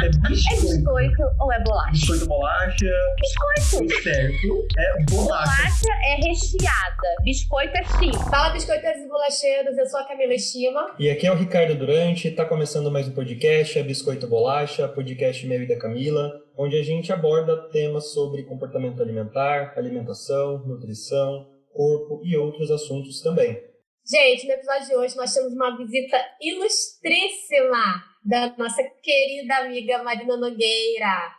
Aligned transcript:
É 0.00 0.08
biscoito. 0.08 0.48
É 0.48 0.60
biscoito 0.60 1.22
ou 1.40 1.52
é 1.52 1.60
bolacha? 1.64 1.90
Biscoito 1.90 2.26
bolacha. 2.26 2.86
Biscoito. 3.20 4.02
Certo. 4.02 4.66
É 4.78 5.04
bolacha. 5.10 5.62
Bolacha 5.62 5.92
é 6.04 6.14
recheada. 6.28 7.16
Biscoito 7.24 7.76
é 7.76 7.84
sim. 7.84 8.12
Fala, 8.30 8.50
biscoiteiros 8.50 9.02
e 9.02 9.08
bolacheiros, 9.08 9.76
eu 9.76 9.86
sou 9.86 9.98
a 9.98 10.04
Camila 10.04 10.32
Estima. 10.34 10.94
E 11.00 11.10
aqui 11.10 11.26
é 11.26 11.32
o 11.32 11.34
Ricardo 11.34 11.74
Durante, 11.74 12.30
tá 12.30 12.44
começando 12.44 12.92
mais 12.92 13.08
um 13.08 13.12
podcast, 13.12 13.76
a 13.76 13.82
Biscoito 13.82 14.28
Bolacha, 14.28 14.86
podcast 14.86 15.44
meu 15.48 15.62
e 15.62 15.66
da 15.66 15.76
Camila, 15.76 16.32
onde 16.56 16.78
a 16.78 16.82
gente 16.84 17.12
aborda 17.12 17.68
temas 17.70 18.12
sobre 18.12 18.44
comportamento 18.44 19.02
alimentar, 19.02 19.74
alimentação, 19.76 20.64
nutrição, 20.64 21.44
corpo 21.72 22.22
e 22.24 22.36
outros 22.36 22.70
assuntos 22.70 23.20
também. 23.20 23.60
Gente, 24.08 24.46
no 24.46 24.52
episódio 24.54 24.86
de 24.86 24.96
hoje 24.96 25.16
nós 25.16 25.34
temos 25.34 25.52
uma 25.52 25.76
visita 25.76 26.16
ilustríssima 26.40 28.02
da 28.28 28.54
nossa 28.58 28.82
querida 29.02 29.56
amiga 29.56 30.02
Marina 30.02 30.36
Nogueira. 30.36 31.34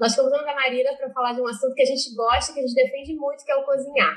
Nós 0.00 0.16
convidamos 0.16 0.46
a 0.48 0.54
Marina 0.54 0.96
para 0.96 1.12
falar 1.12 1.34
de 1.34 1.42
um 1.42 1.46
assunto 1.46 1.74
que 1.74 1.82
a 1.82 1.86
gente 1.86 2.14
gosta, 2.16 2.54
que 2.54 2.60
a 2.60 2.62
gente 2.62 2.74
defende 2.74 3.14
muito, 3.14 3.44
que 3.44 3.52
é 3.52 3.56
o 3.56 3.64
cozinhar. 3.64 4.16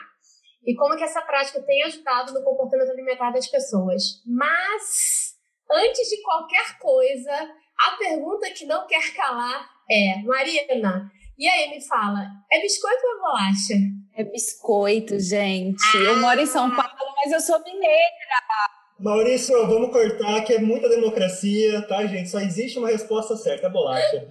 E 0.66 0.73
como 0.73 0.96
que 0.96 1.04
essa 1.04 1.22
prática 1.22 1.62
tem 1.62 1.84
ajudado 1.84 2.34
no 2.34 2.44
comportamento 2.44 2.91
alimentar 2.91 3.32
das 3.32 3.48
pessoas. 3.48 4.23
Mas, 4.26 5.35
antes 5.70 6.08
de 6.08 6.22
qualquer 6.23 6.80
coisa, 6.80 7.34
a 7.77 7.98
pergunta 7.98 8.52
que 8.52 8.66
não 8.66 8.88
quer 8.88 9.13
calar 9.13 9.70
é, 9.90 10.18
Marina, 10.24 11.12
e 11.38 11.48
aí 11.48 11.70
me 11.70 11.85
fala, 11.85 12.26
é 12.49 12.62
biscoito 12.62 13.02
ou 13.04 13.16
é 13.16 13.20
bolacha? 13.20 13.74
É 14.16 14.24
biscoito, 14.24 15.20
gente. 15.20 15.84
Eu 15.98 16.18
moro 16.20 16.40
em 16.40 16.46
São 16.46 16.74
Paulo, 16.74 17.16
mas 17.18 17.34
eu 17.34 17.40
sou 17.41 17.62
mineira. 17.63 18.77
Maurício, 19.00 19.68
vamos 19.68 19.92
cortar 19.92 20.42
que 20.42 20.54
é 20.54 20.60
muita 20.60 20.90
democracia, 20.90 21.82
tá, 21.84 22.05
gente? 22.05 22.30
Só 22.30 22.40
existe 22.40 22.80
uma 22.80 22.90
resposta 22.90 23.36
certa, 23.36 23.68
é 23.68 23.70
bolacha. 23.70 24.28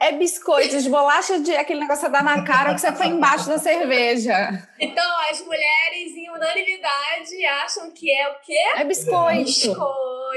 É 0.00 0.12
biscoito, 0.12 0.80
de 0.80 0.88
bolacha 0.88 1.38
de 1.40 1.54
aquele 1.54 1.80
negócio 1.80 2.06
que 2.06 2.12
dá 2.12 2.22
na 2.22 2.42
cara 2.42 2.72
que 2.72 2.80
você 2.80 2.90
foi 2.90 3.08
embaixo 3.08 3.48
da 3.48 3.58
cerveja. 3.58 4.66
Então, 4.80 5.04
as 5.30 5.44
mulheres, 5.44 6.16
em 6.16 6.30
unanimidade, 6.30 7.44
acham 7.62 7.90
que 7.90 8.10
é 8.10 8.28
o 8.28 8.40
quê? 8.40 8.58
É 8.76 8.84
biscoito. 8.84 9.44
Biscoito. 9.44 10.29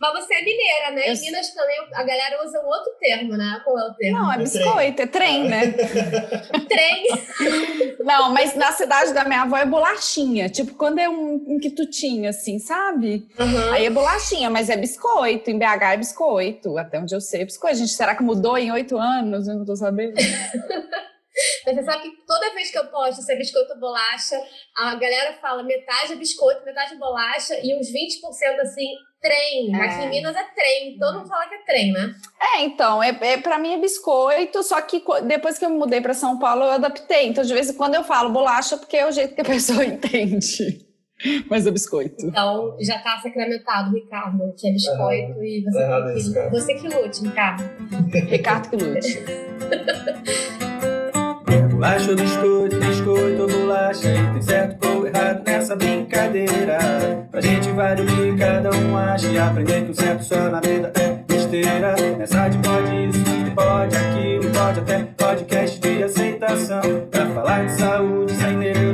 Mas 0.00 0.12
você 0.12 0.34
é 0.34 0.44
mineira, 0.44 0.90
né? 0.92 1.12
Em 1.12 1.20
Minas 1.20 1.54
também 1.54 1.76
a 1.94 2.02
galera 2.02 2.44
usa 2.44 2.60
um 2.60 2.66
outro 2.66 2.92
termo, 3.00 3.36
né? 3.36 3.60
Qual 3.64 3.78
é 3.78 3.88
o 3.88 3.94
termo? 3.94 4.18
Não, 4.18 4.32
é 4.32 4.38
biscoito, 4.38 5.02
é 5.02 5.06
trem, 5.06 5.48
né? 5.48 5.72
Trem. 6.68 7.06
Não, 8.04 8.30
mas 8.32 8.54
na 8.54 8.72
cidade 8.72 9.12
da 9.12 9.24
minha 9.24 9.42
avó 9.42 9.56
é 9.56 9.64
bolachinha. 9.64 10.48
Tipo, 10.48 10.74
quando 10.74 10.98
é 10.98 11.08
um, 11.08 11.42
um 11.46 11.58
quitutinho, 11.58 12.28
assim, 12.28 12.58
sabe? 12.58 13.26
Aham. 13.38 13.72
Aí 13.72 13.86
é 13.86 13.90
bolachinha, 13.90 14.50
mas 14.50 14.68
é 14.68 14.76
biscoito. 14.76 15.50
Em 15.50 15.58
BH 15.58 15.92
é 15.92 15.96
biscoito. 15.96 16.78
Até 16.78 17.00
onde 17.00 17.14
eu 17.14 17.20
sei 17.20 17.42
é 17.42 17.44
biscoito. 17.44 17.78
Gente, 17.78 17.92
será 17.92 18.14
que 18.14 18.22
mudou 18.22 18.58
em 18.58 18.70
oito 18.72 18.98
anos? 18.98 19.48
Eu 19.48 19.56
não 19.56 19.64
tô 19.64 19.76
sabendo. 19.76 20.14
Mas 21.66 21.74
você 21.74 21.82
sabe 21.84 22.02
que 22.02 22.26
toda 22.26 22.54
vez 22.54 22.70
que 22.70 22.78
eu 22.78 22.86
posto 22.86 23.22
se 23.22 23.32
é 23.32 23.36
biscoito 23.36 23.72
ou 23.72 23.80
bolacha, 23.80 24.36
a 24.76 24.94
galera 24.94 25.32
fala 25.40 25.62
metade 25.62 26.12
é 26.12 26.16
biscoito, 26.16 26.64
metade 26.64 26.94
é 26.94 26.96
bolacha 26.96 27.54
e 27.62 27.76
uns 27.78 27.88
20% 27.88 28.60
assim, 28.60 28.86
trem. 29.20 29.74
É. 29.74 29.80
Aqui 29.80 30.04
em 30.04 30.10
Minas 30.10 30.36
é 30.36 30.44
trem. 30.54 30.98
Todo 30.98 31.18
mundo 31.18 31.28
fala 31.28 31.48
que 31.48 31.54
é 31.54 31.64
trem, 31.64 31.92
né? 31.92 32.14
É, 32.40 32.60
então, 32.62 33.02
é, 33.02 33.08
é, 33.20 33.36
pra 33.38 33.58
mim 33.58 33.72
é 33.72 33.78
biscoito, 33.78 34.62
só 34.62 34.80
que 34.82 35.02
depois 35.24 35.58
que 35.58 35.64
eu 35.64 35.70
me 35.70 35.78
mudei 35.78 36.00
pra 36.00 36.14
São 36.14 36.38
Paulo, 36.38 36.64
eu 36.64 36.70
adaptei. 36.70 37.26
Então, 37.26 37.42
de 37.42 37.52
vez 37.52 37.70
em 37.70 37.74
quando 37.74 37.94
eu 37.94 38.04
falo 38.04 38.30
bolacha, 38.30 38.76
porque 38.76 38.96
é 38.96 39.06
o 39.06 39.12
jeito 39.12 39.34
que 39.34 39.40
a 39.40 39.44
pessoa 39.44 39.84
entende. 39.84 40.84
Mas 41.48 41.66
é 41.66 41.70
biscoito. 41.70 42.26
Então 42.26 42.76
já 42.80 42.98
tá 42.98 43.18
sacramentado, 43.22 43.94
Ricardo, 43.94 44.52
que 44.58 44.68
é 44.68 44.72
biscoito 44.72 45.42
e 45.42 45.62
você, 45.62 45.78
Tá 45.78 45.84
errado 45.84 46.04
tem 46.06 46.14
que, 46.14 46.20
isso, 46.20 46.50
você 46.50 46.74
que 46.74 46.88
lute, 46.88 47.22
Ricardo. 47.22 47.62
Ricardo 48.28 48.70
que 48.70 48.76
lute. 48.76 49.24
Bolacha 51.70 52.14
biscoito, 52.14 52.76
biscoito 52.76 53.42
ou 53.42 53.48
bolacha 53.48 54.08
E 54.08 54.32
tem 54.32 54.42
certo 54.42 54.88
ou 54.88 55.06
errado 55.06 55.42
nessa 55.46 55.76
brincadeira. 55.76 56.78
Pra 57.30 57.40
gente 57.40 57.68
que 57.68 58.36
cada 58.38 58.70
um 58.70 58.96
acha. 58.96 59.26
E 59.28 59.38
aprender 59.38 59.84
que 59.84 59.90
o 59.90 59.94
certo 59.94 60.24
só 60.24 60.48
na 60.48 60.60
vida 60.60 60.92
é 60.94 61.08
besteira. 61.26 61.94
Nessa 62.18 62.48
de 62.48 62.58
pode 62.58 63.08
isso, 63.08 63.24
pode 63.54 63.96
aquilo 63.96 64.50
Pode 64.52 64.80
até 64.80 65.04
podcast 65.16 65.80
de 65.80 66.02
aceitação. 66.02 66.80
Pra 67.10 67.26
falar 67.26 67.66
de 67.66 67.72
saúde 67.72 68.32
sem 68.32 68.56
neura 68.56 68.93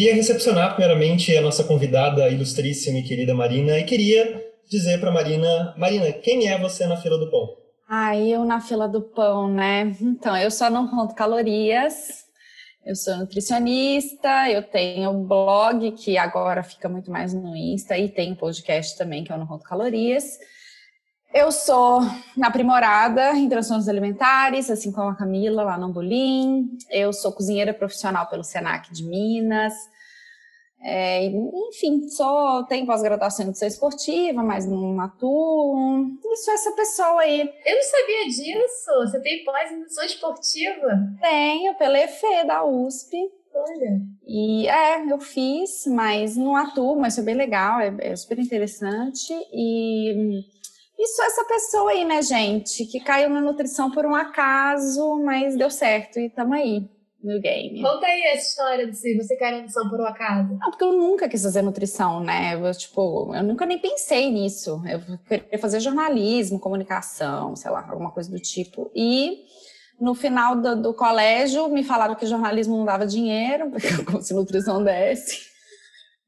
queria 0.00 0.14
recepcionar 0.14 0.74
primeiramente 0.76 1.36
a 1.36 1.42
nossa 1.42 1.62
convidada 1.62 2.26
ilustríssima 2.30 3.00
e 3.00 3.02
querida 3.02 3.34
Marina 3.34 3.78
e 3.78 3.84
queria 3.84 4.42
dizer 4.66 4.98
para 4.98 5.12
Marina, 5.12 5.74
Marina, 5.76 6.10
quem 6.10 6.48
é 6.48 6.58
você 6.58 6.86
na 6.86 6.96
fila 6.96 7.18
do 7.18 7.30
pão? 7.30 7.50
Aí 7.86 8.32
eu 8.32 8.42
na 8.46 8.62
fila 8.62 8.88
do 8.88 9.02
pão, 9.02 9.52
né? 9.52 9.94
Então, 10.00 10.34
eu 10.38 10.50
só 10.50 10.70
não 10.70 10.88
conto 10.88 11.14
calorias. 11.14 12.24
Eu 12.82 12.96
sou 12.96 13.14
nutricionista, 13.18 14.48
eu 14.48 14.62
tenho 14.62 15.12
blog 15.12 15.92
que 15.92 16.16
agora 16.16 16.62
fica 16.62 16.88
muito 16.88 17.10
mais 17.10 17.34
no 17.34 17.54
Insta 17.54 17.98
e 17.98 18.08
tem 18.08 18.34
podcast 18.34 18.96
também 18.96 19.22
que 19.22 19.30
eu 19.30 19.36
não 19.36 19.46
conto 19.46 19.64
calorias. 19.64 20.38
Eu 21.32 21.52
sou 21.52 22.00
aprimorada 22.42 23.32
em 23.36 23.48
transtornos 23.48 23.88
alimentares, 23.88 24.68
assim 24.68 24.90
como 24.90 25.10
a 25.10 25.14
Camila 25.14 25.62
lá 25.62 25.78
no 25.78 25.86
Ambolim. 25.86 26.68
Eu 26.90 27.12
sou 27.12 27.32
cozinheira 27.32 27.72
profissional 27.72 28.26
pelo 28.26 28.42
Senac 28.42 28.92
de 28.92 29.04
Minas. 29.04 29.72
É, 30.82 31.26
enfim, 31.26 32.08
sou, 32.08 32.64
tenho 32.64 32.86
pós-graduação 32.86 33.44
em 33.44 33.46
nutrição 33.46 33.68
esportiva, 33.68 34.42
mas 34.42 34.66
não 34.66 34.98
atuo. 35.00 36.06
E 36.24 36.36
sou 36.38 36.54
essa 36.54 36.72
pessoa 36.72 37.20
aí. 37.20 37.40
Eu 37.40 37.76
não 37.76 37.82
sabia 37.82 38.24
disso. 38.26 38.90
Você 39.02 39.20
tem 39.20 39.44
pós-indução 39.44 40.04
esportiva? 40.04 40.88
Tenho 41.20 41.74
pela 41.76 41.98
EFE 41.98 42.44
da 42.44 42.64
USP. 42.64 43.16
Olha. 43.54 44.00
E 44.26 44.68
é, 44.68 45.12
eu 45.12 45.20
fiz, 45.20 45.86
mas 45.86 46.36
não 46.36 46.56
atuo, 46.56 46.98
mas 46.98 47.14
foi 47.14 47.24
bem 47.24 47.34
legal, 47.34 47.80
é, 47.80 47.94
é 48.00 48.16
super 48.16 48.38
interessante. 48.38 49.32
E, 49.52 50.44
e 51.02 51.06
sou 51.06 51.24
essa 51.24 51.44
pessoa 51.44 51.90
aí, 51.92 52.04
né, 52.04 52.20
gente, 52.20 52.84
que 52.84 53.00
caiu 53.00 53.30
na 53.30 53.40
nutrição 53.40 53.90
por 53.90 54.04
um 54.04 54.14
acaso, 54.14 55.16
mas 55.24 55.56
deu 55.56 55.70
certo 55.70 56.20
e 56.20 56.28
tamo 56.28 56.52
aí 56.52 56.86
no 57.24 57.40
game. 57.40 57.80
Conta 57.80 58.06
aí 58.06 58.22
essa 58.34 58.50
história 58.50 58.86
de 58.86 58.94
se 58.94 59.16
você 59.16 59.34
caiu 59.36 59.56
na 59.56 59.62
missão 59.62 59.88
por 59.88 59.98
um 59.98 60.04
acaso. 60.04 60.58
Não, 60.58 60.70
porque 60.70 60.84
eu 60.84 60.92
nunca 60.92 61.26
quis 61.26 61.42
fazer 61.42 61.62
nutrição, 61.62 62.20
né? 62.20 62.54
Eu, 62.54 62.70
tipo, 62.74 63.34
eu 63.34 63.42
nunca 63.42 63.64
nem 63.64 63.78
pensei 63.78 64.30
nisso. 64.30 64.82
Eu 64.86 65.18
queria 65.26 65.58
fazer 65.58 65.80
jornalismo, 65.80 66.60
comunicação, 66.60 67.56
sei 67.56 67.70
lá, 67.70 67.86
alguma 67.88 68.10
coisa 68.10 68.30
do 68.30 68.38
tipo. 68.38 68.90
E 68.94 69.44
no 69.98 70.14
final 70.14 70.54
do, 70.60 70.82
do 70.82 70.94
colégio 70.94 71.66
me 71.68 71.82
falaram 71.82 72.14
que 72.14 72.26
jornalismo 72.26 72.76
não 72.76 72.84
dava 72.84 73.06
dinheiro, 73.06 73.70
porque 73.72 74.04
como 74.04 74.20
se 74.20 74.34
nutrição 74.34 74.84
desse. 74.84 75.49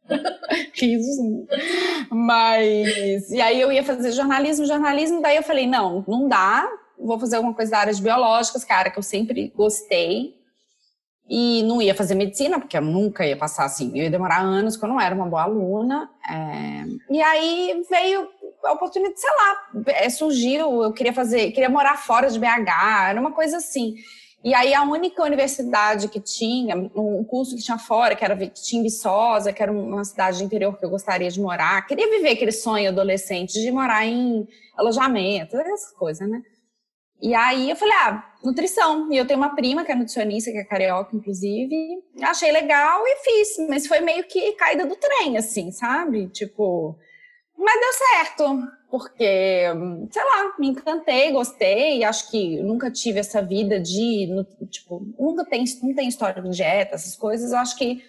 Risos. 0.75 1.17
Mas. 2.11 3.31
E 3.31 3.41
aí 3.41 3.61
eu 3.61 3.73
ia 3.73 3.85
fazer 3.85 4.13
jornalismo, 4.13 4.67
jornalismo, 4.67 5.23
daí 5.23 5.37
eu 5.37 5.43
falei: 5.43 5.67
não, 5.67 6.05
não 6.07 6.29
dá, 6.29 6.69
vou 6.99 7.19
fazer 7.19 7.37
alguma 7.37 7.55
coisa 7.55 7.71
da 7.71 7.79
área 7.79 7.93
de 7.93 8.03
biológicas, 8.03 8.65
que 8.65 8.73
é 8.73 8.91
que 8.91 8.99
eu 8.99 9.03
sempre 9.03 9.53
gostei. 9.55 10.41
E 11.29 11.62
não 11.62 11.81
ia 11.81 11.95
fazer 11.95 12.15
medicina, 12.15 12.59
porque 12.59 12.77
eu 12.77 12.83
nunca 12.83 13.25
ia 13.25 13.37
passar 13.37 13.65
assim, 13.65 13.91
eu 13.97 14.05
ia 14.05 14.11
demorar 14.11 14.41
anos, 14.41 14.75
porque 14.77 14.87
eu 14.87 14.91
não 14.91 15.01
era 15.01 15.15
uma 15.15 15.25
boa 15.25 15.45
aluna. 15.45 16.11
É, 16.29 16.85
E 17.09 17.23
aí 17.23 17.82
veio 17.88 18.29
a 18.65 18.73
oportunidade, 18.73 19.21
sei 19.21 19.31
lá, 19.31 19.82
é, 19.87 20.11
surgiu, 20.11 20.82
eu 20.82 20.93
queria 20.93 21.12
fazer, 21.12 21.53
queria 21.53 21.71
morar 21.71 21.97
fora 21.97 22.29
de 22.29 22.38
BH, 22.38 23.09
era 23.09 23.21
uma 23.21 23.32
coisa 23.32 23.56
assim. 23.56 23.94
E 24.44 24.55
aí 24.55 24.75
a 24.75 24.83
única 24.83 25.23
universidade 25.23 26.09
que 26.09 26.19
tinha, 26.19 26.77
um 26.77 27.23
curso 27.23 27.55
que 27.55 27.62
tinha 27.62 27.79
fora, 27.79 28.17
que 28.17 28.25
era 28.25 28.37
que 28.37 28.61
tinha 28.62 28.83
Viçosa, 28.83 29.53
que 29.53 29.62
era 29.62 29.71
uma 29.71 30.05
cidade 30.05 30.39
de 30.39 30.44
interior 30.44 30.77
que 30.77 30.85
eu 30.85 30.91
gostaria 30.91 31.31
de 31.31 31.41
morar, 31.41 31.87
queria 31.87 32.11
viver 32.11 32.31
aquele 32.31 32.50
sonho 32.50 32.89
adolescente 32.89 33.53
de 33.53 33.71
morar 33.71 34.05
em 34.05 34.47
alojamento, 34.77 35.56
essas 35.56 35.93
coisas, 35.93 36.29
né? 36.29 36.43
E 37.23 37.37
aí 37.37 37.71
eu 37.71 37.77
falei, 37.77 37.94
ah, 37.99 38.25
nutrição. 38.43 39.11
E 39.12 39.17
eu 39.17 39.25
tenho 39.25 39.39
uma 39.39 39.55
prima 39.55 39.85
que 39.85 39.93
é 39.93 39.94
nutricionista, 39.94 40.50
que 40.50 40.59
é 40.59 40.65
carioca, 40.65 41.15
inclusive. 41.15 42.03
Achei 42.21 42.50
legal 42.50 43.00
e 43.06 43.17
fiz. 43.19 43.69
Mas 43.69 43.87
foi 43.87 44.00
meio 44.00 44.25
que 44.25 44.53
caída 44.55 44.85
do 44.85 44.97
trem, 44.97 45.37
assim, 45.37 45.71
sabe? 45.71 46.29
Tipo. 46.31 46.99
Mas 47.62 47.81
deu 47.81 47.93
certo. 47.93 48.73
Porque, 48.91 49.67
sei 50.11 50.25
lá, 50.25 50.55
me 50.59 50.69
encantei, 50.69 51.32
gostei. 51.32 52.05
Acho 52.05 52.31
que 52.31 52.61
nunca 52.61 52.91
tive 52.91 53.20
essa 53.20 53.41
vida 53.41 53.81
de. 53.81 54.29
Tipo, 54.69 55.06
nunca 55.19 55.44
tem, 55.44 55.64
não 55.82 55.94
tem 55.94 56.09
história 56.09 56.43
de 56.43 56.50
dieta, 56.50 56.97
essas 56.97 57.17
coisas. 57.17 57.53
Acho 57.53 57.76
que 57.76 58.05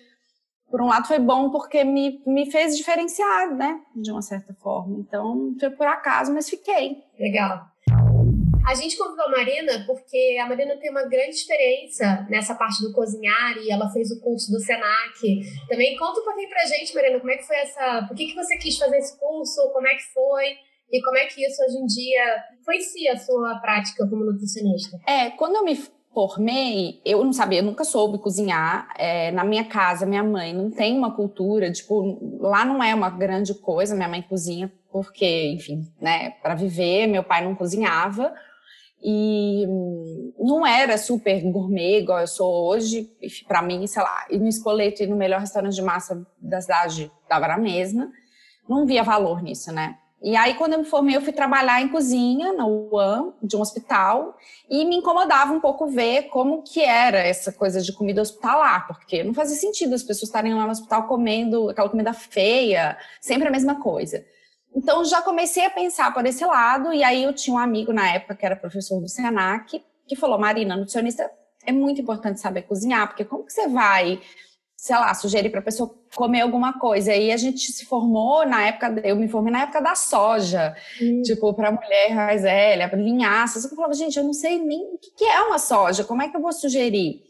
por 0.69 0.81
um 0.81 0.87
lado 0.87 1.07
foi 1.07 1.19
bom 1.19 1.51
porque 1.51 1.83
me, 1.83 2.21
me 2.25 2.51
fez 2.51 2.75
diferenciar, 2.75 3.55
né? 3.55 3.79
De 3.95 4.11
uma 4.11 4.23
certa 4.23 4.55
forma. 4.55 4.97
Então, 4.99 5.55
foi 5.59 5.69
por 5.69 5.85
acaso, 5.85 6.33
mas 6.33 6.49
fiquei. 6.49 7.03
Legal. 7.19 7.67
A 8.65 8.73
gente 8.75 8.97
convidou 8.97 9.25
a 9.25 9.29
Marina 9.29 9.83
porque 9.85 10.37
a 10.41 10.47
Marina 10.47 10.77
tem 10.77 10.89
uma 10.89 11.03
grande 11.03 11.35
experiência 11.35 12.25
nessa 12.29 12.55
parte 12.55 12.81
do 12.81 12.93
cozinhar 12.93 13.57
e 13.57 13.69
ela 13.69 13.89
fez 13.89 14.09
o 14.11 14.21
curso 14.21 14.51
do 14.51 14.59
Senac. 14.59 15.19
Também 15.67 15.97
conta 15.97 16.21
um 16.21 16.23
pouquinho 16.23 16.49
pra 16.49 16.65
gente, 16.65 16.95
Marina, 16.95 17.19
como 17.19 17.31
é 17.31 17.37
que 17.37 17.45
foi 17.45 17.57
essa. 17.57 18.05
Por 18.07 18.15
que, 18.15 18.27
que 18.27 18.35
você 18.35 18.57
quis 18.57 18.77
fazer 18.77 18.97
esse 18.97 19.19
curso? 19.19 19.69
Como 19.73 19.87
é 19.87 19.95
que 19.95 20.13
foi? 20.13 20.57
E 20.91 21.01
como 21.01 21.17
é 21.17 21.25
que 21.25 21.45
isso 21.45 21.61
hoje 21.63 21.77
em 21.77 21.85
dia 21.85 22.43
influencia 22.59 23.13
a 23.13 23.17
sua 23.17 23.59
prática 23.59 24.07
como 24.07 24.23
nutricionista? 24.23 24.97
É, 25.07 25.31
quando 25.31 25.55
eu 25.57 25.65
me 25.65 25.75
formei, 26.13 27.01
eu 27.03 27.23
não 27.23 27.33
sabia, 27.33 27.59
eu 27.59 27.65
nunca 27.65 27.83
soube 27.83 28.17
cozinhar. 28.19 28.93
É, 28.97 29.31
na 29.31 29.43
minha 29.43 29.65
casa, 29.65 30.05
minha 30.05 30.23
mãe 30.23 30.53
não 30.53 30.71
tem 30.71 30.97
uma 30.97 31.13
cultura, 31.13 31.71
tipo, 31.71 32.17
lá 32.39 32.63
não 32.63 32.81
é 32.81 32.95
uma 32.95 33.09
grande 33.09 33.53
coisa, 33.55 33.95
minha 33.95 34.07
mãe 34.07 34.21
cozinha 34.21 34.71
porque, 34.93 35.49
enfim, 35.49 35.91
né, 35.99 36.29
para 36.43 36.53
viver, 36.53 37.07
meu 37.07 37.23
pai 37.23 37.43
não 37.43 37.55
cozinhava. 37.55 38.31
E 39.03 39.67
não 40.39 40.65
era 40.65 40.97
super 40.97 41.41
gourmet 41.51 41.99
igual 41.99 42.21
eu 42.21 42.27
sou 42.27 42.67
hoje. 42.67 43.11
Para 43.47 43.61
mim, 43.61 43.85
sei 43.85 44.01
lá, 44.01 44.25
ir 44.29 44.39
no 44.39 44.47
espoleto 44.47 45.03
e 45.03 45.07
no 45.07 45.17
melhor 45.17 45.41
restaurante 45.41 45.75
de 45.75 45.81
massa 45.81 46.25
da 46.39 46.61
cidade 46.61 47.11
dava 47.27 47.47
na 47.47 47.57
mesma. 47.57 48.09
Não 48.67 48.85
via 48.85 49.03
valor 49.03 49.43
nisso, 49.43 49.73
né? 49.73 49.97
E 50.21 50.37
aí, 50.37 50.53
quando 50.53 50.71
eu 50.71 50.79
me 50.79 50.85
formei, 50.85 51.17
eu 51.17 51.21
fui 51.21 51.33
trabalhar 51.33 51.81
em 51.81 51.89
cozinha 51.89 52.53
na 52.53 52.65
UAM, 52.65 53.33
de 53.43 53.57
um 53.57 53.59
hospital, 53.59 54.37
e 54.69 54.85
me 54.85 54.95
incomodava 54.95 55.51
um 55.51 55.59
pouco 55.59 55.85
ver 55.87 56.29
como 56.29 56.63
que 56.63 56.81
era 56.81 57.19
essa 57.19 57.51
coisa 57.51 57.81
de 57.81 57.91
comida 57.91 58.21
hospitalar, 58.21 58.87
porque 58.87 59.21
não 59.21 59.33
fazia 59.33 59.57
sentido 59.57 59.93
as 59.93 60.01
pessoas 60.01 60.29
estarem 60.29 60.53
lá 60.53 60.63
no 60.63 60.71
hospital 60.71 61.07
comendo 61.07 61.69
aquela 61.69 61.89
comida 61.89 62.13
feia, 62.13 62.97
sempre 63.19 63.49
a 63.49 63.51
mesma 63.51 63.81
coisa. 63.81 64.23
Então, 64.75 65.03
já 65.05 65.21
comecei 65.21 65.65
a 65.65 65.69
pensar 65.69 66.13
por 66.13 66.25
esse 66.25 66.45
lado, 66.45 66.93
e 66.93 67.03
aí 67.03 67.23
eu 67.23 67.33
tinha 67.33 67.55
um 67.55 67.59
amigo 67.59 67.93
na 67.93 68.09
época 68.13 68.35
que 68.35 68.45
era 68.45 68.55
professor 68.55 68.99
do 68.99 69.07
SENAC, 69.07 69.83
que 70.07 70.15
falou, 70.15 70.39
Marina, 70.39 70.75
nutricionista 70.75 71.29
é 71.65 71.71
muito 71.71 72.01
importante 72.01 72.39
saber 72.39 72.63
cozinhar, 72.63 73.07
porque 73.07 73.23
como 73.23 73.45
que 73.45 73.53
você 73.53 73.67
vai 73.67 74.19
sei 74.83 74.97
lá, 74.97 75.13
sugerir 75.13 75.49
para 75.49 75.61
a 75.61 75.63
pessoa 75.63 75.95
comer 76.13 76.41
alguma 76.41 76.77
coisa. 76.77 77.15
E 77.15 77.31
a 77.31 77.37
gente 77.37 77.71
se 77.71 77.85
formou 77.85 78.45
na 78.45 78.67
época, 78.67 78.93
eu 79.05 79.15
me 79.15 79.29
formei 79.29 79.49
na 79.49 79.61
época 79.61 79.79
da 79.79 79.95
soja, 79.95 80.75
hum. 81.01 81.21
tipo, 81.21 81.53
para 81.53 81.71
mulher 81.71 82.13
mais 82.13 82.41
velha, 82.41 82.89
para 82.89 82.99
linhaça. 82.99 83.65
Eu 83.65 83.73
falava, 83.77 83.93
gente, 83.93 84.17
eu 84.17 84.25
não 84.25 84.33
sei 84.33 84.59
nem 84.59 84.81
o 84.81 84.97
que 84.97 85.23
é 85.23 85.39
uma 85.43 85.57
soja, 85.57 86.03
como 86.03 86.21
é 86.21 86.27
que 86.27 86.35
eu 86.35 86.41
vou 86.41 86.51
sugerir? 86.51 87.21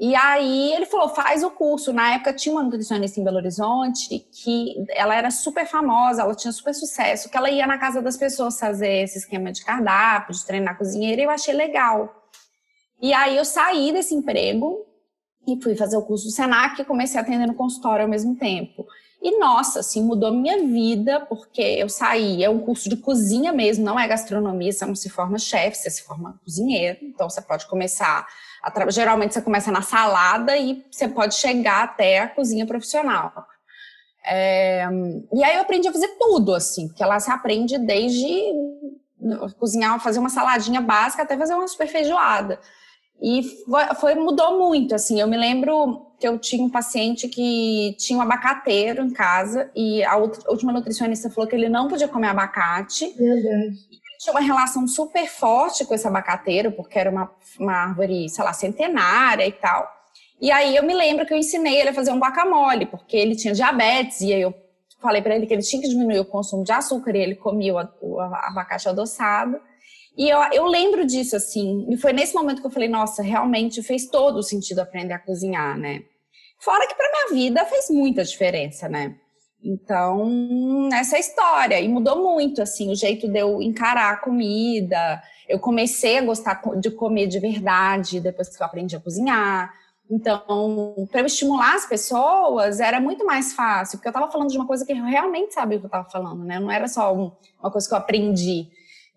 E 0.00 0.14
aí 0.14 0.72
ele 0.74 0.86
falou, 0.86 1.08
faz 1.08 1.42
o 1.42 1.50
curso. 1.50 1.92
Na 1.92 2.14
época 2.14 2.32
tinha 2.32 2.54
uma 2.54 2.62
nutricionista 2.62 3.18
em 3.18 3.24
Belo 3.24 3.38
Horizonte 3.38 4.20
que 4.30 4.74
ela 4.90 5.14
era 5.14 5.30
super 5.30 5.66
famosa, 5.66 6.22
ela 6.22 6.34
tinha 6.34 6.52
super 6.52 6.72
sucesso, 6.72 7.28
que 7.28 7.36
ela 7.36 7.50
ia 7.50 7.66
na 7.66 7.78
casa 7.78 8.00
das 8.00 8.16
pessoas 8.16 8.60
fazer 8.60 9.02
esse 9.02 9.18
esquema 9.18 9.50
de 9.50 9.64
cardápio, 9.64 10.34
de 10.34 10.46
treinar 10.46 10.78
cozinheira, 10.78 11.20
e 11.20 11.24
eu 11.24 11.30
achei 11.30 11.52
legal. 11.52 12.30
E 13.02 13.12
aí 13.12 13.36
eu 13.36 13.44
saí 13.44 13.92
desse 13.92 14.14
emprego 14.14 14.86
e 15.46 15.60
fui 15.60 15.74
fazer 15.74 15.96
o 15.96 16.02
curso 16.02 16.26
do 16.26 16.30
Senac 16.30 16.80
e 16.80 16.84
comecei 16.84 17.18
a 17.18 17.22
atender 17.22 17.46
no 17.46 17.54
consultório 17.54 18.04
ao 18.04 18.10
mesmo 18.10 18.36
tempo. 18.36 18.86
E 19.20 19.36
nossa, 19.38 19.80
assim, 19.80 20.02
mudou 20.02 20.32
minha 20.32 20.58
vida, 20.58 21.20
porque 21.20 21.60
eu 21.60 21.88
saí, 21.88 22.44
é 22.44 22.48
um 22.48 22.60
curso 22.60 22.88
de 22.88 22.96
cozinha 22.96 23.52
mesmo, 23.52 23.84
não 23.84 23.98
é 23.98 24.06
gastronomia, 24.06 24.70
você 24.70 24.86
não 24.86 24.94
se 24.94 25.08
forma 25.10 25.38
chefe, 25.38 25.76
você 25.76 25.90
se 25.90 26.02
forma 26.02 26.38
cozinheiro. 26.44 26.98
Então 27.02 27.28
você 27.28 27.42
pode 27.42 27.66
começar, 27.66 28.26
a, 28.62 28.90
geralmente 28.90 29.34
você 29.34 29.42
começa 29.42 29.72
na 29.72 29.82
salada 29.82 30.56
e 30.56 30.84
você 30.90 31.08
pode 31.08 31.34
chegar 31.34 31.82
até 31.82 32.20
a 32.20 32.28
cozinha 32.28 32.64
profissional. 32.64 33.32
É, 34.24 34.86
e 35.32 35.42
aí 35.42 35.56
eu 35.56 35.62
aprendi 35.62 35.88
a 35.88 35.92
fazer 35.92 36.16
tudo, 36.18 36.54
assim, 36.54 36.86
porque 36.86 37.04
lá 37.04 37.18
você 37.18 37.30
aprende 37.30 37.76
desde 37.76 38.52
cozinhar, 39.58 39.98
fazer 40.00 40.20
uma 40.20 40.28
saladinha 40.28 40.80
básica 40.80 41.24
até 41.24 41.36
fazer 41.36 41.54
uma 41.54 41.66
super 41.66 41.88
feijoada. 41.88 42.60
E 43.20 43.42
foi, 43.98 44.14
mudou 44.14 44.58
muito, 44.58 44.94
assim. 44.94 45.20
Eu 45.20 45.26
me 45.26 45.36
lembro 45.36 46.06
que 46.18 46.26
eu 46.26 46.38
tinha 46.38 46.64
um 46.64 46.70
paciente 46.70 47.28
que 47.28 47.96
tinha 47.98 48.18
um 48.18 48.22
abacateiro 48.22 49.02
em 49.02 49.10
casa 49.10 49.70
e 49.74 50.04
a, 50.04 50.16
última 50.16 50.72
nutricionista 50.72 51.30
falou 51.30 51.48
que 51.48 51.56
ele 51.56 51.68
não 51.68 51.88
podia 51.88 52.08
comer 52.08 52.28
abacate. 52.28 53.12
Deus. 53.16 53.76
Tinha 54.20 54.32
uma 54.32 54.40
relação 54.40 54.86
super 54.88 55.28
forte 55.28 55.84
com 55.84 55.94
esse 55.94 56.06
abacateiro, 56.06 56.72
porque 56.72 56.98
era 56.98 57.10
uma, 57.10 57.30
uma 57.58 57.72
árvore, 57.72 58.28
sei 58.28 58.44
lá, 58.44 58.52
centenária 58.52 59.46
e 59.46 59.52
tal. 59.52 59.88
E 60.40 60.50
aí 60.50 60.74
eu 60.74 60.84
me 60.84 60.94
lembro 60.94 61.24
que 61.24 61.32
eu 61.32 61.38
ensinei 61.38 61.80
ele 61.80 61.90
a 61.90 61.94
fazer 61.94 62.12
um 62.12 62.18
guacamole, 62.18 62.86
porque 62.86 63.16
ele 63.16 63.36
tinha 63.36 63.54
diabetes, 63.54 64.20
e 64.20 64.32
aí 64.32 64.40
eu 64.40 64.54
falei 65.00 65.22
para 65.22 65.36
ele 65.36 65.46
que 65.46 65.54
ele 65.54 65.62
tinha 65.62 65.80
que 65.80 65.88
diminuir 65.88 66.18
o 66.18 66.24
consumo 66.24 66.64
de 66.64 66.72
açúcar, 66.72 67.16
e 67.16 67.20
ele 67.20 67.34
comia 67.36 67.74
o 68.00 68.20
abacate 68.20 68.88
adoçado. 68.88 69.60
E 70.18 70.28
eu, 70.28 70.40
eu 70.52 70.66
lembro 70.66 71.06
disso, 71.06 71.36
assim, 71.36 71.86
e 71.88 71.96
foi 71.96 72.12
nesse 72.12 72.34
momento 72.34 72.60
que 72.60 72.66
eu 72.66 72.72
falei, 72.72 72.88
nossa, 72.88 73.22
realmente 73.22 73.80
fez 73.84 74.08
todo 74.08 74.38
o 74.38 74.42
sentido 74.42 74.80
aprender 74.80 75.14
a 75.14 75.18
cozinhar, 75.20 75.78
né? 75.78 76.02
Fora 76.58 76.88
que 76.88 76.94
para 76.96 77.08
minha 77.08 77.44
vida 77.44 77.64
fez 77.64 77.88
muita 77.88 78.24
diferença, 78.24 78.88
né? 78.88 79.14
Então, 79.62 80.88
essa 80.92 81.14
é 81.14 81.18
a 81.18 81.20
história. 81.20 81.80
E 81.80 81.88
mudou 81.88 82.20
muito, 82.20 82.60
assim, 82.60 82.90
o 82.90 82.96
jeito 82.96 83.28
de 83.28 83.38
eu 83.38 83.62
encarar 83.62 84.12
a 84.12 84.16
comida. 84.16 85.22
Eu 85.48 85.60
comecei 85.60 86.18
a 86.18 86.22
gostar 86.22 86.60
de 86.80 86.90
comer 86.90 87.28
de 87.28 87.38
verdade 87.38 88.20
depois 88.20 88.48
que 88.48 88.60
eu 88.60 88.66
aprendi 88.66 88.96
a 88.96 89.00
cozinhar. 89.00 89.72
Então, 90.10 90.96
para 91.12 91.20
eu 91.20 91.26
estimular 91.26 91.76
as 91.76 91.86
pessoas, 91.86 92.80
era 92.80 93.00
muito 93.00 93.24
mais 93.24 93.52
fácil, 93.52 93.98
porque 93.98 94.08
eu 94.08 94.10
estava 94.10 94.32
falando 94.32 94.50
de 94.50 94.56
uma 94.56 94.66
coisa 94.66 94.84
que 94.84 94.92
eu 94.92 95.04
realmente 95.04 95.54
sabia 95.54 95.76
o 95.76 95.80
que 95.80 95.86
eu 95.86 95.88
estava 95.88 96.10
falando, 96.10 96.44
né? 96.44 96.58
Não 96.58 96.70
era 96.70 96.88
só 96.88 97.14
um, 97.14 97.30
uma 97.60 97.70
coisa 97.70 97.86
que 97.86 97.94
eu 97.94 97.98
aprendi. 97.98 98.68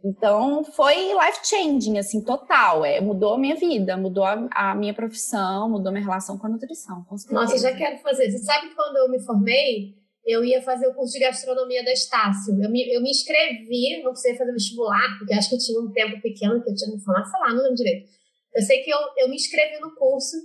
Então 0.04 0.64
foi 0.64 0.96
life 0.96 1.40
changing, 1.44 1.98
assim, 2.00 2.24
total. 2.24 2.84
É, 2.84 3.00
mudou 3.00 3.36
a 3.36 3.38
minha 3.38 3.56
vida, 3.56 3.96
mudou 3.96 4.24
a, 4.24 4.48
a 4.54 4.76
minha 4.76 4.94
profissão, 4.94 5.70
mudou 5.70 5.90
a 5.90 5.92
minha 5.92 6.04
relação 6.04 6.38
com 6.38 6.48
a 6.48 6.50
nutrição. 6.50 7.04
Com 7.04 7.16
Nossa, 7.32 7.58
já 7.58 7.76
quero 7.76 7.98
fazer. 8.00 8.32
Você 8.32 8.40
sabe 8.40 8.70
que 8.70 8.76
quando 8.76 8.98
eu 8.98 9.10
me 9.10 9.20
formei, 9.24 9.96
eu 10.26 10.44
ia 10.44 10.62
fazer 10.62 10.88
o 10.88 10.94
curso 10.94 11.14
de 11.14 11.20
gastronomia 11.20 11.84
da 11.84 11.92
Estácio. 11.92 12.54
Eu 12.62 12.70
me, 12.70 12.94
eu 12.94 13.02
me 13.02 13.10
inscrevi, 13.10 14.02
não 14.04 14.12
precisei 14.12 14.38
fazer 14.38 14.52
vestibular, 14.52 15.18
porque 15.18 15.34
acho 15.34 15.50
que 15.50 15.56
eu 15.56 15.60
tinha 15.60 15.80
um 15.80 15.92
tempo 15.92 16.22
pequeno 16.22 16.64
que 16.64 16.70
eu 16.70 16.76
tinha 16.76 16.92
me 16.92 17.04
formado, 17.04 17.30
sei 17.30 17.40
lá, 17.40 17.50
não 17.50 17.64
lembro 17.64 17.76
direito. 17.76 18.10
Eu 18.54 18.62
sei 18.64 18.84
que 18.84 18.90
eu, 18.90 19.00
eu 19.18 19.30
me 19.30 19.36
inscrevi 19.36 19.80
no 19.80 19.96
curso 19.96 20.36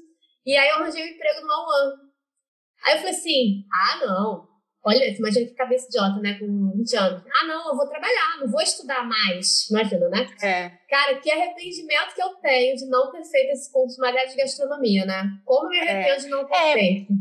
e 0.45 0.57
aí 0.57 0.69
eu 0.69 0.77
arranjei 0.77 1.03
um 1.03 1.15
emprego 1.15 1.41
no 1.41 1.53
Auan. 1.53 1.93
Aí 2.85 2.95
eu 2.95 2.99
falei 2.99 3.13
assim: 3.13 3.65
ah, 3.73 4.07
não, 4.07 4.46
Olha, 4.87 5.05
imagina 5.19 5.47
que 5.47 5.55
cabeça 5.55 5.89
idiota, 5.89 6.21
né? 6.21 6.35
Com 6.35 6.71
20 6.77 6.97
anos. 6.97 7.23
Ah, 7.27 7.47
não, 7.47 7.71
eu 7.71 7.77
vou 7.77 7.89
trabalhar, 7.89 8.39
não 8.41 8.49
vou 8.49 8.61
estudar 8.61 9.05
mais. 9.05 9.69
Imagina, 9.69 10.09
né? 10.09 10.29
É. 10.41 10.71
Cara, 10.89 11.17
que 11.17 11.29
arrependimento 11.29 12.15
que 12.15 12.23
eu 12.23 12.29
tenho 12.37 12.77
de 12.77 12.87
não 12.87 13.11
ter 13.11 13.25
feito 13.25 13.51
esse 13.51 13.73
curso 13.73 14.01
mais 14.01 14.31
de 14.31 14.37
gastronomia, 14.37 15.05
né? 15.05 15.29
Como 15.45 15.69
me 15.69 15.81
arrependo 15.81 16.15
é. 16.15 16.17
de 16.19 16.29
não 16.29 16.45
ter 16.47 16.55
é. 16.55 16.73
feito. 16.75 17.13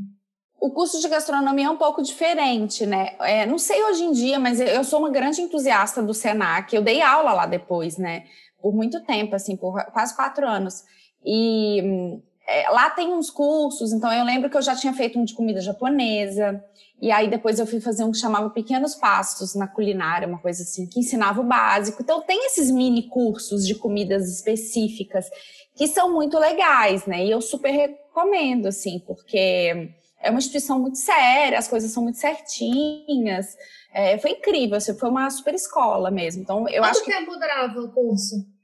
O 0.60 0.70
curso 0.70 1.02
de 1.02 1.08
gastronomia 1.08 1.66
é 1.66 1.70
um 1.72 1.78
pouco 1.78 2.04
diferente, 2.04 2.86
né? 2.86 3.16
É, 3.22 3.48
não 3.48 3.58
sei 3.58 3.84
hoje 3.84 4.04
em 4.04 4.12
dia, 4.12 4.38
mas 4.38 4.60
eu 4.60 4.84
sou 4.84 5.00
uma 5.00 5.10
grande 5.10 5.42
entusiasta 5.42 6.04
do 6.04 6.14
Senac. 6.14 6.76
Eu 6.76 6.84
dei 6.84 7.02
aula 7.02 7.34
lá 7.34 7.48
depois, 7.48 7.98
né? 7.98 8.26
Por 8.62 8.76
muito 8.76 9.04
tempo, 9.04 9.36
assim, 9.36 9.58
por 9.58 9.84
quase 9.86 10.16
quatro 10.16 10.48
anos. 10.48 10.84
E 11.26 11.82
hum, 11.84 12.22
é, 12.48 12.70
lá 12.70 12.92
tem 12.92 13.12
uns 13.12 13.32
cursos, 13.32 13.92
então 13.92 14.14
eu 14.14 14.24
lembro 14.24 14.52
que 14.52 14.58
eu 14.58 14.62
já 14.62 14.76
tinha 14.76 14.94
feito 14.94 15.18
um 15.20 15.26
de 15.26 15.34
comida 15.34 15.60
japonesa. 15.62 16.64
E 17.02 17.12
aí 17.12 17.30
depois 17.30 17.60
eu 17.60 17.68
fui 17.68 17.80
fazer 17.80 18.04
um 18.04 18.12
que 18.12 18.18
chamava 18.18 18.50
Pequenos 18.50 18.96
Passos 18.96 19.54
na 19.54 19.68
culinária, 19.68 20.28
uma 20.28 20.40
coisa 20.40 20.64
assim, 20.64 20.88
que 20.88 21.00
ensinava 21.00 21.42
o 21.42 21.44
básico. 21.44 22.02
Então 22.02 22.22
tem 22.22 22.46
esses 22.46 22.72
mini 22.72 23.04
cursos 23.04 23.68
de 23.68 23.76
comidas 23.76 24.30
específicas 24.30 25.30
que 25.76 25.88
são 25.88 26.14
muito 26.14 26.40
legais, 26.40 27.06
né? 27.06 27.26
E 27.26 27.32
eu 27.32 27.42
super 27.42 27.70
recomendo, 27.70 28.68
assim, 28.68 29.00
porque 29.00 29.92
é 30.22 30.30
uma 30.30 30.40
instituição 30.40 30.80
muito 30.80 30.98
séria, 30.98 31.60
as 31.60 31.68
coisas 31.68 31.92
são 31.92 32.02
muito 32.02 32.18
certinhas. 32.18 33.56
É, 33.94 34.18
foi 34.18 34.32
incrível, 34.32 34.78
assim, 34.78 34.98
foi 34.98 35.10
uma 35.10 35.30
super 35.30 35.54
escola 35.54 36.10
mesmo. 36.10 36.42
Então 36.42 36.68
eu 36.70 36.82
Quanto 36.82 36.92
acho 36.92 37.04
que 37.04 37.12
tempo 37.12 37.32
durava 37.32 37.80
o 37.82 37.92
curso? 37.92 38.55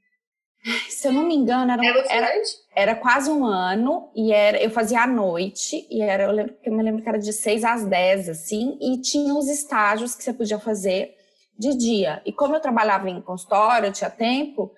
Se 0.88 1.08
eu 1.08 1.12
não 1.12 1.24
me 1.24 1.34
engano, 1.34 1.72
era, 1.72 1.84
era, 1.84 2.08
era, 2.08 2.42
era, 2.74 2.94
quase 2.94 3.30
um 3.30 3.44
ano 3.44 4.10
e 4.14 4.32
era, 4.32 4.62
eu 4.62 4.70
fazia 4.70 5.02
à 5.02 5.06
noite 5.06 5.86
e 5.90 6.00
era, 6.00 6.24
eu, 6.24 6.30
lembro, 6.30 6.54
eu 6.62 6.72
me 6.72 6.82
lembro 6.82 7.02
que 7.02 7.08
era 7.08 7.18
de 7.18 7.32
6 7.32 7.64
às 7.64 7.84
10, 7.84 8.28
assim, 8.28 8.78
e 8.80 9.00
tinha 9.00 9.34
os 9.34 9.48
estágios 9.48 10.14
que 10.14 10.22
você 10.22 10.32
podia 10.32 10.60
fazer 10.60 11.16
de 11.58 11.76
dia. 11.76 12.22
E 12.24 12.32
como 12.32 12.54
eu 12.54 12.60
trabalhava 12.60 13.10
em 13.10 13.20
consultório, 13.20 13.88
eu 13.88 13.92
tinha 13.92 14.08
tempo, 14.08 14.72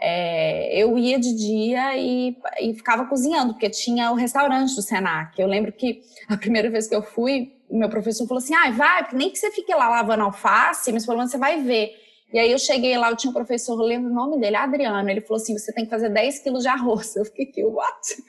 é, 0.00 0.82
eu 0.82 0.96
ia 0.96 1.18
de 1.18 1.34
dia 1.34 1.96
e, 1.96 2.36
e 2.60 2.74
ficava 2.74 3.06
cozinhando, 3.06 3.52
porque 3.52 3.68
tinha 3.68 4.10
o 4.10 4.14
restaurante 4.14 4.74
do 4.74 4.82
Senac. 4.82 5.40
Eu 5.40 5.46
lembro 5.46 5.72
que 5.72 6.02
a 6.28 6.36
primeira 6.36 6.70
vez 6.70 6.86
que 6.86 6.94
eu 6.94 7.02
fui, 7.02 7.52
o 7.68 7.78
meu 7.78 7.88
professor 7.88 8.26
falou 8.26 8.42
assim: 8.42 8.54
ah, 8.54 8.70
vai, 8.70 9.06
nem 9.12 9.30
que 9.30 9.38
você 9.38 9.50
fique 9.50 9.74
lá 9.74 9.88
lavando 9.88 10.24
alface, 10.24 10.92
mas 10.92 11.04
pelo 11.04 11.18
menos 11.18 11.30
você 11.30 11.38
vai 11.38 11.62
ver. 11.62 11.94
E 12.32 12.38
aí 12.38 12.52
eu 12.52 12.58
cheguei 12.58 12.96
lá, 12.96 13.10
eu 13.10 13.16
tinha 13.16 13.30
um 13.30 13.34
professor, 13.34 13.72
eu 13.80 13.84
lembro 13.84 14.10
o 14.10 14.14
nome 14.14 14.38
dele, 14.38 14.54
Adriano. 14.54 15.08
Ele 15.10 15.20
falou 15.20 15.42
assim: 15.42 15.58
você 15.58 15.72
tem 15.72 15.84
que 15.84 15.90
fazer 15.90 16.08
10 16.10 16.38
quilos 16.40 16.62
de 16.62 16.68
arroz. 16.68 17.16
Eu 17.16 17.24
fiquei 17.24 17.46
aqui, 17.46 17.64
what? 17.64 18.24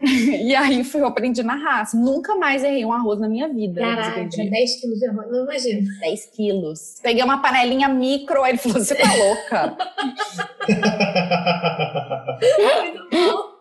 e 0.42 0.54
aí 0.54 0.82
eu 0.94 1.06
aprendi 1.06 1.42
na 1.42 1.54
raça. 1.54 1.96
Nunca 1.96 2.34
mais 2.36 2.64
errei 2.64 2.84
um 2.84 2.92
arroz 2.92 3.20
na 3.20 3.28
minha 3.28 3.48
vida. 3.48 3.82
Caraca, 3.82 4.24
10 4.24 4.80
quilos 4.80 4.98
de 4.98 5.06
arroz, 5.06 5.30
não 5.30 5.44
imagino. 5.44 5.88
10 6.00 6.26
quilos. 6.34 6.98
Peguei 7.02 7.22
uma 7.22 7.42
panelinha 7.42 7.88
micro, 7.88 8.42
aí 8.42 8.52
ele 8.52 8.58
falou: 8.58 8.78
você 8.78 8.94
tá 8.94 9.14
louca? 9.14 9.76
Muito 12.58 13.08
bom. 13.12 13.58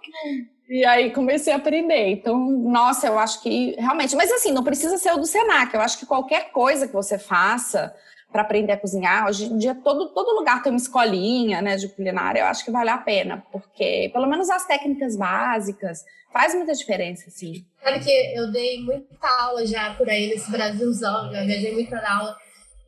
E 0.69 0.85
aí 0.85 1.11
comecei 1.11 1.51
a 1.53 1.57
aprender. 1.57 2.09
Então, 2.09 2.37
nossa, 2.37 3.07
eu 3.07 3.19
acho 3.19 3.41
que 3.41 3.75
realmente. 3.77 4.15
Mas 4.15 4.31
assim, 4.31 4.51
não 4.51 4.63
precisa 4.63 4.97
ser 4.97 5.11
o 5.11 5.17
do 5.17 5.25
Senac. 5.25 5.73
Eu 5.73 5.81
acho 5.81 5.97
que 5.97 6.05
qualquer 6.05 6.51
coisa 6.51 6.87
que 6.87 6.93
você 6.93 7.17
faça 7.17 7.93
para 8.31 8.41
aprender 8.41 8.73
a 8.73 8.77
cozinhar, 8.77 9.27
hoje 9.27 9.45
em 9.45 9.57
dia 9.57 9.73
todo, 9.73 10.09
todo 10.09 10.35
lugar 10.35 10.61
tem 10.61 10.71
uma 10.71 10.77
escolinha 10.77 11.61
né, 11.61 11.77
de 11.77 11.87
culinária, 11.87 12.41
eu 12.41 12.45
acho 12.45 12.63
que 12.63 12.71
vale 12.71 12.89
a 12.89 12.97
pena, 12.97 13.43
porque 13.51 14.09
pelo 14.13 14.27
menos 14.27 14.49
as 14.49 14.65
técnicas 14.65 15.15
básicas 15.15 16.03
faz 16.31 16.53
muita 16.53 16.73
diferença, 16.73 17.29
sim. 17.29 17.65
Sabe 17.81 17.99
que 17.99 18.11
eu 18.37 18.51
dei 18.51 18.81
muita 18.83 19.27
aula 19.41 19.65
já 19.65 19.93
por 19.93 20.09
aí 20.09 20.27
nesse 20.27 20.51
Brasilzão, 20.51 21.31
já 21.31 21.43
viajei 21.43 21.73
muita 21.73 21.97
aula. 22.05 22.35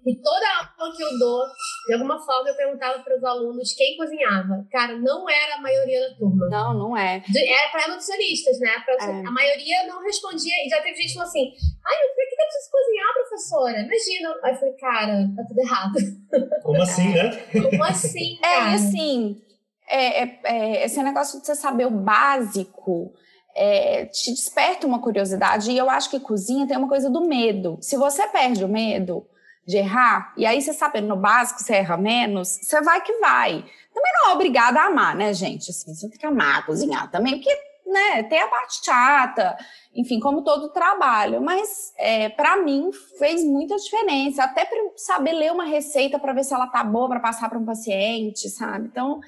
E 0.05 0.15
toda 0.15 0.46
aula 0.77 0.96
que 0.96 1.03
eu 1.03 1.19
dou, 1.19 1.43
de 1.89 1.96
alguma 1.96 2.19
forma 2.19 2.50
eu 2.50 2.55
perguntava 2.55 3.00
para 3.00 3.17
os 3.17 3.24
alunos 3.24 3.74
quem 3.74 3.98
cozinhava. 3.98 4.63
Cara, 4.72 4.96
não 4.96 5.27
era 5.27 5.55
a 5.55 5.62
maioria 5.62 6.00
da 6.08 6.15
turma. 6.15 6.48
Não, 6.48 6.74
não 6.75 6.96
é. 6.96 7.15
Era 7.15 7.72
para 7.72 7.88
nutricionistas, 7.88 8.60
né? 8.60 8.69
Pra, 8.86 8.93
é. 8.93 9.25
A 9.25 9.31
maioria 9.31 9.88
não 9.88 10.00
respondia. 10.03 10.53
E 10.63 10.69
já 10.69 10.79
teve 10.84 10.98
gente 10.98 11.08
que 11.08 11.13
falou 11.15 11.27
assim: 11.27 11.51
ai, 11.84 11.96
por 11.98 12.29
que 12.29 12.36
eu 12.36 12.46
preciso 12.46 12.72
cozinhar, 12.72 13.13
professora? 13.15 13.79
Imagina. 13.79 14.39
Aí 14.43 14.53
eu 14.53 14.60
falei, 14.60 14.74
cara, 14.74 15.29
tá 15.36 15.43
tudo 15.48 15.60
errado. 15.60 15.93
Como 16.62 16.81
assim, 16.84 17.10
né? 17.12 17.31
Como 17.72 17.84
assim? 17.84 18.38
Cara? 18.39 18.69
É, 18.69 18.72
e 18.72 18.75
assim, 18.75 19.41
é, 19.88 20.24
é, 20.24 20.39
é, 20.43 20.86
esse 20.86 21.01
negócio 21.01 21.39
de 21.39 21.46
você 21.48 21.55
saber 21.55 21.88
o 21.88 21.91
básico. 21.91 23.12
É, 23.55 24.05
te 24.05 24.29
desperta 24.29 24.86
uma 24.86 25.01
curiosidade 25.01 25.72
e 25.72 25.77
eu 25.77 25.89
acho 25.89 26.12
que 26.12 26.19
cozinha 26.19 26.67
tem 26.67 26.77
uma 26.77 26.88
coisa 26.88 27.10
do 27.10 27.27
medo. 27.27 27.79
Se 27.81 27.98
você 27.98 28.27
perde 28.27 28.63
o 28.63 28.69
medo, 28.69 29.27
de 29.69 29.77
errar, 29.77 30.33
e 30.35 30.47
aí 30.47 30.59
você 30.59 30.73
sabe 30.73 30.99
no 30.99 31.15
básico, 31.15 31.61
você 31.61 31.75
erra 31.75 31.95
menos, 31.95 32.47
você 32.47 32.81
vai 32.81 33.01
que 33.01 33.13
vai. 33.19 33.63
Também 33.93 34.11
não 34.15 34.31
é 34.31 34.33
obrigada 34.33 34.79
a 34.79 34.88
amar, 34.88 35.15
né, 35.15 35.31
gente? 35.31 35.69
Assim, 35.69 35.93
você 35.93 36.09
tem 36.09 36.17
que 36.17 36.25
amar 36.25 36.65
cozinhar 36.65 37.09
também, 37.11 37.35
porque 37.35 37.55
né, 37.85 38.23
tem 38.23 38.39
a 38.39 38.47
parte 38.47 38.83
chata, 38.83 39.55
enfim, 39.93 40.19
como 40.19 40.43
todo 40.43 40.73
trabalho. 40.73 41.39
Mas 41.39 41.93
é, 41.99 42.29
para 42.29 42.57
mim 42.57 42.89
fez 43.19 43.43
muita 43.43 43.75
diferença, 43.75 44.43
até 44.43 44.65
para 44.65 44.79
saber 44.95 45.33
ler 45.33 45.51
uma 45.51 45.65
receita 45.65 46.17
para 46.17 46.33
ver 46.33 46.43
se 46.43 46.53
ela 46.53 46.65
tá 46.65 46.83
boa 46.83 47.07
para 47.07 47.19
passar 47.19 47.47
para 47.47 47.59
um 47.59 47.65
paciente, 47.65 48.49
sabe? 48.49 48.88
Então, 48.88 49.19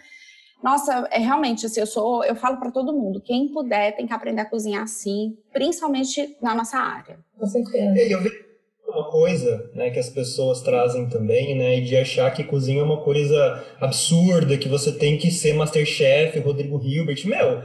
nossa, 0.63 1.07
é 1.11 1.19
realmente 1.19 1.67
assim, 1.67 1.81
eu 1.81 1.87
sou, 1.87 2.23
eu 2.23 2.35
falo 2.35 2.57
para 2.57 2.71
todo 2.71 2.93
mundo, 2.93 3.21
quem 3.21 3.47
puder 3.47 3.95
tem 3.95 4.07
que 4.07 4.13
aprender 4.13 4.41
a 4.41 4.49
cozinhar 4.49 4.81
assim, 4.81 5.37
principalmente 5.53 6.35
na 6.41 6.55
nossa 6.55 6.79
área. 6.79 7.19
Com 7.37 7.45
certeza. 7.45 7.99
Eu 7.99 8.23
vejo 8.23 8.50
uma 8.91 9.09
coisa 9.09 9.69
né, 9.73 9.89
que 9.89 9.99
as 9.99 10.09
pessoas 10.09 10.61
trazem 10.61 11.07
também, 11.09 11.55
né, 11.57 11.79
de 11.79 11.95
achar 11.97 12.31
que 12.31 12.43
cozinha 12.43 12.81
é 12.81 12.83
uma 12.83 13.01
coisa 13.01 13.63
absurda, 13.79 14.57
que 14.57 14.69
você 14.69 14.91
tem 14.91 15.17
que 15.17 15.31
ser 15.31 15.53
Masterchef, 15.53 16.37
Rodrigo 16.39 16.79
Hilbert. 16.83 17.25
Meu, 17.25 17.63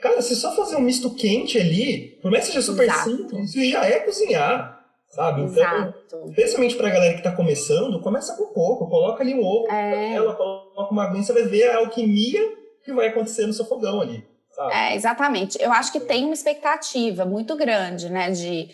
cara, 0.00 0.20
se 0.22 0.36
só 0.36 0.54
fazer 0.54 0.76
um 0.76 0.80
misto 0.80 1.14
quente 1.14 1.58
ali, 1.58 2.18
por 2.22 2.30
mais 2.30 2.44
que 2.46 2.52
seja 2.52 2.62
super 2.66 2.84
Exato. 2.84 3.10
simples, 3.10 3.54
isso 3.54 3.70
já 3.70 3.84
é 3.86 4.00
cozinhar, 4.00 4.80
sabe? 5.08 5.42
Então, 5.42 5.54
Exato. 5.54 5.94
especialmente 6.30 6.76
pra 6.76 6.90
galera 6.90 7.14
que 7.16 7.22
tá 7.22 7.32
começando, 7.32 8.00
começa 8.00 8.36
com 8.36 8.52
pouco, 8.52 8.88
coloca 8.88 9.22
ali 9.22 9.34
um 9.34 9.44
ovo, 9.44 9.70
É. 9.70 10.14
ela 10.14 10.34
coloca 10.34 10.92
uma 10.92 11.04
aguinha, 11.04 11.22
você 11.22 11.32
vai 11.32 11.44
ver 11.44 11.70
a 11.70 11.78
alquimia 11.78 12.40
que 12.84 12.92
vai 12.92 13.08
acontecer 13.08 13.46
no 13.46 13.52
seu 13.52 13.64
fogão 13.64 14.00
ali, 14.00 14.24
sabe? 14.54 14.74
É, 14.74 14.94
exatamente. 14.94 15.58
Eu 15.60 15.72
acho 15.72 15.90
que 15.92 16.00
tem 16.00 16.24
uma 16.24 16.34
expectativa 16.34 17.24
muito 17.24 17.56
grande, 17.56 18.08
né, 18.08 18.30
de 18.30 18.68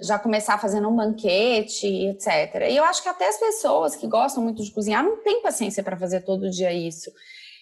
já 0.00 0.18
começar 0.18 0.58
fazendo 0.58 0.88
um 0.88 0.96
banquete, 0.96 1.86
etc. 1.86 2.68
E 2.70 2.76
eu 2.76 2.84
acho 2.84 3.02
que 3.02 3.08
até 3.08 3.28
as 3.28 3.38
pessoas 3.38 3.96
que 3.96 4.06
gostam 4.06 4.42
muito 4.42 4.62
de 4.62 4.70
cozinhar 4.70 5.02
não 5.02 5.16
têm 5.22 5.42
paciência 5.42 5.82
para 5.82 5.96
fazer 5.96 6.20
todo 6.20 6.50
dia 6.50 6.72
isso. 6.72 7.10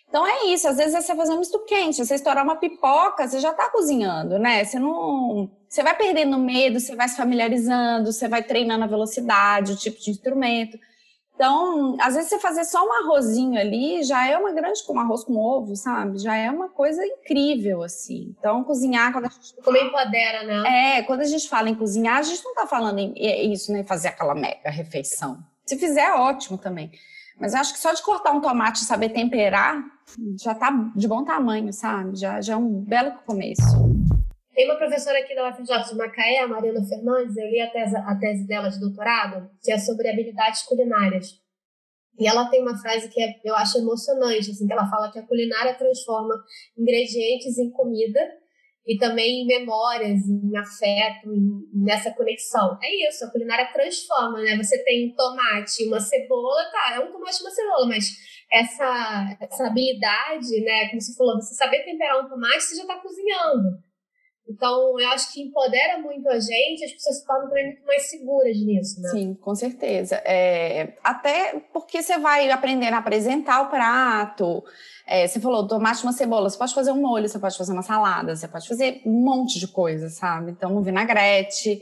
Então 0.08 0.26
é 0.26 0.46
isso, 0.46 0.68
às 0.68 0.76
vezes 0.76 0.94
é 0.94 1.00
você 1.00 1.14
fazer 1.14 1.32
um 1.32 1.38
misto 1.38 1.58
quente, 1.64 2.04
você 2.04 2.14
estourar 2.14 2.44
uma 2.44 2.56
pipoca, 2.56 3.26
você 3.26 3.40
já 3.40 3.50
está 3.50 3.68
cozinhando, 3.68 4.38
né? 4.38 4.64
Você 4.64 4.78
não. 4.78 5.50
Você 5.68 5.82
vai 5.82 5.96
perdendo 5.96 6.38
medo, 6.38 6.78
você 6.78 6.94
vai 6.94 7.08
se 7.08 7.16
familiarizando, 7.16 8.12
você 8.12 8.28
vai 8.28 8.42
treinando 8.42 8.84
a 8.84 8.86
velocidade, 8.86 9.72
o 9.72 9.76
tipo 9.76 10.00
de 10.00 10.10
instrumento. 10.10 10.78
Então, 11.34 11.96
às 12.00 12.14
vezes 12.14 12.30
você 12.30 12.38
fazer 12.38 12.64
só 12.64 12.86
um 12.86 12.92
arrozinho 12.92 13.58
ali 13.58 14.04
já 14.04 14.26
é 14.26 14.38
uma 14.38 14.52
grande, 14.52 14.80
um 14.88 14.98
arroz 15.00 15.24
com 15.24 15.36
ovo, 15.36 15.74
sabe? 15.74 16.18
Já 16.18 16.36
é 16.36 16.48
uma 16.48 16.68
coisa 16.68 17.04
incrível, 17.04 17.82
assim. 17.82 18.34
Então, 18.38 18.62
cozinhar, 18.62 19.12
quando 19.12 19.26
a 19.26 19.28
gente 19.28 19.54
Como 19.64 19.76
empodera, 19.76 20.44
né? 20.44 20.98
é, 20.98 21.02
quando 21.02 21.22
a 21.22 21.26
gente 21.26 21.48
fala 21.48 21.68
em 21.68 21.74
cozinhar, 21.74 22.18
a 22.18 22.22
gente 22.22 22.42
não 22.44 22.52
está 22.52 22.66
falando 22.66 23.00
em 23.00 23.12
é 23.16 23.42
isso, 23.42 23.72
né? 23.72 23.82
Fazer 23.82 24.08
aquela 24.08 24.34
mega 24.34 24.70
refeição. 24.70 25.38
Se 25.66 25.76
fizer, 25.76 26.12
ótimo 26.12 26.56
também. 26.56 26.92
Mas 27.40 27.52
acho 27.52 27.72
que 27.72 27.80
só 27.80 27.92
de 27.92 28.02
cortar 28.02 28.30
um 28.30 28.40
tomate 28.40 28.82
e 28.82 28.84
saber 28.84 29.08
temperar, 29.08 29.82
já 30.40 30.54
tá 30.54 30.70
de 30.94 31.08
bom 31.08 31.24
tamanho, 31.24 31.72
sabe? 31.72 32.16
Já, 32.16 32.40
já 32.40 32.52
é 32.52 32.56
um 32.56 32.80
belo 32.80 33.12
começo. 33.26 33.62
Tem 34.54 34.66
uma 34.66 34.76
professora 34.76 35.18
aqui 35.18 35.34
da 35.34 35.48
UFJ 35.48 35.82
de 35.90 35.96
Macaé, 35.96 36.38
a 36.38 36.46
Mariana 36.46 36.80
Fernandes, 36.86 37.36
eu 37.36 37.46
li 37.48 37.60
a 37.60 37.68
tese, 37.70 37.96
a 37.96 38.14
tese 38.16 38.46
dela 38.46 38.68
de 38.68 38.78
doutorado, 38.78 39.50
que 39.60 39.72
é 39.72 39.78
sobre 39.78 40.08
habilidades 40.08 40.62
culinárias. 40.62 41.26
E 42.16 42.28
ela 42.28 42.48
tem 42.48 42.62
uma 42.62 42.78
frase 42.78 43.08
que 43.08 43.20
é- 43.20 43.40
eu 43.44 43.56
acho 43.56 43.78
emocionante, 43.78 44.52
assim, 44.52 44.64
que 44.64 44.72
ela 44.72 44.88
fala 44.88 45.10
que 45.10 45.18
a 45.18 45.26
culinária 45.26 45.74
transforma 45.74 46.34
ingredientes 46.78 47.58
em 47.58 47.68
comida 47.72 48.20
e 48.86 48.96
também 48.96 49.42
em 49.42 49.46
memórias, 49.46 50.20
em 50.28 50.56
afeto, 50.56 51.34
em- 51.34 51.82
nessa 51.84 52.12
conexão. 52.12 52.78
É 52.80 53.08
isso, 53.08 53.24
a 53.24 53.30
culinária 53.32 53.68
transforma, 53.72 54.40
né? 54.40 54.56
Você 54.56 54.84
tem 54.84 55.08
um 55.10 55.16
tomate, 55.16 55.84
uma 55.88 55.98
cebola, 55.98 56.62
tá, 56.70 56.94
é 56.94 57.00
um 57.00 57.10
tomate 57.10 57.38
e 57.40 57.42
uma 57.42 57.50
cebola, 57.50 57.88
mas 57.88 58.04
essa, 58.52 59.36
essa 59.40 59.66
habilidade, 59.66 60.60
né, 60.60 60.90
como 60.90 61.00
você 61.00 61.16
falou, 61.16 61.34
você 61.40 61.54
saber 61.56 61.82
temperar 61.82 62.24
um 62.24 62.28
tomate, 62.28 62.62
você 62.62 62.76
já 62.76 62.82
está 62.82 63.00
cozinhando. 63.00 63.82
Então, 64.48 65.00
eu 65.00 65.08
acho 65.08 65.32
que 65.32 65.40
empodera 65.40 65.98
muito 65.98 66.28
a 66.28 66.38
gente, 66.38 66.84
as 66.84 66.92
pessoas 66.92 67.18
se 67.18 67.26
tornam 67.26 67.48
também 67.48 67.66
muito 67.66 67.86
mais 67.86 68.10
seguras 68.10 68.56
nisso, 68.58 69.00
né? 69.00 69.08
Sim, 69.08 69.34
com 69.34 69.54
certeza. 69.54 70.16
É, 70.16 70.92
até 71.02 71.60
porque 71.72 72.02
você 72.02 72.18
vai 72.18 72.50
aprendendo 72.50 72.94
a 72.94 72.98
apresentar 72.98 73.62
o 73.62 73.70
prato. 73.70 74.62
É, 75.06 75.26
você 75.26 75.40
falou 75.40 75.66
tomate 75.66 76.02
uma 76.02 76.12
cebola, 76.12 76.50
você 76.50 76.58
pode 76.58 76.74
fazer 76.74 76.92
um 76.92 77.00
molho, 77.00 77.28
você 77.28 77.38
pode 77.38 77.56
fazer 77.56 77.72
uma 77.72 77.82
salada, 77.82 78.36
você 78.36 78.46
pode 78.46 78.68
fazer 78.68 79.00
um 79.06 79.12
monte 79.12 79.58
de 79.58 79.66
coisa, 79.66 80.10
sabe? 80.10 80.50
Então, 80.50 80.76
um 80.76 80.82
vinagrete. 80.82 81.80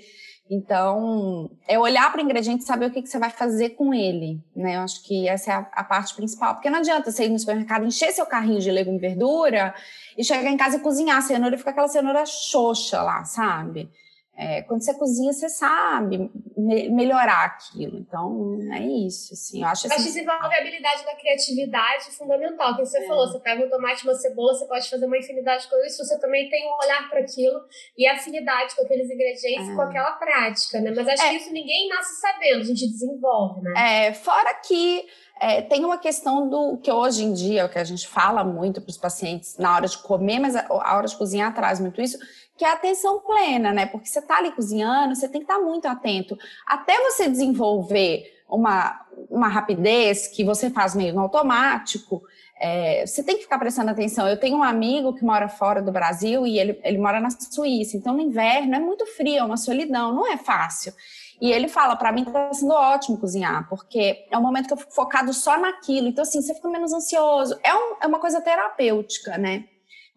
Então, 0.51 1.51
é 1.67 1.79
olhar 1.79 2.11
para 2.11 2.21
o 2.21 2.25
ingrediente 2.25 2.63
e 2.63 2.67
saber 2.67 2.87
o 2.87 2.91
que, 2.91 3.01
que 3.01 3.09
você 3.09 3.19
vai 3.19 3.31
fazer 3.31 3.71
com 3.71 3.95
ele, 3.95 4.39
né? 4.55 4.77
Eu 4.77 4.81
acho 4.81 5.03
que 5.03 5.27
essa 5.27 5.51
é 5.51 5.55
a, 5.55 5.59
a 5.73 5.85
parte 5.85 6.15
principal. 6.15 6.55
Porque 6.55 6.69
não 6.69 6.81
adianta 6.81 7.11
você 7.11 7.25
ir 7.25 7.31
no 7.31 7.39
supermercado, 7.39 7.87
encher 7.87 8.13
seu 8.13 8.27
carrinho 8.27 8.61
de 8.61 8.71
legume 8.71 8.99
e 8.99 9.01
verdura 9.01 9.75
e 10.17 10.23
chegar 10.23 10.51
em 10.51 10.57
casa 10.57 10.77
e 10.77 10.81
cozinhar 10.81 11.19
a 11.19 11.23
cenoura 11.23 11.55
e 11.55 11.59
ficar 11.59 11.71
aquela 11.71 11.89
cenoura 11.89 12.27
xoxa 12.27 13.03
lá, 13.03 13.25
sabe? 13.25 13.91
É, 14.35 14.63
quando 14.63 14.83
você 14.83 14.95
cozinha, 14.95 15.31
você 15.33 15.49
sabe 15.49 16.31
me- 16.57 16.89
melhorar 16.89 17.45
aquilo. 17.45 17.99
Então, 17.99 18.59
é 18.73 18.81
isso, 18.81 19.35
assim. 19.35 19.61
Eu 19.61 19.69
acho 19.69 19.87
assim, 19.87 20.05
desenvolve 20.05 20.55
a 20.55 20.59
habilidade 20.59 21.05
da 21.05 21.15
criatividade 21.15 22.05
fundamental. 22.17 22.75
Que 22.75 22.85
você 22.87 22.99
É. 22.99 23.07
falou, 23.07 23.29
você 23.29 23.39
pega 23.41 23.65
um 23.65 23.69
tomate, 23.69 24.05
uma 24.05 24.15
cebola, 24.15 24.55
você 24.55 24.65
pode 24.67 24.89
fazer 24.89 25.05
uma 25.05 25.19
infinidade 25.19 25.65
de 25.65 25.69
coisas. 25.69 25.97
Você 25.99 26.19
também 26.19 26.49
tem 26.49 26.67
um 26.67 26.75
olhar 26.83 27.11
para 27.11 27.21
aquilo 27.21 27.61
e 27.97 28.07
afinidade 28.09 28.75
com 28.75 28.83
aqueles 28.83 29.11
ingredientes, 29.11 29.69
É. 29.69 29.75
com 29.75 29.83
aquela 29.83 30.13
prática, 30.13 30.81
né? 30.81 30.93
Mas 30.97 31.07
acho 31.09 31.23
É. 31.25 31.29
que 31.31 31.37
isso 31.37 31.53
ninguém 31.53 31.89
nasce 31.91 32.19
sabendo, 32.21 32.61
a 32.63 32.65
gente 32.65 32.89
desenvolve, 32.91 33.61
né? 33.61 34.07
É, 34.09 34.15
fora 34.15 34.55
que 34.67 35.05
é, 35.41 35.61
tem 35.61 35.85
uma 35.85 35.99
questão 35.99 36.49
do 36.49 36.79
que 36.79 36.91
hoje 36.91 37.25
em 37.25 37.33
dia, 37.33 37.67
o 37.67 37.69
que 37.69 37.79
a 37.79 37.83
gente 37.85 38.07
fala 38.07 38.45
muito 38.45 38.81
para 38.81 38.91
os 38.91 38.97
pacientes 38.97 39.59
na 39.59 39.75
hora 39.75 39.89
de 39.89 39.99
comer, 39.99 40.39
mas 40.39 40.55
a, 40.55 40.65
a 40.69 40.97
hora 40.97 41.07
de 41.09 41.17
cozinhar 41.17 41.53
traz 41.53 41.81
muito 41.81 42.01
isso, 42.01 42.17
que 42.63 42.67
é 42.67 42.71
a 42.71 42.75
atenção 42.75 43.19
plena, 43.19 43.73
né? 43.73 43.87
Porque 43.87 44.07
você 44.07 44.21
está 44.21 44.39
ali 44.39 44.53
cozinhando, 44.53 45.17
você 45.17 45.29
tem 45.29 45.41
que 45.45 45.51
estar 45.53 45.59
muito 45.61 45.87
atento. 45.89 46.39
Até 46.65 46.97
você 47.11 47.29
desenvolver 47.29 48.23
uma, 48.49 49.05
uma 49.29 49.49
rapidez 49.49 50.29
que 50.29 50.45
você 50.45 50.71
faz 50.71 50.95
meio 50.95 51.13
no 51.13 51.23
automático, 51.23 52.23
é, 52.61 53.05
você 53.05 53.25
tem 53.25 53.35
que 53.37 53.43
ficar 53.43 53.59
prestando 53.59 53.91
atenção. 53.91 54.29
Eu 54.29 54.39
tenho 54.39 54.59
um 54.59 54.63
amigo 54.63 55.13
que 55.13 55.25
mora 55.25 55.49
fora 55.49 55.83
do 55.83 55.91
Brasil 55.91 56.47
e 56.47 56.57
ele, 56.57 56.79
ele 56.85 56.99
mora 56.99 57.19
na 57.19 57.31
Suíça, 57.31 57.97
então 57.97 58.15
no 58.15 58.21
inverno 58.21 58.77
é 58.77 58.79
muito 58.79 59.05
frio, 59.07 59.39
é 59.39 59.43
uma 59.43 59.57
solidão, 59.57 60.15
não 60.15 60.33
é 60.33 60.37
fácil. 60.37 60.93
E 61.41 61.51
ele 61.51 61.67
fala, 61.67 61.97
para 61.97 62.13
mim 62.13 62.25
tá 62.25 62.53
sendo 62.55 62.75
ótimo 62.75 63.19
cozinhar, 63.19 63.69
porque 63.69 64.25
é 64.31 64.39
um 64.39 64.43
momento 64.43 64.69
que 64.69 64.73
eu 64.73 64.77
fico 64.79 64.95
focado 64.95 65.33
só 65.33 65.59
naquilo. 65.59 66.07
Então, 66.07 66.23
assim, 66.23 66.41
você 66.41 66.55
fica 66.55 66.69
menos 66.69 66.93
ansioso. 66.93 67.59
É, 67.65 67.75
um- 67.75 67.97
é 68.03 68.07
uma 68.07 68.21
coisa 68.21 68.41
terapêutica, 68.41 69.37
né? 69.37 69.65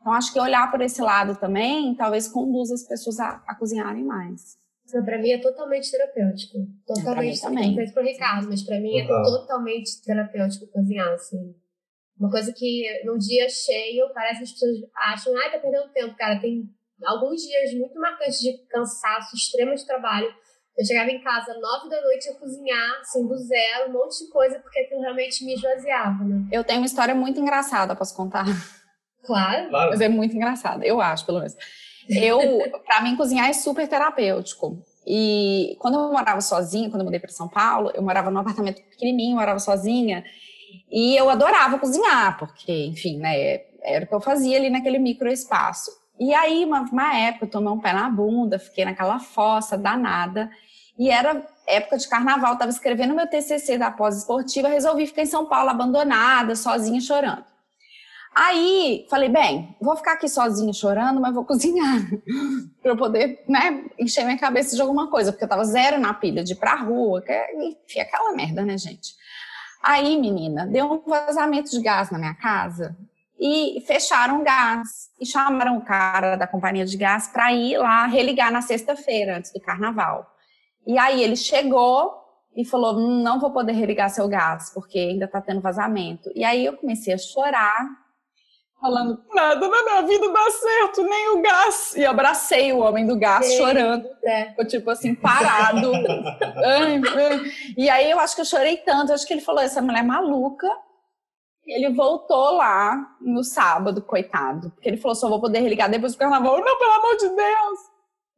Então, 0.05 0.13
acho 0.13 0.31
que 0.31 0.39
olhar 0.39 0.69
por 0.69 0.79
esse 0.81 1.01
lado 1.01 1.35
também 1.39 1.95
talvez 1.95 2.27
conduza 2.27 2.75
as 2.75 2.83
pessoas 2.83 3.19
a, 3.19 3.41
a 3.47 3.55
cozinharem 3.55 4.03
mais. 4.03 4.55
Não, 4.93 5.03
pra 5.03 5.17
mim 5.17 5.31
é 5.31 5.39
totalmente 5.39 5.89
terapêutico. 5.89 6.59
Totalmente. 6.85 7.33
mim 7.33 7.41
também. 7.41 7.67
Não 7.69 7.73
sei 7.73 7.87
se 7.87 7.93
pro 7.95 8.03
Ricardo, 8.03 8.47
mas 8.47 8.61
pra 8.61 8.79
mim 8.79 8.99
é 8.99 9.07
Total. 9.07 9.23
totalmente 9.23 10.03
terapêutico 10.03 10.67
cozinhar, 10.67 11.11
assim. 11.11 11.55
Uma 12.19 12.29
coisa 12.29 12.53
que 12.55 12.83
num 13.03 13.17
dia 13.17 13.49
cheio, 13.49 14.05
parece 14.13 14.37
que 14.37 14.43
as 14.43 14.51
pessoas 14.51 14.77
acham, 14.95 15.35
ai, 15.37 15.51
tá 15.51 15.57
perdendo 15.57 15.91
tempo, 15.91 16.15
cara. 16.15 16.39
Tem 16.39 16.69
alguns 17.03 17.41
dias 17.41 17.73
muito 17.73 17.99
marcantes 17.99 18.39
de 18.41 18.59
cansaço, 18.69 19.35
extremo 19.35 19.73
de 19.73 19.87
trabalho. 19.87 20.27
Eu 20.77 20.85
chegava 20.85 21.09
em 21.09 21.23
casa 21.23 21.51
nove 21.59 21.89
da 21.89 21.99
noite 22.03 22.29
a 22.29 22.35
cozinhar, 22.39 22.99
assim, 22.99 23.27
do 23.27 23.35
zero, 23.39 23.89
um 23.89 23.93
monte 23.93 24.23
de 24.23 24.29
coisa, 24.29 24.59
porque 24.59 24.81
aquilo 24.81 25.01
realmente 25.01 25.43
me 25.43 25.55
esvaziava, 25.55 26.23
né? 26.23 26.47
Eu 26.51 26.63
tenho 26.63 26.81
uma 26.81 26.85
história 26.85 27.15
muito 27.15 27.39
engraçada, 27.39 27.95
posso 27.95 28.15
contar? 28.15 28.45
Claro. 29.25 29.69
Claro. 29.69 29.89
Mas 29.91 30.01
é 30.01 30.09
muito 30.09 30.35
engraçada, 30.35 30.85
eu 30.85 31.01
acho, 31.01 31.25
pelo 31.25 31.39
menos. 31.39 31.55
Eu, 32.09 32.39
pra 32.85 33.01
mim, 33.01 33.15
cozinhar 33.15 33.49
é 33.49 33.53
super 33.53 33.87
terapêutico. 33.87 34.77
E 35.05 35.75
quando 35.79 35.95
eu 35.95 36.11
morava 36.11 36.41
sozinha, 36.41 36.89
quando 36.89 37.01
eu 37.01 37.05
mudei 37.05 37.19
para 37.19 37.29
São 37.29 37.47
Paulo, 37.47 37.91
eu 37.93 38.01
morava 38.01 38.31
num 38.31 38.39
apartamento 38.39 38.81
pequenininho, 38.83 39.35
morava 39.35 39.59
sozinha. 39.59 40.23
E 40.91 41.15
eu 41.15 41.29
adorava 41.29 41.77
cozinhar, 41.77 42.37
porque, 42.37 42.85
enfim, 42.85 43.17
né, 43.17 43.61
era 43.83 44.05
o 44.05 44.07
que 44.07 44.13
eu 44.13 44.21
fazia 44.21 44.57
ali 44.57 44.69
naquele 44.69 44.97
micro 44.97 45.27
espaço. 45.29 45.91
E 46.19 46.33
aí, 46.33 46.63
uma, 46.63 46.81
uma 46.81 47.17
época, 47.17 47.45
eu 47.45 47.49
tomei 47.49 47.69
um 47.69 47.79
pé 47.79 47.93
na 47.93 48.09
bunda, 48.09 48.57
fiquei 48.57 48.85
naquela 48.85 49.19
fossa 49.19 49.77
danada. 49.77 50.49
E 50.97 51.09
era 51.09 51.45
época 51.67 51.97
de 51.97 52.07
carnaval, 52.07 52.53
estava 52.53 52.71
escrevendo 52.71 53.13
meu 53.13 53.27
TCC 53.27 53.77
da 53.77 53.91
pós-esportiva, 53.91 54.69
resolvi 54.69 55.07
ficar 55.07 55.23
em 55.23 55.27
São 55.27 55.45
Paulo 55.45 55.69
abandonada, 55.69 56.55
sozinha, 56.55 57.01
chorando. 57.01 57.43
Aí, 58.35 59.07
falei, 59.09 59.29
bem, 59.29 59.75
vou 59.79 59.95
ficar 59.95 60.13
aqui 60.13 60.27
sozinha 60.27 60.73
chorando, 60.73 61.21
mas 61.21 61.33
vou 61.33 61.45
cozinhar. 61.45 62.01
pra 62.81 62.91
eu 62.91 62.97
poder, 62.97 63.43
né, 63.47 63.85
encher 63.97 64.25
minha 64.25 64.37
cabeça 64.37 64.75
de 64.75 64.81
alguma 64.81 65.09
coisa, 65.09 65.31
porque 65.31 65.45
eu 65.45 65.49
tava 65.49 65.63
zero 65.63 65.97
na 65.99 66.13
pilha 66.13 66.43
de 66.43 66.51
ir 66.51 66.57
pra 66.57 66.75
rua, 66.75 67.21
que 67.21 67.31
é, 67.31 67.55
enfim, 67.55 68.01
aquela 68.01 68.33
merda, 68.33 68.65
né, 68.65 68.77
gente? 68.77 69.13
Aí, 69.81 70.19
menina, 70.19 70.67
deu 70.67 70.91
um 70.91 71.01
vazamento 71.07 71.71
de 71.71 71.81
gás 71.81 72.11
na 72.11 72.17
minha 72.17 72.33
casa 72.33 72.97
e 73.39 73.81
fecharam 73.87 74.41
o 74.41 74.43
gás 74.43 75.09
e 75.19 75.25
chamaram 75.25 75.77
o 75.77 75.85
cara 75.85 76.35
da 76.35 76.47
companhia 76.47 76.85
de 76.85 76.97
gás 76.97 77.27
para 77.27 77.53
ir 77.53 77.77
lá 77.77 78.05
religar 78.05 78.51
na 78.51 78.61
sexta-feira, 78.61 79.37
antes 79.37 79.53
do 79.53 79.61
carnaval. 79.61 80.29
E 80.85 80.97
aí 80.97 81.23
ele 81.23 81.35
chegou 81.35 82.13
e 82.55 82.65
falou: 82.65 82.97
"Hum, 82.97 83.21
não 83.21 83.39
vou 83.39 83.51
poder 83.51 83.73
religar 83.73 84.09
seu 84.09 84.27
gás, 84.27 84.71
porque 84.73 84.97
ainda 84.97 85.27
tá 85.27 85.41
tendo 85.41 85.61
vazamento. 85.61 86.31
E 86.33 86.43
aí 86.43 86.65
eu 86.65 86.77
comecei 86.77 87.13
a 87.13 87.17
chorar, 87.17 88.04
falando: 88.85 89.19
nada 89.33 89.67
na 89.67 89.83
minha 89.83 90.01
vida 90.03 90.31
dá 90.31 90.51
certo, 90.51 91.03
nem 91.03 91.29
o 91.29 91.41
gás. 91.41 91.95
E 91.95 92.05
abracei 92.05 92.71
o 92.71 92.79
homem 92.79 93.05
do 93.05 93.17
gás 93.17 93.45
Sim. 93.45 93.57
chorando. 93.57 94.07
É. 94.23 94.45
Ficou 94.49 94.67
tipo 94.67 94.89
assim, 94.91 95.15
parado. 95.15 95.91
Ai, 96.63 97.01
ai. 97.15 97.51
e 97.75 97.89
aí 97.89 98.11
eu 98.11 98.19
acho 98.19 98.35
que 98.35 98.41
eu 98.41 98.45
chorei 98.45 98.77
tanto, 98.77 99.09
eu 99.09 99.15
acho 99.15 99.25
que 99.25 99.33
ele 99.33 99.41
falou: 99.41 99.61
essa 99.61 99.81
mulher 99.81 99.99
é 99.99 100.03
maluca. 100.03 100.69
Ele 101.65 101.91
voltou 101.95 102.57
lá 102.57 102.95
no 103.19 103.43
sábado, 103.43 103.99
coitado. 104.01 104.69
Porque 104.71 104.87
ele 104.87 104.97
falou: 104.97 105.15
só 105.15 105.27
vou 105.27 105.41
poder 105.41 105.59
religar 105.61 105.89
depois 105.89 106.13
do 106.13 106.19
carnaval. 106.19 106.59
Não, 106.59 106.77
pelo 106.77 106.93
amor 106.93 107.17
de 107.17 107.29
Deus! 107.29 107.94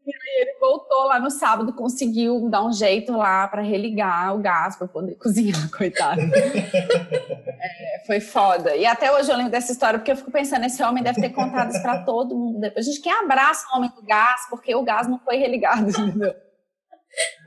E 0.07 0.41
ele 0.41 0.57
voltou 0.57 1.03
lá 1.03 1.19
no 1.19 1.29
sábado, 1.29 1.73
conseguiu 1.73 2.49
dar 2.49 2.63
um 2.63 2.71
jeito 2.71 3.11
lá 3.11 3.45
para 3.49 3.61
religar 3.61 4.33
o 4.33 4.39
gás 4.39 4.77
para 4.77 4.87
poder 4.87 5.15
cozinhar, 5.19 5.69
coitado. 5.69 6.21
É, 6.21 8.03
foi 8.05 8.21
foda. 8.21 8.73
E 8.73 8.85
até 8.85 9.11
hoje 9.11 9.29
eu 9.29 9.35
lembro 9.35 9.51
dessa 9.51 9.73
história, 9.73 9.99
porque 9.99 10.11
eu 10.11 10.15
fico 10.15 10.31
pensando, 10.31 10.65
esse 10.65 10.81
homem 10.81 11.03
deve 11.03 11.19
ter 11.19 11.31
contado 11.31 11.71
isso 11.71 11.81
para 11.81 12.05
todo 12.05 12.37
mundo 12.37 12.59
depois. 12.59 12.85
Gente, 12.85 13.01
quem 13.01 13.11
abraça 13.11 13.67
o 13.73 13.77
homem 13.77 13.91
do 13.93 14.01
gás, 14.03 14.47
porque 14.49 14.73
o 14.73 14.83
gás 14.83 15.09
não 15.09 15.19
foi 15.19 15.35
religado, 15.35 15.89
entendeu? 15.89 16.33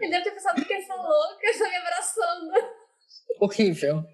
Ele 0.00 0.10
deve 0.10 0.24
ter 0.24 0.32
pensado 0.32 0.62
que 0.62 0.74
essa 0.74 0.94
louca 0.94 1.46
está 1.46 1.66
me 1.66 1.76
abraçando. 1.76 2.52
Horrível. 3.40 4.04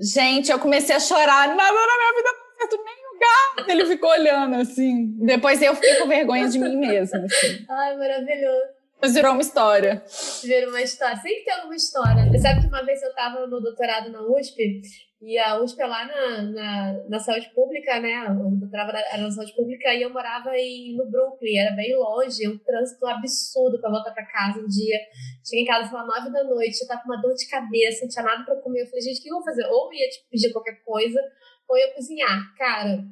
Gente, 0.00 0.50
eu 0.50 0.58
comecei 0.58 0.96
a 0.96 1.00
chorar. 1.00 1.48
Nada 1.48 1.56
na 1.56 1.96
minha 1.96 2.14
vida 2.16 2.28
tá 2.28 2.56
certo, 2.58 2.82
nem 2.82 3.05
Ele 3.68 3.86
ficou 3.86 4.10
olhando 4.10 4.56
assim. 4.56 5.16
Depois 5.18 5.60
eu 5.62 5.74
fiquei 5.74 5.96
com 5.96 6.08
vergonha 6.08 6.48
de 6.48 6.58
mim 6.58 6.76
mesma. 6.76 7.24
Assim. 7.24 7.64
Ai, 7.68 7.96
maravilhoso. 7.96 8.76
Mas 9.00 9.14
virou 9.14 9.32
uma 9.32 9.42
história. 9.42 10.02
Ver 10.42 10.68
uma 10.68 10.80
história. 10.80 11.16
Sempre 11.16 11.44
tem 11.44 11.54
alguma 11.54 11.76
história. 11.76 12.30
Você 12.30 12.38
sabe 12.38 12.60
que 12.60 12.66
uma 12.66 12.84
vez 12.84 13.02
eu 13.02 13.10
estava 13.10 13.46
no 13.46 13.60
doutorado 13.60 14.10
na 14.10 14.22
USP, 14.22 14.80
e 15.20 15.38
a 15.38 15.58
USP 15.62 15.80
é 15.80 15.86
lá 15.86 16.06
na, 16.06 16.42
na, 16.42 16.92
na 17.08 17.18
saúde 17.18 17.50
pública, 17.54 17.98
né? 17.98 18.28
O 18.30 18.50
doutorado 18.50 18.90
era 18.90 19.22
na 19.22 19.30
saúde 19.30 19.54
pública 19.54 19.92
e 19.94 20.02
eu 20.02 20.12
morava 20.12 20.54
em, 20.56 20.94
no 20.94 21.10
Brooklyn, 21.10 21.56
era 21.58 21.74
bem 21.74 21.96
longe, 21.96 22.46
um 22.46 22.58
trânsito 22.58 23.06
absurdo 23.06 23.80
para 23.80 23.90
voltar 23.90 24.12
para 24.12 24.26
casa 24.26 24.60
um 24.60 24.66
dia. 24.66 24.98
Cheguei 25.42 25.64
em 25.64 25.66
casa, 25.66 25.92
lá, 25.94 26.06
nove 26.06 26.30
da 26.30 26.44
noite, 26.44 26.82
eu 26.82 26.86
tava 26.86 27.00
com 27.02 27.08
uma 27.08 27.20
dor 27.20 27.34
de 27.34 27.48
cabeça, 27.48 28.02
não 28.02 28.08
tinha 28.08 28.24
nada 28.24 28.44
para 28.44 28.56
comer. 28.56 28.82
Eu 28.82 28.86
falei, 28.86 29.00
gente, 29.00 29.20
o 29.20 29.22
que 29.22 29.28
eu 29.30 29.36
vou 29.36 29.44
fazer? 29.44 29.64
Ou 29.66 29.86
eu 29.86 29.98
ia 29.98 30.08
tipo, 30.10 30.30
pedir 30.30 30.52
qualquer 30.52 30.82
coisa, 30.84 31.20
ou 31.68 31.76
eu 31.78 31.92
cozinhar. 31.94 32.54
Cara, 32.56 33.04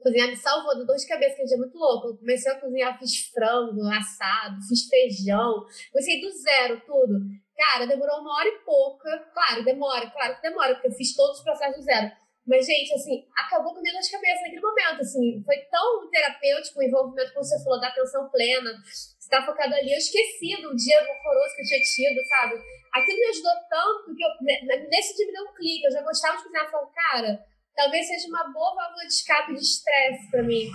cozinhar 0.00 0.28
me 0.28 0.36
salvou 0.36 0.76
da 0.78 0.84
dor 0.84 0.96
de 0.96 1.06
cabeça, 1.06 1.36
que 1.36 1.42
é 1.42 1.44
um 1.44 1.48
dia 1.48 1.56
muito 1.58 1.76
louco. 1.78 2.08
Eu 2.08 2.16
comecei 2.18 2.52
a 2.52 2.60
cozinhar, 2.60 2.98
fiz 2.98 3.26
frango 3.28 3.82
assado, 3.90 4.56
fiz 4.68 4.86
feijão, 4.88 5.64
comecei 5.92 6.20
do 6.20 6.30
zero 6.30 6.80
tudo. 6.86 7.18
Cara, 7.56 7.86
demorou 7.86 8.20
uma 8.20 8.36
hora 8.36 8.48
e 8.48 8.58
pouca. 8.64 9.18
Claro, 9.34 9.64
demora, 9.64 10.10
claro 10.10 10.36
que 10.36 10.42
demora, 10.42 10.74
porque 10.74 10.88
eu 10.88 10.92
fiz 10.92 11.14
todos 11.14 11.38
os 11.38 11.44
processos 11.44 11.76
do 11.78 11.82
zero. 11.82 12.10
Mas, 12.46 12.64
gente, 12.64 12.94
assim, 12.94 13.26
acabou 13.36 13.74
com 13.74 13.80
a 13.80 13.82
minha 13.82 13.92
dor 13.92 14.00
de 14.00 14.10
cabeça 14.10 14.40
naquele 14.40 14.62
momento, 14.62 15.00
assim. 15.02 15.42
Foi 15.44 15.56
tão 15.70 16.08
terapêutico 16.08 16.78
o 16.78 16.82
envolvimento, 16.82 17.34
como 17.34 17.44
você 17.44 17.62
falou, 17.62 17.78
da 17.78 17.88
atenção 17.88 18.26
plena. 18.30 18.70
Você 18.86 19.28
tá 19.28 19.44
focado 19.44 19.74
ali. 19.74 19.92
Eu 19.92 19.98
esqueci 19.98 20.56
do 20.62 20.74
dia 20.74 20.96
horroroso 20.96 21.54
que 21.56 21.60
eu 21.62 21.66
tinha 21.66 21.80
tido, 21.82 22.26
sabe? 22.26 22.54
Aquilo 22.94 23.18
me 23.18 23.26
ajudou 23.26 23.52
tanto 23.68 24.16
que 24.16 24.24
eu, 24.24 24.30
ne- 24.40 24.88
nesse 24.88 25.14
dia 25.16 25.26
me 25.26 25.32
deu 25.32 25.44
um 25.44 25.52
clique. 25.52 25.84
Eu 25.84 25.92
já 25.92 26.02
gostava 26.02 26.38
de 26.38 26.44
cozinhar. 26.44 26.64
Eu 26.64 26.70
falei, 26.70 26.88
cara, 26.94 27.44
talvez 27.78 28.08
seja 28.08 28.26
uma 28.26 28.52
boa 28.52 28.74
válvula 28.74 29.06
de 29.06 29.12
escape 29.12 29.54
de 29.54 29.60
estresse 29.60 30.28
pra 30.30 30.42
mim. 30.42 30.68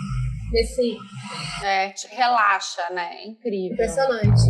Nesse 0.54 0.98
É, 1.64 1.90
te 1.90 2.08
relaxa, 2.08 2.82
né? 2.92 3.24
É 3.24 3.28
incrível. 3.28 3.74
impressionante. 3.74 4.42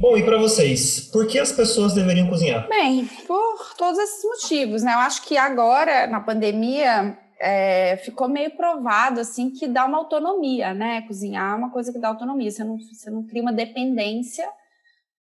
Bom, 0.00 0.16
e 0.16 0.24
para 0.24 0.38
vocês, 0.38 1.10
por 1.10 1.26
que 1.26 1.38
as 1.38 1.52
pessoas 1.52 1.92
deveriam 1.94 2.28
cozinhar? 2.28 2.68
Bem, 2.68 3.04
por 3.26 3.74
todos 3.76 3.98
esses 3.98 4.24
motivos, 4.24 4.82
né? 4.82 4.94
Eu 4.94 5.00
acho 5.00 5.22
que 5.22 5.36
agora, 5.36 6.06
na 6.06 6.20
pandemia, 6.20 7.18
é, 7.40 7.96
ficou 7.98 8.28
meio 8.28 8.52
provado, 8.52 9.20
assim, 9.20 9.50
que 9.50 9.66
dá 9.66 9.84
uma 9.84 9.98
autonomia, 9.98 10.72
né? 10.72 11.02
Cozinhar 11.02 11.52
é 11.52 11.56
uma 11.56 11.70
coisa 11.70 11.92
que 11.92 11.98
dá 11.98 12.08
autonomia. 12.08 12.50
Você 12.50 12.62
não, 12.62 12.78
você 12.78 13.10
não 13.10 13.24
cria 13.24 13.42
uma 13.42 13.52
dependência 13.52 14.48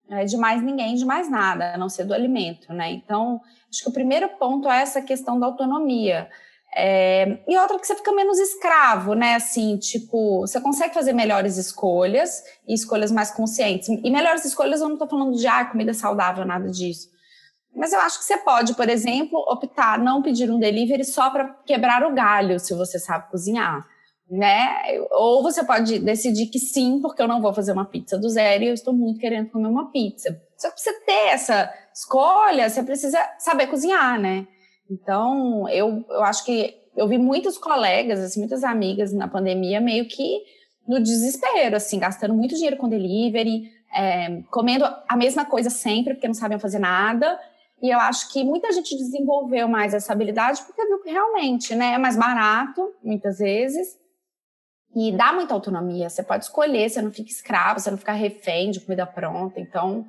é, 0.09 0.25
de 0.25 0.35
mais 0.35 0.63
ninguém, 0.63 0.95
de 0.95 1.05
mais 1.05 1.29
nada, 1.29 1.75
a 1.75 1.77
não 1.77 1.87
ser 1.87 2.05
do 2.05 2.13
alimento, 2.13 2.73
né? 2.73 2.91
Então, 2.91 3.39
acho 3.69 3.83
que 3.83 3.89
o 3.89 3.93
primeiro 3.93 4.27
ponto 4.39 4.67
é 4.67 4.81
essa 4.81 5.01
questão 5.01 5.39
da 5.39 5.45
autonomia. 5.45 6.27
É, 6.75 7.37
e 7.47 7.57
outra 7.57 7.77
que 7.79 7.85
você 7.85 7.95
fica 7.95 8.11
menos 8.11 8.39
escravo, 8.39 9.13
né? 9.13 9.35
Assim, 9.35 9.77
tipo, 9.77 10.41
você 10.41 10.59
consegue 10.59 10.93
fazer 10.93 11.13
melhores 11.13 11.57
escolhas 11.57 12.43
e 12.67 12.73
escolhas 12.73 13.11
mais 13.11 13.31
conscientes. 13.31 13.87
E 13.89 14.09
melhores 14.09 14.43
escolhas 14.45 14.81
eu 14.81 14.87
não 14.87 14.95
estou 14.95 15.07
falando 15.07 15.35
de 15.35 15.45
ah, 15.47 15.65
comida 15.65 15.93
saudável, 15.93 16.45
nada 16.45 16.69
disso. 16.69 17.13
Mas 17.75 17.91
eu 17.91 17.99
acho 17.99 18.19
que 18.19 18.25
você 18.25 18.37
pode, 18.37 18.75
por 18.75 18.87
exemplo, 18.87 19.39
optar 19.47 19.97
não 19.97 20.21
pedir 20.21 20.49
um 20.49 20.59
delivery 20.59 21.03
só 21.03 21.29
para 21.29 21.49
quebrar 21.65 22.03
o 22.03 22.13
galho, 22.13 22.59
se 22.59 22.73
você 22.73 22.99
sabe 22.99 23.29
cozinhar, 23.31 23.83
né? 24.29 24.77
Ou 25.11 25.41
você 25.41 25.63
pode 25.63 25.99
decidir 25.99 26.47
que 26.47 26.59
sim, 26.59 26.99
porque 27.01 27.21
eu 27.21 27.27
não 27.27 27.41
vou 27.41 27.53
fazer 27.53 27.71
uma 27.71 27.85
pizza 27.85 28.17
do 28.17 28.29
zero 28.29 28.63
e 28.63 28.67
eu 28.67 28.73
estou 28.73 28.93
muito 28.93 29.19
querendo 29.19 29.49
comer 29.49 29.67
uma 29.67 29.91
pizza. 29.91 30.39
Só 30.55 30.69
que 30.69 30.75
pra 30.75 30.83
você 30.83 30.99
ter 31.01 31.27
essa 31.29 31.73
escolha, 31.93 32.69
você 32.69 32.83
precisa 32.83 33.19
saber 33.39 33.67
cozinhar, 33.67 34.19
né? 34.19 34.47
Então, 34.93 35.67
eu, 35.69 36.05
eu 36.07 36.23
acho 36.23 36.45
que 36.45 36.75
eu 36.95 37.07
vi 37.07 37.17
muitos 37.17 37.57
colegas, 37.57 38.19
assim, 38.19 38.39
muitas 38.39 38.63
amigas 38.63 39.11
na 39.11 39.27
pandemia 39.27 39.81
meio 39.81 40.07
que 40.07 40.41
no 40.87 41.01
desespero, 41.01 41.75
assim, 41.75 41.97
gastando 41.97 42.33
muito 42.33 42.53
dinheiro 42.53 42.77
com 42.77 42.87
delivery, 42.87 43.71
é, 43.91 44.41
comendo 44.51 44.85
a 45.07 45.17
mesma 45.17 45.45
coisa 45.45 45.69
sempre, 45.69 46.13
porque 46.13 46.27
não 46.27 46.35
sabiam 46.35 46.59
fazer 46.59 46.79
nada. 46.79 47.39
E 47.81 47.89
eu 47.89 47.99
acho 47.99 48.31
que 48.31 48.43
muita 48.43 48.71
gente 48.71 48.95
desenvolveu 48.95 49.67
mais 49.67 49.93
essa 49.93 50.13
habilidade 50.13 50.61
porque 50.63 50.85
viu 50.85 51.01
que 51.01 51.09
realmente 51.09 51.75
né, 51.75 51.93
é 51.93 51.97
mais 51.97 52.15
barato, 52.15 52.93
muitas 53.03 53.39
vezes, 53.39 53.97
e 54.95 55.11
dá 55.11 55.33
muita 55.33 55.53
autonomia. 55.53 56.09
Você 56.09 56.21
pode 56.21 56.45
escolher, 56.45 56.89
você 56.89 57.01
não 57.01 57.11
fica 57.11 57.29
escravo, 57.29 57.79
você 57.79 57.89
não 57.89 57.97
fica 57.97 58.13
refém 58.13 58.69
de 58.69 58.79
comida 58.79 59.05
pronta. 59.05 59.59
Então, 59.59 60.05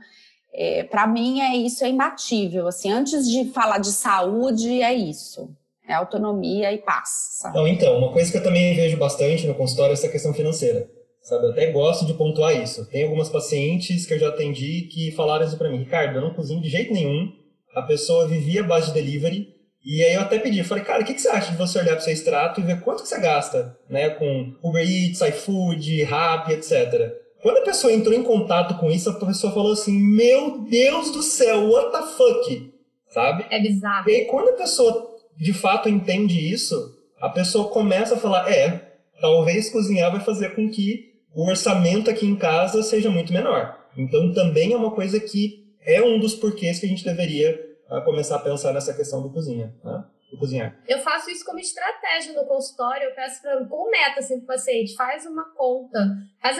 é, 0.54 0.84
para 0.84 1.04
mim, 1.06 1.40
é 1.40 1.56
isso, 1.56 1.84
é 1.84 1.88
imbatível. 1.88 2.68
Assim, 2.68 2.92
antes 2.92 3.28
de 3.28 3.46
falar 3.46 3.78
de 3.78 3.92
saúde, 3.92 4.80
é 4.80 4.94
isso. 4.94 5.50
É 5.86 5.92
autonomia 5.94 6.72
e 6.72 6.78
paz. 6.78 7.38
sabe? 7.40 7.56
Não, 7.56 7.66
então, 7.66 7.98
uma 7.98 8.12
coisa 8.12 8.30
que 8.30 8.38
eu 8.38 8.42
também 8.42 8.74
vejo 8.74 8.96
bastante 8.96 9.46
no 9.46 9.54
consultório 9.54 9.90
é 9.90 9.94
essa 9.94 10.08
questão 10.08 10.32
financeira. 10.32 10.88
Sabe, 11.20 11.46
eu 11.46 11.50
até 11.50 11.72
gosto 11.72 12.06
de 12.06 12.14
pontuar 12.14 12.54
isso. 12.54 12.86
Tem 12.86 13.02
algumas 13.02 13.28
pacientes 13.28 14.06
que 14.06 14.14
eu 14.14 14.18
já 14.18 14.28
atendi 14.28 14.82
que 14.92 15.10
falaram 15.12 15.44
isso 15.44 15.56
pra 15.56 15.70
mim, 15.70 15.78
Ricardo, 15.78 16.16
eu 16.16 16.22
não 16.22 16.34
cozinho 16.34 16.60
de 16.60 16.68
jeito 16.68 16.92
nenhum. 16.92 17.32
A 17.74 17.82
pessoa 17.82 18.28
vivia 18.28 18.62
base 18.62 18.88
de 18.88 18.94
delivery. 18.94 19.48
E 19.84 20.02
aí 20.04 20.14
eu 20.14 20.20
até 20.20 20.38
pedi, 20.38 20.60
eu 20.60 20.64
falei, 20.64 20.84
cara, 20.84 21.02
o 21.02 21.04
que, 21.04 21.14
que 21.14 21.20
você 21.20 21.28
acha 21.28 21.50
de 21.50 21.58
você 21.58 21.78
olhar 21.78 21.94
pro 21.94 22.04
seu 22.04 22.12
extrato 22.12 22.60
e 22.60 22.64
ver 22.64 22.80
quanto 22.80 23.02
que 23.02 23.08
você 23.08 23.20
gasta, 23.20 23.76
né, 23.88 24.10
com 24.10 24.54
Uber 24.62 24.82
Eats, 24.82 25.20
iFood, 25.20 26.04
Rappi, 26.04 26.52
etc. 26.52 27.12
Quando 27.44 27.58
a 27.58 27.62
pessoa 27.62 27.92
entrou 27.92 28.14
em 28.14 28.22
contato 28.22 28.78
com 28.78 28.90
isso, 28.90 29.10
a 29.10 29.26
pessoa 29.26 29.52
falou 29.52 29.74
assim: 29.74 29.92
Meu 29.92 30.60
Deus 30.62 31.10
do 31.10 31.22
céu, 31.22 31.68
what 31.68 31.92
the 31.92 32.06
fuck? 32.16 32.72
Sabe? 33.10 33.44
É 33.50 33.60
bizarro. 33.60 34.08
E 34.08 34.14
aí, 34.14 34.24
quando 34.24 34.48
a 34.48 34.52
pessoa 34.54 35.14
de 35.36 35.52
fato 35.52 35.86
entende 35.86 36.40
isso, 36.50 36.96
a 37.20 37.28
pessoa 37.28 37.68
começa 37.68 38.14
a 38.14 38.16
falar: 38.16 38.50
É, 38.50 38.94
talvez 39.20 39.68
cozinhar 39.68 40.10
vai 40.10 40.20
fazer 40.20 40.54
com 40.54 40.70
que 40.70 41.12
o 41.34 41.46
orçamento 41.46 42.08
aqui 42.08 42.24
em 42.24 42.34
casa 42.34 42.82
seja 42.82 43.10
muito 43.10 43.30
menor. 43.30 43.78
Então, 43.94 44.32
também 44.32 44.72
é 44.72 44.76
uma 44.78 44.92
coisa 44.92 45.20
que 45.20 45.66
é 45.82 46.02
um 46.02 46.18
dos 46.18 46.34
porquês 46.34 46.78
que 46.78 46.86
a 46.86 46.88
gente 46.88 47.04
deveria 47.04 47.60
uh, 47.90 48.02
começar 48.06 48.36
a 48.36 48.38
pensar 48.40 48.72
nessa 48.72 48.94
questão 48.94 49.20
do 49.20 49.28
cozinha, 49.28 49.74
né? 49.84 50.02
Cozinhar. 50.38 50.78
Eu 50.86 50.98
faço 50.98 51.30
isso 51.30 51.44
como 51.44 51.58
estratégia 51.58 52.32
no 52.32 52.46
consultório, 52.46 53.08
eu 53.08 53.14
peço 53.14 53.40
pra, 53.42 53.64
como 53.66 53.90
meta 53.90 54.20
assim, 54.20 54.38
pro 54.38 54.48
paciente, 54.48 54.94
faz 54.94 55.26
uma 55.26 55.54
conta, 55.54 55.98
faz, 56.40 56.58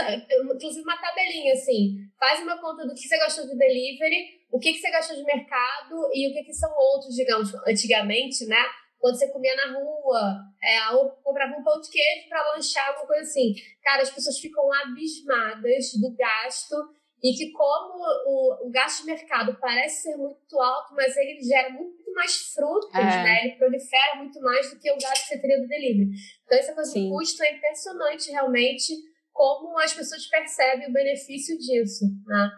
inclusive 0.54 0.82
uma 0.82 0.96
tabelinha 0.96 1.52
assim, 1.52 1.96
faz 2.18 2.40
uma 2.40 2.60
conta 2.60 2.86
do 2.86 2.94
que 2.94 3.06
você 3.06 3.18
gastou 3.18 3.46
de 3.46 3.56
delivery, 3.56 4.44
o 4.50 4.58
que, 4.58 4.72
que 4.72 4.78
você 4.78 4.90
gastou 4.90 5.16
de 5.16 5.24
mercado 5.24 6.10
e 6.12 6.30
o 6.30 6.32
que, 6.32 6.44
que 6.44 6.52
são 6.52 6.70
outros, 6.76 7.14
digamos, 7.14 7.52
antigamente, 7.66 8.46
né? 8.46 8.64
Quando 8.98 9.18
você 9.18 9.28
comia 9.30 9.54
na 9.56 9.78
rua, 9.78 10.38
é, 10.62 10.90
ou 10.94 11.10
comprava 11.22 11.54
um 11.58 11.62
pão 11.62 11.78
de 11.80 11.90
queijo 11.90 12.28
para 12.28 12.54
lanchar, 12.54 12.88
alguma 12.88 13.06
coisa 13.06 13.22
assim. 13.22 13.52
Cara, 13.82 14.00
as 14.00 14.10
pessoas 14.10 14.38
ficam 14.38 14.72
abismadas 14.72 15.92
do 16.00 16.14
gasto 16.16 16.76
e 17.22 17.32
que 17.32 17.52
como 17.52 18.04
o, 18.26 18.66
o 18.66 18.70
gasto 18.70 19.00
de 19.00 19.06
mercado 19.06 19.58
parece 19.58 20.02
ser 20.02 20.16
muito 20.16 20.60
alto, 20.60 20.94
mas 20.94 21.16
ele 21.16 21.42
gera 21.42 21.70
muito 21.70 22.03
mais 22.14 22.52
frutos, 22.52 22.94
É. 22.94 23.22
né? 23.22 23.44
Ele 23.44 23.56
prolifera 23.56 24.16
muito 24.16 24.40
mais 24.40 24.70
do 24.70 24.78
que 24.78 24.90
o 24.90 24.96
gasto 24.98 25.22
que 25.22 25.28
você 25.34 25.38
teria 25.38 25.60
do 25.60 25.68
delivery. 25.68 26.10
Então, 26.44 26.58
essa 26.58 26.74
coisa 26.74 26.90
Sim. 26.90 27.08
do 27.08 27.14
custo 27.14 27.42
é 27.42 27.52
impressionante, 27.54 28.30
realmente, 28.30 28.92
como 29.32 29.78
as 29.78 29.92
pessoas 29.92 30.26
percebem 30.26 30.88
o 30.88 30.92
benefício 30.92 31.58
disso, 31.58 32.04
né? 32.26 32.50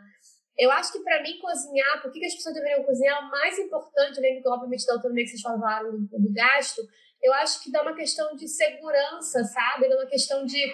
Eu 0.59 0.71
acho 0.71 0.91
que, 0.93 1.01
para 1.01 1.23
mim, 1.23 1.39
cozinhar, 1.39 2.01
por 2.01 2.11
que 2.11 2.19
que 2.19 2.27
as 2.27 2.35
pessoas 2.35 2.55
deveriam 2.55 2.83
cozinhar? 2.83 3.27
O 3.27 3.31
mais 3.31 3.59
importante, 3.59 4.19
além, 4.19 4.41
do, 4.41 4.51
obviamente, 4.51 4.87
da 4.87 4.95
autonomia 4.95 5.25
que 5.25 5.31
vocês 5.31 5.43
falaram 5.43 5.91
do, 5.91 6.07
do 6.07 6.33
gasto, 6.33 6.81
eu 7.23 7.33
acho 7.35 7.63
que 7.63 7.71
dá 7.71 7.83
uma 7.83 7.95
questão 7.95 8.35
de 8.35 8.49
segurança, 8.49 9.45
sabe? 9.45 9.89
Dá 9.89 9.97
uma 9.97 10.07
questão 10.07 10.47
de 10.47 10.65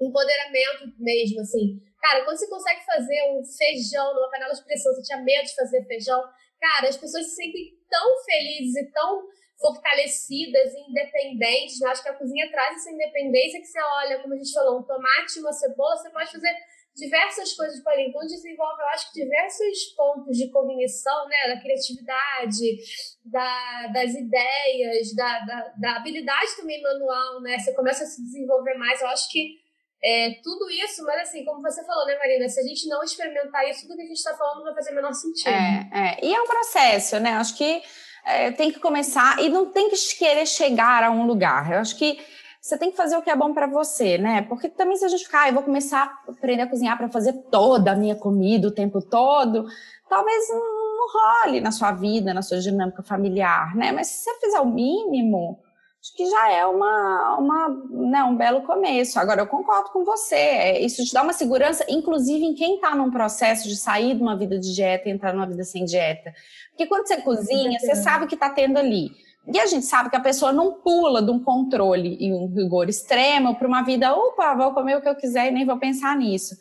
empoderamento 0.00 0.92
mesmo, 0.98 1.40
assim. 1.40 1.80
Cara, 2.00 2.24
quando 2.24 2.36
você 2.36 2.48
consegue 2.48 2.84
fazer 2.84 3.22
um 3.32 3.42
feijão 3.44 4.14
numa 4.14 4.30
panela 4.30 4.54
de 4.54 4.64
pressão, 4.64 4.94
você 4.94 5.02
tinha 5.02 5.20
medo 5.22 5.44
de 5.44 5.54
fazer 5.54 5.84
feijão, 5.86 6.22
cara, 6.60 6.88
as 6.88 6.96
pessoas 6.96 7.26
se 7.26 7.34
sentem 7.34 7.77
tão 7.88 8.24
felizes 8.24 8.76
e 8.76 8.90
tão 8.92 9.26
fortalecidas 9.58 10.72
e 10.72 10.90
independentes. 10.90 11.80
né? 11.80 11.90
Acho 11.90 12.02
que 12.02 12.08
a 12.08 12.14
cozinha 12.14 12.50
traz 12.50 12.76
essa 12.76 12.90
independência 12.90 13.60
que 13.60 13.66
você 13.66 13.80
olha, 13.80 14.20
como 14.20 14.34
a 14.34 14.36
gente 14.36 14.52
falou, 14.52 14.78
um 14.78 14.84
tomate, 14.84 15.40
uma 15.40 15.52
cebola, 15.52 15.96
você 15.96 16.10
pode 16.10 16.30
fazer 16.30 16.54
diversas 16.94 17.52
coisas 17.54 17.80
para 17.82 17.92
ali. 17.92 18.08
Então 18.08 18.20
desenvolve, 18.22 18.82
eu 18.82 18.88
acho 18.88 19.12
que 19.12 19.20
diversos 19.22 19.84
pontos 19.96 20.36
de 20.36 20.50
cognição, 20.50 21.28
né, 21.28 21.54
da 21.54 21.60
criatividade, 21.60 22.78
da, 23.24 23.86
das 23.88 24.14
ideias, 24.14 25.14
da, 25.14 25.38
da, 25.40 25.74
da 25.78 25.96
habilidade 25.96 26.56
também 26.56 26.82
manual, 26.82 27.40
né? 27.40 27.58
Você 27.58 27.72
começa 27.74 28.04
a 28.04 28.06
se 28.06 28.22
desenvolver 28.22 28.74
mais. 28.74 29.00
Eu 29.00 29.08
acho 29.08 29.30
que 29.30 29.56
é, 30.02 30.34
tudo 30.42 30.70
isso, 30.70 31.04
mas 31.04 31.22
assim, 31.22 31.44
como 31.44 31.60
você 31.60 31.84
falou, 31.84 32.06
né, 32.06 32.16
Marina? 32.18 32.48
Se 32.48 32.60
a 32.60 32.62
gente 32.62 32.88
não 32.88 33.02
experimentar 33.02 33.68
isso, 33.68 33.82
tudo 33.82 33.96
que 33.96 34.02
a 34.02 34.06
gente 34.06 34.16
está 34.16 34.34
falando 34.34 34.62
vai 34.62 34.74
fazer 34.74 34.92
o 34.92 34.94
menor 34.94 35.12
sentido. 35.12 35.48
É, 35.48 35.90
é. 35.92 36.24
E 36.24 36.34
é 36.34 36.40
um 36.40 36.46
processo, 36.46 37.18
né? 37.18 37.32
Acho 37.32 37.56
que 37.56 37.82
é, 38.24 38.52
tem 38.52 38.70
que 38.70 38.78
começar 38.78 39.40
e 39.40 39.48
não 39.48 39.66
tem 39.72 39.90
que 39.90 39.96
querer 40.16 40.46
chegar 40.46 41.02
a 41.02 41.10
um 41.10 41.26
lugar. 41.26 41.72
Eu 41.72 41.78
acho 41.80 41.96
que 41.96 42.18
você 42.60 42.76
tem 42.76 42.90
que 42.90 42.96
fazer 42.96 43.16
o 43.16 43.22
que 43.22 43.30
é 43.30 43.36
bom 43.36 43.52
para 43.52 43.66
você, 43.66 44.18
né? 44.18 44.42
Porque 44.42 44.68
também 44.68 44.96
se 44.96 45.04
a 45.04 45.08
gente 45.08 45.24
ficar, 45.24 45.42
ah, 45.42 45.48
eu 45.48 45.54
vou 45.54 45.62
começar 45.62 46.20
a 46.28 46.30
aprender 46.30 46.62
a 46.62 46.68
cozinhar 46.68 46.96
para 46.96 47.08
fazer 47.08 47.32
toda 47.50 47.92
a 47.92 47.96
minha 47.96 48.14
comida 48.14 48.68
o 48.68 48.74
tempo 48.74 49.00
todo, 49.00 49.66
talvez 50.08 50.48
não 50.50 50.78
role 51.08 51.60
na 51.60 51.72
sua 51.72 51.92
vida, 51.92 52.34
na 52.34 52.42
sua 52.42 52.60
dinâmica 52.60 53.02
familiar, 53.02 53.74
né? 53.74 53.92
Mas 53.92 54.08
se 54.08 54.24
você 54.24 54.40
fizer 54.40 54.60
o 54.60 54.66
mínimo, 54.66 55.58
acho 56.00 56.14
que 56.16 56.26
já 56.26 56.50
é 56.52 56.64
uma, 56.64 57.36
uma, 57.38 57.68
né, 57.90 58.22
um 58.24 58.36
belo 58.36 58.62
começo. 58.62 59.18
Agora, 59.18 59.42
eu 59.42 59.46
concordo 59.46 59.90
com 59.90 60.04
você, 60.04 60.36
é, 60.36 60.80
isso 60.80 61.04
te 61.04 61.12
dá 61.12 61.22
uma 61.22 61.32
segurança, 61.32 61.84
inclusive 61.88 62.44
em 62.44 62.54
quem 62.54 62.76
está 62.76 62.94
num 62.94 63.10
processo 63.10 63.68
de 63.68 63.76
sair 63.76 64.14
de 64.14 64.22
uma 64.22 64.36
vida 64.36 64.58
de 64.58 64.74
dieta 64.74 65.08
e 65.08 65.12
entrar 65.12 65.32
numa 65.32 65.46
vida 65.46 65.64
sem 65.64 65.84
dieta. 65.84 66.32
Porque 66.70 66.86
quando 66.86 67.06
você 67.06 67.20
cozinha, 67.20 67.78
você 67.78 67.96
sabe 67.96 68.24
o 68.24 68.28
que 68.28 68.34
está 68.34 68.50
tendo 68.50 68.78
ali. 68.78 69.10
E 69.52 69.58
a 69.58 69.66
gente 69.66 69.86
sabe 69.86 70.10
que 70.10 70.16
a 70.16 70.20
pessoa 70.20 70.52
não 70.52 70.74
pula 70.74 71.22
de 71.22 71.30
um 71.30 71.42
controle 71.42 72.16
e 72.20 72.32
um 72.32 72.46
rigor 72.54 72.88
extremo 72.88 73.56
para 73.56 73.66
uma 73.66 73.82
vida, 73.82 74.14
opa, 74.14 74.54
vou 74.54 74.74
comer 74.74 74.98
o 74.98 75.00
que 75.00 75.08
eu 75.08 75.16
quiser 75.16 75.48
e 75.48 75.50
nem 75.50 75.64
vou 75.64 75.78
pensar 75.78 76.14
nisso. 76.16 76.54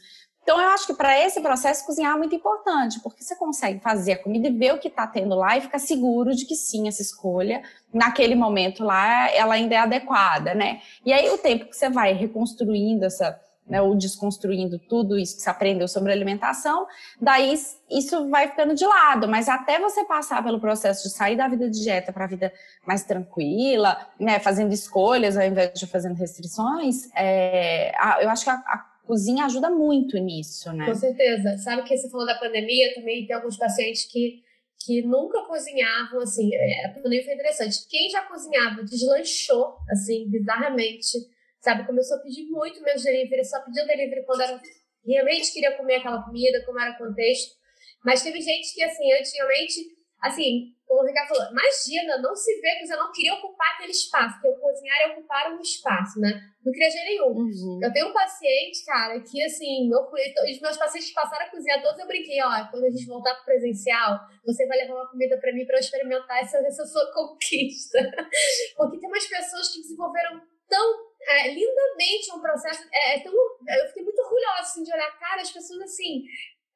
Então, 0.47 0.61
eu 0.61 0.69
acho 0.69 0.87
que 0.87 0.93
para 0.93 1.19
esse 1.19 1.41
processo, 1.41 1.85
cozinhar 1.85 2.15
é 2.15 2.17
muito 2.17 2.33
importante, 2.33 3.01
porque 3.01 3.21
você 3.21 3.35
consegue 3.35 3.81
fazer 3.81 4.13
a 4.13 4.23
comida 4.23 4.47
e 4.47 4.51
ver 4.53 4.73
o 4.73 4.79
que 4.79 4.87
está 4.87 5.05
tendo 5.05 5.35
lá 5.35 5.57
e 5.57 5.61
ficar 5.61 5.77
seguro 5.77 6.33
de 6.33 6.45
que 6.45 6.55
sim, 6.55 6.87
essa 6.87 7.01
escolha, 7.01 7.61
naquele 7.93 8.33
momento 8.33 8.81
lá, 8.81 9.29
ela 9.31 9.55
ainda 9.55 9.75
é 9.75 9.79
adequada, 9.79 10.55
né? 10.55 10.79
E 11.05 11.11
aí, 11.11 11.29
o 11.31 11.37
tempo 11.37 11.65
que 11.65 11.75
você 11.75 11.89
vai 11.89 12.13
reconstruindo 12.13 13.03
essa, 13.03 13.37
né, 13.67 13.81
ou 13.81 13.93
desconstruindo 13.93 14.79
tudo 14.79 15.19
isso 15.19 15.35
que 15.35 15.41
você 15.41 15.49
aprendeu 15.49 15.85
sobre 15.85 16.13
alimentação, 16.13 16.87
daí 17.19 17.53
isso 17.91 18.29
vai 18.29 18.47
ficando 18.47 18.73
de 18.73 18.85
lado, 18.85 19.27
mas 19.27 19.49
até 19.49 19.81
você 19.81 20.05
passar 20.05 20.41
pelo 20.41 20.61
processo 20.61 21.09
de 21.09 21.13
sair 21.13 21.35
da 21.35 21.49
vida 21.49 21.69
de 21.69 21.83
dieta 21.83 22.13
para 22.13 22.23
a 22.23 22.27
vida 22.27 22.53
mais 22.85 23.03
tranquila, 23.03 23.99
né, 24.17 24.39
fazendo 24.39 24.71
escolhas 24.71 25.35
ao 25.35 25.43
invés 25.43 25.77
de 25.77 25.85
fazendo 25.85 26.15
restrições, 26.15 27.09
é, 27.13 27.91
eu 28.23 28.29
acho 28.29 28.45
que 28.45 28.49
a, 28.49 28.53
a 28.53 28.96
cozinha 29.07 29.45
ajuda 29.45 29.69
muito 29.69 30.17
nisso, 30.17 30.71
né? 30.73 30.85
Com 30.85 30.93
certeza. 30.93 31.57
Sabe 31.57 31.83
que 31.83 31.97
você 31.97 32.09
falou 32.09 32.25
da 32.25 32.37
pandemia, 32.37 32.93
também 32.93 33.25
tem 33.25 33.35
alguns 33.35 33.57
pacientes 33.57 34.05
que, 34.05 34.43
que 34.85 35.01
nunca 35.01 35.41
cozinhavam, 35.43 36.19
assim, 36.19 36.53
é, 36.53 36.85
a 36.85 36.89
pandemia 36.93 37.23
foi 37.23 37.33
interessante. 37.33 37.87
Quem 37.89 38.09
já 38.09 38.21
cozinhava 38.23 38.83
deslanchou, 38.83 39.77
assim, 39.89 40.29
bizarramente, 40.29 41.17
sabe? 41.59 41.87
Começou 41.87 42.17
a 42.17 42.19
pedir 42.19 42.45
muito 42.49 42.83
meus 42.83 43.01
delivery, 43.01 43.45
só 43.45 43.61
pedia 43.61 43.85
delivery 43.85 44.25
quando 44.25 44.41
era, 44.41 44.61
realmente 45.05 45.53
queria 45.53 45.71
comer 45.77 45.95
aquela 45.95 46.21
comida, 46.21 46.63
como 46.65 46.79
era 46.79 46.93
o 46.93 46.97
contexto. 46.97 47.55
Mas 48.05 48.21
teve 48.21 48.41
gente 48.41 48.75
que, 48.75 48.83
assim, 48.83 49.11
antigamente, 49.13 49.81
assim, 50.21 50.73
como 50.87 51.01
o 51.01 51.05
Ricardo 51.05 51.27
falou, 51.27 51.51
imagina, 51.51 52.17
não 52.21 52.33
se 52.33 52.61
vê, 52.61 52.75
porque 52.79 52.93
eu 52.93 52.97
não 52.97 53.11
queria 53.11 53.33
ocupar 53.33 53.73
aquele 53.73 53.91
espaço, 53.91 54.35
porque 54.35 54.47
o 54.47 54.59
cozinhar 54.59 55.01
é 55.01 55.07
ocupar 55.11 55.51
um 55.51 55.59
espaço, 55.59 56.17
né? 56.19 56.41
Não 56.63 56.71
queria 56.71 56.89
jeito 56.89 57.05
nenhum. 57.05 57.35
Uhum. 57.35 57.79
Eu 57.83 57.91
tenho 57.91 58.07
um 58.07 58.13
paciente, 58.13 58.85
cara, 58.85 59.19
que 59.19 59.43
assim, 59.43 59.91
eu, 59.91 59.99
os 59.99 60.61
meus 60.61 60.77
pacientes 60.77 61.11
passaram 61.11 61.45
a 61.45 61.49
cozinhar 61.49 61.81
todos, 61.81 61.99
eu 61.99 62.07
brinquei, 62.07 62.41
ó, 62.41 62.71
quando 62.71 62.85
a 62.85 62.89
gente 62.89 63.05
voltar 63.05 63.35
pro 63.35 63.45
presencial, 63.45 64.17
você 64.45 64.65
vai 64.65 64.77
levar 64.77 64.95
uma 64.95 65.11
comida 65.11 65.37
pra 65.37 65.53
mim 65.53 65.65
pra 65.65 65.75
eu 65.75 65.81
experimentar 65.81 66.41
essa, 66.41 66.57
essa 66.59 66.85
sua 66.85 67.05
conquista. 67.13 67.99
Porque 68.77 68.97
tem 68.97 69.09
umas 69.09 69.27
pessoas 69.27 69.67
que 69.73 69.81
desenvolveram 69.81 70.41
tão 70.69 71.07
é, 71.27 71.53
lindamente 71.53 72.31
um 72.33 72.39
processo, 72.39 72.87
é, 72.93 73.17
é 73.17 73.19
tão, 73.23 73.33
eu 73.33 73.87
fiquei 73.87 74.03
muito 74.03 74.19
orgulhosa 74.21 74.61
assim, 74.61 74.83
de 74.83 74.93
olhar, 74.93 75.19
cara, 75.19 75.41
as 75.41 75.51
pessoas 75.51 75.81
assim, 75.81 76.23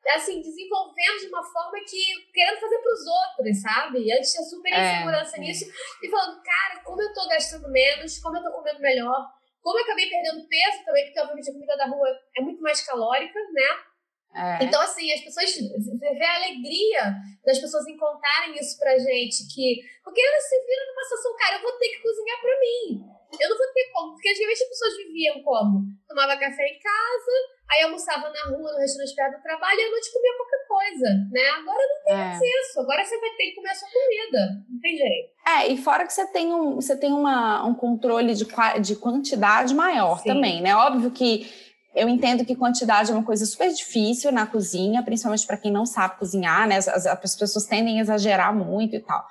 assim, 0.09 0.41
desenvolvendo 0.41 1.19
de 1.19 1.27
uma 1.27 1.43
forma 1.43 1.77
que 1.87 2.31
querendo 2.33 2.59
fazer 2.59 2.77
pros 2.79 3.05
outros, 3.05 3.61
sabe? 3.61 3.99
E 3.99 4.11
antes 4.11 4.31
tinha 4.31 4.43
super 4.43 4.73
É, 4.73 4.95
insegurança 4.95 5.37
é. 5.37 5.39
nisso, 5.39 5.65
e 6.01 6.09
falando, 6.09 6.41
cara, 6.41 6.79
como 6.83 7.01
eu 7.01 7.13
tô 7.13 7.27
gastando 7.27 7.69
menos, 7.69 8.19
como 8.19 8.37
eu 8.37 8.43
tô 8.43 8.51
comendo 8.51 8.79
melhor, 8.79 9.29
como 9.61 9.77
eu 9.77 9.83
acabei 9.83 10.09
perdendo 10.09 10.47
peso 10.47 10.83
também, 10.83 11.05
porque 11.05 11.19
obviamente 11.19 11.49
a 11.49 11.53
comida 11.53 11.77
da 11.77 11.85
rua 11.85 12.07
é 12.35 12.41
muito 12.41 12.61
mais 12.61 12.81
calórica, 12.81 13.39
né? 13.53 13.79
É. 14.33 14.63
Então, 14.63 14.79
assim, 14.81 15.11
as 15.11 15.21
pessoas. 15.21 15.53
Vê 15.99 16.23
a 16.25 16.35
alegria 16.37 17.13
das 17.45 17.59
pessoas 17.59 17.85
em 17.85 17.97
contarem 17.97 18.55
isso 18.57 18.79
pra 18.79 18.97
gente, 18.97 19.45
que. 19.53 19.81
Porque 20.03 20.21
elas 20.21 20.43
se 20.43 20.55
viram 20.65 20.87
numa 20.87 21.03
situação, 21.03 21.35
cara, 21.35 21.55
eu 21.57 21.61
vou 21.61 21.73
ter 21.73 21.89
que 21.89 22.01
cozinhar 22.01 22.39
pra 22.39 22.59
mim. 22.59 23.03
Eu 23.39 23.49
não 23.49 23.57
vou 23.57 23.73
ter 23.73 23.91
como. 23.91 24.13
Porque 24.13 24.29
antigamente 24.29 24.63
as 24.63 24.69
pessoas 24.69 24.97
viviam 24.97 25.43
como? 25.43 25.81
Tomava 26.07 26.37
café 26.37 26.65
em 26.65 26.79
casa, 26.79 27.31
aí 27.71 27.83
almoçava 27.83 28.29
na 28.29 28.43
rua, 28.57 28.71
no 28.73 28.77
restaurante 28.79 29.15
perto 29.15 29.37
do 29.37 29.43
trabalho, 29.43 29.79
e 29.79 29.83
à 29.83 29.91
noite 29.91 30.11
comia 30.11 30.31
qualquer 30.37 30.67
coisa, 30.67 31.09
né? 31.31 31.49
Agora 31.59 31.77
não 31.87 32.03
tem 32.05 32.13
É. 32.13 32.17
mais 32.17 32.41
isso. 32.41 32.79
Agora 32.81 33.03
você 33.05 33.19
vai 33.19 33.29
ter 33.31 33.43
que 33.45 33.55
comer 33.55 33.69
a 33.69 33.75
sua 33.75 33.87
comida. 33.89 34.47
Não 34.69 34.79
tem 34.81 34.97
jeito. 34.97 35.29
É, 35.47 35.67
e 35.67 35.77
fora 35.77 36.05
que 36.05 36.13
você 36.13 36.25
tem 36.27 36.53
um, 36.53 36.75
você 36.75 36.95
tem 36.97 37.11
uma, 37.13 37.65
um 37.65 37.73
controle 37.73 38.33
de, 38.33 38.45
de 38.81 38.95
quantidade 38.95 39.73
maior 39.73 40.19
Sim. 40.19 40.29
também, 40.29 40.61
né? 40.61 40.75
Óbvio 40.75 41.11
que 41.11 41.49
eu 41.95 42.07
entendo 42.07 42.45
que 42.45 42.55
quantidade 42.55 43.11
é 43.11 43.13
uma 43.13 43.25
coisa 43.25 43.45
super 43.45 43.69
difícil 43.69 44.31
na 44.31 44.45
cozinha, 44.47 45.03
principalmente 45.03 45.45
para 45.45 45.57
quem 45.57 45.71
não 45.71 45.85
sabe 45.85 46.17
cozinhar, 46.17 46.67
né? 46.67 46.77
As, 46.77 46.87
as- 46.87 47.05
as 47.05 47.35
pessoas 47.35 47.65
tendem 47.65 47.99
a 47.99 48.01
exagerar 48.01 48.55
muito 48.55 48.95
e 48.95 48.99
tal. 48.99 49.25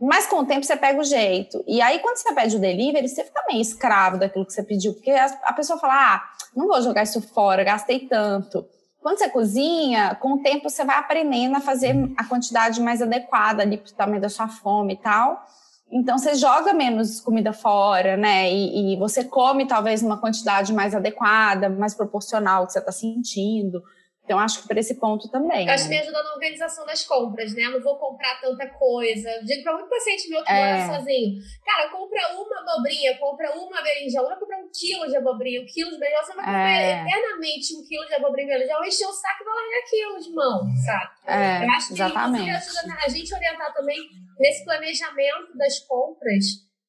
Mas 0.00 0.26
com 0.26 0.40
o 0.40 0.46
tempo 0.46 0.64
você 0.64 0.76
pega 0.76 1.00
o 1.00 1.04
jeito. 1.04 1.64
E 1.66 1.80
aí, 1.80 2.00
quando 2.00 2.18
você 2.18 2.32
pede 2.34 2.56
o 2.56 2.60
delivery, 2.60 3.08
você 3.08 3.24
fica 3.24 3.42
meio 3.48 3.60
escravo 3.60 4.18
daquilo 4.18 4.44
que 4.44 4.52
você 4.52 4.62
pediu, 4.62 4.92
porque 4.92 5.10
a, 5.10 5.52
pessoa 5.52 5.78
fala: 5.78 6.14
ah, 6.14 6.22
não 6.54 6.66
vou 6.66 6.82
jogar 6.82 7.02
isso 7.02 7.20
fora, 7.22 7.64
gastei 7.64 8.00
tanto. 8.00 8.66
Quando 9.00 9.18
você 9.18 9.28
cozinha, 9.28 10.16
com 10.16 10.34
o 10.34 10.42
tempo 10.42 10.68
você 10.68 10.84
vai 10.84 10.98
aprendendo 10.98 11.56
a 11.56 11.60
fazer 11.60 11.94
a 12.16 12.24
quantidade 12.24 12.80
mais 12.80 13.00
adequada 13.00 13.62
ali 13.62 13.78
para 13.78 13.90
o 13.90 13.94
tamanho 13.94 14.20
da 14.20 14.28
sua 14.28 14.48
fome 14.48 14.94
e 14.94 14.96
tal. 14.96 15.46
Então 15.90 16.18
você 16.18 16.34
joga 16.34 16.72
menos 16.72 17.20
comida 17.20 17.52
fora, 17.52 18.16
né? 18.16 18.50
E, 18.52 18.94
e 18.94 18.96
você 18.96 19.22
come 19.22 19.66
talvez 19.66 20.02
numa 20.02 20.18
quantidade 20.18 20.72
mais 20.72 20.94
adequada, 20.94 21.68
mais 21.68 21.94
proporcional 21.94 22.62
ao 22.62 22.66
que 22.66 22.72
você 22.72 22.80
está 22.80 22.90
sentindo. 22.90 23.82
Então, 24.26 24.40
acho 24.40 24.60
que 24.62 24.66
por 24.66 24.76
esse 24.76 24.98
ponto 24.98 25.30
também. 25.30 25.68
Eu 25.68 25.72
acho 25.72 25.84
que 25.84 25.90
né? 25.90 25.96
me 25.98 26.02
ajuda 26.02 26.20
na 26.20 26.32
organização 26.34 26.84
das 26.84 27.04
compras, 27.06 27.54
né? 27.54 27.62
Eu 27.62 27.70
não 27.70 27.80
vou 27.80 27.96
comprar 27.96 28.40
tanta 28.40 28.66
coisa. 28.70 29.30
Eu 29.30 29.44
digo 29.44 29.62
pra 29.62 29.74
muito 29.74 29.88
paciente 29.88 30.28
meu 30.28 30.42
que 30.42 30.50
É. 30.50 30.82
mora 30.82 30.98
sozinho. 30.98 31.38
Cara, 31.64 31.88
compra 31.90 32.20
uma 32.34 32.60
abobrinha, 32.60 33.16
compra 33.18 33.56
uma 33.56 33.80
berinjela, 33.80 34.24
não 34.24 34.30
vai 34.30 34.40
comprar 34.40 34.58
um 34.58 34.68
quilo 34.74 35.06
de 35.06 35.16
abobrinha, 35.16 35.62
um 35.62 35.64
quilo 35.64 35.92
de 35.92 35.98
berinjela, 36.00 36.24
você 36.24 36.34
vai 36.34 36.44
comer 36.44 36.58
É. 36.58 37.02
eternamente 37.02 37.76
um 37.76 37.82
quilo 37.86 38.04
de 38.04 38.14
abobrinha 38.14 38.48
e 38.48 38.50
berinjela, 38.50 38.80
vai 38.80 38.88
encher 38.88 39.06
o 39.06 39.12
saco 39.12 39.42
e 39.42 39.44
vai 39.44 39.54
largar 39.54 39.78
aquilo 39.78 40.18
de 40.20 40.30
mão, 40.34 40.60
sabe? 40.84 41.10
É, 41.28 41.64
Eu 41.64 41.70
acho 41.70 41.86
que 41.86 41.92
exatamente. 41.94 42.50
isso 42.50 42.78
ajuda 42.80 42.98
a 43.04 43.08
gente 43.08 43.32
orientar 43.32 43.72
também 43.74 43.98
nesse 44.40 44.64
planejamento 44.64 45.56
das 45.56 45.78
compras 45.86 46.44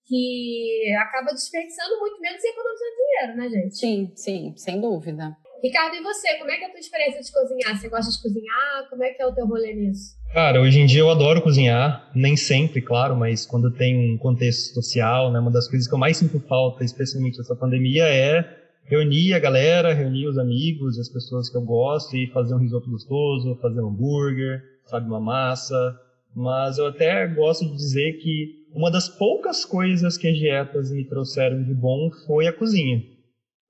que 0.08 0.96
acaba 1.00 1.32
desperdiçando 1.34 2.00
muito 2.00 2.20
menos 2.20 2.44
e 2.44 2.48
economizando 2.48 2.92
dinheiro, 2.96 3.38
né, 3.38 3.50
gente? 3.62 3.78
Sim, 3.78 4.12
sim, 4.16 4.54
sem 4.58 4.82
dúvida. 4.82 5.38
Ricardo, 5.64 5.96
e 5.96 6.04
você? 6.04 6.36
Como 6.38 6.52
é 6.52 6.58
que 6.58 6.64
é 6.64 6.68
a 6.68 6.72
tua 6.72 6.80
experiência 6.80 7.22
de 7.22 7.32
cozinhar? 7.32 7.80
Você 7.80 7.90
gosta 7.90 8.12
de 8.12 8.22
cozinhar? 8.22 8.90
Como 8.90 9.04
é 9.04 9.10
que 9.12 9.22
é 9.22 9.26
o 9.26 9.34
teu 9.34 9.48
rolê 9.48 9.74
nisso? 9.74 10.16
Cara, 10.32 10.62
hoje 10.62 10.80
em 10.80 10.86
dia 10.86 11.00
eu 11.00 11.10
adoro 11.10 11.42
cozinhar, 11.42 12.12
nem 12.14 12.36
sempre, 12.36 12.82
claro, 12.82 13.16
mas 13.16 13.46
quando 13.46 13.72
tem 13.72 13.98
um 13.98 14.18
contexto 14.18 14.74
social, 14.74 15.32
né, 15.32 15.40
uma 15.40 15.50
das 15.50 15.68
coisas 15.68 15.88
que 15.88 15.94
eu 15.94 15.98
mais 15.98 16.18
sinto 16.18 16.40
falta, 16.42 16.84
especialmente 16.84 17.40
essa 17.40 17.56
pandemia, 17.56 18.04
é 18.04 18.46
reunir 18.86 19.34
a 19.34 19.40
galera, 19.40 19.94
reunir 19.94 20.28
os 20.28 20.38
amigos, 20.38 21.00
as 21.00 21.10
pessoas 21.10 21.50
que 21.50 21.58
eu 21.58 21.62
gosto 21.62 22.16
e 22.16 22.28
fazer 22.28 22.54
um 22.54 22.60
risoto 22.60 22.90
gostoso, 22.90 23.58
fazer 23.62 23.82
um 23.82 23.88
hambúrguer, 23.88 24.62
sabe, 24.86 25.08
uma 25.08 25.20
massa. 25.20 26.00
Mas 26.36 26.78
eu 26.78 26.88
até 26.88 27.26
gosto 27.28 27.66
de 27.66 27.76
dizer 27.76 28.14
que 28.20 28.68
uma 28.74 28.92
das 28.92 29.10
poucas 29.10 29.66
coisas 29.66 30.18
que 30.18 30.28
as 30.28 30.38
dietas 30.38 30.92
me 30.92 31.04
trouxeram 31.04 31.64
de 31.64 31.74
bom 31.74 32.12
foi 32.28 32.48
a 32.48 32.54
cozinha. 32.54 33.02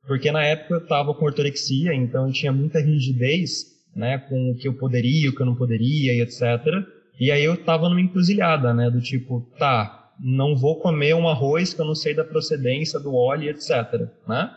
Porque 0.07 0.31
na 0.31 0.43
época 0.43 0.75
eu 0.75 0.77
estava 0.79 1.13
com 1.13 1.25
ortorexia, 1.25 1.93
então 1.93 2.27
eu 2.27 2.33
tinha 2.33 2.51
muita 2.51 2.79
rigidez, 2.79 3.65
né, 3.95 4.17
com 4.17 4.51
o 4.51 4.55
que 4.55 4.67
eu 4.67 4.73
poderia, 4.73 5.29
o 5.29 5.35
que 5.35 5.41
eu 5.41 5.45
não 5.45 5.55
poderia 5.55 6.13
e 6.13 6.21
etc. 6.21 6.41
E 7.19 7.29
aí 7.29 7.43
eu 7.43 7.55
estava 7.55 7.89
numa 7.89 7.99
encruzilhada, 7.99 8.73
né, 8.73 8.89
do 8.89 9.01
tipo, 9.01 9.41
tá, 9.59 10.11
não 10.19 10.55
vou 10.55 10.79
comer 10.79 11.13
um 11.13 11.27
arroz 11.27 11.73
que 11.73 11.81
eu 11.81 11.85
não 11.85 11.95
sei 11.95 12.13
da 12.13 12.23
procedência 12.23 12.99
do 12.99 13.13
óleo 13.13 13.43
e 13.43 13.49
etc, 13.49 14.07
né? 14.27 14.49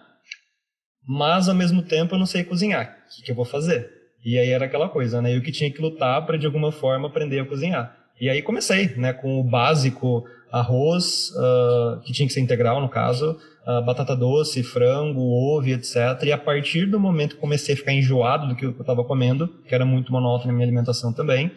Mas 1.07 1.49
ao 1.49 1.55
mesmo 1.55 1.83
tempo 1.83 2.15
eu 2.15 2.19
não 2.19 2.27
sei 2.27 2.45
cozinhar. 2.45 2.99
O 3.07 3.17
que, 3.17 3.23
que 3.23 3.31
eu 3.33 3.37
vou 3.37 3.45
fazer? 3.45 3.91
E 4.25 4.39
aí 4.39 4.51
era 4.51 4.67
aquela 4.67 4.89
coisa, 4.89 5.21
né? 5.21 5.35
Eu 5.35 5.43
que 5.43 5.51
tinha 5.51 5.71
que 5.71 5.81
lutar 5.81 6.25
para 6.25 6.37
de 6.37 6.47
alguma 6.47 6.71
forma 6.71 7.09
aprender 7.09 7.41
a 7.41 7.47
cozinhar. 7.47 7.97
E 8.21 8.29
aí 8.29 8.43
comecei, 8.43 8.95
né, 8.97 9.13
com 9.13 9.41
o 9.41 9.45
básico 9.45 10.25
arroz, 10.53 11.33
ah, 11.37 12.01
que 12.05 12.13
tinha 12.13 12.27
que 12.27 12.33
ser 12.33 12.41
integral 12.41 12.81
no 12.81 12.89
caso, 12.89 13.39
ah, 13.67 13.81
batata 13.81 14.17
doce, 14.17 14.63
frango, 14.63 15.21
ovo, 15.21 15.69
etc. 15.69 15.97
E 16.25 16.33
a 16.33 16.39
partir 16.39 16.87
do 16.87 16.99
momento 16.99 17.35
que 17.35 17.41
comecei 17.41 17.75
a 17.75 17.77
ficar 17.77 17.93
enjoado 17.93 18.49
do 18.49 18.57
que 18.57 18.65
eu 18.65 18.71
estava 18.71 19.05
comendo, 19.05 19.49
que 19.67 19.75
era 19.75 19.85
muito 19.85 20.11
monótono 20.11 20.49
na 20.49 20.53
minha 20.55 20.67
alimentação 20.67 21.13
também, 21.13 21.53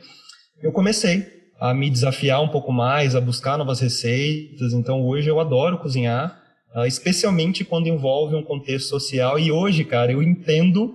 eu 0.61 0.71
comecei 0.71 1.25
a 1.59 1.73
me 1.73 1.89
desafiar 1.89 2.41
um 2.41 2.49
pouco 2.49 2.71
mais, 2.71 3.15
a 3.15 3.21
buscar 3.21 3.57
novas 3.57 3.79
receitas. 3.79 4.73
Então 4.73 5.01
hoje 5.05 5.29
eu 5.29 5.39
adoro 5.39 5.77
cozinhar, 5.77 6.41
ah, 6.75 6.85
especialmente 6.85 7.63
quando 7.63 7.87
envolve 7.87 8.35
um 8.35 8.43
contexto 8.43 8.89
social. 8.89 9.39
E 9.39 9.51
hoje, 9.51 9.85
cara, 9.85 10.11
eu 10.11 10.21
entendo 10.21 10.93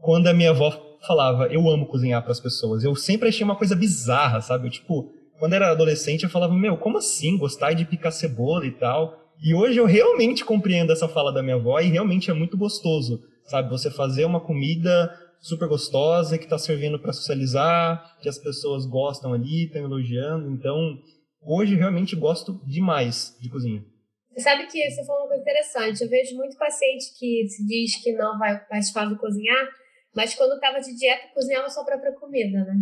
quando 0.00 0.26
a 0.26 0.32
minha 0.32 0.50
avó 0.50 0.70
falava, 1.06 1.46
eu 1.46 1.68
amo 1.68 1.86
cozinhar 1.86 2.22
para 2.22 2.32
as 2.32 2.40
pessoas. 2.40 2.84
Eu 2.84 2.94
sempre 2.94 3.28
achei 3.28 3.44
uma 3.44 3.56
coisa 3.56 3.76
bizarra, 3.76 4.40
sabe? 4.40 4.66
Eu, 4.66 4.70
tipo, 4.70 5.12
quando 5.38 5.54
era 5.54 5.70
adolescente, 5.70 6.24
eu 6.24 6.30
falava, 6.30 6.54
meu, 6.54 6.76
como 6.76 6.98
assim 6.98 7.38
gostar 7.38 7.72
de 7.72 7.84
picar 7.84 8.12
cebola 8.12 8.66
e 8.66 8.72
tal? 8.72 9.19
E 9.42 9.54
hoje 9.54 9.78
eu 9.78 9.86
realmente 9.86 10.44
compreendo 10.44 10.92
essa 10.92 11.08
fala 11.08 11.32
da 11.32 11.42
minha 11.42 11.56
avó 11.56 11.80
e 11.80 11.88
realmente 11.88 12.30
é 12.30 12.34
muito 12.34 12.58
gostoso, 12.58 13.22
sabe? 13.44 13.70
Você 13.70 13.90
fazer 13.90 14.26
uma 14.26 14.40
comida 14.40 15.10
super 15.40 15.66
gostosa 15.66 16.36
que 16.36 16.44
está 16.44 16.58
servindo 16.58 16.98
para 16.98 17.12
socializar, 17.12 18.18
que 18.20 18.28
as 18.28 18.38
pessoas 18.38 18.84
gostam 18.84 19.32
ali, 19.32 19.64
estão 19.64 19.82
elogiando. 19.82 20.50
Então, 20.50 20.98
hoje 21.42 21.74
realmente 21.74 22.14
gosto 22.14 22.60
demais 22.66 23.34
de 23.40 23.48
cozinha. 23.48 23.82
Você 24.30 24.40
sabe 24.42 24.66
que 24.66 24.90
você 24.90 25.04
falou 25.06 25.22
uma 25.22 25.28
coisa 25.28 25.42
interessante. 25.42 26.02
Eu 26.02 26.10
vejo 26.10 26.36
muito 26.36 26.58
paciente 26.58 27.18
que 27.18 27.48
se 27.48 27.66
diz 27.66 28.02
que 28.02 28.12
não 28.12 28.38
vai 28.38 28.62
participar 28.66 29.06
do 29.06 29.16
cozinhar, 29.16 29.68
mas 30.14 30.34
quando 30.34 30.54
estava 30.54 30.80
de 30.80 30.94
dieta, 30.94 31.32
cozinhava 31.34 31.70
sua 31.70 31.84
própria 31.84 32.12
comida, 32.12 32.62
né? 32.64 32.74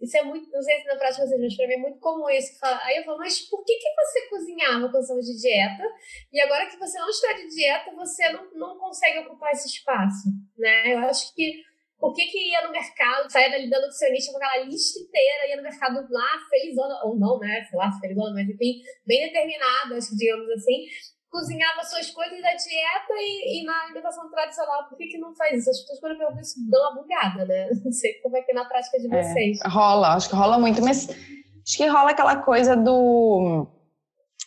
Isso 0.00 0.16
é 0.16 0.22
muito, 0.22 0.50
não 0.50 0.62
sei 0.62 0.80
se 0.80 0.86
na 0.86 0.96
prática 0.96 1.26
vocês, 1.26 1.40
mas 1.40 1.56
pra 1.56 1.66
mim 1.68 1.74
é 1.74 1.78
muito 1.78 1.98
comum 1.98 2.28
isso. 2.30 2.58
fala- 2.58 2.80
Aí 2.84 2.96
eu 2.96 3.04
falo, 3.04 3.18
mas 3.18 3.40
por 3.50 3.62
que, 3.64 3.74
que 3.76 3.94
você 3.94 4.28
cozinhava 4.28 4.88
quando 4.90 5.02
estava 5.02 5.20
de 5.20 5.36
dieta? 5.40 5.84
E 6.32 6.40
agora 6.40 6.66
que 6.66 6.78
você 6.78 6.98
não 6.98 7.08
está 7.10 7.32
de 7.34 7.46
dieta, 7.48 7.90
você 7.94 8.30
não, 8.30 8.50
não 8.54 8.78
consegue 8.78 9.18
ocupar 9.18 9.52
esse 9.52 9.68
espaço, 9.68 10.28
né? 10.56 10.94
Eu 10.94 10.98
acho 11.00 11.34
que 11.34 11.62
por 11.98 12.14
que, 12.14 12.24
que 12.28 12.48
ia 12.50 12.62
no 12.66 12.72
mercado, 12.72 13.30
saia 13.30 13.50
dali 13.50 13.68
da 13.68 13.78
nutricionista 13.78 14.32
com 14.32 14.38
aquela 14.38 14.64
lista 14.64 14.98
inteira, 15.00 15.48
ia 15.50 15.56
no 15.56 15.62
mercado 15.62 16.06
lá, 16.10 16.28
felizona, 16.48 16.98
ou 17.04 17.18
não, 17.18 17.38
né? 17.38 17.62
Sei 17.68 17.78
lá, 17.78 17.92
felizona, 18.00 18.32
mas 18.32 18.48
enfim, 18.48 18.80
bem 19.06 19.26
determinada, 19.26 19.96
acho 19.96 20.08
que 20.08 20.16
digamos 20.16 20.48
assim, 20.48 20.86
cozinhava 21.30 21.84
suas 21.84 22.10
coisas 22.10 22.40
da 22.42 22.50
dieta 22.50 23.12
e, 23.12 23.60
e 23.60 23.64
na 23.64 23.84
alimentação 23.84 24.28
tradicional, 24.30 24.88
por 24.88 24.98
que, 24.98 25.06
que 25.06 25.18
não 25.18 25.34
faz 25.34 25.60
isso? 25.60 25.70
As 25.70 25.80
pessoas 25.80 26.00
quando 26.00 26.12
eu 26.12 26.18
pergunto 26.18 26.40
isso 26.40 26.70
dão 26.70 26.80
uma 26.82 27.02
bugada, 27.02 27.44
né? 27.44 27.68
Não 27.84 27.92
sei 27.92 28.14
como 28.14 28.36
é 28.36 28.42
que 28.42 28.50
é 28.52 28.54
na 28.54 28.64
prática 28.64 28.98
de 28.98 29.08
É, 29.10 29.22
vocês. 29.22 29.58
rola, 29.66 30.14
acho 30.14 30.28
que 30.28 30.34
rola 30.34 30.58
muito, 30.58 30.82
mas 30.82 31.08
acho 31.08 31.76
que 31.76 31.86
rola 31.86 32.10
aquela 32.10 32.36
coisa 32.36 32.76
do. 32.76 33.66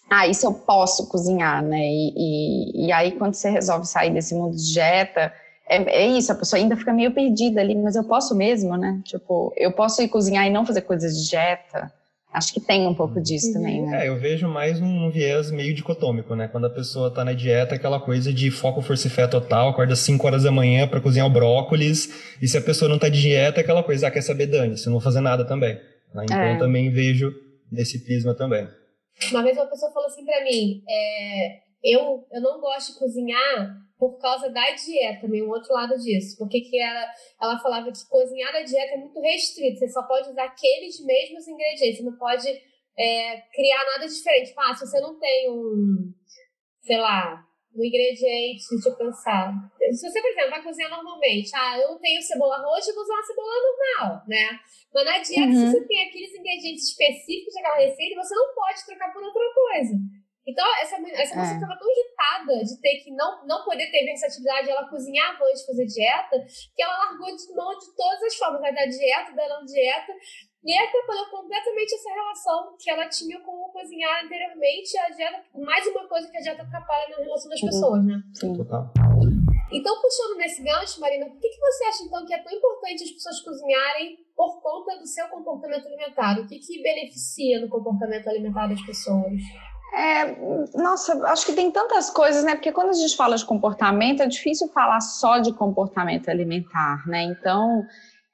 Ah, 0.09 0.27
isso 0.27 0.45
eu 0.45 0.53
posso 0.53 1.07
cozinhar, 1.09 1.63
né? 1.63 1.79
E, 1.79 2.13
e, 2.15 2.87
e 2.87 2.91
aí, 2.91 3.13
quando 3.13 3.33
você 3.33 3.49
resolve 3.49 3.85
sair 3.87 4.11
desse 4.13 4.35
mundo 4.35 4.55
de 4.55 4.73
dieta, 4.73 5.33
é, 5.67 5.77
é 5.77 6.07
isso, 6.07 6.31
a 6.31 6.35
pessoa 6.35 6.59
ainda 6.59 6.75
fica 6.75 6.93
meio 6.93 7.13
perdida 7.13 7.61
ali, 7.61 7.73
mas 7.75 7.95
eu 7.95 8.03
posso 8.03 8.35
mesmo, 8.35 8.75
né? 8.77 9.01
Tipo, 9.05 9.53
eu 9.55 9.71
posso 9.71 10.01
ir 10.01 10.09
cozinhar 10.09 10.45
e 10.45 10.49
não 10.51 10.65
fazer 10.65 10.81
coisas 10.81 11.15
de 11.17 11.29
dieta. 11.29 11.91
Acho 12.33 12.51
que 12.53 12.59
tem 12.59 12.87
um 12.87 12.95
pouco 12.95 13.21
disso 13.21 13.47
Uhum. 13.47 13.53
também, 13.53 13.81
né? 13.85 14.05
É, 14.05 14.09
eu 14.09 14.17
vejo 14.19 14.47
mais 14.47 14.81
um 14.81 15.09
viés 15.11 15.51
meio 15.51 15.73
dicotômico, 15.73 16.35
né? 16.35 16.47
Quando 16.47 16.65
a 16.65 16.69
pessoa 16.69 17.13
tá 17.13 17.23
na 17.23 17.33
dieta, 17.33 17.75
aquela 17.75 17.99
coisa 17.99 18.33
de 18.33 18.49
foco, 18.49 18.81
força 18.81 19.05
e 19.07 19.09
fé 19.11 19.27
total, 19.27 19.69
acorda 19.69 19.93
às 19.93 19.99
5 19.99 20.25
horas 20.25 20.43
da 20.43 20.51
manhã 20.51 20.87
para 20.87 20.99
cozinhar 20.99 21.27
o 21.27 21.29
brócolis, 21.29 22.33
e 22.41 22.47
se 22.47 22.57
a 22.57 22.61
pessoa 22.61 22.89
não 22.89 22.97
tá 22.97 23.07
de 23.07 23.21
dieta, 23.21 23.59
é 23.59 23.63
aquela 23.63 23.83
coisa, 23.83 24.07
ah, 24.07 24.11
quer 24.11 24.21
saber, 24.21 24.47
Dani, 24.47 24.75
você 24.77 24.85
não 24.87 24.93
vou 24.93 25.01
fazer 25.01 25.21
nada 25.21 25.45
também. 25.45 25.75
né? 26.13 26.23
Então 26.25 26.37
É. 26.41 26.53
eu 26.55 26.57
também 26.59 26.89
vejo 26.91 27.31
nesse 27.71 28.03
prisma 28.03 28.33
também. 28.33 28.67
Uma 29.31 29.43
vez 29.43 29.55
uma 29.55 29.67
pessoa 29.67 29.91
falou 29.91 30.07
assim 30.07 30.25
pra 30.25 30.43
mim, 30.43 30.81
é, 30.89 31.57
eu, 31.83 32.25
eu 32.31 32.41
não 32.41 32.59
gosto 32.59 32.93
de 32.93 32.99
cozinhar 32.99 33.77
por 34.03 34.19
causa 34.19 34.49
da 34.49 34.69
dieta, 34.71 35.21
também 35.21 35.41
um 35.41 35.49
outro 35.49 35.73
lado 35.73 35.95
disso. 35.97 36.35
Porque 36.37 36.59
que 36.59 36.77
ela, 36.77 37.05
ela 37.41 37.57
falava 37.59 37.89
que 37.89 38.09
cozinhar 38.09 38.51
da 38.51 38.61
dieta 38.61 38.95
é 38.95 38.97
muito 38.97 39.17
restrito, 39.21 39.79
você 39.79 39.87
só 39.87 40.03
pode 40.03 40.29
usar 40.29 40.43
aqueles 40.43 40.99
mesmos 41.05 41.47
ingredientes, 41.47 41.99
você 41.99 42.03
não 42.03 42.17
pode 42.17 42.49
é, 42.99 43.37
criar 43.53 43.81
nada 43.93 44.05
diferente. 44.05 44.49
Tipo, 44.49 44.59
ah, 44.59 44.73
se 44.75 44.85
você 44.85 44.99
não 44.99 45.17
tem 45.17 45.49
um, 45.49 46.11
sei 46.81 46.97
lá, 46.97 47.47
um 47.73 47.81
ingrediente, 47.81 48.61
deixa 48.71 48.89
eu 48.89 48.97
pensar. 48.97 49.53
Se 49.93 50.09
você, 50.09 50.21
por 50.21 50.31
exemplo, 50.31 50.49
vai 50.49 50.63
cozinhar 50.63 50.91
normalmente, 50.91 51.49
ah, 51.55 51.79
eu 51.79 51.91
não 51.91 51.99
tenho 51.99 52.21
cebola 52.21 52.57
roxa, 52.57 52.89
eu 52.89 52.95
vou 52.95 53.03
usar 53.05 53.13
uma 53.13 53.23
cebola 53.23 53.53
normal, 53.63 54.23
né? 54.27 54.59
Mas 54.93 55.05
na 55.05 55.17
dieta, 55.19 55.47
Uhum. 55.47 55.55
se 55.55 55.71
você 55.71 55.87
tem 55.87 56.07
aqueles 56.09 56.33
ingredientes 56.35 56.89
específicos 56.89 57.53
daquela 57.53 57.77
receita, 57.77 58.21
você 58.21 58.35
não 58.35 58.53
pode 58.53 58.85
trocar 58.85 59.13
por 59.13 59.23
outra 59.23 59.41
coisa. 59.55 59.93
Então, 60.45 60.65
essa, 60.81 60.95
essa 60.95 61.33
É. 61.33 61.37
moça 61.37 61.53
estava 61.53 61.79
tão 61.79 61.87
irritada 61.89 62.63
de 62.63 62.81
ter 62.81 62.99
que 63.03 63.11
não, 63.11 63.45
não 63.47 63.63
poder 63.63 63.89
ter 63.89 64.03
versatilidade, 64.03 64.69
ela 64.69 64.89
cozinhava 64.89 65.39
antes 65.45 65.61
de 65.61 65.67
fazer 65.67 65.85
dieta, 65.85 66.35
que 66.75 66.83
ela 66.83 66.97
largou 66.97 67.35
de 67.35 67.55
mão 67.55 67.71
de 67.77 67.95
todas 67.95 68.23
as 68.23 68.35
formas, 68.35 68.61
né? 68.61 68.71
da 68.73 68.85
dieta, 68.85 69.31
da 69.33 69.47
não 69.47 69.63
dieta, 69.65 70.11
e 70.65 70.77
atrapalhou 70.77 71.25
completamente 71.29 71.95
essa 71.95 72.09
relação 72.09 72.75
que 72.79 72.89
ela 72.89 73.07
tinha 73.07 73.39
com 73.41 73.51
o 73.51 73.69
cozinhar 73.71 74.23
anteriormente. 74.23 74.97
A 74.97 75.09
dieta, 75.09 75.43
mais 75.55 75.85
uma 75.87 76.07
coisa 76.07 76.29
que 76.29 76.37
a 76.37 76.41
dieta 76.41 76.61
atrapalha 76.63 77.09
na 77.17 77.23
relação 77.23 77.49
das 77.49 77.61
pessoas, 77.61 78.05
né? 78.05 78.21
Sim. 78.33 78.55
Total. 78.55 78.91
Então, 79.71 80.01
puxando 80.01 80.37
nesse 80.37 80.61
gancho, 80.61 80.99
Marina, 80.99 81.25
por 81.25 81.39
que, 81.39 81.49
que 81.49 81.59
você 81.59 81.85
acha 81.85 82.03
então 82.03 82.25
que 82.25 82.33
é 82.33 82.43
tão 82.43 82.53
importante 82.53 83.03
as 83.03 83.11
pessoas 83.11 83.41
cozinharem 83.41 84.17
por 84.35 84.61
conta 84.61 84.97
do 84.99 85.07
seu 85.07 85.27
comportamento 85.29 85.87
alimentar? 85.87 86.39
O 86.39 86.47
que, 86.47 86.59
que 86.59 86.81
beneficia 86.81 87.59
no 87.59 87.69
comportamento 87.69 88.27
alimentar 88.29 88.67
das 88.67 88.81
pessoas? 88.85 89.33
É, 89.95 90.35
nossa, 90.75 91.23
acho 91.27 91.45
que 91.45 91.53
tem 91.53 91.69
tantas 91.69 92.09
coisas, 92.09 92.43
né? 92.43 92.55
Porque 92.55 92.71
quando 92.71 92.89
a 92.89 92.93
gente 92.93 93.15
fala 93.15 93.35
de 93.35 93.45
comportamento, 93.45 94.23
é 94.23 94.27
difícil 94.27 94.67
falar 94.69 94.99
só 95.01 95.37
de 95.37 95.53
comportamento 95.53 96.29
alimentar, 96.29 97.07
né? 97.07 97.21
Então, 97.23 97.85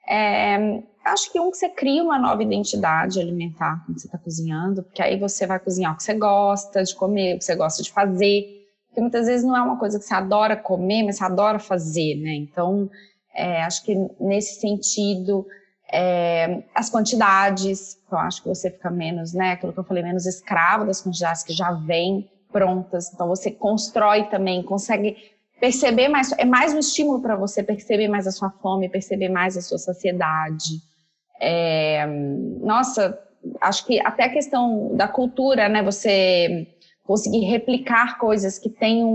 é, 0.07 0.81
acho 1.03 1.29
que 1.31 1.39
um 1.39 1.51
que 1.51 1.57
você 1.57 1.67
cria 1.67 2.01
uma 2.01 2.17
nova 2.17 2.41
identidade 2.41 3.19
alimentar 3.19 3.83
quando 3.85 3.99
você 3.99 4.07
está 4.07 4.17
cozinhando, 4.17 4.83
porque 4.83 5.01
aí 5.01 5.19
você 5.19 5.45
vai 5.45 5.59
cozinhar 5.59 5.93
o 5.93 5.97
que 5.97 6.03
você 6.03 6.13
gosta 6.13 6.81
de 6.81 6.95
comer, 6.95 7.35
o 7.35 7.39
que 7.39 7.43
você 7.43 7.55
gosta 7.55 7.83
de 7.83 7.91
fazer, 7.91 8.59
porque 8.87 9.01
muitas 9.01 9.27
vezes 9.27 9.45
não 9.45 9.55
é 9.55 9.61
uma 9.61 9.77
coisa 9.77 9.99
que 9.99 10.05
você 10.05 10.13
adora 10.13 10.55
comer, 10.55 11.03
mas 11.03 11.17
você 11.17 11.25
adora 11.25 11.59
fazer, 11.59 12.15
né? 12.15 12.35
Então, 12.35 12.89
é, 13.35 13.63
acho 13.63 13.83
que 13.83 13.95
nesse 14.17 14.61
sentido 14.61 15.45
É, 15.91 16.63
as 16.75 16.89
quantidades, 16.89 17.97
eu 18.11 18.17
acho 18.17 18.43
que 18.43 18.47
você 18.47 18.69
fica 18.69 18.91
menos, 18.91 19.33
né? 19.33 19.53
Aquilo 19.53 19.73
que 19.73 19.79
eu 19.79 19.83
falei, 19.83 20.03
menos 20.03 20.25
escravo 20.25 20.85
das 20.85 21.01
quantidades 21.01 21.43
que 21.43 21.53
já 21.53 21.71
vêm 21.71 22.29
prontas. 22.51 23.11
Então 23.13 23.27
você 23.27 23.51
constrói 23.51 24.25
também, 24.29 24.61
consegue 24.61 25.17
perceber 25.59 26.07
mais, 26.07 26.31
é 26.37 26.45
mais 26.45 26.73
um 26.73 26.79
estímulo 26.79 27.21
para 27.21 27.35
você 27.35 27.63
perceber 27.63 28.07
mais 28.07 28.27
a 28.27 28.31
sua 28.31 28.49
fome, 28.49 28.87
perceber 28.87 29.29
mais 29.29 29.57
a 29.57 29.61
sua 29.61 29.77
saciedade. 29.77 30.79
É, 31.41 32.05
nossa, 32.61 33.17
acho 33.61 33.85
que 33.85 33.99
até 33.99 34.25
a 34.25 34.29
questão 34.29 34.95
da 34.95 35.07
cultura, 35.07 35.67
né? 35.67 35.81
Você 35.83 36.67
conseguir 37.03 37.45
replicar 37.45 38.19
coisas 38.19 38.59
que 38.59 38.69
têm 38.69 39.03
um, 39.03 39.09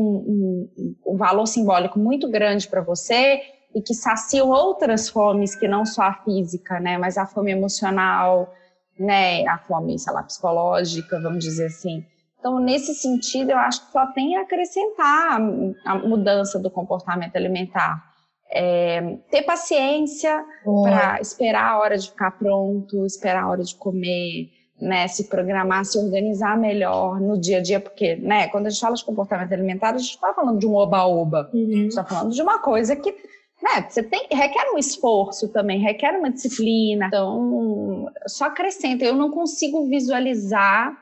um, 0.77 0.95
um 1.07 1.17
valor 1.17 1.47
simbólico 1.47 1.99
muito 1.99 2.29
grande 2.29 2.67
para 2.67 2.81
você 2.81 3.41
e 3.75 3.83
que 3.83 3.95
saciam 3.95 4.51
outras 4.51 5.09
fomes 5.09 5.55
que 5.55 5.67
não 5.67 5.85
só 5.85 6.03
a 6.03 6.15
física, 6.15 6.79
né? 6.79 6.97
Mas 6.97 7.19
a 7.19 7.27
fome 7.27 7.51
emocional, 7.51 8.53
né? 8.99 9.47
A 9.47 9.59
fome, 9.59 9.99
sei 9.99 10.13
lá, 10.13 10.23
psicológica, 10.23 11.21
vamos 11.21 11.45
dizer 11.45 11.67
assim. 11.67 12.05
Então, 12.39 12.61
nesse 12.61 12.95
sentido, 12.95 13.53
eu 13.53 13.59
acho 13.59 13.87
que 13.87 13.93
só 13.93 14.07
tem 14.13 14.37
a 14.37 14.43
acrescentar 14.43 15.41
a 15.87 15.95
mudança 15.99 16.59
do 16.59 16.71
comportamento 16.71 17.35
alimentar. 17.37 18.13
É, 18.53 19.17
ter 19.31 19.43
paciência 19.43 20.45
para 20.83 21.21
esperar 21.21 21.73
a 21.73 21.79
hora 21.79 21.97
de 21.97 22.09
ficar 22.09 22.33
pronto, 22.33 23.05
esperar 23.07 23.45
a 23.45 23.49
hora 23.49 23.65
de 23.65 23.75
comer, 23.75 24.51
né, 24.81 25.09
se 25.09 25.25
programar, 25.25 25.85
se 25.85 25.99
organizar 25.99 26.57
melhor 26.59 27.21
no 27.21 27.41
dia 27.41 27.59
a 27.59 27.63
dia, 27.63 27.81
porque, 27.81 28.17
né, 28.17 28.49
quando 28.49 28.67
a 28.67 28.71
gente 28.71 28.81
fala 28.81 28.95
de 28.95 29.05
comportamento 29.05 29.53
alimentar, 29.53 29.95
a 29.95 29.99
gente 29.99 30.19
não 30.21 30.29
está 30.29 30.35
falando 30.35 30.59
de 30.59 30.67
um 30.67 30.75
oba-oba, 30.75 31.51
uhum. 31.53 31.61
a 31.61 31.73
gente 31.73 31.89
está 31.89 32.05
falando 32.05 32.33
de 32.33 32.43
uma 32.43 32.59
coisa 32.59 32.95
que, 32.95 33.15
né, 33.65 33.87
você 33.89 34.03
tem, 34.03 34.29
requer 34.31 34.71
um 34.75 34.79
esforço 34.79 35.49
também, 35.49 35.81
requer 35.81 36.19
uma 36.19 36.31
disciplina, 36.31 37.07
então, 37.07 38.13
só 38.27 38.45
acrescenta, 38.45 39.07
eu 39.07 39.17
não 39.17 39.31
consigo 39.31 39.89
visualizar 39.89 40.95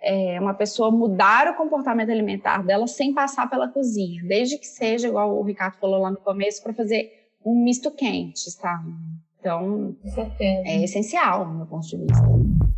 é, 0.00 0.38
uma 0.40 0.54
pessoa 0.54 0.92
mudar 0.92 1.48
o 1.48 1.56
comportamento 1.56 2.10
alimentar 2.10 2.62
dela 2.62 2.86
sem 2.86 3.12
passar 3.12 3.50
pela 3.50 3.66
cozinha, 3.66 4.22
desde 4.24 4.56
que 4.58 4.66
seja, 4.66 5.08
igual 5.08 5.36
o 5.36 5.42
Ricardo 5.42 5.76
falou 5.80 6.00
lá 6.00 6.10
no 6.10 6.18
começo, 6.18 6.62
para 6.62 6.72
fazer 6.72 7.10
um 7.44 7.64
misto 7.64 7.90
quente, 7.90 8.56
tá? 8.60 8.80
Então, 9.44 9.94
é 10.40 10.82
essencial, 10.82 11.44
do 11.44 11.52
meu 11.52 11.66
ponto 11.66 11.86
de 11.86 11.98
vista. 11.98 12.24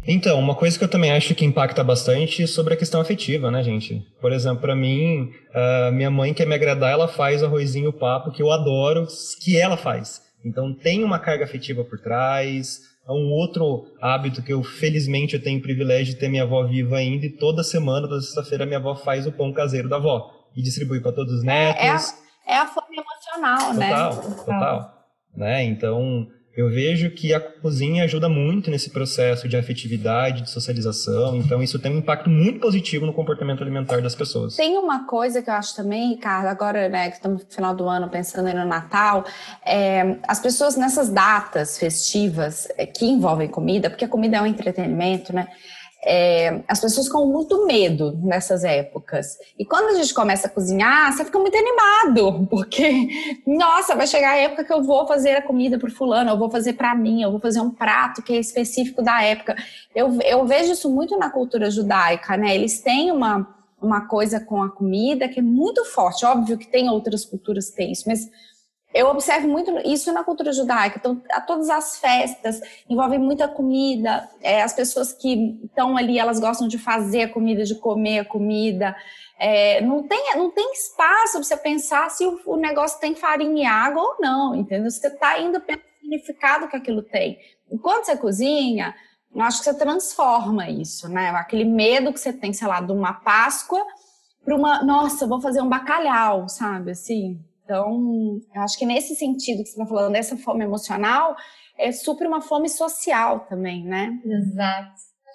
Então, 0.04 0.36
uma 0.36 0.56
coisa 0.56 0.76
que 0.76 0.82
eu 0.82 0.88
também 0.88 1.12
acho 1.12 1.32
que 1.32 1.44
impacta 1.44 1.84
bastante 1.84 2.42
é 2.42 2.46
sobre 2.48 2.74
a 2.74 2.76
questão 2.76 3.00
afetiva, 3.00 3.52
né, 3.52 3.62
gente? 3.62 4.04
Por 4.20 4.32
exemplo, 4.32 4.62
para 4.62 4.74
mim, 4.74 5.30
uh, 5.54 5.92
minha 5.92 6.10
mãe 6.10 6.34
quer 6.34 6.44
me 6.44 6.56
agradar, 6.56 6.90
ela 6.90 7.06
faz 7.06 7.44
arrozinho 7.44 7.92
papo 7.92 8.32
que 8.32 8.42
eu 8.42 8.50
adoro, 8.50 9.06
que 9.40 9.56
ela 9.56 9.76
faz. 9.76 10.20
Então, 10.44 10.74
tem 10.74 11.04
uma 11.04 11.20
carga 11.20 11.44
afetiva 11.44 11.84
por 11.84 12.00
trás, 12.00 12.80
é 13.08 13.12
um 13.12 13.30
outro 13.30 13.84
hábito 14.02 14.42
que 14.42 14.52
eu, 14.52 14.60
felizmente, 14.64 15.36
eu 15.36 15.42
tenho 15.42 15.60
o 15.60 15.62
privilégio 15.62 16.14
de 16.14 16.18
ter 16.18 16.28
minha 16.28 16.42
avó 16.42 16.64
viva 16.66 16.96
ainda 16.96 17.26
e 17.26 17.30
toda 17.30 17.62
semana, 17.62 18.08
toda 18.08 18.22
sexta-feira, 18.22 18.66
minha 18.66 18.80
avó 18.80 18.96
faz 18.96 19.24
o 19.24 19.30
pão 19.30 19.52
caseiro 19.52 19.88
da 19.88 19.96
avó 19.96 20.32
e 20.56 20.60
distribui 20.60 21.00
para 21.00 21.12
todos 21.12 21.32
os 21.32 21.44
netos. 21.44 21.80
É, 21.80 21.86
é, 21.86 22.54
a, 22.54 22.56
é 22.56 22.58
a 22.58 22.66
fome 22.66 22.96
emocional, 22.98 23.58
total, 23.58 23.74
né? 23.74 23.90
Total, 23.90 24.44
total. 24.44 24.96
Né? 25.36 25.64
Então, 25.64 26.26
eu 26.56 26.70
vejo 26.70 27.10
que 27.10 27.34
a 27.34 27.40
cozinha 27.40 28.04
ajuda 28.04 28.28
muito 28.28 28.70
nesse 28.70 28.88
processo 28.88 29.46
de 29.46 29.56
afetividade, 29.56 30.42
de 30.42 30.50
socialização, 30.50 31.36
então 31.36 31.62
isso 31.62 31.78
tem 31.78 31.92
um 31.92 31.98
impacto 31.98 32.30
muito 32.30 32.60
positivo 32.60 33.04
no 33.04 33.12
comportamento 33.12 33.62
alimentar 33.62 34.00
das 34.00 34.14
pessoas. 34.14 34.56
Tem 34.56 34.78
uma 34.78 35.06
coisa 35.06 35.42
que 35.42 35.50
eu 35.50 35.54
acho 35.54 35.76
também, 35.76 36.14
Ricardo, 36.14 36.46
agora 36.46 36.88
né, 36.88 37.10
que 37.10 37.16
estamos 37.16 37.44
no 37.44 37.50
final 37.50 37.74
do 37.74 37.86
ano 37.86 38.08
pensando 38.08 38.52
no 38.54 38.64
Natal, 38.64 39.24
é, 39.64 40.16
as 40.26 40.40
pessoas 40.40 40.76
nessas 40.76 41.10
datas 41.10 41.78
festivas 41.78 42.66
é, 42.78 42.86
que 42.86 43.04
envolvem 43.04 43.48
comida, 43.48 43.90
porque 43.90 44.06
a 44.06 44.08
comida 44.08 44.38
é 44.38 44.42
um 44.42 44.46
entretenimento, 44.46 45.34
né? 45.34 45.48
É, 46.08 46.62
as 46.68 46.80
pessoas 46.80 47.08
ficam 47.08 47.26
muito 47.26 47.66
medo 47.66 48.16
nessas 48.22 48.62
épocas. 48.62 49.36
E 49.58 49.64
quando 49.64 49.88
a 49.88 50.00
gente 50.00 50.14
começa 50.14 50.46
a 50.46 50.50
cozinhar, 50.50 51.12
você 51.12 51.24
fica 51.24 51.36
muito 51.36 51.56
animado, 51.56 52.46
porque, 52.48 53.08
nossa, 53.44 53.96
vai 53.96 54.06
chegar 54.06 54.30
a 54.30 54.36
época 54.36 54.62
que 54.62 54.72
eu 54.72 54.84
vou 54.84 55.04
fazer 55.08 55.32
a 55.32 55.42
comida 55.42 55.78
para 55.78 55.90
fulano, 55.90 56.30
eu 56.30 56.38
vou 56.38 56.48
fazer 56.48 56.74
para 56.74 56.94
mim, 56.94 57.22
eu 57.22 57.32
vou 57.32 57.40
fazer 57.40 57.60
um 57.60 57.70
prato 57.70 58.22
que 58.22 58.32
é 58.32 58.38
específico 58.38 59.02
da 59.02 59.20
época. 59.20 59.56
Eu, 59.92 60.16
eu 60.22 60.46
vejo 60.46 60.72
isso 60.72 60.88
muito 60.88 61.18
na 61.18 61.28
cultura 61.28 61.68
judaica, 61.72 62.36
né? 62.36 62.54
Eles 62.54 62.80
têm 62.80 63.10
uma, 63.10 63.44
uma 63.82 64.06
coisa 64.06 64.38
com 64.38 64.62
a 64.62 64.70
comida 64.70 65.28
que 65.28 65.40
é 65.40 65.42
muito 65.42 65.84
forte. 65.86 66.24
Óbvio 66.24 66.56
que 66.56 66.68
tem 66.68 66.88
outras 66.88 67.24
culturas 67.24 67.70
que 67.70 67.76
têm 67.76 67.90
isso, 67.90 68.04
mas 68.06 68.30
eu 68.94 69.08
observo 69.08 69.46
muito 69.48 69.70
isso 69.84 70.12
na 70.12 70.24
cultura 70.24 70.52
judaica. 70.52 70.98
Então, 70.98 71.22
a 71.30 71.40
todas 71.40 71.68
as 71.68 71.98
festas 71.98 72.60
envolvem 72.88 73.18
muita 73.18 73.46
comida. 73.46 74.28
É, 74.40 74.62
as 74.62 74.72
pessoas 74.72 75.12
que 75.12 75.60
estão 75.64 75.96
ali, 75.96 76.18
elas 76.18 76.40
gostam 76.40 76.66
de 76.66 76.78
fazer 76.78 77.22
a 77.22 77.28
comida, 77.28 77.64
de 77.64 77.74
comer 77.74 78.20
a 78.20 78.24
comida. 78.24 78.96
É, 79.38 79.82
não, 79.82 80.02
tem, 80.02 80.34
não 80.36 80.50
tem 80.50 80.72
espaço 80.72 81.32
para 81.34 81.42
você 81.42 81.56
pensar 81.56 82.10
se 82.10 82.24
o, 82.24 82.40
o, 82.46 82.56
negócio 82.56 82.98
tem 82.98 83.14
farinha 83.14 83.62
e 83.64 83.66
água 83.66 84.02
ou 84.02 84.16
não, 84.18 84.54
entendeu? 84.54 84.90
Você 84.90 85.08
está 85.08 85.38
indo 85.38 85.60
pelo 85.60 85.82
significado 86.00 86.68
que 86.68 86.76
aquilo 86.76 87.02
tem. 87.02 87.38
Enquanto 87.70 88.06
você 88.06 88.16
cozinha, 88.16 88.94
eu 89.34 89.42
acho 89.42 89.58
que 89.58 89.64
você 89.64 89.74
transforma 89.74 90.70
isso, 90.70 91.06
né? 91.06 91.30
Aquele 91.30 91.64
medo 91.64 92.12
que 92.14 92.20
você 92.20 92.32
tem, 92.32 92.54
sei 92.54 92.66
lá, 92.66 92.80
de 92.80 92.92
uma 92.92 93.12
Páscoa 93.12 93.84
para 94.42 94.56
uma, 94.56 94.82
nossa, 94.82 95.26
vou 95.26 95.40
fazer 95.40 95.60
um 95.60 95.68
bacalhau, 95.68 96.48
sabe? 96.48 96.92
Assim, 96.92 97.38
então, 97.66 98.40
acho 98.54 98.78
que 98.78 98.86
nesse 98.86 99.16
sentido 99.16 99.64
que 99.64 99.68
você 99.68 99.80
está 99.80 99.86
falando, 99.86 100.12
dessa 100.12 100.36
fome 100.36 100.64
emocional, 100.64 101.34
é 101.76 101.90
super 101.90 102.28
uma 102.28 102.40
fome 102.40 102.68
social 102.68 103.40
também, 103.48 103.84
né? 103.84 104.08
Exato. 104.24 104.94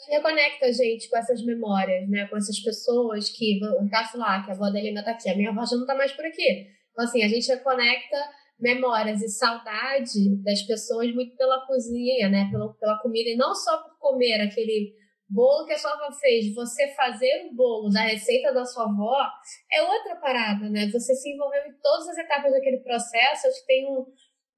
Reconecta 0.09 0.65
a 0.65 0.71
gente 0.71 1.09
com 1.09 1.17
essas 1.17 1.45
memórias, 1.45 2.09
né? 2.09 2.25
Com 2.27 2.37
essas 2.37 2.57
pessoas 2.59 3.29
que, 3.29 3.59
o 3.77 3.83
Ricardo 3.83 4.17
lá, 4.17 4.43
que 4.43 4.49
a 4.49 4.53
avó 4.53 4.69
da 4.69 4.79
Helena 4.79 5.03
tá 5.03 5.11
aqui, 5.11 5.29
a 5.29 5.35
minha 5.35 5.49
avó 5.49 5.65
já 5.65 5.75
não 5.75 5.85
tá 5.85 5.93
mais 5.93 6.13
por 6.13 6.25
aqui. 6.25 6.67
Então, 6.91 7.03
assim, 7.03 7.21
a 7.21 7.27
gente 7.27 7.47
reconecta 7.49 8.17
memórias 8.57 9.21
e 9.21 9.27
saudade 9.27 10.41
das 10.41 10.61
pessoas 10.61 11.13
muito 11.13 11.35
pela 11.35 11.65
cozinha, 11.67 12.29
né? 12.29 12.47
Pela, 12.49 12.73
pela 12.75 12.97
comida, 12.99 13.29
e 13.29 13.35
não 13.35 13.53
só 13.53 13.77
por 13.83 13.99
comer 13.99 14.41
aquele 14.41 14.93
bolo 15.31 15.65
que 15.65 15.73
a 15.73 15.77
sua 15.77 15.91
avó 15.91 16.11
fez, 16.11 16.53
você 16.53 16.87
fazer 16.89 17.47
o 17.49 17.55
bolo 17.55 17.89
da 17.89 18.01
receita 18.01 18.53
da 18.53 18.65
sua 18.65 18.83
avó 18.83 19.25
é 19.71 19.81
outra 19.81 20.15
parada, 20.17 20.69
né? 20.69 20.89
Você 20.91 21.15
se 21.15 21.31
envolveu 21.31 21.61
em 21.65 21.73
todas 21.81 22.09
as 22.09 22.17
etapas 22.17 22.51
daquele 22.51 22.77
processo, 22.79 23.47
acho 23.47 23.61
que 23.61 23.67
tem 23.67 23.87
um, 23.87 24.05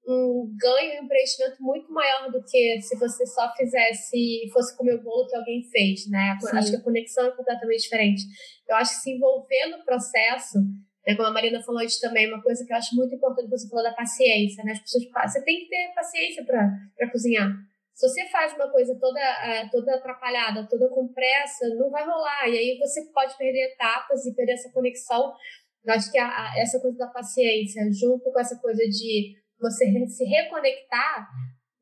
um 0.08 0.56
ganho, 0.60 1.04
um 1.04 1.08
preenchimento 1.08 1.62
muito 1.62 1.92
maior 1.92 2.30
do 2.30 2.42
que 2.44 2.80
se 2.82 2.98
você 2.98 3.24
só 3.26 3.52
fizesse, 3.56 4.50
fosse 4.52 4.76
comer 4.76 4.96
o 4.96 5.02
bolo 5.02 5.28
que 5.28 5.36
alguém 5.36 5.62
fez, 5.70 6.10
né? 6.10 6.36
Sim. 6.40 6.56
Acho 6.56 6.70
que 6.70 6.76
a 6.76 6.82
conexão 6.82 7.26
é 7.26 7.30
completamente 7.30 7.82
diferente. 7.82 8.22
Eu 8.68 8.76
acho 8.76 8.94
que 8.94 9.02
se 9.02 9.10
envolver 9.12 9.66
no 9.66 9.84
processo, 9.84 10.58
né, 11.06 11.14
como 11.14 11.28
a 11.28 11.32
Marina 11.32 11.62
falou 11.62 11.80
antes 11.80 12.00
também, 12.00 12.26
uma 12.26 12.42
coisa 12.42 12.64
que 12.66 12.72
eu 12.72 12.76
acho 12.76 12.96
muito 12.96 13.14
importante, 13.14 13.48
você 13.48 13.68
falou 13.68 13.84
da 13.84 13.92
paciência, 13.92 14.64
né? 14.64 14.72
As 14.72 14.80
pessoas, 14.80 15.04
você 15.04 15.44
tem 15.44 15.60
que 15.60 15.68
ter 15.68 15.92
paciência 15.94 16.44
para 16.44 17.10
cozinhar 17.12 17.52
se 17.94 18.08
você 18.08 18.28
faz 18.28 18.52
uma 18.54 18.68
coisa 18.70 18.98
toda, 19.00 19.20
uh, 19.20 19.70
toda 19.70 19.94
atrapalhada, 19.94 20.66
toda 20.68 20.88
com 20.88 21.06
pressa, 21.12 21.68
não 21.76 21.90
vai 21.90 22.04
rolar. 22.04 22.48
E 22.48 22.58
aí 22.58 22.78
você 22.78 23.04
pode 23.12 23.36
perder 23.36 23.72
etapas 23.72 24.26
e 24.26 24.34
perder 24.34 24.54
essa 24.54 24.72
conexão. 24.72 25.32
Eu 25.84 25.94
acho 25.94 26.10
que 26.10 26.18
a, 26.18 26.26
a, 26.26 26.58
essa 26.58 26.80
coisa 26.80 26.98
da 26.98 27.06
paciência, 27.06 27.82
junto 27.92 28.32
com 28.32 28.40
essa 28.40 28.58
coisa 28.58 28.82
de 28.82 29.36
você 29.60 29.86
se 30.08 30.24
reconectar, 30.24 31.28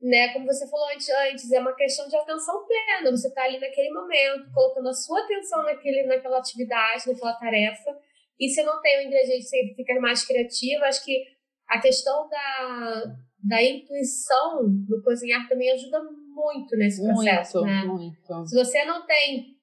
né? 0.03 0.35
Como 0.35 0.45
você 0.45 0.69
falou 0.69 0.87
antes, 0.91 1.09
antes 1.09 1.51
é 1.51 1.61
uma 1.61 1.75
questão 1.75 2.07
de 2.07 2.17
atenção 2.17 2.67
plena. 2.67 3.11
Você 3.11 3.29
está 3.29 3.45
ali 3.45 3.59
naquele 3.59 3.91
momento, 3.91 4.53
colocando 4.53 4.91
a 4.91 4.95
sua 4.95 5.19
atenção 5.25 5.63
naquele, 5.63 6.03
naquela 6.03 6.39
atividade, 6.39 7.11
naquela 7.11 7.33
tarefa. 7.35 7.97
E 8.39 8.51
se 8.51 8.63
não 8.63 8.83
tem 8.83 8.99
o 8.99 9.07
ingrediente, 9.07 9.45
você 9.45 9.73
fica 9.75 9.99
mais 9.99 10.27
criativo. 10.27 10.85
Acho 10.85 11.03
que 11.05 11.25
a 11.69 11.81
questão 11.81 12.29
da 12.29 13.17
da 13.43 13.63
intuição 13.63 14.63
no 14.89 15.03
cozinhar 15.03 15.49
também 15.49 15.71
ajuda 15.73 16.01
muito 16.03 16.77
nesse 16.77 17.03
processo, 17.03 17.59
muito, 17.61 17.71
né? 17.71 17.85
Muito. 17.85 18.47
Se 18.47 18.55
você 18.55 18.85
não 18.85 19.05
tem 19.05 19.57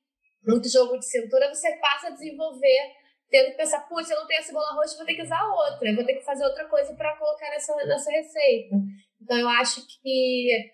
muito 0.46 0.70
jogo 0.70 0.98
de 0.98 1.06
cintura, 1.06 1.54
você 1.54 1.72
passa 1.78 2.08
a 2.08 2.12
desenvolver 2.12 3.00
tendo 3.30 3.52
que 3.52 3.58
pensar, 3.58 3.82
putz, 3.88 4.10
eu 4.10 4.20
não 4.20 4.28
tenho 4.28 4.44
cebola 4.44 4.74
roxa, 4.74 4.98
vou 4.98 5.06
ter 5.06 5.14
que 5.14 5.22
usar 5.22 5.42
outra, 5.44 5.96
vou 5.96 6.04
ter 6.04 6.16
que 6.16 6.26
fazer 6.26 6.44
outra 6.44 6.68
coisa 6.68 6.94
para 6.96 7.16
colocar 7.16 7.50
nessa, 7.52 7.76
nessa 7.86 8.12
receita. 8.12 8.76
Então 9.22 9.38
eu 9.38 9.48
acho 9.48 9.86
que 10.02 10.72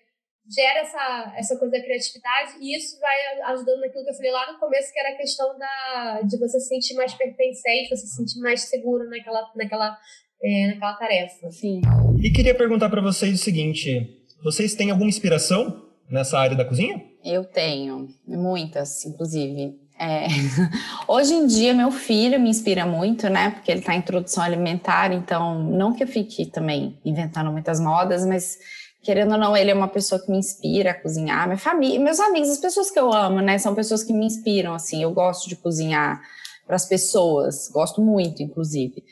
gera 0.48 0.80
essa, 0.80 1.34
essa 1.36 1.58
coisa 1.58 1.76
da 1.76 1.84
criatividade 1.84 2.56
e 2.60 2.76
isso 2.76 2.98
vai 2.98 3.40
ajudando 3.52 3.80
naquilo 3.80 4.04
que 4.04 4.10
eu 4.10 4.14
falei 4.14 4.30
lá 4.30 4.52
no 4.52 4.58
começo, 4.58 4.92
que 4.92 4.98
era 4.98 5.10
a 5.10 5.16
questão 5.16 5.58
da, 5.58 6.22
de 6.22 6.38
você 6.38 6.58
se 6.58 6.68
sentir 6.68 6.94
mais 6.94 7.12
pertencente, 7.14 7.90
você 7.90 8.06
se 8.06 8.16
sentir 8.16 8.40
mais 8.40 8.62
seguro 8.62 9.08
naquela, 9.10 9.52
naquela 9.54 9.98
é, 10.42 10.68
naquela 10.68 10.94
tarefa. 10.94 11.50
Sim. 11.50 11.80
E 12.22 12.30
queria 12.30 12.54
perguntar 12.54 12.88
para 12.88 13.00
vocês 13.00 13.40
o 13.40 13.42
seguinte: 13.42 14.20
vocês 14.42 14.74
têm 14.74 14.90
alguma 14.90 15.08
inspiração 15.08 15.82
nessa 16.10 16.38
área 16.38 16.56
da 16.56 16.64
cozinha? 16.64 17.02
Eu 17.24 17.44
tenho, 17.44 18.08
muitas, 18.26 19.04
inclusive. 19.04 19.74
É. 19.98 20.26
Hoje 21.08 21.34
em 21.34 21.46
dia, 21.46 21.72
meu 21.74 21.90
filho 21.90 22.38
me 22.38 22.50
inspira 22.50 22.84
muito, 22.84 23.28
né? 23.28 23.50
Porque 23.50 23.70
ele 23.70 23.80
está 23.80 23.94
em 23.94 23.98
introdução 23.98 24.42
alimentar, 24.42 25.12
então, 25.12 25.62
não 25.62 25.94
que 25.94 26.04
eu 26.04 26.08
fique 26.08 26.46
também 26.46 26.98
inventando 27.04 27.50
muitas 27.50 27.80
modas, 27.80 28.24
mas 28.26 28.58
querendo 29.02 29.32
ou 29.32 29.38
não, 29.38 29.56
ele 29.56 29.70
é 29.70 29.74
uma 29.74 29.88
pessoa 29.88 30.20
que 30.20 30.30
me 30.30 30.38
inspira 30.38 30.90
a 30.90 30.94
cozinhar. 30.94 31.46
Minha 31.46 31.58
família, 31.58 31.98
meus 31.98 32.20
amigos, 32.20 32.50
as 32.50 32.58
pessoas 32.58 32.90
que 32.90 32.98
eu 32.98 33.12
amo, 33.12 33.40
né? 33.40 33.56
São 33.58 33.74
pessoas 33.74 34.02
que 34.02 34.12
me 34.12 34.26
inspiram, 34.26 34.74
assim. 34.74 35.02
Eu 35.02 35.12
gosto 35.12 35.48
de 35.48 35.56
cozinhar 35.56 36.20
para 36.66 36.76
as 36.76 36.86
pessoas, 36.86 37.70
gosto 37.72 38.02
muito, 38.02 38.42
inclusive. 38.42 39.02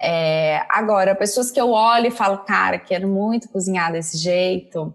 É, 0.00 0.62
agora, 0.68 1.14
pessoas 1.14 1.50
que 1.50 1.60
eu 1.60 1.70
olho 1.70 2.08
e 2.08 2.10
falo, 2.10 2.38
cara, 2.38 2.78
quero 2.78 3.08
muito 3.08 3.48
cozinhar 3.48 3.92
desse 3.92 4.18
jeito. 4.18 4.92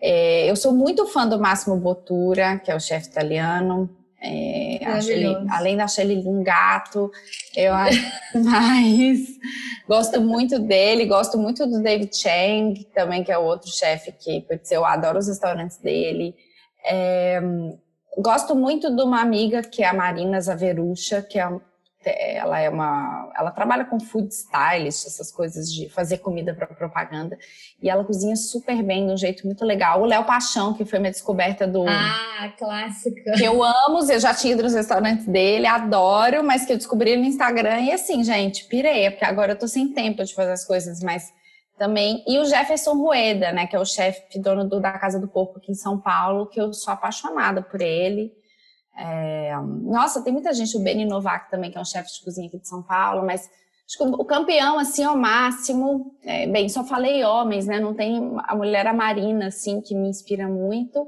É, 0.00 0.48
eu 0.48 0.56
sou 0.56 0.72
muito 0.72 1.06
fã 1.06 1.26
do 1.26 1.40
Máximo 1.40 1.76
Bottura, 1.76 2.58
que 2.58 2.70
é 2.70 2.76
o 2.76 2.80
chefe 2.80 3.08
italiano. 3.08 3.88
É, 4.20 4.78
ele, 5.08 5.26
além 5.50 5.76
de 5.76 5.82
achar 5.82 6.02
ele 6.02 6.26
um 6.26 6.42
gato, 6.42 7.10
eu 7.54 7.72
acho 7.74 8.00
mais. 8.34 9.20
gosto 9.86 10.20
muito 10.20 10.58
dele, 10.58 11.06
gosto 11.06 11.38
muito 11.38 11.66
do 11.66 11.82
David 11.82 12.16
Chang, 12.16 12.84
também, 12.94 13.22
que 13.22 13.30
é 13.30 13.38
o 13.38 13.44
outro 13.44 13.70
chefe 13.70 14.12
que, 14.12 14.40
putz, 14.42 14.70
eu 14.70 14.84
adoro 14.84 15.18
os 15.18 15.28
restaurantes 15.28 15.78
dele. 15.78 16.34
É, 16.84 17.40
gosto 18.18 18.54
muito 18.54 18.94
de 18.94 19.02
uma 19.02 19.20
amiga 19.20 19.62
que 19.62 19.82
é 19.82 19.88
a 19.88 19.94
Marina 19.94 20.40
Zaverucha, 20.40 21.22
que 21.22 21.38
é 21.38 21.48
ela 22.10 22.60
é 22.60 22.68
uma, 22.68 23.30
ela 23.36 23.50
trabalha 23.50 23.84
com 23.84 23.98
food 23.98 24.28
stylist, 24.28 25.06
essas 25.06 25.30
coisas 25.32 25.72
de 25.72 25.88
fazer 25.88 26.18
comida 26.18 26.54
para 26.54 26.66
propaganda, 26.66 27.38
e 27.82 27.88
ela 27.88 28.04
cozinha 28.04 28.36
super 28.36 28.82
bem, 28.82 29.06
de 29.06 29.12
um 29.12 29.16
jeito 29.16 29.46
muito 29.46 29.64
legal. 29.64 30.02
O 30.02 30.06
Léo 30.06 30.24
Paixão, 30.24 30.74
que 30.74 30.84
foi 30.84 30.98
minha 30.98 31.10
descoberta 31.10 31.66
do 31.66 31.84
Ah, 31.86 32.52
clássica. 32.58 33.32
Que 33.32 33.44
eu 33.44 33.62
amo, 33.62 34.00
eu 34.10 34.20
já 34.20 34.34
tinha 34.34 34.52
ido 34.52 34.62
nos 34.62 34.74
restaurantes 34.74 35.26
dele, 35.26 35.66
adoro, 35.66 36.42
mas 36.42 36.64
que 36.64 36.72
eu 36.72 36.76
descobri 36.76 37.16
no 37.16 37.24
Instagram 37.24 37.80
e 37.80 37.92
assim, 37.92 38.22
gente, 38.24 38.64
pirei, 38.64 39.10
porque 39.10 39.24
agora 39.24 39.52
eu 39.52 39.58
tô 39.58 39.66
sem 39.66 39.92
tempo 39.92 40.24
de 40.24 40.34
fazer 40.34 40.52
as 40.52 40.64
coisas, 40.64 41.00
mas 41.00 41.32
também. 41.78 42.24
E 42.26 42.38
o 42.38 42.44
Jefferson 42.44 42.94
Rueda, 42.94 43.52
né, 43.52 43.66
que 43.66 43.76
é 43.76 43.78
o 43.78 43.84
chefe 43.84 44.38
dono 44.38 44.68
do, 44.68 44.80
da 44.80 44.92
Casa 44.92 45.20
do 45.20 45.28
Porco 45.28 45.58
aqui 45.58 45.72
em 45.72 45.74
São 45.74 45.98
Paulo, 45.98 46.46
que 46.46 46.60
eu 46.60 46.72
sou 46.72 46.92
apaixonada 46.92 47.62
por 47.62 47.80
ele. 47.80 48.32
É, 48.96 49.54
nossa, 49.82 50.22
tem 50.22 50.32
muita 50.32 50.52
gente, 50.54 50.76
o 50.76 50.80
Beni 50.80 51.04
Novak 51.04 51.50
também, 51.50 51.70
que 51.70 51.76
é 51.76 51.80
um 51.80 51.84
chefe 51.84 52.12
de 52.14 52.24
cozinha 52.24 52.48
aqui 52.48 52.58
de 52.58 52.66
São 52.66 52.82
Paulo, 52.82 53.24
mas 53.26 53.42
acho 53.86 53.98
que 53.98 54.02
o 54.02 54.24
campeão, 54.24 54.78
assim, 54.78 55.04
ao 55.04 55.16
máximo, 55.16 56.14
é, 56.24 56.46
bem, 56.46 56.68
só 56.68 56.82
falei 56.82 57.22
homens, 57.22 57.66
né, 57.66 57.78
não 57.78 57.94
tem 57.94 58.32
a 58.44 58.54
mulher 58.54 58.86
a 58.86 58.94
Marina, 58.94 59.48
assim, 59.48 59.80
que 59.80 59.94
me 59.94 60.08
inspira 60.08 60.48
muito, 60.48 61.06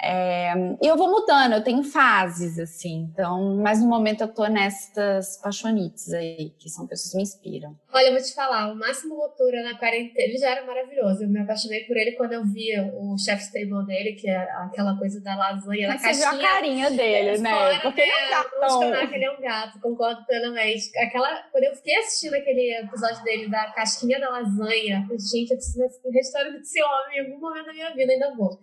é, 0.00 0.52
e 0.80 0.86
eu 0.86 0.96
vou 0.96 1.10
mudando, 1.10 1.54
eu 1.54 1.64
tenho 1.64 1.82
fases, 1.82 2.58
assim, 2.58 3.08
então, 3.10 3.56
mas 3.56 3.80
no 3.80 3.88
momento 3.88 4.22
eu 4.22 4.28
tô 4.28 4.46
nessas 4.46 5.36
paixonites 5.38 6.12
aí, 6.12 6.50
que 6.58 6.68
são 6.68 6.86
pessoas 6.86 7.10
que 7.10 7.16
me 7.16 7.22
inspiram. 7.22 7.76
Olha, 7.92 8.06
eu 8.06 8.12
vou 8.12 8.22
te 8.22 8.32
falar, 8.32 8.72
o 8.72 8.76
Máximo 8.76 9.16
Botura 9.16 9.62
na 9.62 9.76
quarentena, 9.76 10.28
ele 10.28 10.38
já 10.38 10.50
era 10.50 10.64
maravilhoso, 10.64 11.24
eu 11.24 11.28
me 11.28 11.40
apaixonei 11.40 11.84
por 11.84 11.96
ele 11.96 12.12
quando 12.12 12.32
eu 12.32 12.44
via 12.44 12.92
o 12.94 13.18
chef's 13.18 13.50
table 13.50 13.84
dele, 13.86 14.12
que 14.12 14.28
é 14.28 14.38
aquela 14.38 14.96
coisa 14.96 15.20
da 15.20 15.34
lasanha, 15.34 15.88
mas 15.88 16.02
da 16.02 16.12
você 16.12 16.20
viu 16.20 16.28
a 16.28 16.42
carinha 16.42 16.90
dele, 16.90 17.38
né, 17.38 17.50
fora, 17.50 17.80
porque 17.80 18.00
ele 18.00 18.10
é 18.10 18.26
um 18.26 18.30
gato. 18.30 18.50
Vamos 18.60 19.08
que 19.08 19.14
ele 19.14 19.24
é 19.24 19.30
um 19.32 19.40
gato, 19.40 19.80
concordo 19.80 20.24
plenamente. 20.26 20.96
Aquela, 20.98 21.42
quando 21.50 21.64
eu 21.64 21.74
fiquei 21.74 21.96
assistindo 21.96 22.34
aquele 22.34 22.74
episódio 22.76 23.22
dele 23.24 23.48
da 23.48 23.72
casquinha 23.72 24.20
da 24.20 24.30
lasanha, 24.30 24.98
eu 24.98 25.02
falei, 25.02 25.18
gente, 25.18 25.50
eu 25.50 25.56
preciso 25.56 25.82
ir 25.82 26.12
restaurante 26.12 26.58
desse 26.58 26.82
homem 26.82 27.18
em 27.18 27.20
algum 27.26 27.40
momento 27.40 27.66
da 27.66 27.72
minha 27.72 27.94
vida, 27.94 28.12
ainda 28.12 28.34
vou. 28.36 28.60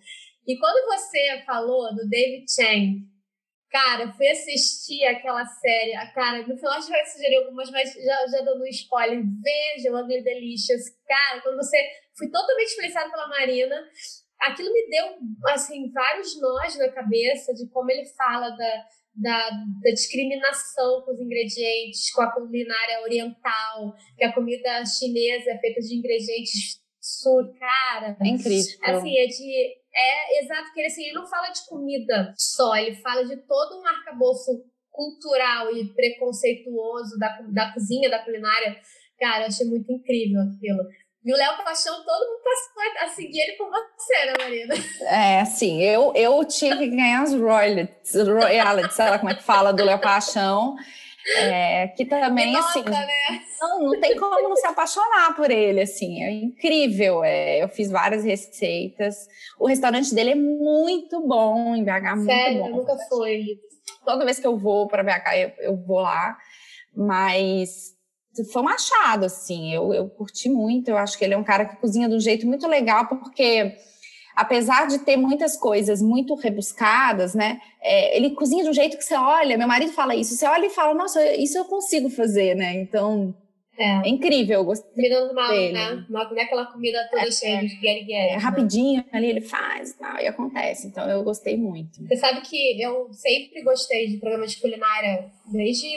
E 0.48 0.58
quando 0.60 0.86
você 0.86 1.42
falou 1.46 1.94
do 1.96 2.08
David 2.08 2.46
Chang, 2.50 3.02
cara, 3.72 4.04
eu 4.04 4.14
fui 4.14 4.30
assistir 4.30 5.04
aquela 5.06 5.46
série. 5.46 5.94
Cara, 6.14 6.48
no 6.48 6.56
final 6.56 6.74
a 6.74 6.80
gente 6.80 6.90
vai 6.90 7.06
sugerir 7.06 7.38
algumas, 7.38 7.70
mas 7.72 7.94
já, 7.94 8.28
já 8.28 8.42
dando 8.44 8.64
um 8.64 8.68
spoiler. 8.68 9.22
Veja 9.42 9.92
o 9.92 10.00
Ugly 10.00 10.24
Delicious. 10.24 10.84
Cara, 11.08 11.42
quando 11.42 11.58
você. 11.58 11.78
Fui 12.18 12.30
totalmente 12.30 12.72
influenciada 12.72 13.10
pela 13.10 13.28
Marina. 13.28 13.76
Aquilo 14.40 14.72
me 14.72 14.88
deu, 14.90 15.18
assim, 15.48 15.92
vários 15.92 16.40
nós 16.40 16.78
na 16.78 16.90
cabeça 16.90 17.54
de 17.54 17.68
como 17.70 17.90
ele 17.90 18.06
fala 18.06 18.50
da, 18.52 18.86
da, 19.16 19.50
da, 19.50 19.92
discriminação 19.92 21.02
com 21.02 21.12
os 21.12 21.20
ingredientes, 21.20 22.12
com 22.12 22.22
a 22.22 22.32
culinária 22.32 23.02
oriental, 23.02 23.96
que 24.18 24.24
a 24.24 24.34
comida 24.34 24.86
chinesa 24.86 25.52
é 25.52 25.58
feita 25.58 25.82
de 25.82 25.96
ingredientes 25.96 26.80
sul, 27.02 27.54
cara. 27.60 28.18
É 28.22 28.28
incrível. 28.28 28.80
Assim, 28.84 29.18
é 29.18 29.28
de 29.28 29.78
é 29.96 30.44
exato, 30.44 30.74
que 30.74 30.80
ele, 30.80 30.88
assim, 30.88 31.04
ele 31.06 31.14
não 31.14 31.28
fala 31.28 31.50
de 31.50 31.66
comida 31.68 32.34
só, 32.38 32.76
ele 32.76 32.96
fala 32.98 33.24
de 33.26 33.38
todo 33.48 33.80
um 33.80 33.88
arcabouço 33.88 34.64
cultural 34.92 35.76
e 35.76 35.94
preconceituoso 35.94 37.18
da, 37.18 37.40
da 37.54 37.74
cozinha, 37.74 38.10
da 38.10 38.24
culinária. 38.24 38.78
Cara, 39.20 39.44
eu 39.44 39.48
achei 39.48 39.68
muito 39.68 39.92
incrível 39.92 40.42
aquilo. 40.42 40.84
E 41.24 41.34
o 41.34 41.38
Léo 41.38 41.58
Paixão, 41.64 41.96
todo 42.04 42.28
mundo 42.28 42.44
passou 42.44 43.04
a 43.04 43.08
seguir 43.10 43.40
ele 43.40 43.58
com 43.58 43.66
você, 43.68 44.26
né, 44.26 44.34
Marina? 44.38 44.76
É, 45.10 45.42
assim, 45.42 45.82
eu, 45.82 46.14
eu 46.16 46.46
tive 46.46 46.78
que 46.78 46.96
ganhar 46.96 47.24
as 47.24 47.34
royalties, 47.34 48.14
royalties, 48.14 48.94
sei 48.94 49.10
lá 49.10 49.18
como 49.18 49.32
é 49.32 49.36
que 49.36 49.44
fala, 49.44 49.74
do 49.74 49.84
Léo 49.84 50.00
Paixão. 50.00 50.76
É, 51.28 51.88
que 51.88 52.06
também, 52.06 52.54
nota, 52.54 52.70
assim, 52.70 52.84
né? 52.84 53.08
não, 53.60 53.84
não 53.86 54.00
tem 54.00 54.16
como 54.16 54.40
não 54.48 54.56
se 54.56 54.68
apaixonar 54.68 55.36
por 55.36 55.50
ele, 55.50 55.82
assim, 55.82 56.22
é 56.22 56.32
incrível. 56.32 57.24
É, 57.24 57.64
eu 57.64 57.68
fiz 57.68 57.90
várias 57.90 58.24
receitas. 58.24 59.28
O 59.60 59.68
restaurante 59.68 60.14
dele 60.14 60.32
é 60.32 60.36
muito 60.36 61.26
bom 61.28 61.76
em 61.76 61.84
BH, 61.84 62.16
muito 62.16 62.26
Sério, 62.26 62.60
bom. 62.60 62.70
nunca 62.70 62.96
foi. 63.10 63.44
Toda 64.06 64.24
vez 64.24 64.40
que 64.40 64.46
eu 64.46 64.56
vou 64.58 64.88
para 64.88 65.04
BH, 65.04 65.36
eu, 65.36 65.52
eu, 65.72 65.76
vou 65.78 66.00
lá, 66.00 66.38
mas 66.96 67.96
foi 68.52 68.62
um 68.62 68.70
achado, 68.70 69.26
assim, 69.26 69.74
eu, 69.74 69.94
eu 69.94 70.08
curti 70.10 70.48
muito. 70.48 70.90
Eu 70.90 70.98
acho 70.98 71.18
que 71.18 71.26
ele 71.26 71.34
é 71.34 71.38
um 71.38 71.44
cara 71.44 71.66
que 71.66 71.78
cozinha 71.78 72.08
de 72.08 72.16
um 72.16 72.20
jeito 72.20 72.46
muito 72.46 72.68
legal, 72.68 73.08
porque 73.08 73.76
apesar 74.36 74.88
de 74.88 75.00
ter 75.00 75.16
muitas 75.16 75.56
coisas 75.56 76.02
muito 76.02 76.36
rebuscadas, 76.36 77.34
né? 77.34 77.60
É, 77.82 78.18
ele 78.18 78.32
cozinha 78.32 78.64
de 78.64 78.70
um 78.70 78.74
jeito 78.74 78.98
que 78.98 79.04
você 79.04 79.16
olha, 79.16 79.58
meu 79.58 79.68
marido 79.68 79.94
fala 79.94 80.16
isso, 80.16 80.36
você 80.36 80.46
olha 80.46 80.66
e 80.66 80.70
fala, 80.70 80.94
nossa, 80.94 81.24
isso 81.36 81.58
eu 81.58 81.66
consigo 81.66 82.10
fazer, 82.10 82.56
né? 82.56 82.74
Então, 82.74 83.34
é, 83.78 84.08
é 84.08 84.10
incrível, 84.10 84.60
eu 84.60 84.66
gostei 84.66 84.90
Comida 84.94 85.34
mal, 85.34 85.50
dele. 85.50 85.74
né? 85.74 86.06
Não 86.10 86.22
é 86.22 86.42
aquela 86.42 86.66
comida 86.66 87.08
toda 87.10 87.28
é, 87.28 87.32
cheia 87.32 87.60
de 87.62 87.76
guerre 87.78 88.12
É, 88.12 88.38
rapidinho 88.38 89.04
ali 89.12 89.28
ele 89.28 89.42
faz 89.42 89.92
e 89.92 89.98
tal, 89.98 90.18
e 90.18 90.28
acontece. 90.28 90.88
Então, 90.88 91.10
eu 91.10 91.24
gostei 91.24 91.58
muito. 91.58 92.02
Você 92.08 92.16
sabe 92.18 92.42
que 92.42 92.82
eu 92.82 93.10
sempre 93.12 93.62
gostei 93.64 94.08
de 94.08 94.18
programas 94.18 94.52
de 94.52 94.62
culinária, 94.62 95.30
desde 95.52 95.88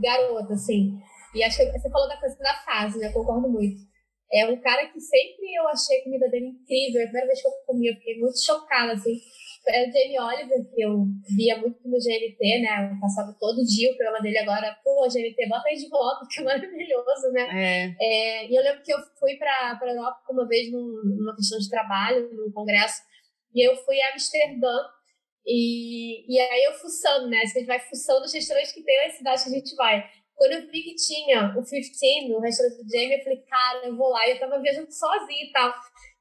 garota, 0.00 0.54
assim. 0.54 0.98
E 1.34 1.42
acho 1.44 1.58
que 1.58 1.78
você 1.78 1.90
falou 1.90 2.08
da 2.08 2.16
coisa 2.16 2.36
da 2.38 2.54
fase, 2.54 2.98
né? 2.98 3.08
Eu 3.08 3.12
concordo 3.12 3.48
muito. 3.48 3.88
É 4.32 4.46
um 4.46 4.60
cara 4.60 4.86
que 4.88 5.00
sempre 5.00 5.54
eu 5.54 5.66
achei 5.68 6.00
a 6.00 6.04
comida 6.04 6.28
dele 6.28 6.48
incrível. 6.48 7.00
A 7.00 7.04
primeira 7.04 7.26
vez 7.26 7.40
que 7.40 7.48
eu 7.48 7.52
comi, 7.66 7.88
eu 7.88 7.94
fiquei 7.94 8.18
muito 8.18 8.38
chocada, 8.44 8.92
assim. 8.92 9.18
É 9.66 9.86
o 9.86 9.92
Jamie 9.92 10.18
Oliver, 10.18 10.64
que 10.74 10.80
eu 10.80 11.04
via 11.36 11.58
muito 11.58 11.76
no 11.84 11.98
GNT, 11.98 12.60
né? 12.60 12.90
Eu 12.90 13.00
passava 13.00 13.36
todo 13.38 13.64
dia 13.64 13.90
o 13.90 13.96
programa 13.96 14.22
dele 14.22 14.38
agora. 14.38 14.76
Pô, 14.82 15.06
GNT, 15.08 15.46
bota 15.48 15.68
aí 15.68 15.76
de 15.76 15.88
volta, 15.88 16.26
que 16.30 16.40
é 16.40 16.44
maravilhoso, 16.44 17.32
né? 17.32 17.48
É. 17.52 17.96
É, 18.00 18.50
e 18.50 18.56
eu 18.56 18.62
lembro 18.62 18.82
que 18.82 18.92
eu 18.92 18.98
fui 19.18 19.36
para 19.36 19.78
a 19.80 19.86
Europa 19.86 20.20
uma 20.30 20.46
vez 20.46 20.70
num, 20.70 21.02
numa 21.04 21.36
questão 21.36 21.58
de 21.58 21.68
trabalho, 21.68 22.30
num 22.32 22.50
congresso, 22.52 23.02
e 23.54 23.66
eu 23.66 23.76
fui 23.76 24.00
a 24.00 24.12
Amsterdã. 24.12 24.74
E, 25.46 26.34
e 26.34 26.38
aí 26.38 26.64
eu 26.64 26.74
fuçando, 26.74 27.28
né? 27.28 27.38
A 27.38 27.46
gente 27.46 27.66
vai 27.66 27.80
fuçando 27.80 28.24
os 28.24 28.32
restaurantes 28.32 28.72
que 28.72 28.82
tem 28.82 29.06
na 29.06 29.14
cidade 29.14 29.42
que 29.42 29.48
a 29.48 29.52
gente 29.52 29.74
vai. 29.74 30.04
Quando 30.38 30.52
eu 30.52 30.70
vi 30.70 30.82
que 30.82 30.94
tinha 30.94 31.52
o 31.58 31.62
15 31.64 32.28
no 32.28 32.38
restaurante 32.38 32.80
do 32.80 32.88
Jamie, 32.88 33.18
eu 33.18 33.24
falei, 33.24 33.42
cara, 33.42 33.86
eu 33.88 33.96
vou 33.96 34.08
lá. 34.08 34.26
E 34.26 34.30
eu 34.30 34.38
tava 34.38 34.60
viajando 34.60 34.90
sozinha 34.90 35.44
e 35.44 35.50
tal. 35.50 35.74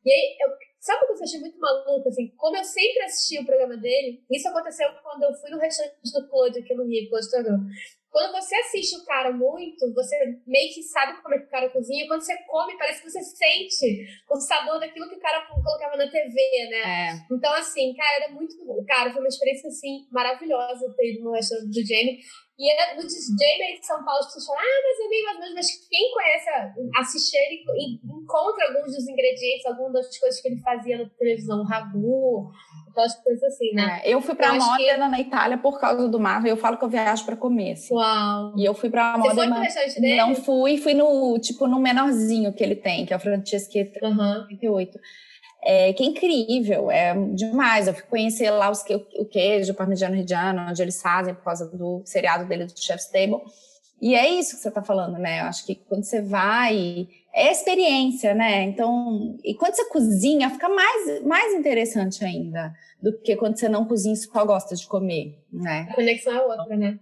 E 0.03 0.11
aí, 0.11 0.38
eu, 0.41 0.49
sabe 0.80 1.03
o 1.03 1.07
que 1.07 1.13
eu 1.13 1.24
achei 1.24 1.39
muito 1.39 1.59
maluco? 1.59 2.09
Assim, 2.09 2.34
como 2.36 2.57
eu 2.57 2.63
sempre 2.63 3.03
assisti 3.03 3.39
o 3.39 3.45
programa 3.45 3.78
dele, 3.78 4.24
isso 4.32 4.47
aconteceu 4.47 4.89
quando 5.03 5.22
eu 5.22 5.34
fui 5.36 5.51
no 5.51 5.59
restaurante 5.59 5.97
do 6.01 6.30
Claude 6.30 6.59
aqui 6.59 6.74
no 6.74 6.88
Rio, 6.88 7.09
Claude 7.09 7.30
Tornou. 7.30 7.59
Quando 8.09 8.32
você 8.32 8.55
assiste 8.55 8.95
o 8.95 9.05
cara 9.05 9.32
muito, 9.32 9.93
você 9.93 10.15
meio 10.47 10.74
que 10.74 10.82
sabe 10.82 11.22
como 11.22 11.36
é 11.36 11.38
que 11.38 11.45
o 11.45 11.49
cara 11.49 11.70
cozinha. 11.70 12.07
Quando 12.07 12.22
você 12.22 12.36
come, 12.47 12.76
parece 12.76 13.03
que 13.03 13.11
você 13.11 13.22
sente 13.22 14.07
o 14.28 14.39
sabor 14.39 14.80
daquilo 14.80 15.07
que 15.07 15.15
o 15.15 15.20
cara 15.20 15.45
colocava 15.45 15.95
na 15.97 16.09
TV, 16.09 16.34
né? 16.72 17.11
É. 17.11 17.26
Então, 17.32 17.53
assim, 17.53 17.93
cara, 17.93 18.24
era 18.24 18.34
muito. 18.34 18.55
Cara, 18.88 19.11
foi 19.11 19.22
uma 19.22 19.28
experiência, 19.28 19.68
assim, 19.68 20.07
maravilhosa 20.09 20.91
ter 20.97 21.13
ido 21.13 21.26
no 21.26 21.34
restaurante 21.34 21.70
do 21.70 21.86
Jamie. 21.86 22.20
E 22.60 22.72
era 22.72 22.95
no 22.95 23.01
Jamie 23.01 23.80
de 23.80 23.86
São 23.86 24.03
Paulo, 24.03 24.20
as 24.20 24.26
pessoas 24.26 24.47
falam, 24.47 24.62
ah, 24.62 24.82
mas 24.84 25.05
é 25.05 25.10
meio 25.10 25.26
mais 25.26 25.36
ou 25.36 25.41
menos, 25.41 25.55
mas 25.55 25.88
quem 25.88 26.12
conhece, 26.12 26.49
assiste 26.99 27.36
ele 27.36 27.64
e 27.78 27.95
encontra 28.03 28.68
alguns 28.68 28.95
dos 28.95 29.08
ingredientes, 29.08 29.66
algumas 29.68 29.93
das 29.93 30.18
coisas 30.18 30.41
que 30.41 30.47
ele 30.47 30.62
fazia 30.62 30.97
na 30.97 31.10
televisão, 31.20 31.64
ragu, 31.64 32.49
aquelas 32.89 33.16
coisas 33.24 33.43
assim, 33.43 33.74
né? 33.74 34.01
É, 34.03 34.10
eu 34.12 34.20
fui 34.22 34.34
pra 34.34 34.55
Modena 34.55 35.05
que... 35.05 35.12
na 35.12 35.20
Itália 35.20 35.58
por 35.60 35.80
causa 35.80 36.10
do 36.10 36.20
mar, 36.20 36.43
eu 36.47 36.58
falo 36.58 36.78
que 36.78 36.84
eu 36.84 36.89
viajo 36.89 37.26
pra 37.26 37.36
comer. 37.36 37.74
Assim. 37.74 37.93
Uau! 37.93 38.53
E 38.58 38.66
eu 38.66 38.74
fui 38.74 38.89
pra 38.89 39.20
Modena. 39.20 39.36
Você 39.36 39.36
foi 39.36 39.47
pro 39.47 39.62
restaurante 39.62 40.01
dele? 40.01 40.18
Não 40.18 40.36
fui, 40.36 40.78
fui 40.78 40.93
no, 40.95 41.38
tipo, 41.38 41.68
no 41.68 41.80
menorzinho 41.80 42.51
que 42.53 42.64
ele 42.64 42.76
tem, 42.76 43.05
que 43.05 43.14
é 43.14 43.18
o 43.18 43.20
Franceschetta 43.20 43.99
uhum. 44.03 44.47
38. 44.47 44.99
É, 45.70 45.91
que 45.91 46.01
é 46.01 46.05
incrível, 46.05 46.89
é 46.89 47.13
demais. 47.34 47.88
Eu 47.88 47.93
fui 47.93 48.03
conhecer 48.03 48.49
lá 48.49 48.72
os, 48.72 48.86
o 49.20 49.26
queijo, 49.26 49.74
o 49.74 49.76
parmigiano 49.76 50.15
reggiano, 50.15 50.61
onde 50.61 50.82
eles 50.82 51.01
fazem 51.01 51.36
por 51.36 51.43
causa 51.43 51.68
do 51.70 52.01
seriado 52.05 52.45
dele 52.45 52.68
do 52.68 52.80
Chef's 52.80 53.07
Table. 53.07 53.41
E 54.01 54.15
é 54.15 54.30
isso 54.30 54.55
que 54.55 54.61
você 54.61 54.70
está 54.70 54.82
falando, 54.82 55.18
né? 55.18 55.41
Eu 55.41 55.45
acho 55.45 55.65
que 55.65 55.76
quando 55.76 56.05
você 56.05 56.22
vai, 56.22 57.09
é 57.34 57.51
experiência, 57.51 58.34
né? 58.34 58.63
Então, 58.63 59.38
e 59.43 59.55
quando 59.55 59.76
você 59.76 59.84
cozinha, 59.89 60.49
fica 60.49 60.70
mais, 60.70 61.22
mais 61.26 61.53
interessante 61.53 62.24
ainda 62.24 62.74
do 63.01 63.20
que 63.20 63.36
quando 63.36 63.57
você 63.57 63.68
não 63.68 63.84
cozinha 63.84 64.13
e 64.13 64.18
só 64.18 64.45
gosta 64.45 64.74
de 64.74 64.88
comer, 64.88 65.38
né? 65.51 65.86
A 65.91 65.95
conexão 65.95 66.34
é 66.34 66.45
outra, 66.45 66.78
né? 66.78 66.97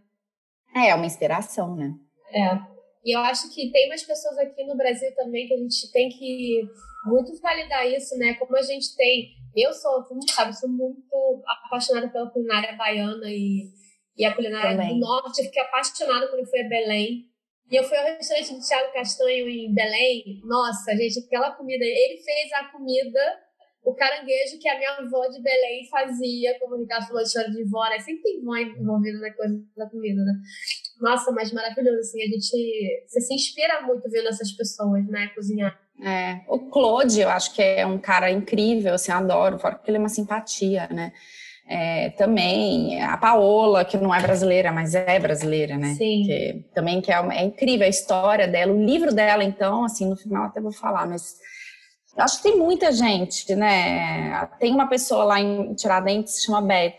É, 0.76 0.89
é 0.89 0.95
uma 0.95 1.05
inspiração, 1.05 1.76
né? 1.76 1.93
É. 2.34 2.75
E 3.06 3.16
eu 3.16 3.20
acho 3.20 3.53
que 3.53 3.72
tem 3.72 3.88
umas 3.88 4.01
pessoas 4.01 4.36
aqui 4.39 4.64
no 4.64 4.76
Brasil 4.76 5.14
também 5.16 5.47
que 5.47 5.53
a 5.53 5.58
gente 5.58 5.91
tem 5.91 6.10
que 6.10 6.64
muito 7.06 7.39
validar 7.39 7.88
isso, 7.88 8.18
né? 8.18 8.34
Como 8.34 8.58
a 8.58 8.64
gente 8.64 8.95
tem. 8.95 9.30
Eu 9.56 9.72
sou, 9.72 10.03
como 10.06 10.28
sabe, 10.28 10.58
sou 10.58 10.68
muito 10.68 11.43
apaixonada 11.68 12.10
pela 12.10 12.32
culinária 12.32 12.76
baiana 12.76 13.28
e, 13.28 13.70
e 14.18 14.26
a 14.26 14.34
culinária 14.34 14.72
Também. 14.72 14.95
do 14.95 14.99
norte. 15.01 15.39
Eu 15.39 15.45
fiquei 15.45 15.62
apaixonada 15.62 16.28
quando 16.28 16.39
eu 16.39 16.47
fui 16.47 16.62
a 16.62 16.68
Belém. 16.68 17.26
E 17.70 17.76
eu 17.76 17.84
fui 17.84 17.95
ao 17.95 18.06
restaurante 18.06 18.53
do 18.53 18.60
Thiago 18.60 18.93
Castanho 18.93 19.47
em 19.49 19.74
Belém. 19.74 20.41
Nossa, 20.43 20.95
gente, 20.95 21.20
aquela 21.20 21.51
comida. 21.51 21.86
Ele 21.86 22.18
fez 22.18 22.51
a 22.53 22.66
comida, 22.72 23.39
o 23.86 23.94
caranguejo 23.94 24.60
que 24.60 24.68
a 24.68 24.78
minha 24.78 24.92
avó 24.92 25.28
de 25.28 25.42
Belém 25.42 25.88
fazia, 25.90 26.58
como 26.60 26.76
o 26.76 26.80
Ricardo 26.80 27.08
falou 27.08 27.22
de 27.22 27.28
história 27.28 27.52
de 27.52 27.64
vó, 27.66 27.84
né? 27.88 28.00
Sempre 28.00 28.24
tem 28.24 28.42
mãe 28.42 28.64
envolvida 28.64 29.20
na 29.20 29.32
coisa 29.34 29.62
da 29.78 29.88
comida, 29.90 30.24
né? 30.24 30.34
Nossa, 31.00 31.32
mas 31.32 31.52
maravilhoso, 31.54 32.00
assim, 32.00 32.22
a 32.22 32.26
gente 32.26 33.04
você 33.08 33.22
se 33.22 33.34
inspira 33.34 33.82
muito 33.82 34.10
vendo 34.10 34.28
essas 34.30 34.52
pessoas, 34.52 35.06
né, 35.08 35.28
cozinhar. 35.36 35.78
É, 36.04 36.42
o 36.50 36.60
Claude, 36.70 37.22
eu 37.22 37.30
acho 37.30 37.54
que 37.54 37.62
é 37.62 37.86
um 37.86 37.98
cara 37.98 38.30
incrível, 38.32 38.94
assim, 38.96 39.12
eu 39.12 39.18
adoro, 39.18 39.60
fora 39.60 39.76
que 39.76 39.90
ele 39.90 39.98
é 39.98 40.00
uma 40.00 40.10
simpatia, 40.10 40.88
né? 40.88 41.14
É, 41.68 42.10
também 42.12 43.02
a 43.02 43.18
Paola, 43.18 43.84
que 43.84 43.98
não 43.98 44.14
é 44.14 44.22
brasileira, 44.22 44.72
mas 44.72 44.94
é 44.94 45.20
brasileira, 45.20 45.78
né? 45.78 45.96
Sim. 45.96 46.24
Que, 46.24 46.66
também 46.76 47.02
que 47.02 47.12
é, 47.12 47.20
uma- 47.20 47.34
é 47.34 47.44
incrível 47.44 47.86
a 47.88 47.90
história 47.90 48.48
dela, 48.48 48.72
o 48.72 48.86
livro 48.86 49.14
dela, 49.14 49.44
então, 49.44 49.84
assim, 49.84 50.08
no 50.08 50.16
final 50.16 50.46
até 50.46 50.62
vou 50.62 50.72
falar, 50.72 51.08
mas 51.08 51.36
acho 52.18 52.38
que 52.38 52.43
tem 52.43 52.57
muita 52.57 52.91
gente, 52.91 53.53
né? 53.55 54.45
Tem 54.59 54.74
uma 54.74 54.88
pessoa 54.88 55.24
lá 55.24 55.39
em 55.39 55.74
Tiradentes 55.74 56.34
que 56.34 56.39
se 56.39 56.45
chama 56.45 56.61
Beth, 56.61 56.97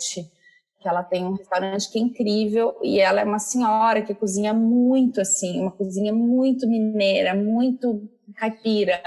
que 0.80 0.88
ela 0.88 1.02
tem 1.02 1.24
um 1.24 1.32
restaurante 1.32 1.90
que 1.90 1.98
é 1.98 2.02
incrível 2.02 2.76
e 2.82 3.00
ela 3.00 3.20
é 3.20 3.24
uma 3.24 3.38
senhora 3.38 4.02
que 4.02 4.14
cozinha 4.14 4.52
muito 4.52 5.20
assim, 5.20 5.60
uma 5.60 5.70
cozinha 5.70 6.12
muito 6.12 6.68
mineira, 6.68 7.34
muito 7.34 8.08
caipira, 8.36 9.02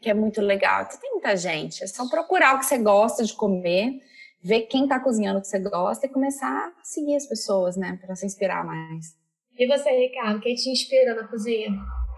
que 0.00 0.10
é 0.10 0.14
muito 0.14 0.40
legal. 0.40 0.82
Então, 0.82 1.00
tem 1.00 1.12
muita 1.12 1.36
gente. 1.36 1.82
É 1.82 1.86
só 1.86 2.08
procurar 2.08 2.56
o 2.56 2.58
que 2.58 2.66
você 2.66 2.78
gosta 2.78 3.24
de 3.24 3.32
comer, 3.32 4.00
ver 4.42 4.62
quem 4.62 4.82
está 4.82 5.00
cozinhando 5.00 5.38
o 5.38 5.42
que 5.42 5.48
você 5.48 5.58
gosta 5.58 6.06
e 6.06 6.10
começar 6.10 6.46
a 6.48 6.84
seguir 6.84 7.16
as 7.16 7.26
pessoas, 7.26 7.76
né, 7.76 7.98
para 8.04 8.14
se 8.14 8.26
inspirar 8.26 8.64
mais. 8.64 9.14
E 9.56 9.66
você, 9.66 9.88
Ricardo, 9.90 10.40
quem 10.40 10.54
te 10.56 10.68
inspira 10.68 11.14
na 11.14 11.28
cozinha? 11.28 11.70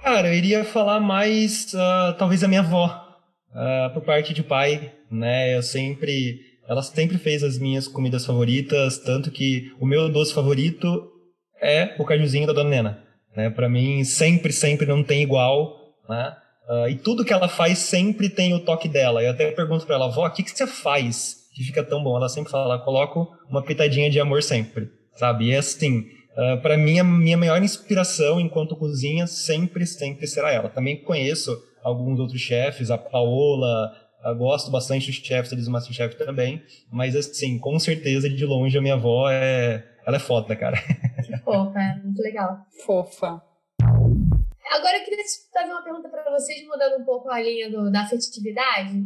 Cara, 0.02 0.28
eu 0.28 0.34
iria 0.34 0.64
falar 0.64 1.00
mais, 1.00 1.72
ah, 1.74 2.16
talvez, 2.18 2.42
a 2.42 2.48
minha 2.48 2.60
avó, 2.60 3.05
ah, 3.56 3.90
por 3.94 4.02
parte 4.02 4.34
de 4.34 4.42
pai, 4.42 4.92
né? 5.10 5.56
Eu 5.56 5.62
sempre, 5.62 6.40
ela 6.68 6.82
sempre 6.82 7.16
fez 7.16 7.42
as 7.42 7.58
minhas 7.58 7.88
comidas 7.88 8.26
favoritas, 8.26 8.98
tanto 8.98 9.30
que 9.30 9.72
o 9.80 9.86
meu 9.86 10.10
doce 10.10 10.34
favorito 10.34 11.10
é 11.60 11.94
o 11.98 12.04
cajuzinho 12.04 12.46
da 12.46 12.52
Dona 12.52 12.68
Nena, 12.68 13.02
né? 13.34 13.48
Para 13.48 13.66
mim, 13.66 14.04
sempre, 14.04 14.52
sempre 14.52 14.86
não 14.86 15.02
tem 15.02 15.22
igual, 15.22 15.74
né? 16.06 16.36
Ah, 16.68 16.90
e 16.90 16.96
tudo 16.96 17.24
que 17.24 17.32
ela 17.32 17.48
faz 17.48 17.78
sempre 17.78 18.28
tem 18.28 18.52
o 18.52 18.60
toque 18.60 18.88
dela. 18.88 19.22
Eu 19.22 19.30
até 19.30 19.50
pergunto 19.52 19.86
para 19.86 19.94
ela, 19.94 20.08
vó, 20.08 20.26
o 20.26 20.30
que, 20.30 20.42
que 20.42 20.50
você 20.50 20.66
faz 20.66 21.46
que 21.54 21.64
fica 21.64 21.82
tão 21.82 22.04
bom? 22.04 22.14
Ela 22.14 22.28
sempre 22.28 22.50
fala, 22.50 22.78
coloco 22.84 23.26
uma 23.48 23.64
pitadinha 23.64 24.10
de 24.10 24.20
amor 24.20 24.42
sempre, 24.42 24.90
sabe? 25.14 25.46
E 25.46 25.52
é 25.52 25.56
assim, 25.56 26.04
Uh, 26.36 26.60
para 26.60 26.76
mim, 26.76 26.98
a 26.98 27.04
minha 27.04 27.38
maior 27.38 27.62
inspiração 27.62 28.38
enquanto 28.38 28.76
cozinha 28.76 29.26
sempre, 29.26 29.86
sempre 29.86 30.26
será 30.26 30.52
ela. 30.52 30.68
Também 30.68 31.02
conheço 31.02 31.58
alguns 31.86 32.18
outros 32.18 32.40
chefes, 32.40 32.90
a 32.90 32.98
Paola, 32.98 33.92
gosto 34.36 34.70
bastante 34.72 35.06
dos 35.06 35.16
chefes 35.16 35.52
ali 35.52 35.62
do 35.62 35.70
Masterchef 35.70 36.16
também, 36.16 36.62
mas 36.90 37.14
assim, 37.14 37.58
com 37.60 37.78
certeza, 37.78 38.28
de 38.28 38.44
longe, 38.44 38.76
a 38.76 38.82
minha 38.82 38.94
avó 38.94 39.30
é... 39.30 39.84
Ela 40.06 40.16
é 40.16 40.20
foda, 40.20 40.54
cara. 40.56 40.76
Que 41.24 41.36
fofa, 41.38 41.78
é 41.80 42.02
muito 42.02 42.20
legal. 42.22 42.58
Fofa. 42.84 43.42
Agora 44.70 44.98
eu 44.98 45.04
queria 45.04 45.24
fazer 45.52 45.72
uma 45.72 45.82
pergunta 45.82 46.08
para 46.08 46.28
vocês, 46.30 46.64
mudando 46.66 47.00
um 47.00 47.04
pouco 47.04 47.28
a 47.30 47.40
linha 47.40 47.70
do- 47.70 47.90
da 47.90 48.02
afetividade, 48.02 49.04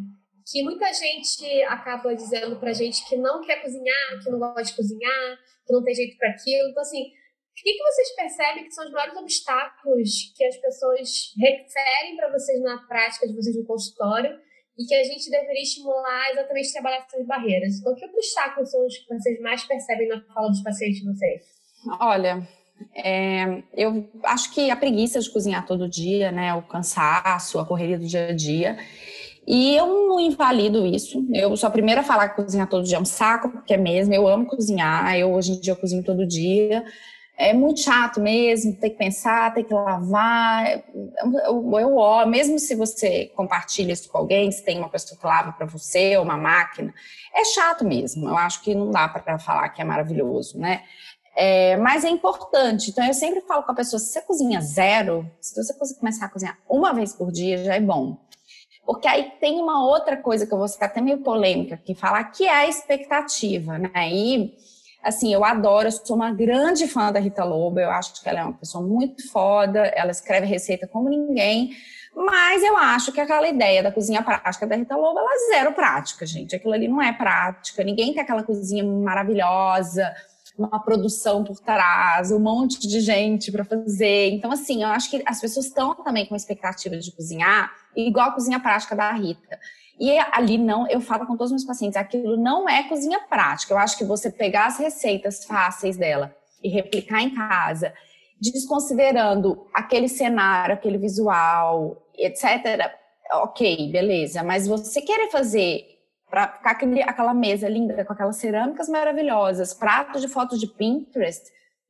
que 0.51 0.63
muita 0.63 0.93
gente 0.93 1.63
acaba 1.65 2.15
dizendo 2.15 2.57
pra 2.57 2.73
gente 2.73 3.07
que 3.09 3.17
não 3.17 3.41
quer 3.43 3.63
cozinhar, 3.63 4.23
que 4.23 4.31
não 4.31 4.39
gosta 4.39 4.63
de 4.63 4.75
cozinhar, 4.75 5.39
que 5.67 5.73
não 5.73 5.83
tem 5.85 5.95
jeito 5.95 6.17
para 6.19 6.31
aquilo. 6.31 6.69
Então, 6.71 6.83
assim, 6.83 7.05
o 7.51 7.63
que, 7.63 7.73
que 7.73 7.83
vocês 7.83 8.15
percebem 8.15 8.65
que 8.65 8.73
são 8.73 8.87
os 8.87 8.93
maiores 8.93 9.17
obstáculos 9.17 10.33
que 10.37 10.45
as 10.45 10.57
pessoas 10.57 11.35
referem 11.39 12.17
para 12.17 12.33
vocês 12.33 12.61
na 12.63 12.79
prática 12.87 13.27
de 13.27 13.35
vocês 13.35 13.57
no 13.57 13.67
consultório 13.67 14.39
e 14.79 14.87
que 14.87 14.95
a 14.95 15.05
gente 15.05 15.31
deveria 15.31 15.63
estimular 15.63 16.31
exatamente 16.31 16.73
trabalhar 16.73 16.99
essas 16.99 17.27
barreiras? 17.27 17.79
Então, 17.79 17.95
que 17.95 18.07
obstáculos 18.07 18.71
são 18.71 18.87
os 18.87 18.97
que 18.97 19.15
vocês 19.15 19.41
mais 19.41 19.65
percebem 19.65 20.09
na 20.09 20.23
fala 20.33 20.49
dos 20.49 20.63
pacientes 20.63 21.01
de 21.01 21.07
vocês? 21.07 21.43
Olha, 22.01 22.49
é, 22.95 23.63
eu 23.75 24.09
acho 24.25 24.53
que 24.53 24.71
a 24.71 24.77
preguiça 24.77 25.21
de 25.21 25.31
cozinhar 25.31 25.67
todo 25.67 25.89
dia, 25.89 26.33
né, 26.33 26.55
o 26.55 26.63
cansaço, 26.63 27.59
a 27.59 27.67
correria 27.67 27.99
do 27.99 28.07
dia 28.07 28.29
a 28.29 28.33
dia. 28.33 28.79
E 29.47 29.75
eu 29.75 29.87
não 29.87 30.21
invalido 30.21 30.87
isso. 30.87 31.27
Eu 31.35 31.57
sou 31.57 31.67
a 31.67 31.73
primeira 31.73 32.03
a 32.03 32.05
falar 32.05 32.29
que 32.29 32.43
cozinhar 32.43 32.69
todo 32.69 32.85
dia 32.85 32.97
é 32.97 33.01
um 33.01 33.05
saco, 33.05 33.51
porque 33.51 33.75
é 33.75 33.77
mesmo. 33.77 34.15
Eu 34.15 34.29
amo 34.29 34.47
cozinhar. 34.47 35.17
Eu 35.19 35.33
hoje 35.33 35.53
em 35.53 35.61
dia 35.61 35.73
eu 35.73 35.77
cozinho 35.77 36.05
todo 36.05 36.27
dia. 36.27 36.85
É 37.43 37.55
muito 37.55 37.81
chato 37.81 38.21
mesmo, 38.21 38.77
ter 38.77 38.91
que 38.91 38.99
pensar, 38.99 39.55
ter 39.55 39.65
que 39.65 39.73
lavar. 39.73 40.83
Eu, 41.25 41.71
eu, 41.73 41.81
eu, 41.81 42.27
mesmo 42.27 42.59
se 42.59 42.75
você 42.75 43.33
compartilha 43.35 43.95
isso 43.95 44.11
com 44.11 44.19
alguém, 44.19 44.53
se 44.53 44.63
tem 44.63 44.79
uma 44.79 44.91
pessoa 44.91 45.19
que 45.19 45.27
lava 45.27 45.51
para 45.53 45.65
você, 45.65 46.19
ou 46.19 46.23
uma 46.23 46.37
máquina, 46.37 46.93
é 47.35 47.43
chato 47.47 47.83
mesmo. 47.83 48.29
Eu 48.29 48.37
acho 48.37 48.61
que 48.61 48.75
não 48.75 48.91
dá 48.91 49.09
para 49.09 49.39
falar 49.39 49.71
que 49.71 49.81
é 49.81 49.85
maravilhoso, 49.85 50.59
né? 50.59 50.83
É, 51.35 51.79
mas 51.79 52.05
é 52.05 52.11
importante. 52.11 52.91
Então, 52.91 53.07
eu 53.07 53.15
sempre 53.15 53.41
falo 53.41 53.63
com 53.63 53.73
a 53.73 53.75
pessoa: 53.75 53.99
se 53.99 54.13
você 54.13 54.21
cozinha 54.21 54.61
zero, 54.61 55.27
se 55.41 55.57
você 55.57 55.95
começar 55.95 56.27
a 56.27 56.29
cozinhar 56.29 56.59
uma 56.69 56.93
vez 56.93 57.15
por 57.15 57.33
dia, 57.33 57.65
já 57.65 57.75
é 57.75 57.81
bom. 57.81 58.19
Porque 58.85 59.09
aí 59.09 59.33
tem 59.41 59.59
uma 59.63 59.83
outra 59.83 60.15
coisa 60.15 60.47
que 60.47 60.53
eu 60.53 60.59
vou 60.59 60.69
ficar 60.69 60.87
até 60.87 61.01
meio 61.01 61.23
polêmica 61.23 61.77
aqui, 61.77 61.95
falar 61.95 62.25
que 62.25 62.45
é 62.45 62.55
a 62.55 62.69
expectativa, 62.69 63.79
né? 63.79 64.11
E, 64.13 64.53
assim, 65.03 65.33
eu 65.33 65.45
adoro, 65.45 65.89
eu 65.89 65.93
sou 65.93 66.17
uma 66.17 66.33
grande 66.33 66.87
fã 66.87 67.13
da 67.13 67.19
Rita 67.19 67.45
Lobo, 67.45 67.81
eu 67.81 67.91
acho 67.91 68.23
que 68.23 68.29
ela 68.29 68.41
é 68.41 68.43
uma 68.45 68.53
pessoa 68.53 68.85
muito 68.85 69.31
foda, 69.31 69.81
ela 69.87 70.11
escreve 70.11 70.47
receita 70.47 70.87
como 70.87 71.09
ninguém, 71.09 71.71
mas 72.15 72.63
eu 72.63 72.77
acho 72.77 73.13
que 73.13 73.21
aquela 73.21 73.49
ideia 73.49 73.83
da 73.83 73.93
cozinha 73.93 74.23
prática 74.23 74.67
da 74.67 74.77
Rita 74.77 74.97
Lobo, 74.97 75.19
ela 75.19 75.33
é 75.33 75.55
zero 75.55 75.73
prática, 75.73 76.27
gente. 76.27 76.57
Aquilo 76.57 76.75
ali 76.75 76.89
não 76.89 77.01
é 77.01 77.13
prática, 77.13 77.85
ninguém 77.85 78.13
tem 78.13 78.23
aquela 78.23 78.43
cozinha 78.43 78.85
maravilhosa, 78.85 80.13
uma 80.59 80.83
produção 80.83 81.43
por 81.45 81.59
trás, 81.61 82.31
um 82.31 82.39
monte 82.39 82.87
de 82.87 83.01
gente 83.01 83.51
para 83.51 83.65
fazer. 83.65 84.31
Então, 84.33 84.51
assim, 84.53 84.83
eu 84.83 84.89
acho 84.89 85.11
que 85.11 85.23
as 85.27 85.41
pessoas 85.41 85.67
estão 85.67 85.95
também 85.95 86.27
com 86.27 86.37
expectativa 86.37 86.97
de 86.97 87.13
cozinhar, 87.13 87.73
igual 87.97 88.29
a 88.29 88.33
cozinha 88.33 88.61
prática 88.61 88.95
da 88.95 89.11
Rita. 89.13 89.59
E 90.01 90.19
ali 90.33 90.57
não, 90.57 90.89
eu 90.89 90.99
falo 90.99 91.27
com 91.27 91.37
todos 91.37 91.53
os 91.53 91.53
meus 91.53 91.65
pacientes, 91.65 91.99
aquilo 91.99 92.39
não 92.39 92.67
é 92.67 92.85
cozinha 92.85 93.21
prática. 93.29 93.75
Eu 93.75 93.79
acho 93.79 93.99
que 93.99 94.05
você 94.05 94.31
pegar 94.31 94.65
as 94.65 94.79
receitas 94.79 95.45
fáceis 95.45 95.99
dela 95.99 96.35
e 96.65 96.71
replicar 96.71 97.21
em 97.21 97.35
casa, 97.35 97.93
desconsiderando 98.41 99.67
aquele 99.75 100.09
cenário, 100.09 100.75
aquele 100.75 100.97
visual, 100.97 102.03
etc. 102.17 102.91
Ok, 103.31 103.93
beleza. 103.93 104.43
Mas 104.43 104.67
você 104.67 105.03
querer 105.03 105.31
fazer 105.31 105.85
para 106.31 106.49
ficar 106.49 106.71
aquele, 106.71 107.03
aquela 107.03 107.35
mesa 107.35 107.69
linda 107.69 108.03
com 108.03 108.13
aquelas 108.15 108.37
cerâmicas 108.37 108.89
maravilhosas, 108.89 109.75
pratos 109.75 110.23
de 110.23 110.29
fotos 110.29 110.59
de 110.59 110.67
Pinterest, 110.67 111.45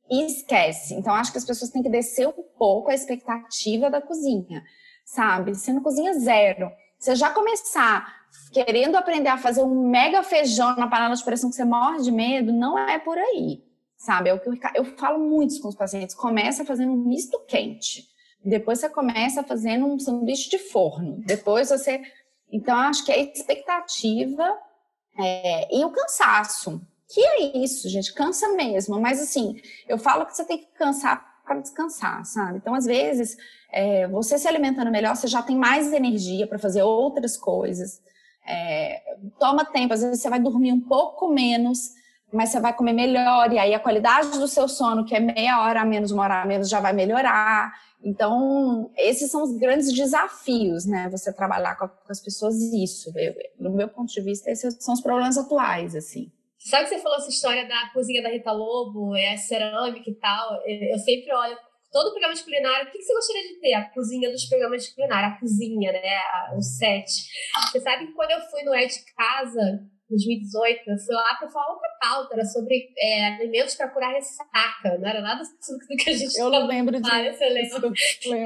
esquece. 0.09 0.95
Então, 0.95 1.13
acho 1.13 1.31
que 1.31 1.37
as 1.37 1.45
pessoas 1.45 1.71
têm 1.71 1.81
que 1.81 1.89
descer 1.89 2.27
um 2.27 2.43
pouco 2.57 2.91
a 2.91 2.93
expectativa 2.93 3.89
da 3.89 4.01
cozinha, 4.01 4.61
sabe? 5.05 5.53
Não 5.69 5.81
cozinha 5.81 6.13
zero. 6.19 6.69
Você 7.01 7.15
já 7.15 7.29
começar 7.31 8.21
querendo 8.53 8.95
aprender 8.95 9.29
a 9.29 9.37
fazer 9.37 9.63
um 9.63 9.89
mega 9.89 10.23
feijão 10.23 10.75
na 10.75 10.87
panela 10.87 11.15
de 11.15 11.23
pressão 11.23 11.49
que 11.49 11.55
você 11.55 11.65
morre 11.65 12.01
de 12.01 12.11
medo, 12.11 12.53
não 12.53 12.77
é 12.77 12.99
por 12.99 13.17
aí, 13.17 13.63
sabe? 13.97 14.29
É 14.29 14.33
o 14.33 14.39
que 14.39 14.47
eu, 14.47 14.53
eu 14.75 14.85
falo 14.97 15.19
muito 15.19 15.59
com 15.59 15.67
os 15.67 15.75
pacientes. 15.75 16.15
Começa 16.15 16.63
fazendo 16.63 16.93
um 16.93 16.97
misto 16.97 17.39
quente. 17.47 18.07
Depois 18.43 18.79
você 18.79 18.87
começa 18.87 19.43
fazendo 19.43 19.85
um 19.85 19.99
sanduíche 19.99 20.49
de 20.49 20.57
forno. 20.57 21.21
Depois 21.25 21.69
você 21.69 22.01
então, 22.51 22.75
acho 22.75 23.05
que 23.05 23.11
a 23.11 23.17
expectativa 23.17 24.59
é, 25.17 25.75
e 25.75 25.85
o 25.85 25.91
cansaço. 25.91 26.81
Que 27.07 27.21
é 27.21 27.57
isso, 27.57 27.89
gente, 27.89 28.13
cansa 28.13 28.49
mesmo. 28.49 28.99
Mas, 28.99 29.21
assim, 29.21 29.59
eu 29.87 29.97
falo 29.97 30.25
que 30.25 30.35
você 30.35 30.45
tem 30.45 30.57
que 30.59 30.67
cansar 30.73 31.30
para 31.51 31.59
descansar, 31.59 32.25
sabe? 32.25 32.57
Então, 32.57 32.73
às 32.73 32.85
vezes, 32.85 33.35
é, 33.69 34.07
você 34.07 34.37
se 34.37 34.47
alimentando 34.47 34.89
melhor, 34.89 35.15
você 35.15 35.27
já 35.27 35.41
tem 35.41 35.57
mais 35.57 35.91
energia 35.91 36.47
para 36.47 36.57
fazer 36.57 36.81
outras 36.81 37.35
coisas. 37.35 38.01
É, 38.47 39.01
toma 39.37 39.65
tempo, 39.65 39.93
às 39.93 40.01
vezes 40.01 40.21
você 40.21 40.29
vai 40.29 40.39
dormir 40.39 40.71
um 40.71 40.79
pouco 40.79 41.27
menos, 41.27 41.89
mas 42.31 42.49
você 42.49 42.59
vai 42.61 42.73
comer 42.73 42.93
melhor, 42.93 43.51
e 43.51 43.59
aí 43.59 43.73
a 43.73 43.79
qualidade 43.79 44.39
do 44.39 44.47
seu 44.47 44.69
sono, 44.69 45.03
que 45.03 45.13
é 45.13 45.19
meia 45.19 45.61
hora 45.61 45.81
a 45.81 45.85
menos, 45.85 46.11
uma 46.11 46.23
hora 46.23 46.41
a 46.41 46.45
menos, 46.45 46.69
já 46.69 46.79
vai 46.79 46.93
melhorar. 46.93 47.73
Então, 48.01 48.89
esses 48.97 49.29
são 49.29 49.43
os 49.43 49.51
grandes 49.57 49.91
desafios, 49.91 50.85
né? 50.85 51.09
Você 51.09 51.33
trabalhar 51.33 51.75
com, 51.75 51.89
as 52.09 52.21
pessoas 52.21 52.55
isso. 52.55 53.11
Eu, 53.15 53.35
no 53.59 53.75
meu 53.75 53.89
ponto 53.89 54.11
de 54.11 54.21
vista, 54.21 54.49
esses 54.49 54.77
são 54.79 54.93
os 54.93 55.01
problemas 55.01 55.37
atuais, 55.37 55.95
assim. 55.95 56.31
Sabe 56.69 56.83
que 56.83 56.95
você 56.95 57.01
falou 57.01 57.17
essa 57.17 57.29
história 57.29 57.67
da 57.67 57.89
cozinha 57.93 58.21
da 58.21 58.29
Rita 58.29 58.51
Lobo, 58.51 59.15
é 59.15 59.33
a 59.33 59.37
cerâmica 59.37 60.09
e 60.09 60.15
tal? 60.15 60.61
Eu 60.65 60.97
sempre 60.99 61.33
olho 61.33 61.57
todo 61.91 62.11
programa 62.11 62.33
de 62.33 62.43
culinária, 62.43 62.87
o 62.87 62.91
que 62.91 63.01
você 63.01 63.13
gostaria 63.13 63.47
de 63.49 63.59
ter? 63.59 63.73
A 63.73 63.89
cozinha 63.89 64.31
dos 64.31 64.45
programas 64.45 64.85
de 64.85 64.95
culinária, 64.95 65.29
a 65.29 65.39
cozinha, 65.39 65.91
né? 65.91 66.19
O 66.55 66.61
set. 66.61 67.09
Você 67.69 67.79
sabe 67.81 68.07
que 68.07 68.13
quando 68.13 68.31
eu 68.31 68.41
fui 68.41 68.63
no 68.63 68.73
É 68.73 68.85
de 68.85 69.03
Casa, 69.13 69.81
2018, 70.09 70.89
eu 70.89 70.97
fui 70.97 71.15
lá 71.15 71.35
para 71.35 71.49
falar 71.49 71.73
outra 71.73 71.89
pauta, 71.99 72.35
era 72.35 72.45
sobre 72.45 72.89
é, 72.97 73.25
alimentos 73.27 73.75
para 73.75 73.89
curar 73.89 74.13
ressaca, 74.13 74.97
não 74.99 75.07
era 75.07 75.21
nada 75.21 75.41
sobre 75.61 75.83
o 75.85 75.87
que 75.97 76.09
a 76.09 76.13
gente 76.13 76.37
Eu 76.37 76.49
não 76.49 76.67
lembro 76.67 76.99
disso. 76.99 77.13
Ah, 77.13 77.33
você 77.33 77.49
lembra? 77.49 77.91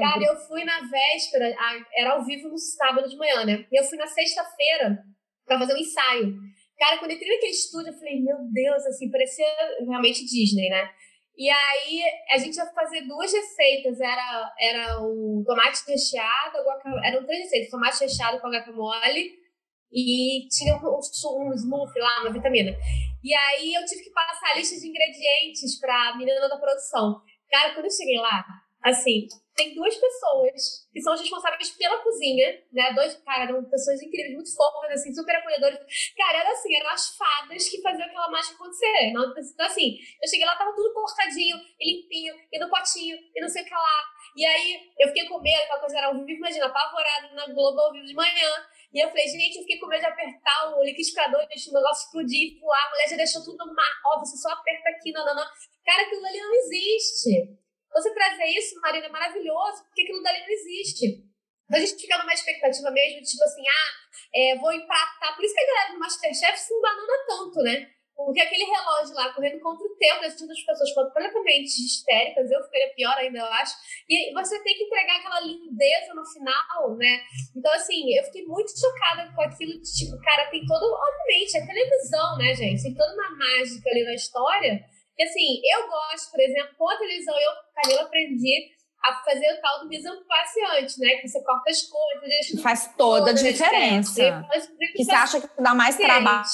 Cara, 0.00 0.24
eu 0.24 0.36
fui 0.46 0.64
na 0.64 0.80
véspera, 0.80 1.54
era 1.94 2.12
ao 2.12 2.24
vivo 2.24 2.48
no 2.48 2.58
sábado 2.58 3.08
de 3.08 3.16
manhã, 3.16 3.44
né? 3.44 3.66
E 3.70 3.78
eu 3.78 3.84
fui 3.84 3.98
na 3.98 4.06
sexta-feira 4.06 5.04
para 5.44 5.58
fazer 5.58 5.74
um 5.74 5.78
ensaio. 5.78 6.34
Cara, 6.78 6.98
quando 6.98 7.10
eu 7.10 7.16
entrei 7.16 7.32
naquele 7.32 7.52
estúdio, 7.52 7.92
eu 7.92 7.98
falei, 7.98 8.20
meu 8.20 8.36
Deus, 8.52 8.86
assim, 8.86 9.10
parecia 9.10 9.46
realmente 9.86 10.24
Disney, 10.24 10.68
né? 10.68 10.90
E 11.36 11.50
aí 11.50 12.02
a 12.30 12.38
gente 12.38 12.56
ia 12.56 12.66
fazer 12.66 13.02
duas 13.02 13.30
receitas. 13.32 14.00
Era, 14.00 14.54
era 14.58 15.00
o 15.00 15.44
tomate 15.46 15.80
recheado, 15.86 16.64
guacamole. 16.64 17.06
Eram 17.06 17.26
três 17.26 17.44
receitas: 17.44 17.70
tomate 17.70 18.00
recheado 18.00 18.40
com 18.40 18.50
guacamole 18.50 19.32
e 19.92 20.48
tinha 20.48 20.76
um, 20.76 21.48
um 21.48 21.52
smoothie 21.52 22.00
lá, 22.00 22.22
uma 22.22 22.32
vitamina. 22.32 22.72
E 23.22 23.34
aí 23.34 23.74
eu 23.74 23.84
tive 23.84 24.04
que 24.04 24.10
passar 24.10 24.52
a 24.52 24.56
lista 24.56 24.80
de 24.80 24.88
ingredientes 24.88 25.78
para 25.78 26.10
a 26.10 26.16
menina 26.16 26.48
da 26.48 26.58
produção. 26.58 27.20
Cara, 27.50 27.74
quando 27.74 27.84
eu 27.84 27.90
cheguei 27.90 28.18
lá, 28.18 28.44
assim, 28.82 29.26
tem 29.56 29.74
duas 29.74 29.96
pessoas 29.96 30.86
que 30.92 31.00
são 31.00 31.14
as 31.14 31.20
responsáveis 31.20 31.70
pela 31.70 32.02
cozinha, 32.02 32.62
né? 32.70 32.92
Dois, 32.92 33.14
cara, 33.24 33.44
eram 33.44 33.64
pessoas 33.64 34.02
incríveis, 34.02 34.34
muito 34.34 34.54
fofas, 34.54 34.90
assim, 34.90 35.14
super 35.14 35.34
acolhedoras. 35.34 35.80
Cara, 36.14 36.38
era 36.38 36.50
assim, 36.52 36.76
eram 36.76 36.90
as 36.90 37.16
fadas 37.16 37.66
que 37.66 37.80
faziam 37.80 38.06
aquela 38.06 38.30
mágica 38.30 38.54
acontecer. 38.54 39.08
Então, 39.08 39.34
assim, 39.60 39.96
eu 40.22 40.28
cheguei 40.28 40.44
lá, 40.44 40.56
tava 40.56 40.74
tudo 40.76 40.92
cortadinho, 40.92 41.56
e 41.80 42.02
limpinho, 42.02 42.34
e 42.52 42.58
no 42.58 42.68
potinho, 42.68 43.16
e 43.34 43.40
não 43.40 43.48
sei 43.48 43.62
o 43.62 43.64
que 43.64 43.74
lá. 43.74 44.02
E 44.36 44.44
aí, 44.44 44.92
eu 44.98 45.08
fiquei 45.08 45.26
com 45.26 45.40
medo, 45.40 45.62
aquela 45.62 45.80
coisa 45.80 45.98
era 45.98 46.06
ao 46.08 46.14
vivo, 46.14 46.38
imagina, 46.38 46.66
apavorada 46.66 47.32
na 47.32 47.46
Globo 47.46 47.80
ao 47.80 47.92
vivo 47.92 48.04
de 48.04 48.14
manhã. 48.14 48.50
E 48.92 49.02
eu 49.02 49.08
falei, 49.08 49.26
gente, 49.26 49.56
eu 49.56 49.62
fiquei 49.62 49.78
com 49.78 49.86
medo 49.86 50.00
de 50.00 50.06
apertar 50.06 50.76
o 50.76 50.84
liquidificador 50.84 51.42
e 51.42 51.48
deixar 51.48 51.70
o 51.70 51.74
negócio 51.74 52.04
explodir 52.04 52.52
e 52.52 52.60
voar. 52.60 52.86
A 52.86 52.90
mulher 52.90 53.08
já 53.08 53.16
deixou 53.16 53.42
tudo 53.42 53.74
má. 53.74 53.84
Ó, 54.06 54.18
você 54.18 54.36
só 54.36 54.50
aperta 54.50 54.90
aqui, 54.90 55.12
não, 55.12 55.24
não, 55.24 55.34
não. 55.34 55.46
Cara, 55.84 56.02
aquilo 56.02 56.26
ali 56.26 56.40
não 56.40 56.54
existe. 56.54 57.65
Você 57.96 58.12
trazer 58.12 58.44
isso, 58.44 58.78
Marina, 58.82 59.06
é 59.06 59.08
maravilhoso, 59.08 59.84
porque 59.84 60.02
aquilo 60.02 60.22
dali 60.22 60.40
não 60.40 60.50
existe. 60.50 61.24
A 61.72 61.80
gente 61.80 61.96
fica 61.96 62.18
numa 62.18 62.34
expectativa 62.34 62.90
mesmo, 62.90 63.22
tipo 63.22 63.42
assim, 63.42 63.62
ah, 63.66 63.90
é, 64.34 64.56
vou 64.58 64.70
empatar. 64.70 65.34
Por 65.34 65.42
isso 65.42 65.54
que 65.54 65.60
a 65.62 65.66
galera 65.66 65.92
do 65.94 65.98
Masterchef 65.98 66.58
se 66.58 66.74
embanana 66.74 67.26
tanto, 67.26 67.62
né? 67.62 67.90
Porque 68.14 68.40
aquele 68.40 68.64
relógio 68.64 69.14
lá 69.14 69.32
correndo 69.32 69.60
contra 69.60 69.86
o 69.86 69.96
tempo, 69.96 70.20
deixando 70.20 70.50
as 70.50 70.62
pessoas 70.62 70.92
completamente 70.92 71.68
histéricas, 71.68 72.50
eu 72.50 72.62
ficaria 72.64 72.94
pior 72.94 73.16
ainda, 73.16 73.38
eu 73.38 73.46
acho. 73.46 73.74
E 74.08 74.32
você 74.32 74.62
tem 74.62 74.76
que 74.76 74.84
entregar 74.84 75.16
aquela 75.16 75.40
lindeza 75.40 76.14
no 76.14 76.24
final, 76.24 76.96
né? 76.96 77.20
Então, 77.56 77.72
assim, 77.72 78.14
eu 78.14 78.24
fiquei 78.24 78.44
muito 78.44 78.78
chocada 78.78 79.32
com 79.34 79.40
aquilo 79.40 79.80
de 79.80 79.92
tipo, 79.92 80.20
cara, 80.22 80.50
tem 80.50 80.64
todo. 80.66 80.84
Obviamente, 80.84 81.56
é 81.56 81.66
televisão, 81.66 82.38
né, 82.38 82.54
gente? 82.54 82.82
Tem 82.82 82.94
toda 82.94 83.14
uma 83.14 83.36
mágica 83.36 83.88
ali 83.90 84.04
na 84.04 84.14
história 84.14 84.95
porque, 85.16 85.22
assim, 85.22 85.60
eu 85.64 85.88
gosto, 85.88 86.30
por 86.30 86.40
exemplo, 86.40 86.74
com 86.76 86.90
a 86.90 86.96
televisão, 86.98 87.34
eu, 87.34 87.50
Camila, 87.74 88.02
aprendi 88.02 88.68
a 89.02 89.14
fazer 89.24 89.50
o 89.50 89.60
tal 89.62 89.80
do 89.80 89.88
antes, 90.78 90.98
né? 90.98 91.08
Que 91.16 91.28
você 91.28 91.42
corta 91.42 91.70
as 91.70 91.82
coisas, 91.82 92.62
Faz 92.62 92.94
toda 92.98 93.30
a 93.30 93.34
diferença. 93.34 94.44
Que 94.94 95.04
você 95.04 95.12
acha 95.12 95.40
que 95.40 95.62
dá 95.62 95.74
mais 95.74 95.96
trabalho. 95.96 96.44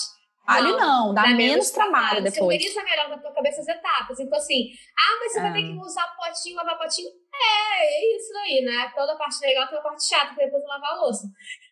Não, 0.46 0.78
não, 0.78 1.14
dá, 1.14 1.22
dá 1.22 1.28
menos, 1.28 1.44
menos 1.44 1.70
trabalho, 1.70 1.94
trabalho 1.94 2.24
depois. 2.24 2.62
Você 2.62 2.68
organiza 2.68 2.82
melhor 2.84 3.08
na 3.08 3.18
tua 3.18 3.32
cabeça 3.32 3.60
as 3.62 3.68
etapas. 3.68 4.20
Então, 4.20 4.38
assim, 4.38 4.70
ah, 4.96 5.18
mas 5.20 5.32
você 5.32 5.38
é. 5.38 5.42
vai 5.42 5.52
ter 5.52 5.62
que 5.62 5.78
usar 5.78 6.16
potinho, 6.16 6.56
lavar 6.56 6.78
potinho. 6.78 7.08
É, 7.34 7.84
é 7.84 8.16
isso 8.16 8.36
aí, 8.38 8.60
né? 8.64 8.92
Toda 8.94 9.12
a 9.12 9.16
parte 9.16 9.40
legal 9.40 9.66
tem 9.68 9.78
a 9.78 9.82
parte 9.82 10.06
chata, 10.06 10.34
que 10.34 10.44
depois 10.44 10.62
lavar 10.64 10.90
a 10.90 11.00
louça. 11.00 11.26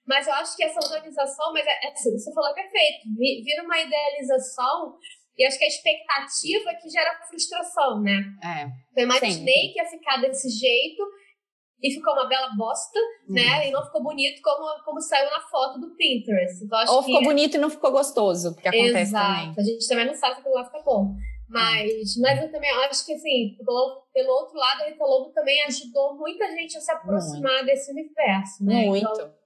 Mas 0.07 0.27
eu 0.27 0.35
acho 0.35 0.57
que 0.57 0.65
essa 0.65 0.81
organização, 0.81 1.53
mas 1.53 1.65
é, 1.67 1.87
é, 1.87 1.93
você 1.93 2.33
falou 2.35 2.55
perfeito, 2.55 3.07
vira 3.17 3.63
uma 3.63 3.79
idealização 3.79 4.99
e 5.41 5.47
acho 5.47 5.59
que 5.59 5.65
a 5.65 5.69
expectativa 5.69 6.75
que 6.75 6.91
gera 6.91 7.19
frustração, 7.27 8.03
né? 8.03 8.23
É. 8.45 9.01
Eu 9.01 9.05
imaginei 9.05 9.33
sempre. 9.33 9.73
que 9.73 9.79
ia 9.79 9.87
ficar 9.87 10.17
desse 10.19 10.51
jeito 10.51 11.03
e 11.83 11.91
ficou 11.91 12.13
uma 12.13 12.29
bela 12.29 12.51
bosta, 12.59 12.99
uhum. 13.27 13.35
né? 13.37 13.67
E 13.67 13.71
não 13.71 13.83
ficou 13.83 14.03
bonito 14.03 14.43
como, 14.43 14.85
como 14.85 15.01
saiu 15.01 15.31
na 15.31 15.41
foto 15.41 15.81
do 15.81 15.97
Pinterest. 15.97 16.63
Então, 16.63 16.95
Ou 16.95 17.03
ficou 17.03 17.21
que... 17.21 17.25
bonito 17.25 17.55
e 17.55 17.59
não 17.59 17.71
ficou 17.71 17.91
gostoso, 17.91 18.53
porque 18.53 18.69
acontece 18.69 19.01
Exato. 19.01 19.27
também. 19.27 19.55
A 19.57 19.63
gente 19.63 19.89
também 19.89 20.07
não 20.07 20.15
sabe 20.15 20.35
se 20.35 20.41
aquilo 20.41 20.55
lá 20.55 20.65
fica 20.67 20.83
bom. 20.83 21.15
Mas, 21.49 22.17
mas 22.19 22.43
eu 22.43 22.53
também 22.53 22.71
acho 22.85 23.07
que, 23.07 23.15
assim, 23.15 23.57
pelo, 23.57 24.07
pelo 24.13 24.29
outro 24.29 24.57
lado, 24.59 24.83
a 24.83 24.85
Rita 24.85 25.05
Lobo 25.05 25.33
também 25.33 25.61
ajudou 25.65 26.17
muita 26.19 26.47
gente 26.51 26.77
a 26.77 26.81
se 26.81 26.93
aproximar 26.93 27.55
muito. 27.55 27.67
desse 27.67 27.91
universo, 27.91 28.65
né? 28.65 28.85
Muito. 28.85 29.11
Então, 29.11 29.40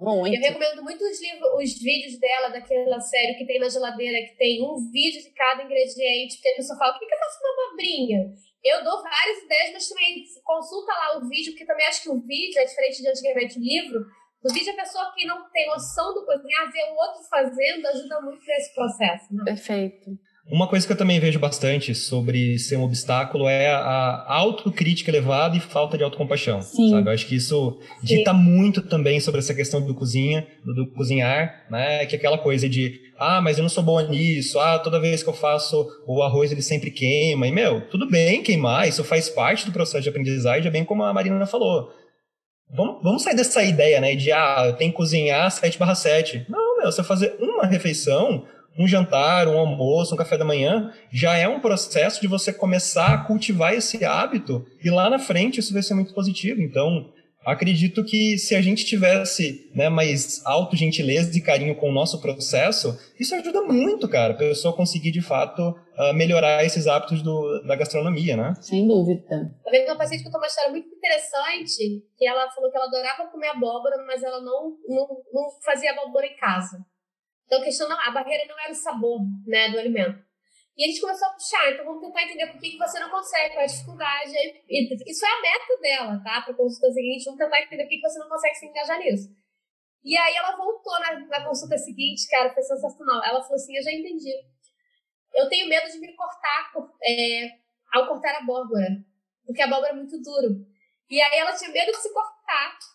muito. 0.00 0.34
Eu 0.34 0.40
recomendo 0.40 0.82
muito 0.82 1.04
os, 1.04 1.20
livros, 1.20 1.48
os 1.54 1.82
vídeos 1.82 2.18
dela, 2.18 2.48
daquela 2.48 3.00
série 3.00 3.34
que 3.34 3.46
tem 3.46 3.60
na 3.60 3.68
geladeira, 3.68 4.26
que 4.26 4.36
tem 4.36 4.62
um 4.64 4.90
vídeo 4.90 5.22
de 5.22 5.30
cada 5.30 5.62
ingrediente, 5.62 6.36
porque 6.36 6.48
a 6.48 6.56
pessoa 6.56 6.78
fala, 6.78 6.92
por 6.92 7.00
que, 7.00 7.06
que 7.06 7.14
eu 7.14 7.18
faço 7.18 7.38
uma 7.40 7.66
abobrinha? 7.66 8.32
Eu 8.62 8.84
dou 8.84 9.02
várias 9.02 9.42
ideias, 9.44 9.72
mas 9.72 9.88
também 9.88 10.24
consulta 10.44 10.92
lá 10.92 11.18
o 11.18 11.28
vídeo, 11.28 11.52
porque 11.52 11.66
também 11.66 11.86
acho 11.86 12.02
que 12.02 12.10
o 12.10 12.20
vídeo 12.20 12.58
é 12.58 12.64
diferente 12.64 13.02
de 13.02 13.08
antigamente 13.08 13.58
o 13.58 13.62
livro. 13.62 14.00
No 14.42 14.52
vídeo, 14.52 14.72
a 14.72 14.76
pessoa 14.76 15.12
que 15.14 15.26
não 15.26 15.50
tem 15.50 15.66
noção 15.66 16.14
do 16.14 16.24
cozinhar, 16.24 16.70
ver 16.72 16.84
o 16.92 16.96
outro 16.96 17.22
fazendo, 17.28 17.86
ajuda 17.86 18.20
muito 18.22 18.44
nesse 18.46 18.74
processo. 18.74 19.34
Né? 19.34 19.44
Perfeito. 19.44 20.10
Uma 20.50 20.66
coisa 20.66 20.84
que 20.84 20.92
eu 20.92 20.96
também 20.96 21.20
vejo 21.20 21.38
bastante 21.38 21.94
sobre 21.94 22.58
ser 22.58 22.76
um 22.76 22.82
obstáculo 22.82 23.48
é 23.48 23.68
a 23.68 24.24
autocrítica 24.26 25.08
elevada 25.08 25.56
e 25.56 25.60
falta 25.60 25.96
de 25.96 26.02
autocompaixão. 26.02 26.60
Sim. 26.60 26.90
Sabe? 26.90 27.08
Eu 27.08 27.12
acho 27.12 27.26
que 27.26 27.36
isso 27.36 27.78
dita 28.02 28.32
Sim. 28.32 28.38
muito 28.38 28.82
também 28.82 29.20
sobre 29.20 29.38
essa 29.38 29.54
questão 29.54 29.80
do 29.80 29.94
cozinha, 29.94 30.44
do, 30.64 30.74
do, 30.74 30.86
cozinhar, 30.88 31.66
né? 31.70 32.04
Que 32.06 32.16
é 32.16 32.18
aquela 32.18 32.36
coisa 32.36 32.68
de, 32.68 33.00
ah, 33.16 33.40
mas 33.40 33.58
eu 33.58 33.62
não 33.62 33.68
sou 33.68 33.84
boa 33.84 34.02
nisso, 34.02 34.58
ah, 34.58 34.76
toda 34.80 34.98
vez 34.98 35.22
que 35.22 35.28
eu 35.28 35.34
faço 35.34 35.86
o 36.04 36.20
arroz 36.20 36.50
ele 36.50 36.62
sempre 36.62 36.90
queima. 36.90 37.46
E, 37.46 37.52
meu, 37.52 37.82
tudo 37.82 38.10
bem 38.10 38.42
queimar, 38.42 38.88
isso 38.88 39.04
faz 39.04 39.28
parte 39.28 39.66
do 39.66 39.72
processo 39.72 40.02
de 40.02 40.08
aprendizagem, 40.08 40.66
é 40.66 40.70
bem 40.70 40.84
como 40.84 41.04
a 41.04 41.14
Marina 41.14 41.46
falou. 41.46 41.92
Vamos, 42.74 43.02
vamos 43.02 43.22
sair 43.22 43.36
dessa 43.36 43.62
ideia, 43.62 44.00
né, 44.00 44.16
de, 44.16 44.32
ah, 44.32 44.64
eu 44.66 44.72
tenho 44.72 44.90
que 44.90 44.96
cozinhar 44.96 45.48
7 45.48 45.78
barra 45.78 45.94
7. 45.94 46.46
Não, 46.48 46.78
meu, 46.78 46.90
você 46.90 47.04
fazer 47.04 47.36
uma 47.38 47.66
refeição 47.66 48.44
um 48.78 48.86
jantar, 48.86 49.48
um 49.48 49.58
almoço, 49.58 50.14
um 50.14 50.18
café 50.18 50.38
da 50.38 50.44
manhã, 50.44 50.92
já 51.12 51.36
é 51.36 51.48
um 51.48 51.60
processo 51.60 52.20
de 52.20 52.26
você 52.26 52.52
começar 52.52 53.12
a 53.12 53.18
cultivar 53.24 53.74
esse 53.74 54.04
hábito 54.04 54.66
e 54.82 54.90
lá 54.90 55.10
na 55.10 55.18
frente 55.18 55.60
isso 55.60 55.72
vai 55.72 55.82
ser 55.82 55.94
muito 55.94 56.14
positivo. 56.14 56.62
Então, 56.62 57.12
acredito 57.44 58.04
que 58.04 58.38
se 58.38 58.54
a 58.54 58.60
gente 58.60 58.84
tivesse 58.84 59.70
né, 59.74 59.88
mais 59.88 60.44
auto-gentileza 60.44 61.36
e 61.36 61.40
carinho 61.40 61.74
com 61.74 61.88
o 61.88 61.92
nosso 61.92 62.20
processo, 62.20 62.98
isso 63.18 63.34
ajuda 63.34 63.62
muito, 63.62 64.08
cara, 64.08 64.34
a 64.34 64.36
pessoa 64.36 64.76
conseguir 64.76 65.10
de 65.10 65.22
fato 65.22 65.70
uh, 65.70 66.14
melhorar 66.14 66.64
esses 66.64 66.86
hábitos 66.86 67.22
do, 67.22 67.62
da 67.66 67.76
gastronomia, 67.76 68.36
né? 68.36 68.54
Sem 68.60 68.86
dúvida. 68.86 69.22
Tá 69.28 69.70
vendo 69.70 69.88
uma 69.88 69.96
paciente 69.96 70.20
que 70.20 70.24
contou 70.24 70.40
uma 70.40 70.46
história 70.46 70.70
muito 70.70 70.88
interessante, 70.88 72.02
que 72.16 72.26
ela 72.26 72.50
falou 72.50 72.70
que 72.70 72.76
ela 72.76 72.86
adorava 72.86 73.30
comer 73.30 73.48
abóbora, 73.48 73.96
mas 74.06 74.22
ela 74.22 74.40
não, 74.40 74.76
não, 74.88 75.08
não 75.32 75.48
fazia 75.64 75.92
abóbora 75.92 76.26
em 76.26 76.36
casa. 76.36 76.78
Então 77.50 77.62
a 77.62 77.64
questão 77.64 77.88
não, 77.88 77.98
a 77.98 78.12
barreira 78.12 78.46
não 78.46 78.56
era 78.60 78.70
o 78.70 78.76
sabor, 78.76 79.18
né, 79.44 79.70
do 79.70 79.78
alimento. 79.80 80.22
E 80.78 80.84
a 80.84 80.86
gente 80.86 81.00
começou 81.00 81.26
a 81.26 81.32
puxar, 81.32 81.72
então 81.72 81.84
vamos 81.84 82.00
tentar 82.00 82.22
entender 82.22 82.46
por 82.46 82.60
que, 82.60 82.78
você 82.78 83.00
não 83.00 83.10
consegue, 83.10 83.50
qual 83.50 83.60
é 83.60 83.64
a 83.64 83.66
dificuldade. 83.66 84.32
Isso 84.68 85.26
é 85.26 85.28
a 85.28 85.42
meta 85.42 85.80
dela, 85.82 86.22
tá? 86.22 86.42
Para 86.42 86.54
a 86.54 86.56
consulta 86.56 86.92
seguinte, 86.92 87.24
vamos 87.24 87.40
tentar 87.40 87.60
entender 87.60 87.82
por 87.82 87.88
que, 87.90 88.00
você 88.00 88.18
não 88.20 88.28
consegue 88.28 88.54
se 88.54 88.66
engajar 88.66 88.98
nisso. 89.00 89.28
E 90.04 90.16
aí 90.16 90.36
ela 90.36 90.56
voltou 90.56 90.98
na, 91.00 91.18
na 91.26 91.44
consulta 91.44 91.76
seguinte, 91.76 92.28
cara, 92.30 92.54
foi 92.54 92.62
sensacional. 92.62 93.16
Ela 93.24 93.42
falou 93.42 93.56
assim: 93.56 93.76
Eu 93.76 93.82
já 93.82 93.92
entendi. 93.92 94.32
Eu 95.34 95.48
tenho 95.48 95.68
medo 95.68 95.90
de 95.90 95.98
me 95.98 96.14
cortar 96.14 96.72
é, 97.02 97.50
ao 97.92 98.06
cortar 98.06 98.36
a 98.36 98.38
abóbora, 98.38 98.88
porque 99.44 99.60
a 99.60 99.66
abóbora 99.66 99.90
é 99.90 99.96
muito 99.96 100.22
duro. 100.22 100.64
E 101.10 101.20
aí 101.20 101.38
ela 101.40 101.52
tinha 101.52 101.70
medo 101.70 101.90
de 101.90 101.98
se 101.98 102.12
cortar, 102.14 102.39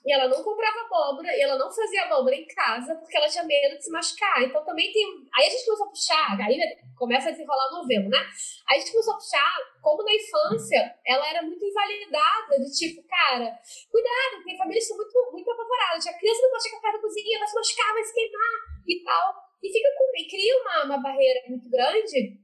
e 0.05 0.13
ela 0.13 0.27
não 0.27 0.43
comprava 0.43 0.81
abóbora, 0.81 1.35
e 1.35 1.41
ela 1.41 1.57
não 1.57 1.71
fazia 1.71 2.03
abóbora 2.03 2.35
em 2.35 2.45
casa, 2.47 2.95
porque 2.95 3.17
ela 3.17 3.27
tinha 3.27 3.43
medo 3.43 3.77
de 3.77 3.83
se 3.83 3.91
machucar. 3.91 4.43
Então 4.43 4.63
também 4.63 4.91
tem. 4.91 5.03
Aí 5.35 5.47
a 5.47 5.49
gente 5.49 5.65
começou 5.65 5.87
a 5.87 5.89
puxar, 5.89 6.37
aí 6.41 6.59
começa 6.95 7.29
a 7.29 7.31
desenrolar 7.31 7.69
o 7.71 7.81
novelo, 7.81 8.09
né? 8.09 8.19
Aí 8.69 8.77
a 8.77 8.79
gente 8.79 8.91
começou 8.91 9.13
a 9.13 9.17
puxar, 9.17 9.57
como 9.81 10.03
na 10.03 10.13
infância 10.13 10.95
ela 11.05 11.29
era 11.29 11.41
muito 11.41 11.65
invalidada, 11.65 12.59
de 12.59 12.71
tipo, 12.71 13.07
cara, 13.07 13.57
cuidado, 13.91 14.43
tem 14.43 14.57
famílias 14.57 14.83
que 14.83 14.89
são 14.89 14.97
muito, 14.97 15.31
muito 15.31 15.51
apavoradas. 15.51 16.07
A 16.07 16.13
criança 16.13 16.41
não 16.41 16.51
pode 16.51 16.63
chegar 16.63 16.81
perto 16.81 16.95
da 16.95 17.01
cozinha, 17.01 17.39
vai 17.39 17.47
se 17.47 17.55
machucar, 17.55 17.93
vai 17.93 18.03
se 18.03 18.13
queimar 18.13 18.55
e 18.87 19.03
tal. 19.03 19.35
E 19.63 19.71
fica 19.71 19.89
com. 19.97 20.05
E 20.15 20.29
cria 20.29 20.61
uma, 20.61 20.83
uma 20.85 20.97
barreira 21.01 21.41
muito 21.49 21.69
grande. 21.69 22.39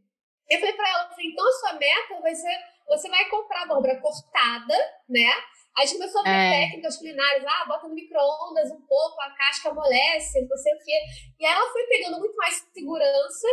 Eu 0.49 0.59
falei 0.59 0.74
pra 0.74 0.89
ela, 0.89 1.09
então 1.20 1.47
a 1.47 1.51
sua 1.51 1.74
meta 1.74 2.20
vai 2.22 2.36
ser 2.36 2.72
você 2.91 3.07
vai 3.07 3.30
comprar 3.30 3.64
abóbora 3.64 4.01
cortada, 4.01 4.76
né? 5.07 5.32
Aí 5.78 5.84
a 5.84 5.88
gente 5.88 5.97
começou 5.97 6.22
a 6.22 6.24
ver 6.24 6.30
É. 6.30 6.51
técnicas 6.51 6.97
culinárias, 6.97 7.45
ah, 7.47 7.65
bota 7.67 7.88
no 7.88 7.95
micro-ondas 7.95 8.69
um 8.72 8.82
pouco, 8.82 9.22
a 9.22 9.32
casca 9.32 9.69
amolece, 9.69 10.45
não 10.47 10.57
sei 10.57 10.74
o 10.74 10.80
quê. 10.80 10.99
E 11.39 11.45
aí 11.45 11.53
ela 11.53 11.72
foi 11.72 11.84
pegando 11.88 12.19
muito 12.19 12.36
mais 12.36 12.55
segurança, 12.74 13.47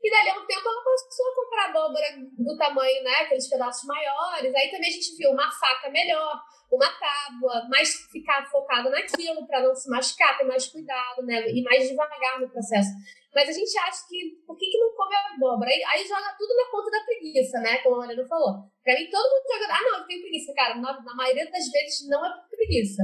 e 0.00 0.10
dali 0.10 0.30
a 0.30 0.34
um 0.38 0.46
tempo 0.46 0.62
ela 0.64 0.84
começou 0.84 1.26
a 1.26 1.34
comprar 1.34 1.64
abóbora 1.70 2.06
do 2.38 2.56
tamanho, 2.56 3.02
né, 3.02 3.14
aqueles 3.22 3.48
pedaços 3.48 3.84
maiores. 3.84 4.54
Aí 4.54 4.70
também 4.70 4.88
a 4.88 4.92
gente 4.92 5.16
viu 5.16 5.30
uma 5.32 5.50
faca 5.50 5.90
melhor, 5.90 6.40
uma 6.70 6.88
tábua, 6.88 7.66
mais 7.68 8.06
ficar 8.12 8.46
focado 8.48 8.90
naquilo 8.90 9.44
para 9.48 9.60
não 9.60 9.74
se 9.74 9.90
machucar, 9.90 10.38
ter 10.38 10.44
mais 10.44 10.68
cuidado, 10.68 11.22
né, 11.24 11.50
e 11.50 11.62
mais 11.64 11.88
devagar 11.88 12.40
no 12.40 12.48
processo. 12.48 12.90
Mas 13.34 13.48
a 13.48 13.52
gente 13.52 13.78
acha 13.78 14.06
que, 14.08 14.42
por 14.46 14.56
que, 14.56 14.66
que 14.66 14.78
não 14.78 14.94
come 14.94 15.14
abóbora? 15.14 15.70
Aí, 15.70 15.82
aí 15.84 16.06
joga 16.06 16.34
tudo 16.38 16.54
na 16.56 16.70
conta 16.70 16.90
da 16.90 17.04
preguiça, 17.04 17.60
né, 17.60 17.78
como 17.78 17.96
a 17.96 17.98
Mariana 17.98 18.26
falou. 18.26 18.64
Pra 18.82 18.94
mim, 18.94 19.08
todo 19.10 19.30
mundo 19.30 19.44
joga, 19.52 19.74
ah, 19.74 19.82
não, 19.82 19.98
eu 20.00 20.06
tenho 20.06 20.22
preguiça. 20.22 20.54
Cara, 20.54 20.74
na, 20.76 21.02
na 21.02 21.14
maioria 21.14 21.44
das 21.50 21.68
vezes 21.70 22.08
não 22.08 22.24
é 22.24 22.30
preguiça. 22.50 23.02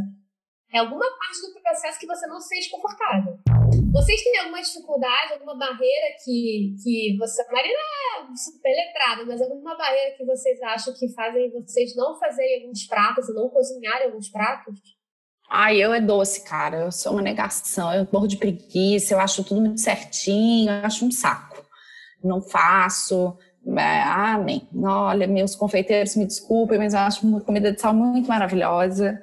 É 0.73 0.79
alguma 0.79 1.07
parte 1.07 1.41
do 1.41 1.61
processo 1.61 2.01
que 2.01 2.07
você 2.07 2.27
não 2.27 2.41
se 2.41 2.49
sente 2.49 2.71
confortável. 2.71 3.39
Vocês 3.93 4.25
têm 4.25 4.39
alguma 4.39 4.61
dificuldade, 4.61 5.35
alguma 5.35 5.57
barreira 5.57 6.17
que, 6.25 6.75
que 6.83 7.17
você. 7.17 7.45
Marina 7.53 7.79
é 7.79 8.37
super 8.37 8.71
letrada, 8.71 9.25
mas 9.25 9.41
alguma 9.41 9.77
barreira 9.77 10.17
que 10.17 10.25
vocês 10.25 10.61
acham 10.63 10.93
que 10.95 11.13
fazem 11.15 11.53
vocês 11.53 11.95
não 11.95 12.19
fazerem 12.19 12.63
alguns 12.63 12.87
pratos, 12.89 13.33
não 13.33 13.49
cozinharem 13.51 14.09
alguns 14.09 14.29
pratos? 14.31 14.81
Ai, 15.57 15.77
eu 15.77 15.95
é 15.95 16.01
doce, 16.01 16.43
cara. 16.43 16.79
Eu 16.79 16.91
sou 16.91 17.13
uma 17.13 17.23
negação. 17.23 17.95
Eu 17.95 18.09
morro 18.13 18.27
de 18.27 18.37
preguiça, 18.37 19.15
eu 19.15 19.21
acho 19.21 19.45
tudo 19.45 19.61
muito 19.61 19.81
certinho, 19.81 20.69
eu 20.69 20.85
acho 20.85 21.07
um 21.07 21.13
saco. 21.13 21.65
Não 22.25 22.43
faço. 22.43 23.39
É, 23.65 24.03
amém. 24.03 24.69
Olha, 24.83 25.29
meus 25.29 25.55
confeiteiros, 25.55 26.17
me 26.17 26.27
desculpem, 26.27 26.77
mas 26.77 26.93
eu 26.93 26.99
acho 26.99 27.25
uma 27.25 27.41
comida 27.41 27.71
de 27.71 27.81
sal 27.81 27.95
muito 27.95 28.27
maravilhosa. 28.27 29.17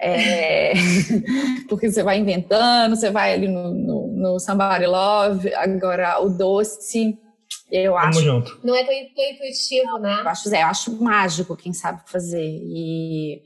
É, 0.00 0.72
porque 1.68 1.90
você 1.90 2.02
vai 2.02 2.18
inventando, 2.18 2.96
você 2.96 3.10
vai 3.10 3.34
ali 3.34 3.46
no, 3.46 3.74
no, 3.74 4.06
no 4.06 4.40
Somebody 4.40 4.86
Love. 4.86 5.52
Agora, 5.52 6.18
o 6.22 6.30
doce, 6.30 7.18
eu 7.70 7.92
Tamo 7.92 8.06
acho 8.06 8.20
junto. 8.20 8.58
Não 8.64 8.74
é 8.74 8.84
tão 8.84 8.94
intuitivo, 8.94 9.98
né? 9.98 10.22
eu 10.22 10.28
acho, 10.30 10.54
é, 10.54 10.62
eu 10.62 10.66
acho 10.66 11.04
mágico 11.04 11.54
quem 11.54 11.74
sabe 11.74 12.00
fazer. 12.06 12.42
E 12.42 13.42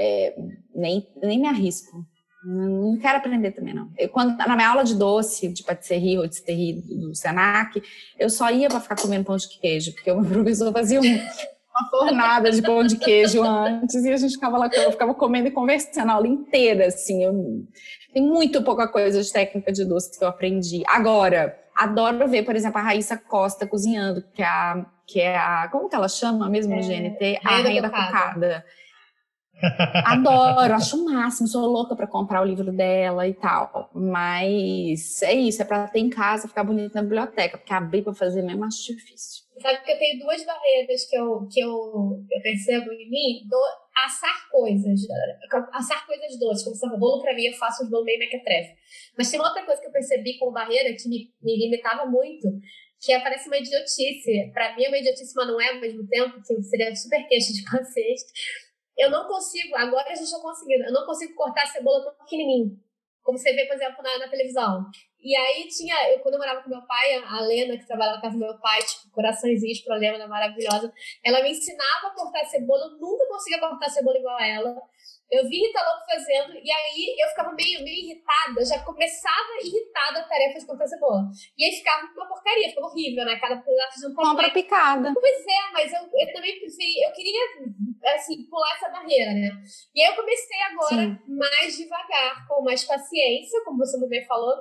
é, 0.00 0.34
nem, 0.74 1.06
nem 1.20 1.40
me 1.40 1.48
arrisco. 1.48 2.04
Não 2.44 2.96
quero 2.98 3.18
aprender 3.18 3.50
também, 3.50 3.74
não. 3.74 3.90
Eu, 3.98 4.08
quando, 4.08 4.36
na 4.38 4.54
minha 4.54 4.68
aula 4.70 4.84
de 4.84 4.94
doce, 4.94 5.48
de 5.48 5.64
patisserie 5.64 6.18
ou 6.18 6.26
de 6.28 6.40
terri 6.40 6.74
do, 6.74 7.08
do 7.08 7.14
Senac, 7.14 7.82
eu 8.16 8.30
só 8.30 8.48
ia 8.50 8.68
para 8.68 8.78
ficar 8.80 8.94
comendo 8.96 9.24
pão 9.24 9.36
de 9.36 9.48
queijo, 9.58 9.92
porque 9.92 10.10
o 10.12 10.20
meu 10.20 10.30
professor 10.30 10.72
fazia 10.72 11.00
um- 11.00 11.04
uma 11.04 11.90
fornada 11.90 12.50
de 12.52 12.62
pão 12.62 12.84
de 12.84 12.96
queijo 12.96 13.42
antes 13.42 13.96
e 14.04 14.12
a 14.12 14.16
gente 14.16 14.34
ficava 14.34 14.56
lá, 14.56 14.70
eu 14.72 14.92
ficava 14.92 15.12
comendo 15.14 15.48
e 15.48 15.50
conversando 15.50 16.10
a 16.10 16.14
aula 16.14 16.28
inteira, 16.28 16.86
assim. 16.86 17.24
Eu, 17.24 17.34
tem 18.14 18.22
muito 18.22 18.62
pouca 18.62 18.86
coisa 18.86 19.20
de 19.20 19.32
técnica 19.32 19.72
de 19.72 19.84
doce 19.84 20.16
que 20.16 20.24
eu 20.24 20.28
aprendi. 20.28 20.82
Agora, 20.86 21.58
adoro 21.76 22.28
ver, 22.28 22.44
por 22.44 22.54
exemplo, 22.54 22.78
a 22.78 22.82
Raíssa 22.82 23.16
Costa 23.16 23.66
cozinhando, 23.66 24.22
que 24.32 24.42
é 24.42 24.46
a, 24.46 24.86
que 25.06 25.20
é 25.20 25.36
a 25.36 25.68
como 25.72 25.88
que 25.88 25.94
ela 25.96 26.08
chama 26.08 26.48
mesmo 26.48 26.72
no 26.74 26.80
É, 26.80 26.82
GNT? 26.82 27.40
a 27.44 27.48
Rainha 27.50 27.62
da 27.62 27.68
Rainha 27.68 27.82
da 27.82 27.90
Cocada. 27.90 28.64
Adoro, 30.04 30.74
acho 30.74 30.96
o 30.96 31.04
máximo, 31.04 31.48
sou 31.48 31.66
louca 31.66 31.96
para 31.96 32.06
comprar 32.06 32.42
o 32.42 32.44
livro 32.44 32.72
dela 32.72 33.26
e 33.26 33.34
tal. 33.34 33.90
Mas 33.94 35.22
é 35.22 35.34
isso, 35.34 35.62
é 35.62 35.64
para 35.64 35.88
ter 35.88 36.00
em 36.00 36.10
casa, 36.10 36.48
ficar 36.48 36.64
bonito 36.64 36.94
na 36.94 37.02
biblioteca, 37.02 37.58
porque 37.58 37.72
abrir 37.72 38.02
para 38.02 38.14
fazer 38.14 38.42
mesmo 38.42 38.64
acho 38.64 38.94
difícil. 38.94 39.48
Sabe 39.60 39.82
que 39.82 39.90
eu 39.90 39.98
tenho 39.98 40.20
duas 40.20 40.44
barreiras 40.44 41.04
que 41.06 41.16
eu, 41.16 41.48
que 41.50 41.60
eu, 41.60 42.24
eu 42.30 42.42
percebo 42.42 42.92
em 42.92 43.10
mim? 43.10 43.48
Do, 43.48 43.56
assar 44.04 44.48
coisas. 44.50 45.00
Assar 45.72 46.06
coisas 46.06 46.38
doces. 46.38 46.64
Como 46.64 46.76
você 46.76 46.96
bolo 46.96 47.22
pra 47.22 47.34
mim, 47.34 47.44
eu 47.46 47.54
faço 47.54 47.82
os 47.82 47.90
bolos 47.90 48.06
meio 48.06 48.18
mequetrefe. 48.18 48.74
Mas 49.16 49.30
tem 49.30 49.40
uma 49.40 49.48
outra 49.48 49.64
coisa 49.64 49.80
que 49.80 49.88
eu 49.88 49.92
percebi 49.92 50.38
como 50.38 50.52
barreira 50.52 50.94
que 50.94 51.08
me, 51.08 51.30
me 51.42 51.58
limitava 51.58 52.06
muito, 52.06 52.48
que 53.00 53.12
é, 53.12 53.20
parece 53.20 53.48
uma 53.48 53.58
idiotice. 53.58 54.50
Pra 54.52 54.76
mim 54.76 54.84
é 54.84 54.88
uma 54.88 54.98
idiotice, 54.98 55.32
mas 55.34 55.46
não 55.46 55.60
é 55.60 55.70
ao 55.70 55.80
mesmo 55.80 56.06
tempo, 56.06 56.40
que 56.40 56.62
seria 56.62 56.94
super 56.94 57.26
queixa 57.26 57.52
de 57.52 57.62
vocês. 57.70 58.20
Eu 58.98 59.10
não 59.10 59.28
consigo, 59.28 59.76
agora 59.76 60.10
eu 60.10 60.16
já 60.16 60.22
estou 60.22 60.42
conseguindo, 60.42 60.84
eu 60.84 60.92
não 60.92 61.06
consigo 61.06 61.34
cortar 61.34 61.62
a 61.62 61.66
cebola 61.66 62.04
tão 62.04 62.14
pequenininho. 62.24 62.76
Como 63.22 63.38
você 63.38 63.52
vê, 63.52 63.66
por 63.66 63.76
exemplo, 63.76 64.02
na, 64.02 64.18
na 64.18 64.28
televisão. 64.28 64.86
E 65.20 65.36
aí 65.36 65.68
tinha, 65.68 65.94
eu, 66.12 66.20
quando 66.20 66.34
eu 66.34 66.40
morava 66.40 66.62
com 66.62 66.70
meu 66.70 66.80
pai, 66.86 67.14
a 67.14 67.36
a 67.36 67.40
Lena, 67.40 67.76
que 67.76 67.86
trabalhava 67.86 68.16
na 68.16 68.22
casa 68.22 68.34
do 68.34 68.40
meu 68.40 68.58
pai, 68.58 68.80
tipo, 68.82 69.10
coraçõezinhos, 69.12 69.80
problema, 69.82 70.26
maravilhosa, 70.26 70.92
ela 71.24 71.42
me 71.42 71.50
ensinava 71.50 72.06
a 72.06 72.10
cortar 72.10 72.44
cebola, 72.46 72.84
eu 72.84 72.98
nunca 72.98 73.26
conseguia 73.28 73.60
cortar 73.60 73.90
cebola 73.90 74.18
igual 74.18 74.36
a 74.36 74.46
ela. 74.46 74.82
Eu 75.30 75.46
vi 75.46 75.60
Rita 75.60 75.78
Lobo 75.78 76.06
fazendo, 76.06 76.54
e 76.54 76.70
aí 76.70 77.16
eu 77.18 77.28
ficava 77.28 77.52
meio, 77.52 77.84
meio 77.84 77.98
irritada, 77.98 78.64
já 78.64 78.82
começava 78.82 79.60
irritada 79.62 80.20
a 80.20 80.24
tarefa 80.24 80.58
de 80.58 80.66
cortar 80.66 80.86
cebola. 80.86 81.28
E 81.56 81.64
aí 81.64 81.72
ficava 81.72 82.06
uma 82.06 82.26
porcaria, 82.26 82.70
ficava 82.70 82.86
horrível, 82.86 83.26
né? 83.26 83.38
Cada 83.38 83.56
pedaço 83.60 84.00
de 84.00 84.06
um. 84.06 84.14
Compra 84.14 84.50
picada. 84.50 85.12
Pois 85.12 85.40
é, 85.46 85.72
mas 85.72 85.92
eu, 85.92 86.00
eu 86.00 86.32
também 86.32 86.58
preferi, 86.58 87.02
eu 87.04 87.12
queria, 87.12 87.42
assim, 88.14 88.42
pular 88.48 88.74
essa 88.74 88.88
barreira, 88.88 89.32
né? 89.34 89.50
E 89.94 90.02
aí 90.02 90.10
eu 90.10 90.16
comecei 90.16 90.62
agora 90.62 91.02
Sim. 91.02 91.18
mais 91.28 91.76
devagar, 91.76 92.48
com 92.48 92.62
mais 92.62 92.84
paciência, 92.84 93.62
como 93.64 93.78
você 93.78 93.98
bem 94.08 94.24
falou. 94.24 94.54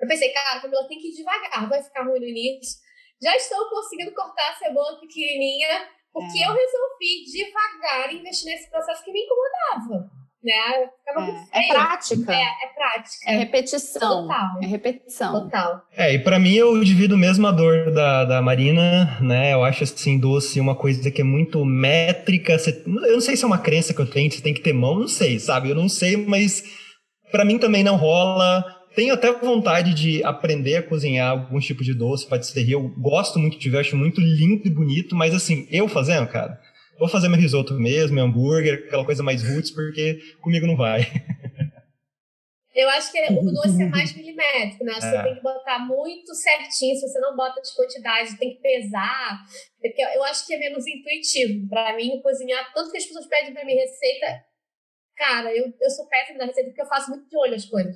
Eu 0.00 0.08
pensei, 0.08 0.30
cara, 0.30 0.60
Camila, 0.60 0.88
tem 0.88 0.98
que 0.98 1.10
ir 1.10 1.16
devagar, 1.16 1.68
vai 1.68 1.80
ficar 1.80 2.02
ruim 2.02 2.18
no 2.18 2.26
início. 2.26 2.80
Já 3.22 3.36
estou 3.36 3.70
conseguindo 3.70 4.12
cortar 4.12 4.50
a 4.50 4.54
cebola 4.56 4.98
pequenininha, 4.98 5.88
porque 6.12 6.38
É. 6.38 6.46
eu 6.46 6.52
resolvi 6.52 7.24
devagar 7.32 8.12
investir 8.14 8.46
nesse 8.52 8.70
processo 8.70 9.04
que 9.04 9.12
me 9.12 9.20
incomodava, 9.20 10.10
né? 10.44 10.52
É, 11.54 11.60
é 11.60 11.68
prática, 11.68 12.32
É, 12.32 12.42
é 12.42 12.68
prática. 12.74 13.30
é 13.30 13.36
repetição. 13.38 14.22
Total. 14.26 14.48
É 14.60 14.66
repetição. 14.66 15.32
Total. 15.44 15.82
É, 15.96 16.14
e 16.14 16.18
pra 16.18 16.36
mim 16.38 16.54
eu 16.54 16.82
divido 16.82 17.16
mesmo 17.16 17.46
a 17.46 17.52
dor 17.52 17.92
da, 17.92 18.24
da 18.24 18.42
Marina, 18.42 19.18
né? 19.20 19.52
Eu 19.52 19.62
acho 19.62 19.84
assim, 19.84 20.18
doce 20.18 20.58
uma 20.58 20.74
coisa 20.74 21.10
que 21.12 21.20
é 21.20 21.24
muito 21.24 21.64
métrica. 21.64 22.58
Você- 22.58 22.82
eu 22.84 23.12
não 23.12 23.20
sei 23.20 23.36
se 23.36 23.44
é 23.44 23.46
uma 23.46 23.58
crença 23.58 23.94
que 23.94 24.00
eu 24.00 24.10
tenho, 24.10 24.32
se 24.32 24.42
tem 24.42 24.52
que 24.52 24.60
ter 24.60 24.72
mão, 24.72 24.98
não 24.98 25.06
sei, 25.08 25.38
sabe? 25.38 25.70
Eu 25.70 25.76
não 25.76 25.88
sei, 25.88 26.16
mas 26.16 26.64
pra 27.30 27.44
mim 27.44 27.58
também 27.58 27.84
não 27.84 27.94
rola. 27.96 28.64
Tenho 28.94 29.14
até 29.14 29.32
vontade 29.32 29.94
de 29.94 30.22
aprender 30.22 30.76
a 30.76 30.82
cozinhar 30.82 31.30
alguns 31.30 31.64
tipos 31.64 31.86
de 31.86 31.94
doce, 31.94 32.28
patisserie. 32.28 32.72
Eu 32.72 32.88
gosto 32.88 33.38
muito 33.38 33.58
de 33.58 33.70
ver, 33.70 33.78
acho 33.78 33.96
muito 33.96 34.20
lindo 34.20 34.66
e 34.66 34.70
bonito, 34.70 35.16
mas 35.16 35.34
assim, 35.34 35.66
eu 35.70 35.88
fazendo, 35.88 36.28
cara, 36.28 36.60
vou 36.98 37.08
fazer 37.08 37.28
meu 37.28 37.38
risoto 37.38 37.74
mesmo, 37.74 38.14
meu 38.14 38.24
hambúrguer, 38.24 38.84
aquela 38.86 39.04
coisa 39.04 39.22
mais 39.22 39.42
roots, 39.42 39.70
porque 39.70 40.20
comigo 40.40 40.66
não 40.66 40.76
vai. 40.76 41.02
Eu 42.74 42.88
acho 42.88 43.12
que 43.12 43.20
o 43.20 43.52
doce 43.52 43.82
é 43.82 43.86
mais 43.86 44.16
milimétrico, 44.16 44.82
né? 44.82 44.92
Acho 44.92 45.00
que 45.00 45.06
É. 45.14 45.18
Você 45.18 45.24
tem 45.24 45.34
que 45.34 45.42
botar 45.42 45.78
muito 45.80 46.34
certinho. 46.34 46.96
Se 46.96 47.06
você 47.06 47.20
não 47.20 47.36
bota 47.36 47.60
de 47.60 47.74
quantidade, 47.76 48.38
tem 48.38 48.54
que 48.54 48.62
pesar. 48.62 49.44
Porque 49.78 50.00
eu 50.00 50.24
acho 50.24 50.46
que 50.46 50.54
é 50.54 50.58
menos 50.58 50.86
intuitivo. 50.86 51.68
Pra 51.68 51.94
mim, 51.94 52.18
cozinhar, 52.22 52.72
tanto 52.72 52.90
que 52.90 52.96
as 52.96 53.04
pessoas 53.04 53.26
pedem 53.26 53.52
pra 53.52 53.64
mim 53.66 53.74
receita, 53.74 54.42
cara, 55.16 55.54
eu, 55.54 55.70
eu 55.80 55.90
sou 55.90 56.08
péssima 56.08 56.38
na 56.38 56.46
receita 56.46 56.70
porque 56.70 56.80
eu 56.80 56.86
faço 56.86 57.10
muito 57.10 57.28
de 57.28 57.36
olho 57.36 57.54
as 57.54 57.66
coisas. 57.66 57.94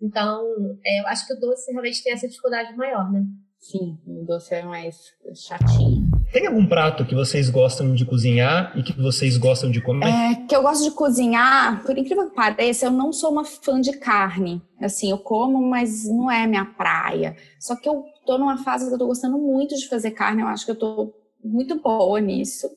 Então, 0.00 0.44
é, 0.84 1.00
eu 1.00 1.06
acho 1.06 1.26
que 1.26 1.34
o 1.34 1.40
doce 1.40 1.70
realmente 1.70 2.02
tem 2.02 2.12
essa 2.12 2.28
dificuldade 2.28 2.76
maior, 2.76 3.10
né? 3.10 3.24
Sim, 3.58 3.98
o 4.06 4.24
doce 4.24 4.54
é 4.54 4.62
mais 4.62 4.96
chatinho. 5.34 6.06
Tem 6.32 6.46
algum 6.46 6.66
prato 6.66 7.04
que 7.04 7.14
vocês 7.14 7.48
gostam 7.48 7.94
de 7.94 8.04
cozinhar 8.04 8.76
e 8.78 8.82
que 8.82 8.92
vocês 8.92 9.36
gostam 9.36 9.70
de 9.70 9.80
comer? 9.80 10.06
É, 10.06 10.34
que 10.46 10.54
eu 10.54 10.62
gosto 10.62 10.84
de 10.84 10.90
cozinhar, 10.90 11.82
por 11.84 11.96
incrível 11.96 12.28
que 12.28 12.36
pareça, 12.36 12.86
eu 12.86 12.90
não 12.90 13.12
sou 13.12 13.30
uma 13.32 13.44
fã 13.44 13.80
de 13.80 13.92
carne. 13.96 14.62
Assim, 14.80 15.10
eu 15.10 15.18
como, 15.18 15.60
mas 15.66 16.06
não 16.06 16.30
é 16.30 16.46
minha 16.46 16.64
praia. 16.64 17.36
Só 17.58 17.74
que 17.74 17.88
eu 17.88 18.04
tô 18.26 18.38
numa 18.38 18.62
fase 18.62 18.86
que 18.86 18.94
eu 18.94 18.98
tô 18.98 19.06
gostando 19.06 19.38
muito 19.38 19.74
de 19.74 19.88
fazer 19.88 20.10
carne, 20.10 20.42
eu 20.42 20.48
acho 20.48 20.64
que 20.64 20.72
eu 20.72 20.78
tô 20.78 21.14
muito 21.42 21.80
boa 21.80 22.20
nisso. 22.20 22.68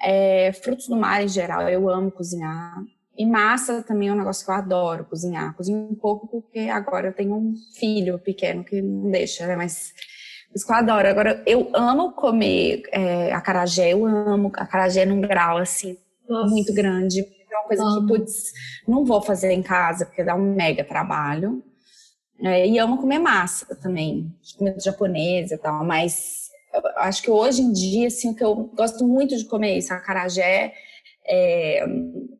É, 0.00 0.52
frutos 0.52 0.88
do 0.88 0.96
mar 0.96 1.22
em 1.22 1.28
geral, 1.28 1.68
eu 1.68 1.88
amo 1.90 2.10
cozinhar. 2.10 2.74
E 3.18 3.26
massa 3.26 3.82
também 3.82 4.08
é 4.08 4.12
um 4.12 4.16
negócio 4.16 4.44
que 4.44 4.50
eu 4.50 4.54
adoro 4.54 5.04
cozinhar. 5.04 5.52
Cozinho 5.56 5.88
um 5.90 5.94
pouco 5.96 6.28
porque 6.28 6.60
agora 6.70 7.08
eu 7.08 7.12
tenho 7.12 7.34
um 7.34 7.52
filho 7.76 8.16
pequeno 8.20 8.62
que 8.62 8.80
não 8.80 9.10
deixa, 9.10 9.44
né? 9.44 9.56
Mas 9.56 9.92
isso 10.54 10.64
que 10.64 10.72
eu 10.72 10.76
adoro. 10.76 11.08
Agora, 11.08 11.42
eu 11.44 11.68
amo 11.74 12.12
comer 12.12 12.82
é, 12.92 13.32
acarajé, 13.32 13.92
eu 13.92 14.06
amo 14.06 14.52
acarajé 14.54 15.04
num 15.04 15.20
grau, 15.20 15.58
assim, 15.58 15.96
Nossa. 16.28 16.48
muito 16.48 16.72
grande. 16.72 17.20
É 17.20 17.56
uma 17.56 17.66
coisa 17.66 17.82
Amo. 17.82 18.06
que, 18.06 18.06
putz, 18.06 18.52
não 18.86 19.04
vou 19.04 19.20
fazer 19.20 19.50
em 19.50 19.62
casa, 19.62 20.06
porque 20.06 20.22
dá 20.22 20.36
um 20.36 20.54
mega 20.54 20.84
trabalho. 20.84 21.60
É, 22.40 22.68
e 22.68 22.78
amo 22.78 22.98
comer 22.98 23.18
massa 23.18 23.74
também, 23.74 24.32
comida 24.56 24.78
japonesa 24.78 25.56
e 25.56 25.58
tal, 25.58 25.84
mas 25.84 26.48
acho 26.98 27.20
que 27.20 27.30
hoje 27.30 27.62
em 27.62 27.72
dia, 27.72 28.06
assim, 28.06 28.32
que 28.32 28.44
eu 28.44 28.70
gosto 28.76 29.04
muito 29.04 29.36
de 29.36 29.44
comer 29.44 29.72
é 29.72 29.78
isso, 29.78 29.92
acarajé, 29.92 30.72
é, 31.28 31.84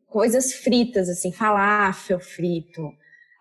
coisas 0.07 0.53
fritas, 0.53 1.07
assim, 1.09 1.31
falafel 1.31 2.19
frito, 2.19 2.81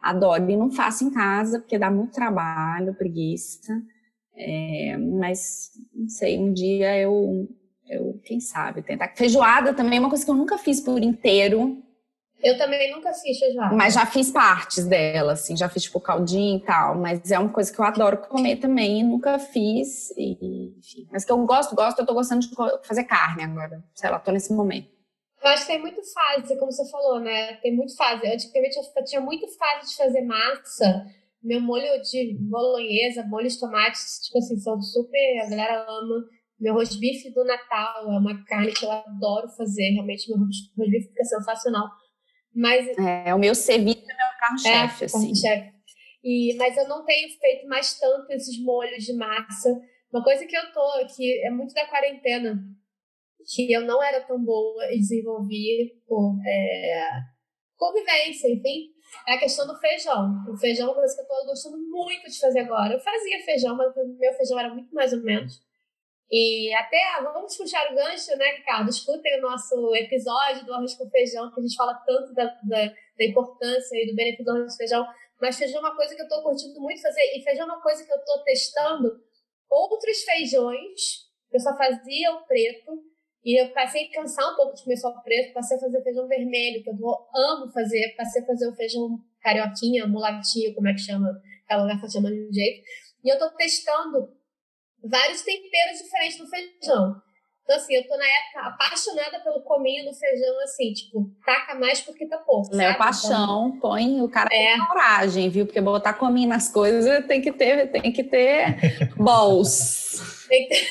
adoro. 0.03 0.51
E 0.51 0.57
não 0.57 0.71
faço 0.71 1.05
em 1.05 1.11
casa, 1.11 1.59
porque 1.59 1.79
dá 1.79 1.91
muito 1.91 2.13
trabalho, 2.13 2.95
preguiça. 2.95 3.73
É, 4.37 4.97
mas, 4.97 5.71
não 5.95 6.09
sei, 6.09 6.39
um 6.39 6.53
dia 6.53 6.97
eu, 6.99 7.49
eu 7.89 8.21
quem 8.25 8.39
sabe, 8.41 8.83
tentar. 8.83 9.13
Feijoada 9.17 9.75
também 9.75 9.97
é 9.99 10.01
uma 10.01 10.09
coisa 10.11 10.25
que 10.25 10.31
eu 10.31 10.35
nunca 10.37 10.59
fiz 10.59 10.81
por 10.81 11.03
inteiro, 11.03 11.83
Eu 12.41 12.57
também 12.57 12.93
nunca 12.95 13.13
fiz 13.15 13.37
feijoada. 13.37 13.75
mas 13.75 13.95
já 13.95 14.07
fiz 14.07 14.31
partes 14.31 14.85
dela, 14.87 15.33
assim, 15.33 15.57
já 15.57 15.69
fiz 15.69 15.83
tipo 15.83 15.99
caldinho 16.01 16.59
e 16.59 16.63
tal, 16.65 16.95
mas 16.97 17.33
é 17.33 17.39
uma 17.39 17.49
coisa 17.49 17.73
que 17.73 17.81
eu 17.81 17.85
adoro 17.85 18.19
comer 18.19 18.57
também, 18.59 19.03
nunca 19.03 19.41
fiz, 19.41 20.11
e, 20.17 20.73
enfim. 20.79 21.09
Mas 21.11 21.25
que 21.25 21.33
eu 21.33 21.45
gosto, 21.45 21.75
gosto, 21.75 21.99
eu 21.99 22.07
tô 22.07 22.15
gostando 22.15 22.43
de 22.43 22.55
fazer 22.85 23.03
carne 23.05 23.43
agora, 23.43 23.83
sei 23.93 24.09
lá, 24.09 24.21
tô 24.21 24.31
nesse 24.31 24.53
momento. 24.53 24.98
Eu 25.43 25.49
acho 25.51 25.67
que 25.67 25.73
tem 25.73 25.81
muito 25.81 26.01
fase, 26.13 26.59
como 26.59 26.73
você 26.73 26.89
falou, 26.91 27.21
né? 27.21 27.55
Tem 27.57 27.75
muito 27.75 27.95
fase. 27.97 28.27
Antigamente 28.27 28.77
eu 28.77 29.05
tinha 29.05 29.21
muito 29.21 29.47
fase 29.57 29.91
de 29.91 29.97
fazer 29.97 30.23
massa. 30.23 31.07
Meu 31.43 31.61
molho 31.61 32.03
de 32.03 32.37
bolonhesa, 32.41 33.25
molho 33.25 33.49
de 33.49 33.59
tomate, 33.59 33.99
tipo 34.25 34.39
assim, 34.39 34.59
são 34.59 34.81
super. 34.81 35.41
A 35.45 35.49
galera 35.51 35.83
ama. 35.89 36.25
Meu 36.59 36.75
rosbife 36.75 37.31
do 37.33 37.45
Natal 37.45 38.13
é 38.13 38.19
uma 38.19 38.45
carne 38.45 38.73
que 38.73 38.85
eu 38.85 38.91
adoro 38.91 39.49
fazer. 39.57 39.91
Realmente, 39.91 40.29
meu 40.29 40.39
ros- 40.45 40.73
rosbife 40.77 41.09
fica 41.09 41.25
sensacional. 41.25 41.89
Mas 42.55 42.89
É, 42.99 43.33
o 43.33 43.39
meu 43.39 43.55
ceviche 43.55 44.03
é 44.03 44.07
meu 44.17 44.39
carro-chefe, 44.41 45.05
é, 45.05 45.07
assim. 45.07 45.35
chefe. 45.37 45.73
E, 46.25 46.57
mas 46.57 46.77
eu 46.77 46.89
não 46.89 47.05
tenho 47.05 47.29
feito 47.39 47.69
mais 47.69 47.97
tanto 47.99 48.33
esses 48.33 48.61
molhos 48.61 49.05
de 49.05 49.13
massa. 49.15 49.71
Uma 50.13 50.25
coisa 50.25 50.45
que 50.47 50.57
eu 50.57 50.73
tô, 50.73 51.07
que 51.15 51.47
é 51.47 51.51
muito 51.51 51.73
da 51.75 51.87
quarentena, 51.87 52.59
que 53.47 53.73
eu 53.73 53.83
não 53.83 54.03
era 54.03 54.21
tão 54.21 54.43
boa 54.43 54.93
e 54.93 54.99
desenvolvi 54.99 56.01
por 56.07 56.37
é, 56.47 57.11
convivência, 57.77 58.49
enfim, 58.49 58.91
é 59.27 59.35
a 59.35 59.39
questão 59.39 59.67
do 59.67 59.79
feijão. 59.79 60.45
O 60.49 60.57
feijão 60.57 60.89
é 60.89 60.91
uma 60.91 60.97
coisa 60.97 61.15
que 61.15 61.23
eu 61.23 61.27
tô 61.27 61.47
gostando 61.47 61.79
muito 61.79 62.29
de 62.29 62.39
fazer 62.39 62.61
agora. 62.61 62.95
Eu 62.95 63.01
fazia 63.01 63.45
feijão, 63.45 63.77
mas 63.77 63.95
meu 63.97 64.33
feijão 64.35 64.59
era 64.59 64.73
muito 64.73 64.95
mais 64.95 65.13
ou 65.13 65.23
menos. 65.23 65.61
E 66.31 66.75
até, 66.75 66.99
vamos 67.23 67.57
puxar 67.57 67.91
o 67.91 67.95
gancho, 67.95 68.37
né, 68.37 68.57
Ricardo? 68.57 68.91
Escutem 68.91 69.39
o 69.39 69.43
nosso 69.43 69.95
episódio 69.95 70.67
do 70.67 70.75
arroz 70.75 70.95
com 70.95 71.09
feijão, 71.09 71.51
que 71.51 71.59
a 71.59 71.63
gente 71.63 71.77
fala 71.77 71.95
tanto 72.07 72.35
da, 72.35 72.45
da, 72.45 72.87
da 72.87 73.25
importância 73.25 73.97
e 73.97 74.11
do 74.11 74.15
benefício 74.15 74.45
do 74.45 74.51
arroz 74.51 74.73
com 74.73 74.77
feijão. 74.77 75.07
Mas 75.41 75.57
feijão 75.57 75.79
é 75.79 75.81
uma 75.81 75.97
coisa 75.97 76.15
que 76.15 76.21
eu 76.21 76.29
tô 76.29 76.43
curtindo 76.43 76.79
muito 76.81 77.01
fazer. 77.01 77.23
E 77.35 77.43
feijão 77.43 77.67
é 77.67 77.73
uma 77.73 77.81
coisa 77.81 78.05
que 78.05 78.13
eu 78.13 78.23
tô 78.25 78.43
testando 78.45 79.11
outros 79.71 80.23
feijões. 80.23 81.29
Eu 81.51 81.61
só 81.61 81.75
fazia 81.77 82.33
o 82.35 82.45
preto. 82.45 82.93
E 83.49 83.59
eu 83.59 83.73
passei 83.73 84.05
a 84.05 84.13
cansar 84.13 84.53
um 84.53 84.57
pouco 84.57 84.75
de 84.75 84.83
comer 84.83 84.99
só 84.99 85.11
preto. 85.23 85.55
Passei 85.55 85.79
a 85.79 85.81
fazer 85.81 86.03
feijão 86.03 86.29
vermelho, 86.29 86.85
que 86.85 86.91
eu 86.91 86.95
amo 87.35 87.73
fazer. 87.73 88.15
Passei 88.15 88.43
a 88.43 88.45
fazer 88.45 88.69
o 88.69 88.77
feijão 88.77 89.19
carioquinha, 89.41 90.07
mulatinho, 90.07 90.75
como 90.75 90.87
é 90.87 90.93
que 90.93 91.01
chama? 91.01 91.33
Cada 91.67 91.81
lugar 91.81 91.99
chamando 92.11 92.35
de 92.35 92.47
um 92.47 92.53
jeito. 92.53 92.85
E 93.25 93.33
eu 93.33 93.39
tô 93.39 93.49
testando 93.57 94.37
vários 95.03 95.41
temperos 95.41 95.99
diferentes 96.03 96.39
no 96.39 96.47
feijão. 96.47 97.23
Então, 97.69 97.77
assim, 97.77 97.97
eu 97.97 98.09
tô 98.09 98.17
na 98.17 98.25
época 98.25 98.61
apaixonada 98.63 99.41
pelo 99.41 99.61
cominho 99.61 100.07
no 100.07 100.15
feijão, 100.15 100.59
assim, 100.63 100.91
tipo, 100.95 101.31
taca 101.45 101.75
mais 101.75 102.01
porque 102.01 102.27
tá 102.27 102.39
pouco. 102.39 102.75
Léo 102.75 102.87
sabe? 102.93 102.99
Paixão, 102.99 103.79
põe 103.79 104.23
o 104.23 104.29
cara 104.31 104.49
É. 104.51 104.73
tem 104.73 104.87
coragem, 104.87 105.51
viu? 105.51 105.67
Porque 105.67 105.79
botar 105.83 106.15
cominho 106.15 106.49
nas 106.49 106.71
coisas 106.73 107.27
tem 107.27 107.43
que 107.43 107.53
ter, 107.53 107.89
tem 107.93 108.11
que 108.11 108.25
ter 108.25 108.75
balls. 109.21 110.47
Tem 110.49 110.67
que 110.67 110.75
ter- 110.77 110.89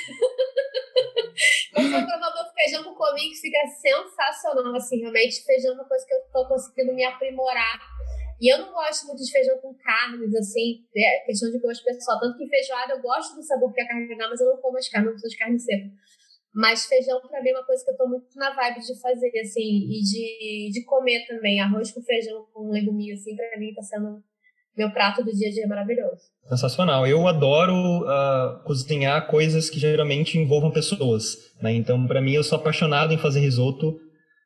provador 1.73 2.43
de 2.45 2.53
feijão 2.53 2.83
com 2.83 2.93
cominho 2.93 3.31
que 3.31 3.37
fica 3.39 3.57
sensacional, 3.81 4.75
assim, 4.75 4.99
realmente. 4.99 5.43
Feijão 5.45 5.71
é 5.71 5.75
uma 5.77 5.85
coisa 5.85 6.05
que 6.05 6.13
eu 6.13 6.19
tô 6.31 6.47
conseguindo 6.47 6.93
me 6.93 7.03
aprimorar. 7.03 7.79
E 8.39 8.53
eu 8.53 8.59
não 8.59 8.71
gosto 8.71 9.07
muito 9.07 9.23
de 9.23 9.31
feijão 9.31 9.57
com 9.57 9.73
carnes, 9.73 10.31
assim, 10.35 10.85
é 10.95 11.25
questão 11.25 11.49
de 11.49 11.57
gosto 11.57 11.83
pessoal. 11.83 12.19
Tanto 12.19 12.37
que 12.37 12.47
feijoada 12.47 12.93
eu 12.93 13.01
gosto 13.01 13.33
do 13.35 13.41
sabor 13.41 13.73
que 13.73 13.81
a 13.81 13.87
carne 13.87 14.15
dá, 14.15 14.29
mas 14.29 14.39
eu 14.39 14.45
não 14.53 14.57
como 14.61 14.77
as 14.77 14.87
carnes, 14.87 15.07
eu 15.07 15.13
não 15.13 15.19
sou 15.19 15.27
de 15.29 15.37
carne 15.37 15.59
seca. 15.59 15.89
Mas 16.57 16.87
feijão, 16.87 17.21
pra 17.21 17.39
mim, 17.43 17.51
é 17.51 17.53
uma 17.53 17.63
coisa 17.63 17.85
que 17.85 17.91
eu 17.91 17.97
tô 17.97 18.07
muito 18.07 18.25
na 18.35 18.51
vibe 18.51 18.79
de 18.79 18.99
fazer, 18.99 19.31
assim, 19.39 19.91
e 19.91 20.01
de, 20.01 20.71
de 20.71 20.83
comer 20.85 21.27
também. 21.27 21.61
Arroz 21.61 21.91
com 21.91 22.01
feijão 22.01 22.47
com 22.51 22.71
leguminho, 22.71 23.13
assim, 23.13 23.35
pra 23.35 23.59
mim 23.59 23.75
tá 23.75 23.83
sendo 23.83 24.23
meu 24.75 24.89
prato 24.89 25.23
do 25.23 25.31
dia 25.31 25.49
a 25.49 25.51
dia 25.51 25.67
maravilhoso. 25.67 26.23
Sensacional. 26.49 27.05
Eu 27.05 27.27
adoro 27.27 27.75
ah, 28.07 28.63
cozinhar 28.65 29.27
coisas 29.27 29.69
que 29.69 29.79
geralmente 29.79 30.39
envolvam 30.39 30.71
pessoas. 30.71 31.37
Né? 31.61 31.73
Então, 31.73 32.07
para 32.07 32.23
mim, 32.23 32.31
eu 32.31 32.43
sou 32.43 32.57
apaixonado 32.57 33.13
em 33.13 33.19
fazer 33.19 33.39
risoto. 33.39 33.95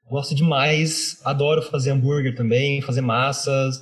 Gosto 0.09 0.35
demais. 0.35 1.17
Adoro 1.23 1.61
fazer 1.61 1.91
hambúrguer 1.91 2.35
também, 2.35 2.81
fazer 2.81 2.99
massas. 2.99 3.79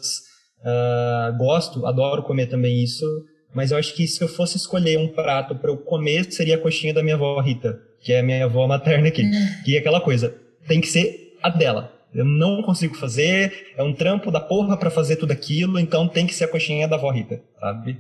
Ah, 0.64 1.36
gosto, 1.36 1.84
adoro 1.88 2.22
comer 2.22 2.46
também 2.46 2.84
isso. 2.84 3.08
Mas 3.56 3.72
eu 3.72 3.78
acho 3.80 3.96
que 3.96 4.06
se 4.06 4.24
eu 4.24 4.28
fosse 4.28 4.56
escolher 4.56 5.00
um 5.00 5.08
prato 5.08 5.56
para 5.56 5.72
eu 5.72 5.78
comer, 5.78 6.32
seria 6.32 6.58
a 6.58 6.62
coxinha 6.62 6.94
da 6.94 7.02
minha 7.02 7.16
avó 7.16 7.42
Rita, 7.42 7.89
que 8.02 8.14
é 8.14 8.20
a 8.20 8.24
minha 8.24 8.46
avó 8.46 8.66
materna 8.68 9.08
aqui. 9.08 9.24
E 9.68 9.76
é 9.76 9.80
aquela 9.80 10.02
coisa, 10.02 10.36
tem 10.68 10.80
que 10.82 10.88
ser 10.88 11.38
a 11.42 11.50
dela. 11.50 11.94
Eu 12.14 12.26
não 12.26 12.64
consigo 12.64 12.96
fazer, 12.96 13.72
é 13.78 13.84
um 13.84 13.94
trampo 13.94 14.32
da 14.32 14.40
porra 14.40 14.76
pra 14.78 14.90
fazer 14.90 15.18
tudo 15.18 15.32
aquilo, 15.32 15.80
então 15.80 16.08
tem 16.08 16.26
que 16.26 16.34
ser 16.34 16.46
a 16.46 16.48
coxinha 16.48 16.88
da 16.88 16.96
avó 16.96 17.12
Rita, 17.12 17.42
sabe? 17.60 17.98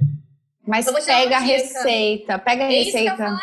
Mas 0.65 0.85
Eu 0.85 0.93
pega 0.93 1.37
a 1.37 1.39
receita, 1.39 2.37
pega 2.37 2.65
a 2.65 2.67
É 2.67 2.69
que 2.69 2.75
eu 2.75 2.83
receita. 2.85 3.37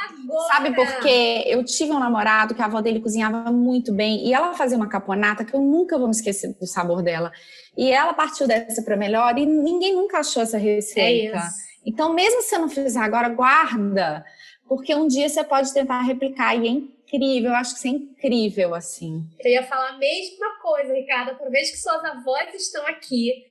Sabe 0.48 0.74
por 0.74 0.86
quê? 1.00 1.42
Eu 1.46 1.64
tive 1.64 1.90
um 1.90 1.98
namorado 1.98 2.54
que 2.54 2.62
a 2.62 2.66
avó 2.66 2.80
dele 2.80 3.00
cozinhava 3.00 3.50
muito 3.50 3.92
bem 3.92 4.26
e 4.26 4.32
ela 4.32 4.54
fazia 4.54 4.76
uma 4.76 4.88
caponata 4.88 5.44
que 5.44 5.54
eu 5.54 5.60
nunca 5.60 5.98
vou 5.98 6.06
me 6.06 6.12
esquecer 6.14 6.54
do 6.58 6.66
sabor 6.66 7.02
dela. 7.02 7.32
E 7.76 7.90
ela 7.90 8.12
partiu 8.14 8.46
dessa 8.46 8.82
para 8.82 8.96
melhor 8.96 9.36
e 9.38 9.44
ninguém 9.46 9.94
nunca 9.94 10.18
achou 10.18 10.42
essa 10.42 10.56
É 10.56 10.60
receita. 10.60 11.36
isso. 11.36 11.66
Então, 11.84 12.12
mesmo 12.12 12.42
se 12.42 12.48
você 12.48 12.58
não 12.58 12.68
fizer 12.68 13.00
agora, 13.00 13.28
guarda, 13.28 14.24
porque 14.68 14.94
um 14.94 15.06
dia 15.06 15.28
você 15.28 15.42
pode 15.44 15.72
tentar 15.72 16.02
replicar 16.02 16.54
e 16.56 16.66
é 16.66 16.70
incrível. 16.70 17.50
Eu 17.50 17.56
acho 17.56 17.72
que 17.72 17.78
isso 17.78 17.88
é 17.88 17.90
incrível 17.90 18.74
assim. 18.74 19.22
Eu 19.40 19.50
ia 19.50 19.62
falar 19.62 19.90
a 19.90 19.98
mesma 19.98 20.58
coisa, 20.60 20.92
Ricardo. 20.92 21.30
Aproveite 21.30 21.72
que 21.72 21.78
suas 21.78 22.04
avós 22.04 22.54
estão 22.54 22.86
aqui. 22.86 23.46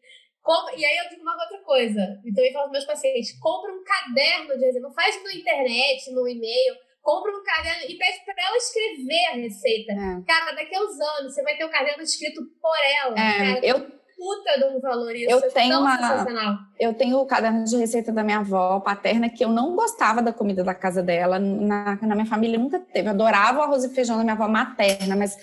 E 0.78 0.86
aí 0.86 0.97
eu 0.97 1.09
digo 1.09 1.22
uma 1.22 1.34
outra 1.34 1.57
coisa. 1.59 2.22
Então 2.24 2.43
eu 2.43 2.53
falo 2.53 2.66
para 2.66 2.74
meus 2.74 2.86
pacientes: 2.86 3.39
compra 3.39 3.72
um 3.72 3.84
caderno 3.84 4.57
de 4.57 4.66
receita. 4.66 4.80
Não 4.88 4.93
faz 4.93 5.24
na 5.24 5.34
internet, 5.34 6.11
no 6.11 6.28
e-mail. 6.28 6.76
Compra 7.01 7.32
um 7.32 7.43
caderno 7.43 7.84
e 7.89 7.97
pede 7.97 8.26
para 8.26 8.47
ela 8.47 8.57
escrever 8.57 9.26
a 9.32 9.36
receita. 9.36 9.93
É. 9.93 10.22
Cara, 10.26 10.51
daqui 10.53 10.76
a 10.76 10.82
uns 10.82 10.99
anos 10.99 11.34
você 11.34 11.43
vai 11.43 11.55
ter 11.55 11.66
um 11.66 11.70
caderno 11.70 12.01
escrito 12.01 12.41
por 12.59 12.78
ela. 13.03 13.13
É, 13.13 13.38
cara, 13.38 13.66
eu 13.66 13.95
puta 14.18 14.57
de 14.57 14.76
um 14.76 14.80
valor 14.80 15.16
isso. 15.16 15.30
Eu 15.30 15.39
é 15.39 15.49
tenho 15.49 15.72
tão 15.74 15.82
uma- 15.82 15.97
sensacional. 15.97 16.57
Eu 16.80 16.93
tenho 16.93 17.18
o 17.18 17.26
caderno 17.26 17.63
de 17.63 17.76
receita 17.78 18.11
da 18.11 18.24
minha 18.24 18.39
avó 18.39 18.80
paterna, 18.80 19.30
que 19.30 19.43
eu 19.43 19.49
não 19.49 19.76
gostava 19.76 20.22
da 20.22 20.34
comida 20.34 20.63
da 20.63 20.74
casa 20.74 21.03
dela. 21.03 21.38
Na, 21.39 21.97
na 22.01 22.16
minha 22.16 22.26
família 22.26 22.57
nunca 22.57 22.80
teve. 22.80 23.07
Eu 23.07 23.11
adorava 23.11 23.59
o 23.59 23.61
arroz 23.63 23.84
e 23.84 23.89
feijão 23.89 24.18
da 24.18 24.24
minha 24.24 24.34
avó 24.36 24.47
materna, 24.47 25.16
mas 25.16 25.38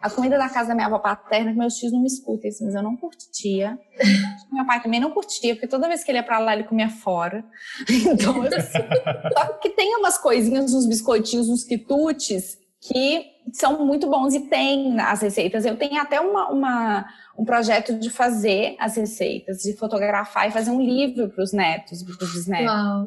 a 0.00 0.08
comida 0.08 0.38
da 0.38 0.48
casa 0.48 0.68
da 0.68 0.74
minha 0.74 0.86
avó 0.86 0.98
paterna, 1.00 1.50
que 1.52 1.58
meus 1.58 1.74
tios 1.74 1.90
não 1.92 2.00
me 2.00 2.06
escutam 2.06 2.48
isso, 2.48 2.64
mas 2.64 2.74
eu 2.74 2.82
não 2.82 2.96
curtia. 2.96 3.76
Meu 4.52 4.64
pai 4.64 4.80
também 4.82 5.00
não 5.00 5.10
curtia, 5.10 5.54
porque 5.54 5.66
toda 5.66 5.88
vez 5.88 6.04
que 6.04 6.10
ele 6.10 6.18
ia 6.18 6.22
pra 6.22 6.38
lá, 6.38 6.54
ele 6.54 6.64
comia 6.64 6.88
fora. 6.88 7.44
Então, 7.90 8.44
eu... 8.44 8.50
Só 8.62 9.44
que 9.60 9.70
tem 9.70 9.96
umas 9.96 10.16
coisinhas, 10.16 10.72
uns 10.72 10.86
biscoitinhos, 10.86 11.48
uns 11.48 11.64
quitutes, 11.64 12.56
que 12.80 13.26
são 13.52 13.84
muito 13.84 14.08
bons 14.08 14.34
e 14.34 14.40
tem 14.40 14.98
as 15.00 15.20
receitas. 15.20 15.64
Eu 15.64 15.76
tenho 15.76 16.00
até 16.00 16.20
uma, 16.20 16.48
uma, 16.48 17.06
um 17.38 17.44
projeto 17.44 17.98
de 17.98 18.10
fazer 18.10 18.76
as 18.78 18.96
receitas, 18.96 19.58
de 19.58 19.76
fotografar 19.76 20.48
e 20.48 20.52
fazer 20.52 20.70
um 20.70 20.80
livro 20.80 21.28
para 21.28 21.42
os 21.42 21.52
netos, 21.52 22.02
para 22.02 22.24
os 22.24 22.32
bisnetos. 22.32 22.66
Uau. 22.66 23.06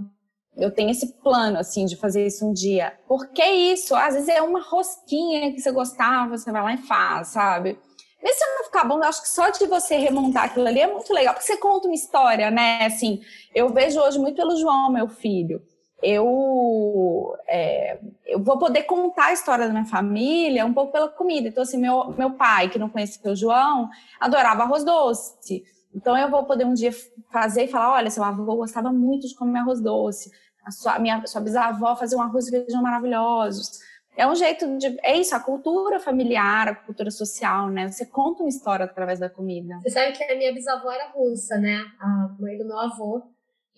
Eu 0.57 0.69
tenho 0.69 0.89
esse 0.89 1.13
plano, 1.21 1.57
assim, 1.57 1.85
de 1.85 1.95
fazer 1.95 2.27
isso 2.27 2.45
um 2.45 2.51
dia. 2.51 2.93
Porque 3.07 3.43
isso, 3.43 3.95
às 3.95 4.13
vezes 4.13 4.29
é 4.29 4.41
uma 4.41 4.61
rosquinha 4.61 5.53
que 5.53 5.61
você 5.61 5.71
gostava, 5.71 6.37
você 6.37 6.51
vai 6.51 6.61
lá 6.61 6.73
e 6.73 6.77
faz, 6.77 7.29
sabe? 7.29 7.79
Mesmo 8.21 8.37
se 8.37 8.45
não 8.45 8.65
ficar 8.65 8.83
bom, 8.83 8.97
eu 8.97 9.03
acho 9.05 9.21
que 9.21 9.29
só 9.29 9.49
de 9.49 9.65
você 9.65 9.95
remontar 9.97 10.45
aquilo 10.45 10.67
ali 10.67 10.79
é 10.79 10.91
muito 10.91 11.11
legal, 11.11 11.33
porque 11.33 11.47
você 11.47 11.57
conta 11.57 11.87
uma 11.87 11.95
história, 11.95 12.51
né? 12.51 12.85
Assim, 12.85 13.21
eu 13.55 13.69
vejo 13.69 13.99
hoje 13.99 14.19
muito 14.19 14.35
pelo 14.35 14.55
João, 14.57 14.91
meu 14.91 15.07
filho. 15.07 15.61
Eu, 16.01 17.35
é, 17.47 17.99
eu 18.25 18.43
vou 18.43 18.57
poder 18.57 18.83
contar 18.83 19.25
a 19.25 19.33
história 19.33 19.67
da 19.67 19.71
minha 19.71 19.85
família 19.85 20.65
um 20.65 20.73
pouco 20.73 20.91
pela 20.91 21.07
comida. 21.07 21.47
Então, 21.47 21.63
assim, 21.63 21.77
meu, 21.77 22.13
meu 22.17 22.31
pai, 22.31 22.69
que 22.69 22.79
não 22.79 22.89
conhecia 22.89 23.31
o 23.31 23.35
João, 23.35 23.89
adorava 24.19 24.63
arroz 24.63 24.83
doce. 24.83 25.63
Então, 25.93 26.17
eu 26.17 26.29
vou 26.29 26.43
poder 26.45 26.65
um 26.65 26.73
dia 26.73 26.91
fazer 27.31 27.65
e 27.65 27.67
falar: 27.67 27.93
olha, 27.93 28.09
seu 28.09 28.23
avô 28.23 28.55
gostava 28.55 28.91
muito 28.91 29.27
de 29.27 29.35
comer 29.35 29.59
arroz 29.59 29.81
doce. 29.81 30.31
A 30.65 30.71
sua, 30.71 30.99
minha, 30.99 31.25
sua 31.25 31.41
bisavó 31.41 31.95
fazia 31.95 32.17
um 32.17 32.21
arroz 32.21 32.47
e 32.47 32.51
feijão 32.51 32.81
maravilhosos. 32.81 33.79
É 34.15 34.27
um 34.27 34.35
jeito 34.35 34.77
de. 34.77 34.97
É 35.03 35.17
isso, 35.17 35.35
a 35.35 35.39
cultura 35.39 35.99
familiar, 35.99 36.67
a 36.67 36.75
cultura 36.75 37.09
social, 37.09 37.69
né? 37.69 37.89
Você 37.89 38.05
conta 38.05 38.43
uma 38.43 38.49
história 38.49 38.85
através 38.85 39.19
da 39.19 39.29
comida. 39.29 39.79
Você 39.81 39.89
sabe 39.89 40.11
que 40.11 40.23
a 40.23 40.37
minha 40.37 40.53
bisavó 40.53 40.91
era 40.91 41.09
russa, 41.11 41.57
né? 41.57 41.83
A 41.99 42.35
mãe 42.39 42.57
do 42.57 42.67
meu 42.67 42.77
avô. 42.77 43.21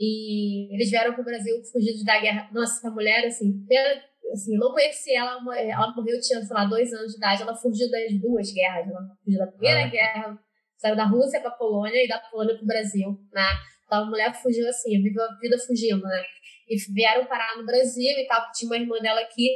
E 0.03 0.73
eles 0.75 0.89
vieram 0.89 1.13
para 1.13 1.21
o 1.21 1.25
Brasil 1.25 1.55
fugidos 1.71 2.03
da 2.03 2.19
guerra. 2.19 2.49
Nossa, 2.51 2.77
essa 2.77 2.91
mulher, 2.91 3.25
assim, 3.25 3.65
pela, 3.65 4.01
assim, 4.33 4.55
eu 4.55 4.59
não 4.59 4.71
conheci 4.73 5.15
ela. 5.15 5.39
Ela 5.55 5.93
morreu, 5.95 6.19
tinha, 6.19 6.41
sei 6.41 6.55
lá, 6.55 6.65
dois 6.65 6.91
anos 6.93 7.11
de 7.11 7.17
idade. 7.17 7.41
Ela 7.41 7.55
fugiu 7.55 7.89
das 7.89 8.19
duas 8.19 8.51
guerras. 8.51 8.87
Ela 8.89 9.01
fugiu 9.23 9.39
da 9.39 9.47
Primeira 9.47 9.83
Ah. 9.85 9.87
Guerra, 9.87 10.39
saiu 10.77 10.95
da 10.95 11.05
Rússia 11.05 11.39
para 11.39 11.49
a 11.49 11.55
Polônia 11.55 12.03
e 12.03 12.07
da 12.07 12.19
Polônia 12.19 12.55
para 12.55 12.63
o 12.63 12.67
Brasil, 12.67 13.09
né? 13.31 13.47
Então 13.85 14.03
a 14.03 14.05
mulher 14.05 14.33
fugiu 14.33 14.67
assim, 14.67 15.01
viveu 15.01 15.23
a 15.23 15.37
vida 15.39 15.57
fugindo, 15.59 16.01
né? 16.01 16.23
E 16.67 16.75
vieram 16.93 17.25
parar 17.25 17.57
no 17.57 17.65
Brasil 17.65 18.17
e 18.17 18.27
tal, 18.27 18.51
tinha 18.53 18.69
uma 18.69 18.77
irmã 18.77 18.99
dela 18.99 19.21
aqui. 19.21 19.47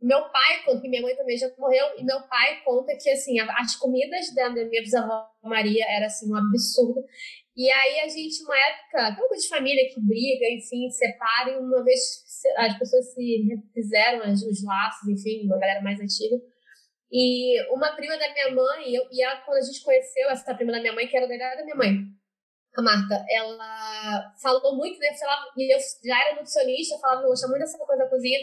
Meu 0.00 0.22
pai 0.30 0.62
conta, 0.64 0.82
que 0.82 0.88
minha 0.88 1.00
mãe 1.00 1.16
também 1.16 1.36
já 1.36 1.48
morreu, 1.58 1.86
e 1.98 2.04
meu 2.04 2.20
pai 2.28 2.60
conta 2.64 2.92
que, 3.00 3.08
assim, 3.08 3.38
as 3.40 3.76
comidas 3.76 4.34
da 4.34 4.50
minha 4.50 4.82
bisavó 4.82 5.26
Maria 5.42 5.84
era, 5.88 6.06
assim, 6.06 6.30
um 6.30 6.36
absurdo. 6.36 7.02
E 7.56 7.70
aí 7.70 8.00
a 8.00 8.08
gente, 8.08 8.42
uma 8.42 8.58
época, 8.58 9.08
aquela 9.08 9.28
coisa 9.28 9.42
de 9.42 9.48
família 9.48 9.88
que 9.88 10.00
briga, 10.00 10.44
enfim, 10.50 10.90
separa, 10.90 11.50
e 11.50 11.56
uma 11.56 11.84
vez 11.84 12.00
as 12.56 12.78
pessoas 12.78 13.14
se 13.14 13.46
fizeram 13.72 14.32
os 14.32 14.64
laços, 14.64 15.08
enfim, 15.08 15.46
uma 15.46 15.58
galera 15.58 15.80
mais 15.80 16.00
antiga. 16.00 16.36
E 17.12 17.62
uma 17.72 17.94
prima 17.94 18.18
da 18.18 18.32
minha 18.32 18.50
mãe, 18.50 18.92
eu, 18.92 19.06
e 19.12 19.22
ela, 19.22 19.40
quando 19.42 19.58
a 19.58 19.62
gente 19.62 19.84
conheceu 19.84 20.28
essa 20.30 20.52
prima 20.54 20.72
da 20.72 20.80
minha 20.80 20.92
mãe, 20.92 21.06
que 21.06 21.16
era 21.16 21.28
da 21.28 21.34
idade 21.36 21.58
da 21.58 21.64
minha 21.64 21.76
mãe, 21.76 21.94
a 22.76 22.82
Marta, 22.82 23.24
ela 23.30 24.34
falou 24.42 24.76
muito, 24.76 24.98
né? 24.98 25.14
Falava, 25.16 25.46
e 25.56 25.72
eu 25.72 25.78
já 26.04 26.20
era 26.26 26.34
nutricionista, 26.34 26.98
falava, 26.98 27.22
eu 27.22 27.28
gostava 27.28 27.52
muito 27.52 27.60
dessa 27.60 27.78
coisa 27.78 28.02
da 28.02 28.10
cozinha. 28.10 28.38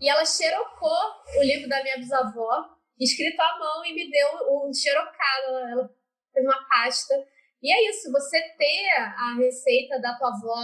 E 0.00 0.08
ela 0.08 0.24
xerocou 0.24 1.00
o 1.36 1.42
livro 1.42 1.68
da 1.68 1.82
minha 1.82 1.98
bisavó, 1.98 2.64
escrito 2.98 3.40
à 3.40 3.58
mão, 3.58 3.84
e 3.84 3.92
me 3.92 4.08
deu 4.08 4.28
um 4.52 4.72
xerocado. 4.72 5.48
Ela, 5.48 5.70
ela 5.72 5.90
fez 6.32 6.46
uma 6.46 6.68
pasta. 6.68 7.14
E 7.62 7.72
é 7.72 7.90
isso, 7.90 8.10
você 8.10 8.40
ter 8.58 8.88
a 8.90 9.36
receita 9.38 10.00
da 10.00 10.16
tua 10.18 10.28
avó 10.28 10.56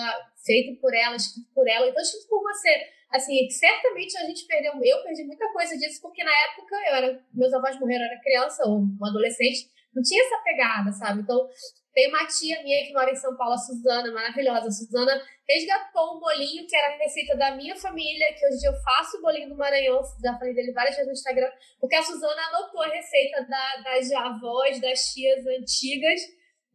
feita 0.45 0.81
por 0.81 0.93
ela, 0.93 1.15
escrito 1.15 1.49
por 1.55 1.69
ela, 1.69 1.89
então 1.89 2.03
escrito 2.03 2.29
por 2.29 2.43
você. 2.43 2.99
Assim, 3.11 3.49
certamente 3.51 4.19
a 4.19 4.25
gente 4.25 4.47
perdeu, 4.47 4.73
eu 4.83 5.03
perdi 5.03 5.25
muita 5.25 5.51
coisa 5.53 5.77
disso, 5.77 6.01
porque 6.03 6.25
na 6.25 6.33
época 6.51 6.75
eu 6.75 6.95
era, 6.97 7.25
meus 7.33 7.53
avós 7.55 7.79
morreram, 7.79 8.05
eu 8.05 8.11
era 8.11 8.21
criança 8.21 8.65
ou 8.67 8.81
um 8.81 9.07
adolescente, 9.07 9.71
não 9.95 10.03
tinha 10.03 10.23
essa 10.23 10.43
pegada, 10.43 10.93
sabe? 10.93 11.23
Então, 11.23 11.49
tem 11.95 12.09
uma 12.09 12.27
tia 12.27 12.63
minha 12.63 12.87
que 12.87 12.93
mora 12.93 13.11
em 13.11 13.17
São 13.17 13.37
Paulo, 13.37 13.55
a 13.55 13.59
Suzana, 13.59 14.13
maravilhosa. 14.13 14.69
A 14.69 14.71
Suzana 14.71 15.21
resgatou 15.49 16.17
um 16.17 16.21
bolinho 16.21 16.67
que 16.67 16.77
era 16.77 16.95
a 16.95 16.99
receita 16.99 17.37
da 17.37 17.57
minha 17.57 17.75
família, 17.75 18.33
que 18.35 18.47
hoje 18.47 18.65
eu 18.65 18.75
faço 18.83 19.17
o 19.17 19.23
bolinho 19.23 19.49
do 19.49 19.57
Maranhão, 19.57 20.01
já 20.23 20.39
falei 20.39 20.55
dele 20.55 20.73
várias 20.73 20.95
vezes 20.95 21.09
no 21.09 21.13
Instagram, 21.13 21.51
porque 21.81 21.97
a 21.97 22.03
Suzana 22.03 22.41
anotou 22.49 22.83
a 22.83 22.89
receita 22.89 23.43
da, 23.47 23.77
das 23.83 24.13
avós, 24.13 24.81
das 24.81 25.13
tias 25.13 25.45
antigas, 25.47 26.21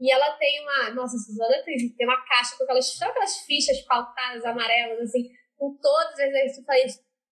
e 0.04 0.12
ela 0.12 0.34
tem 0.34 0.62
uma. 0.64 0.90
Nossa, 0.90 1.16
a 1.16 1.20
Suzana 1.20 1.64
tem, 1.64 1.88
tem 1.96 2.06
uma 2.06 2.22
caixa 2.26 2.58
com 2.58 2.66
aquelas, 2.66 2.94
sabe 2.94 3.12
aquelas 3.12 3.38
fichas 3.38 3.80
pautadas 3.84 4.44
amarelas, 4.44 5.00
assim, 5.00 5.30
com 5.56 5.78
todas 5.82 6.20
as 6.20 6.30
vezes 6.30 6.58
eu 6.58 6.66
falei, 6.66 6.86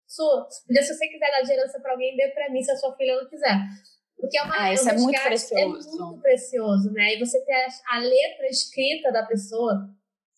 Su, 0.08 0.48
se 0.50 0.94
você 0.94 1.08
quiser 1.10 1.32
dar 1.32 1.42
de 1.42 1.52
herança 1.52 1.82
pra 1.82 1.92
alguém, 1.92 2.16
dê 2.16 2.30
pra 2.30 2.50
mim, 2.50 2.64
se 2.64 2.72
a 2.72 2.78
sua 2.78 2.96
filha 2.96 3.18
não 3.22 3.30
quiser. 3.30 3.58
Porque 4.18 4.38
é 4.38 4.44
uma, 4.44 4.56
ah, 4.58 4.74
isso 4.74 4.88
é, 4.88 4.94
é 4.94 4.98
muito 4.98 5.22
precioso. 5.22 5.60
É 5.60 5.66
muito 5.66 6.22
precioso, 6.22 6.94
né? 6.94 7.16
E 7.16 7.20
você 7.20 7.44
ter 7.44 7.54
a, 7.54 7.98
a, 7.98 8.00
letra 8.00 8.48
escrita 8.48 9.12
da 9.12 9.26
pessoa. 9.26 9.90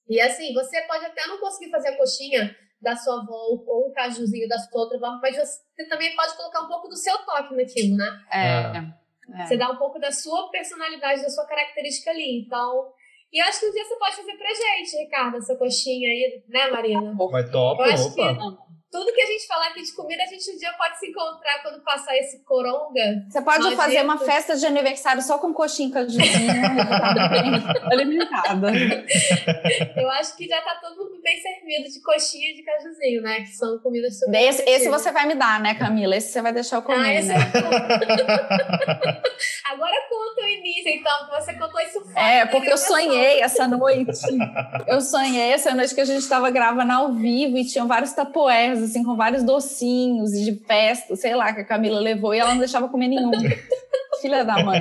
E 0.09 0.19
assim, 0.19 0.55
você 0.55 0.81
pode 0.87 1.05
até 1.05 1.27
não 1.27 1.39
conseguir 1.39 1.69
fazer 1.69 1.89
a 1.89 1.97
coxinha 1.97 2.57
da 2.81 2.95
sua 2.95 3.21
avó 3.21 3.63
ou 3.67 3.89
o 3.89 3.93
cajuzinho 3.93 4.47
da 4.47 4.57
sua 4.57 4.81
outra 4.81 4.97
avó, 4.97 5.19
mas 5.21 5.35
você 5.37 5.87
também 5.87 6.15
pode 6.15 6.35
colocar 6.35 6.61
um 6.61 6.67
pouco 6.67 6.87
do 6.87 6.97
seu 6.97 7.15
toque 7.19 7.55
naquilo, 7.55 7.95
né? 7.95 8.25
É. 8.31 8.77
é. 8.79 9.02
Você 9.45 9.57
dá 9.57 9.71
um 9.71 9.77
pouco 9.77 9.99
da 9.99 10.11
sua 10.11 10.49
personalidade, 10.49 11.21
da 11.21 11.29
sua 11.29 11.45
característica 11.45 12.11
ali. 12.11 12.41
Então, 12.45 12.91
e 13.31 13.41
eu 13.41 13.45
acho 13.45 13.59
que 13.59 13.67
um 13.67 13.71
dia 13.71 13.83
você 13.83 13.95
pode 13.95 14.15
fazer 14.15 14.33
pra 14.37 14.49
gente, 14.53 14.97
Ricardo, 14.97 15.37
essa 15.37 15.55
coxinha 15.55 16.09
aí, 16.09 16.43
né, 16.47 16.69
Marina? 16.69 17.15
Mas 17.31 17.49
top, 17.49 17.81
eu 17.81 17.93
acho 17.93 18.09
opa. 18.09 18.15
Que, 18.15 18.72
tudo 18.93 19.11
que 19.11 19.21
a 19.21 19.25
gente 19.25 19.47
falar 19.47 19.69
aqui 19.69 19.81
de 19.81 19.91
comida, 19.91 20.21
a 20.21 20.27
gente 20.27 20.51
um 20.51 20.55
dia 20.55 20.71
pode 20.73 20.99
se 20.99 21.07
encontrar 21.07 21.63
quando 21.63 21.81
passar 21.83 22.15
esse 22.15 22.43
coronga. 22.43 23.25
Você 23.27 23.41
pode 23.41 23.57
nojento. 23.63 23.81
fazer 23.81 24.03
uma 24.03 24.19
festa 24.19 24.55
de 24.55 24.67
aniversário 24.67 25.19
só 25.23 25.39
com 25.39 25.51
coxinha 25.51 25.91
cajuzinho, 25.91 26.21
alimentada. 27.91 28.71
Eu 29.97 30.11
acho 30.11 30.37
que 30.37 30.47
já 30.47 30.61
tá 30.61 30.75
todo 30.79 30.95
mundo 30.95 31.19
bem 31.23 31.41
servido 31.41 31.91
de 31.91 32.01
coxinha 32.03 32.51
e 32.51 32.55
de 32.55 32.61
cajuzinho, 32.61 33.23
né? 33.23 33.41
Que 33.41 33.47
são 33.47 33.79
comidas 33.79 34.19
super 34.19 34.39
Esse, 34.39 34.61
esse 34.69 34.87
você 34.89 35.11
vai 35.11 35.25
me 35.25 35.33
dar, 35.33 35.59
né, 35.59 35.73
Camila? 35.73 36.15
Esse 36.15 36.31
você 36.31 36.43
vai 36.43 36.53
deixar 36.53 36.75
eu 36.75 36.81
Ah, 36.81 36.83
comer, 36.83 37.17
esse 37.17 37.29
né? 37.29 37.35
Agora 39.65 39.93
conta 40.07 40.41
o 40.41 40.47
início, 40.47 40.89
então, 40.89 41.25
que 41.25 41.31
você 41.31 41.53
contou 41.53 41.81
isso 41.81 41.99
fora. 42.01 42.19
É, 42.19 42.45
da 42.45 42.51
porque 42.51 42.71
eu 42.71 42.77
sonhei 42.77 43.41
essa 43.41 43.67
noite. 43.67 44.21
Eu 44.85 45.01
sonhei 45.01 45.51
essa 45.51 45.73
noite 45.73 45.95
que 45.95 46.01
a 46.01 46.05
gente 46.05 46.19
estava 46.19 46.51
gravando 46.51 46.91
ao 46.91 47.13
vivo 47.13 47.57
e 47.57 47.65
tinham 47.65 47.87
vários 47.87 48.13
tapoés, 48.13 48.82
assim, 48.83 49.03
com 49.03 49.15
vários 49.15 49.43
docinhos 49.43 50.31
de 50.31 50.53
festa, 50.65 51.15
sei 51.15 51.35
lá, 51.35 51.53
que 51.53 51.61
a 51.61 51.65
Camila 51.65 51.99
levou 51.99 52.33
e 52.33 52.39
ela 52.39 52.51
não 52.51 52.59
deixava 52.59 52.89
comer 52.89 53.07
nenhum. 53.07 53.31
Filha 54.21 54.45
da 54.45 54.63
mãe. 54.63 54.79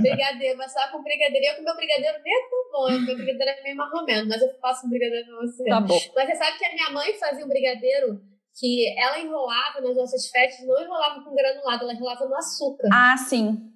Brigadeiro, 0.00 0.56
mas 0.56 0.72
só 0.72 0.88
com 0.90 1.02
brigadeiro. 1.02 1.46
Eu 1.46 1.54
que 1.56 1.62
meu 1.62 1.76
brigadeiro 1.76 2.16
nem 2.24 2.32
é 2.32 2.48
tão 2.48 2.72
bom, 2.72 2.90
meu 2.90 3.16
brigadeiro 3.16 3.50
é 3.50 3.62
meio 3.62 3.76
marromeno, 3.76 4.28
mas 4.28 4.40
eu 4.40 4.48
faço 4.58 4.86
um 4.86 4.90
brigadeiro 4.90 5.26
pra 5.26 5.36
você. 5.36 5.64
Tá 5.64 5.80
bom. 5.80 5.98
Mas 6.14 6.30
você 6.30 6.36
sabe 6.36 6.58
que 6.58 6.64
a 6.64 6.72
minha 6.72 6.90
mãe 6.90 7.12
fazia 7.14 7.44
um 7.44 7.48
brigadeiro 7.48 8.20
que 8.58 8.98
ela 8.98 9.18
enrolava 9.18 9.80
nas 9.80 9.96
nossas 9.96 10.28
festas, 10.28 10.66
não 10.66 10.82
enrolava 10.82 11.22
com 11.22 11.34
granulado, 11.34 11.84
ela 11.84 11.92
enrolava 11.92 12.26
no 12.26 12.36
açúcar. 12.36 12.88
Ah, 12.92 13.16
sim. 13.16 13.70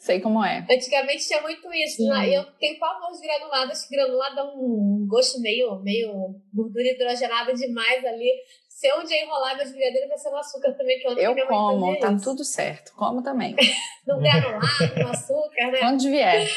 Sei 0.00 0.18
como 0.18 0.42
é. 0.42 0.66
Antigamente 0.70 1.26
tinha 1.26 1.42
muito 1.42 1.70
isso. 1.74 2.02
Né? 2.08 2.30
Eu 2.30 2.44
tenho 2.58 2.78
pavor 2.78 3.12
de 3.12 3.20
granulado, 3.20 3.70
acho 3.70 3.86
que 3.86 3.94
granulado 3.94 4.34
dá 4.34 4.44
um 4.44 5.06
gosto 5.06 5.38
meio, 5.42 5.78
meio 5.82 6.34
gordura 6.54 6.88
hidrogenada 6.88 7.52
demais 7.52 8.02
ali. 8.06 8.32
Se 8.80 8.86
eu 8.88 8.98
um 8.98 9.04
dia 9.04 9.22
enrolar 9.22 9.58
meus 9.58 9.70
brigadeiros, 9.72 10.08
vai 10.08 10.16
ser 10.16 10.30
no 10.30 10.38
açúcar 10.38 10.72
também, 10.72 10.98
que 10.98 11.06
eu 11.06 11.14
não 11.14 11.20
Eu 11.20 11.34
minha 11.34 11.46
como, 11.46 11.98
tá 12.00 12.12
isso. 12.12 12.24
tudo 12.24 12.42
certo. 12.42 12.94
Como 12.96 13.22
também. 13.22 13.54
No 14.06 14.18
granulado, 14.18 14.64
no 14.96 15.08
açúcar, 15.08 15.70
né? 15.70 15.80
Onde 15.84 16.08
vier. 16.08 16.48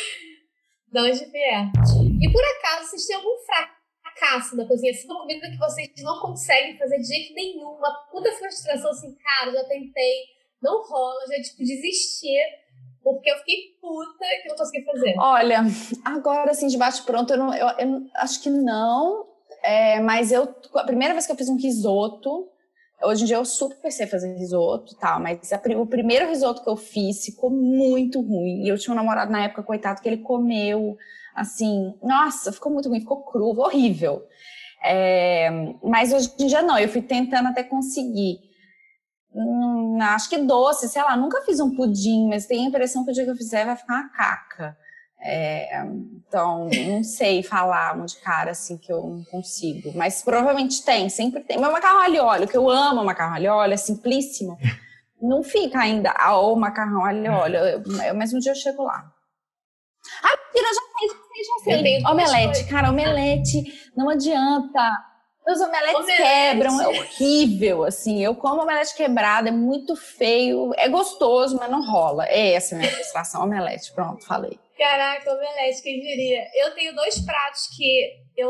De 0.87 0.99
onde 1.01 1.25
vier. 1.25 1.65
E 2.21 2.31
por 2.31 2.41
acaso, 2.41 2.89
vocês 2.91 3.05
têm 3.07 3.17
algum 3.17 3.35
fracasso 4.01 4.55
na 4.55 4.65
cozinha? 4.65 4.91
Assim, 4.93 5.05
uma 5.05 5.19
comida 5.19 5.49
que 5.51 5.57
vocês 5.57 5.89
não 5.97 6.21
conseguem 6.21 6.77
fazer 6.77 6.97
de 6.99 7.03
jeito 7.03 7.33
nenhum, 7.33 7.71
uma 7.71 7.93
puta 8.09 8.31
frustração, 8.31 8.89
assim, 8.89 9.13
cara, 9.15 9.51
já 9.51 9.63
tentei, 9.65 10.15
não 10.61 10.81
rola, 10.81 11.19
já, 11.27 11.43
tipo, 11.43 11.57
desisti, 11.57 12.37
porque 13.03 13.29
eu 13.29 13.37
fiquei 13.39 13.57
puta 13.81 14.25
que 14.41 14.47
não 14.47 14.55
consegui 14.55 14.85
fazer. 14.85 15.13
Olha, 15.19 15.59
agora 16.05 16.51
assim, 16.51 16.67
de 16.67 16.77
bate-pronto, 16.77 17.33
eu, 17.33 17.37
não- 17.37 17.53
eu- 17.53 17.67
eu 17.79 18.05
acho 18.15 18.41
que 18.41 18.49
não. 18.49 19.32
É, 19.63 19.99
mas 20.01 20.31
eu, 20.31 20.53
a 20.75 20.83
primeira 20.83 21.13
vez 21.13 21.25
que 21.25 21.31
eu 21.31 21.37
fiz 21.37 21.47
um 21.47 21.55
risoto, 21.55 22.49
hoje 23.01 23.23
em 23.23 23.27
dia 23.27 23.37
eu 23.37 23.45
super 23.45 23.91
sei 23.91 24.05
fazer 24.07 24.33
risoto 24.35 24.93
e 24.93 24.97
tal, 24.97 25.19
mas 25.21 25.53
a 25.53 25.61
o 25.77 25.87
primeiro 25.87 26.27
risoto 26.27 26.61
que 26.61 26.69
eu 26.69 26.75
fiz 26.75 27.23
ficou 27.25 27.49
muito 27.49 28.19
ruim. 28.21 28.63
E 28.63 28.67
eu 28.67 28.77
tinha 28.77 28.93
um 28.93 28.97
namorado 28.97 29.31
na 29.31 29.45
época, 29.45 29.63
coitado, 29.63 30.01
que 30.01 30.09
ele 30.09 30.17
comeu, 30.17 30.97
assim, 31.33 31.93
nossa, 32.03 32.51
ficou 32.51 32.71
muito 32.71 32.89
ruim, 32.89 32.99
ficou 32.99 33.23
cru, 33.23 33.57
horrível. 33.59 34.23
É, 34.83 35.49
mas 35.81 36.11
hoje 36.11 36.33
em 36.39 36.47
dia 36.47 36.61
não, 36.61 36.77
eu 36.77 36.89
fui 36.89 37.01
tentando 37.01 37.47
até 37.47 37.63
conseguir. 37.63 38.39
Hum, 39.33 39.97
acho 40.01 40.29
que 40.29 40.37
doce, 40.39 40.89
sei 40.89 41.01
lá, 41.01 41.15
nunca 41.15 41.41
fiz 41.43 41.59
um 41.59 41.73
pudim, 41.73 42.27
mas 42.27 42.45
tenho 42.45 42.63
a 42.63 42.67
impressão 42.67 43.03
que 43.05 43.11
o 43.11 43.13
dia 43.13 43.23
que 43.23 43.31
eu 43.31 43.35
fizer 43.35 43.65
vai 43.65 43.75
ficar 43.77 43.93
uma 43.93 44.09
caca. 44.09 44.77
É, 45.25 45.81
então, 46.27 46.69
não 46.69 47.01
sei 47.03 47.41
falar 47.43 47.95
um 47.97 48.03
de 48.05 48.17
cara 48.17 48.51
assim 48.51 48.77
que 48.77 48.91
eu 48.91 49.01
não 49.01 49.23
consigo, 49.23 49.93
mas 49.95 50.21
provavelmente 50.21 50.83
tem, 50.83 51.07
sempre 51.09 51.41
tem. 51.43 51.57
Meu 51.57 51.71
macarrão 51.71 52.01
alho 52.01 52.23
óleo, 52.23 52.47
que 52.47 52.57
eu 52.57 52.69
amo 52.69 53.05
macarrão 53.05 53.35
alho 53.35 53.53
óleo, 53.53 53.73
é 53.73 53.77
simplíssimo, 53.77 54.57
não 55.21 55.41
fica 55.41 55.79
ainda 55.79 56.11
ah, 56.17 56.37
o 56.39 56.55
macarrão 56.57 57.05
alho 57.05 57.31
óleo, 57.31 57.55
eu- 57.57 58.15
mas 58.15 58.33
um 58.33 58.39
dia 58.39 58.51
eu 58.51 58.55
chego 58.55 58.83
lá. 58.83 59.09
Ah, 60.21 60.37
mentira, 60.53 60.67
já 60.73 60.81
sei, 60.81 61.07
já 61.07 61.15
sei, 61.15 61.43
já 61.43 61.71
Eu 61.77 61.81
sei. 61.83 62.05
Omelete, 62.05 62.65
cara, 62.65 62.89
omelete 62.89 63.91
não 63.95 64.09
adianta. 64.09 64.97
Os 65.47 65.59
omeletes 65.59 65.95
Omelete. 65.95 66.21
quebram, 66.23 66.81
é 66.81 66.87
horrível, 66.87 67.83
assim. 67.83 68.23
Eu 68.23 68.33
como 68.35 68.61
omelete 68.61 68.95
quebrado, 68.95 69.47
é 69.49 69.51
muito 69.51 69.93
feio, 69.95 70.71
é 70.77 70.87
gostoso, 70.87 71.57
mas 71.57 71.69
não 71.69 71.85
rola. 71.85 72.25
É 72.27 72.53
essa 72.53 72.75
a 72.75 72.77
minha 72.77 72.89
frustração, 72.91 73.43
omelete, 73.43 73.91
pronto, 73.93 74.25
falei. 74.25 74.57
Caraca, 74.77 75.33
omelete, 75.33 75.81
quem 75.81 75.99
diria? 75.99 76.47
Eu 76.55 76.73
tenho 76.73 76.95
dois 76.95 77.19
pratos 77.23 77.67
que 77.75 78.23
eu. 78.35 78.49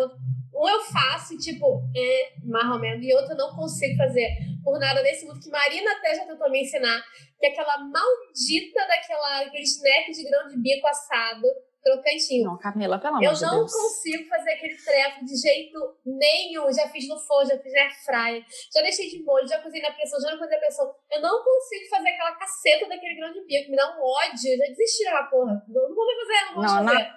Um 0.56 0.70
eu 0.70 0.82
faço, 0.84 1.36
tipo, 1.38 1.82
é 1.96 2.34
marromeno, 2.44 3.02
e 3.02 3.14
outro 3.16 3.32
eu 3.32 3.38
não 3.38 3.56
consigo 3.56 3.98
fazer 3.98 4.30
por 4.64 4.80
nada 4.80 5.02
nesse 5.02 5.26
mundo, 5.26 5.40
que 5.40 5.50
Marina 5.50 5.92
até 5.94 6.16
já 6.16 6.26
tentou 6.26 6.50
me 6.50 6.62
ensinar, 6.62 7.04
que 7.40 7.48
é 7.48 7.50
aquela 7.50 7.80
maldita 7.80 8.88
daquela, 8.88 9.42
aquele 9.42 9.64
snack 9.64 10.12
de 10.12 10.24
grão 10.24 10.48
de 10.48 10.58
bico 10.58 10.88
assado, 10.88 11.48
crocantinho. 11.84 12.46
Não, 12.46 12.58
Camila, 12.58 12.98
pelo 13.00 13.16
amor 13.18 13.24
Eu 13.26 13.34
de 13.34 13.42
não 13.42 13.58
Deus. 13.60 13.72
consigo 13.74 14.28
fazer 14.30 14.52
aquele 14.54 14.76
treco 14.78 15.26
de 15.26 15.36
jeito 15.36 15.78
nenhum. 16.06 16.72
Já 16.72 16.88
fiz 16.90 17.08
no 17.08 17.20
forno, 17.20 17.50
já 17.50 17.60
fiz 17.60 17.74
na 17.74 17.82
airfryer, 17.82 18.46
já 18.74 18.82
deixei 18.82 19.10
de 19.10 19.24
molho, 19.24 19.48
já 19.48 19.62
cozinhei 19.62 19.84
na 19.88 19.94
pressão, 19.94 20.20
já 20.22 20.32
não 20.32 20.38
cozinhei 20.38 20.60
na 20.60 20.66
pressão. 20.66 20.96
Eu 21.12 21.22
não 21.22 21.44
consigo 21.44 21.90
fazer 21.90 22.10
aquela 22.10 22.36
caceta 22.36 22.88
daquele 22.88 23.16
grão 23.16 23.34
de 23.34 23.46
bico, 23.46 23.70
me 23.72 23.78
dá 23.78 23.86
um 23.98 24.02
ódio. 24.02 24.52
Eu 24.52 24.58
já 24.58 24.66
desisti 24.68 25.04
daquela 25.04 25.24
porra. 25.28 25.64
Não, 25.68 25.90
não 25.90 25.96
vou 25.96 26.06
mais 26.06 26.18
fazer, 26.20 26.46
não 26.46 26.54
vou 26.54 26.64
Não, 26.64 26.94
fazer. 26.94 27.14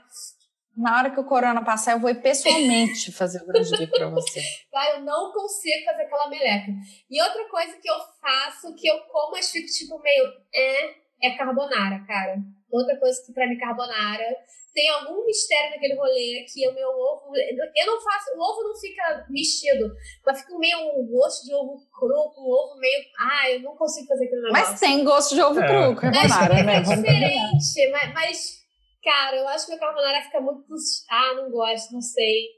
Na 0.76 0.98
hora 0.98 1.10
que 1.10 1.18
o 1.18 1.24
corona 1.24 1.64
passar, 1.64 1.92
eu 1.92 2.00
vou 2.00 2.10
ir 2.10 2.20
pessoalmente 2.20 3.10
fazer 3.16 3.42
o 3.42 3.46
grande 3.46 3.70
bico 3.78 3.96
pra 3.96 4.10
você. 4.10 4.40
Tá? 4.70 4.90
Eu 4.90 5.00
não 5.00 5.32
consigo 5.32 5.84
fazer 5.86 6.02
aquela 6.02 6.28
meleca. 6.28 6.70
E 7.08 7.22
outra 7.22 7.48
coisa 7.48 7.78
que 7.80 7.88
eu 7.88 7.96
faço, 8.20 8.74
que 8.74 8.86
eu 8.86 8.98
como, 9.04 9.32
mas 9.32 9.50
fico 9.50 9.66
tipo 9.66 9.98
meio. 10.02 10.24
É, 10.54 11.05
é 11.22 11.36
carbonara, 11.36 12.04
cara. 12.06 12.36
Outra 12.70 12.96
coisa 12.98 13.22
que 13.24 13.32
pra 13.32 13.46
mim 13.46 13.58
carbonara 13.58 14.36
tem 14.74 14.90
algum 14.90 15.24
mistério 15.24 15.70
naquele 15.70 15.94
rolê 15.94 16.44
que 16.52 16.68
o 16.68 16.74
meu 16.74 16.88
ovo. 16.88 17.32
Eu 17.34 17.86
não 17.86 18.00
faço. 18.00 18.36
O 18.36 18.40
ovo 18.40 18.62
não 18.68 18.76
fica 18.78 19.24
mexido, 19.30 19.90
mas 20.24 20.40
fica 20.42 20.58
meio 20.58 20.78
um 20.98 21.06
gosto 21.06 21.46
de 21.46 21.54
ovo 21.54 21.78
cru, 21.90 22.30
com 22.34 22.42
um 22.42 22.52
ovo 22.52 22.78
meio. 22.78 23.04
Ah, 23.18 23.50
eu 23.50 23.60
não 23.60 23.74
consigo 23.76 24.06
fazer 24.08 24.26
aquele 24.26 24.42
negócio. 24.42 24.70
Mas 24.72 24.80
tem 24.80 25.04
gosto 25.04 25.34
de 25.34 25.40
ovo 25.42 25.60
É. 25.60 25.66
cru, 25.66 25.96
carbonara, 25.96 26.54
Mas 26.64 26.66
né? 26.66 26.76
é 26.76 26.80
diferente, 26.82 27.90
mas, 27.90 28.12
mas, 28.12 28.64
cara, 29.02 29.36
eu 29.36 29.48
acho 29.48 29.66
que 29.66 29.74
o 29.74 29.78
carbonara 29.78 30.22
fica 30.22 30.40
muito. 30.42 30.64
Ah, 31.10 31.34
não 31.34 31.50
gosto, 31.50 31.92
não 31.94 32.02
sei. 32.02 32.48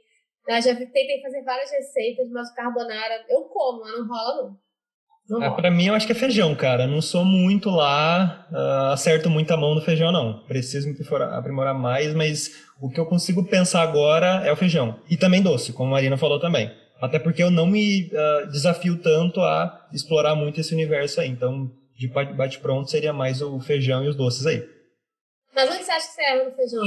Eu 0.49 0.61
já 0.63 0.75
tentei 0.75 1.21
fazer 1.23 1.43
várias 1.45 1.71
receitas, 1.71 2.29
mas 2.31 2.51
o 2.51 2.55
carbonara 2.55 3.25
eu 3.29 3.43
como, 3.45 3.81
mas 3.81 3.93
não 3.93 4.09
rola, 4.09 4.43
não. 4.43 4.59
Não 5.29 5.43
Ah, 5.43 5.51
pra 5.51 5.71
mim, 5.71 5.87
eu 5.87 5.95
acho 5.95 6.07
que 6.07 6.13
é 6.13 6.15
feijão, 6.15 6.55
cara. 6.55 6.87
Não 6.87 7.03
sou 7.03 7.25
muito 7.25 7.69
lá, 7.71 8.47
ah, 8.53 8.93
acerto 8.93 9.29
muito 9.29 9.51
a 9.53 9.57
mão 9.57 9.75
no 9.75 9.81
feijão, 9.81 10.11
não. 10.11 10.41
Preciso 10.47 10.89
me 10.89 10.97
aprimorar- 11.37 11.75
mais, 11.75 12.15
mas 12.15 12.51
o 12.81 12.89
que 12.89 12.99
eu 12.99 13.05
consigo 13.07 13.45
pensar 13.45 13.83
agora 13.83 14.43
é 14.47 14.51
o 14.53 14.57
feijão. 14.57 14.99
E 15.11 15.17
também 15.17 15.43
doce, 15.43 15.73
como 15.73 15.91
a 15.91 15.93
Marina 15.93 16.17
falou 16.17 16.41
também. 16.41 16.71
Até 17.01 17.19
porque 17.19 17.43
eu 17.43 17.51
não 17.51 17.67
me 17.67 18.11
ah, 18.15 18.47
desafio 18.51 18.97
tanto 19.03 19.41
a 19.43 19.87
explorar 19.93 20.35
muito 20.35 20.61
esse 20.61 20.73
universo 20.75 21.21
aí. 21.21 21.29
Então, 21.29 21.71
de 21.97 22.09
ba- 22.09 22.25
bate-pronto, 22.25 22.91
seria 22.91 23.13
mais 23.13 23.43
o 23.43 23.61
feijão 23.61 24.05
e 24.05 24.09
os 24.09 24.17
doces 24.17 24.47
aí. 24.47 24.65
Mas 25.55 25.69
onde 25.71 25.85
você 25.85 25.91
acha 25.91 26.07
que 26.09 26.15
você 26.15 26.23
erra 26.23 26.45
no 26.45 26.53
feijão? 26.57 26.83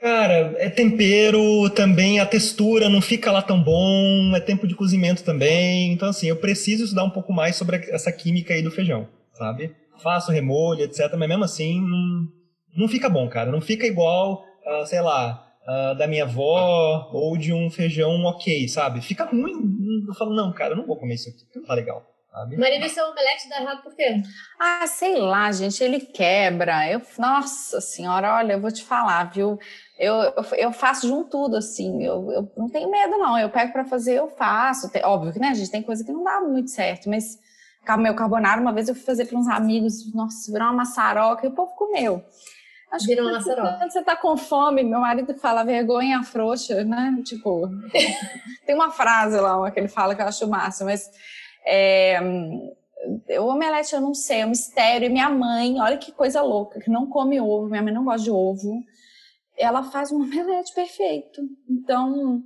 Cara, 0.00 0.54
é 0.58 0.68
tempero, 0.68 1.70
também 1.70 2.20
a 2.20 2.26
textura 2.26 2.88
não 2.88 3.00
fica 3.00 3.32
lá 3.32 3.40
tão 3.40 3.62
bom, 3.62 4.32
é 4.36 4.40
tempo 4.40 4.66
de 4.66 4.74
cozimento 4.74 5.24
também. 5.24 5.92
Então, 5.92 6.08
assim, 6.08 6.28
eu 6.28 6.36
preciso 6.36 6.84
estudar 6.84 7.04
um 7.04 7.10
pouco 7.10 7.32
mais 7.32 7.56
sobre 7.56 7.76
essa 7.90 8.12
química 8.12 8.52
aí 8.52 8.62
do 8.62 8.70
feijão, 8.70 9.08
sabe? 9.32 9.74
Faço 10.02 10.30
remolho, 10.30 10.82
etc. 10.82 11.14
Mas 11.16 11.28
mesmo 11.28 11.44
assim, 11.44 11.80
não, 11.80 12.28
não 12.76 12.88
fica 12.88 13.08
bom, 13.08 13.26
cara. 13.28 13.50
Não 13.50 13.60
fica 13.60 13.86
igual, 13.86 14.44
ah, 14.66 14.84
sei 14.84 15.00
lá, 15.00 15.46
ah, 15.66 15.94
da 15.94 16.06
minha 16.06 16.24
avó 16.24 17.10
ou 17.12 17.36
de 17.36 17.52
um 17.52 17.70
feijão 17.70 18.22
ok, 18.24 18.68
sabe? 18.68 19.00
Fica 19.00 19.24
ruim. 19.24 20.04
Eu 20.06 20.14
falo, 20.14 20.34
não, 20.34 20.52
cara, 20.52 20.74
eu 20.74 20.76
não 20.76 20.86
vou 20.86 20.96
comer 20.96 21.14
isso 21.14 21.28
aqui, 21.28 21.44
porque 21.44 21.58
não 21.58 21.66
tá 21.66 21.74
legal, 21.74 22.06
sabe? 22.30 22.56
Marina, 22.56 22.88
seu 22.88 23.04
omelete 23.06 23.48
dá 23.48 23.60
errado 23.60 23.82
por 23.82 23.96
quê? 23.96 24.22
Ah, 24.60 24.86
sei 24.86 25.16
lá, 25.16 25.50
gente, 25.50 25.82
ele 25.82 26.00
quebra. 26.00 26.88
Eu, 26.88 27.02
nossa 27.18 27.80
senhora, 27.80 28.34
olha, 28.34 28.52
eu 28.52 28.60
vou 28.60 28.70
te 28.70 28.84
falar, 28.84 29.24
viu? 29.32 29.58
Eu, 29.98 30.14
eu, 30.14 30.44
eu 30.56 30.72
faço 30.72 31.06
de 31.06 31.12
um 31.12 31.24
tudo, 31.24 31.56
assim. 31.56 32.02
Eu, 32.02 32.30
eu 32.30 32.52
não 32.56 32.68
tenho 32.68 32.90
medo, 32.90 33.16
não. 33.18 33.38
Eu 33.38 33.48
pego 33.48 33.72
pra 33.72 33.84
fazer, 33.84 34.14
eu 34.14 34.28
faço. 34.28 34.90
Tem- 34.90 35.04
óbvio 35.04 35.32
que, 35.32 35.38
né, 35.38 35.54
gente, 35.54 35.70
tem 35.70 35.82
coisa 35.82 36.04
que 36.04 36.12
não 36.12 36.22
dá 36.22 36.40
muito 36.40 36.70
certo, 36.70 37.08
mas 37.08 37.38
meu 37.98 38.14
carbonara, 38.14 38.60
uma 38.60 38.72
vez 38.72 38.88
eu 38.88 38.94
fui 38.94 39.04
fazer 39.04 39.26
para 39.26 39.38
uns 39.38 39.46
amigos, 39.46 40.12
nossa, 40.12 40.50
virou 40.50 40.66
uma 40.68 40.74
maçaroca 40.78 41.46
e 41.46 41.48
o 41.48 41.52
povo 41.52 41.72
comeu. 41.76 42.22
Acho 42.90 43.06
Virou 43.06 43.26
uma 43.26 43.34
maçaroca. 43.34 43.76
Quando 43.78 43.90
você 43.92 44.02
tá 44.02 44.16
com 44.16 44.36
fome, 44.36 44.82
meu 44.82 45.00
marido 45.00 45.34
fala 45.34 45.64
vergonha 45.64 46.22
frouxa, 46.22 46.84
né? 46.84 47.16
Tipo, 47.24 47.68
tem 48.66 48.74
uma 48.74 48.90
frase 48.90 49.38
lá 49.38 49.70
que 49.70 49.78
ele 49.78 49.88
fala 49.88 50.14
que 50.14 50.22
eu 50.22 50.26
acho 50.26 50.48
massa, 50.48 50.84
mas 50.84 51.08
é, 51.64 52.20
o 53.40 53.46
omelete 53.46 53.94
eu 53.94 54.00
não 54.00 54.14
sei, 54.14 54.40
é 54.40 54.46
um 54.46 54.50
mistério. 54.50 55.06
E 55.06 55.08
minha 55.08 55.28
mãe, 55.28 55.80
olha 55.80 55.96
que 55.96 56.12
coisa 56.12 56.42
louca, 56.42 56.80
que 56.80 56.90
não 56.90 57.06
come 57.06 57.40
ovo, 57.40 57.68
minha 57.68 57.82
mãe 57.82 57.92
não 57.92 58.04
gosta 58.04 58.24
de 58.24 58.30
ovo. 58.30 58.82
Ela 59.56 59.82
faz 59.84 60.12
um 60.12 60.16
omelete 60.22 60.74
perfeito. 60.74 61.40
Então, 61.68 62.42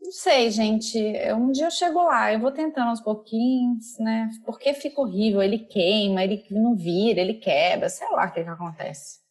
não 0.00 0.12
sei, 0.12 0.50
gente. 0.50 0.98
Um 1.34 1.50
dia 1.50 1.66
eu 1.66 1.70
chego 1.70 2.02
lá, 2.02 2.32
eu 2.32 2.40
vou 2.40 2.50
tentando 2.52 2.90
aos 2.90 3.00
pouquinhos, 3.00 3.98
né? 3.98 4.28
Porque 4.44 4.72
fica 4.74 5.00
horrível, 5.00 5.42
ele 5.42 5.58
queima, 5.58 6.22
ele 6.24 6.44
não 6.50 6.74
vira, 6.76 7.20
ele 7.20 7.34
quebra, 7.34 7.88
sei 7.88 8.08
lá 8.10 8.26
o 8.26 8.32
que, 8.32 8.42
que 8.42 8.48
acontece. 8.48 9.24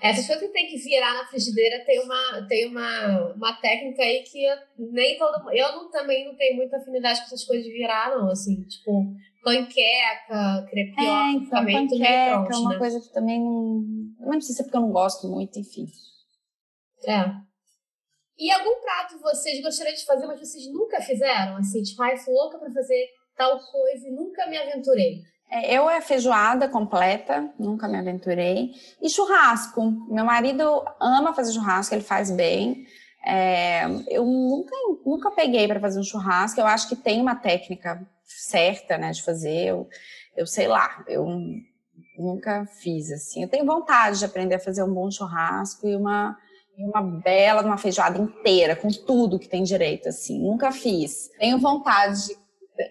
Essas 0.00 0.28
coisas 0.28 0.46
que 0.46 0.52
tem 0.52 0.68
que 0.68 0.76
virar 0.76 1.12
na 1.12 1.26
frigideira 1.26 1.84
tem 1.84 2.00
uma, 2.00 2.46
tem 2.46 2.68
uma, 2.68 3.32
uma 3.34 3.52
técnica 3.54 4.00
aí 4.00 4.22
que 4.22 4.44
eu- 4.44 4.56
nem 4.92 5.18
todo 5.18 5.40
mundo. 5.40 5.50
Eu 5.52 5.72
não, 5.72 5.90
também 5.90 6.24
não 6.24 6.36
tenho 6.36 6.56
muita 6.56 6.76
afinidade 6.76 7.18
com 7.18 7.26
essas 7.26 7.42
coisas 7.44 7.64
de 7.66 7.72
virar, 7.72 8.16
não. 8.16 8.30
Assim, 8.30 8.62
tipo, 8.62 9.12
panqueca, 9.42 10.66
crepioca, 10.70 11.02
É, 11.02 11.32
então, 11.32 11.64
meio 11.64 11.88
panqueca 11.88 12.48
é 12.52 12.56
uma 12.56 12.70
né? 12.70 12.78
coisa 12.78 13.00
que 13.00 13.12
também 13.12 13.40
não. 13.40 13.84
Não 14.20 14.40
sei 14.40 14.54
se 14.54 14.60
é 14.60 14.64
porque 14.64 14.76
eu 14.76 14.82
não 14.82 14.92
gosto 14.92 15.26
muito, 15.28 15.58
enfim. 15.58 15.86
É. 17.08 17.48
E 18.38 18.52
algum 18.52 18.80
prato 18.80 19.18
vocês 19.20 19.60
gostariam 19.62 19.96
de 19.96 20.04
fazer, 20.04 20.26
mas 20.26 20.38
vocês 20.38 20.70
nunca 20.72 21.00
fizeram? 21.00 21.56
Assim, 21.56 21.82
tipo, 21.82 22.00
ai, 22.02 22.16
sou 22.18 22.32
louca 22.32 22.58
pra 22.58 22.70
fazer 22.70 23.06
tal 23.36 23.58
coisa 23.58 24.06
e 24.06 24.10
nunca 24.10 24.46
me 24.46 24.56
aventurei. 24.56 25.22
É, 25.50 25.74
Eu 25.74 25.88
é 25.88 26.00
feijoada 26.00 26.68
completa, 26.68 27.52
nunca 27.58 27.88
me 27.88 27.98
aventurei. 27.98 28.72
E 29.00 29.08
churrasco. 29.08 29.90
Meu 30.08 30.24
marido 30.24 30.84
ama 31.00 31.34
fazer 31.34 31.52
churrasco, 31.52 31.94
ele 31.94 32.04
faz 32.04 32.30
bem. 32.30 32.86
É, 33.24 33.84
eu 34.08 34.24
nunca, 34.24 34.76
nunca 35.04 35.30
peguei 35.30 35.66
para 35.66 35.80
fazer 35.80 35.98
um 35.98 36.04
churrasco. 36.04 36.60
Eu 36.60 36.66
acho 36.66 36.88
que 36.88 36.96
tem 36.96 37.20
uma 37.20 37.34
técnica 37.34 38.06
certa, 38.24 38.98
né, 38.98 39.10
de 39.10 39.22
fazer. 39.22 39.66
Eu, 39.68 39.88
eu 40.36 40.46
sei 40.46 40.68
lá, 40.68 41.02
eu 41.08 41.26
nunca 42.16 42.66
fiz 42.66 43.10
assim. 43.10 43.42
Eu 43.42 43.48
tenho 43.48 43.66
vontade 43.66 44.18
de 44.18 44.24
aprender 44.24 44.56
a 44.56 44.60
fazer 44.60 44.82
um 44.82 44.92
bom 44.92 45.10
churrasco 45.10 45.88
e 45.88 45.96
uma 45.96 46.36
uma 46.84 47.02
bela, 47.02 47.62
uma 47.62 47.78
feijoada 47.78 48.18
inteira 48.18 48.76
com 48.76 48.88
tudo 48.88 49.38
que 49.38 49.48
tem 49.48 49.62
direito 49.62 50.08
assim. 50.08 50.38
Nunca 50.40 50.70
fiz. 50.72 51.30
Tenho 51.38 51.58
vontade 51.58 52.36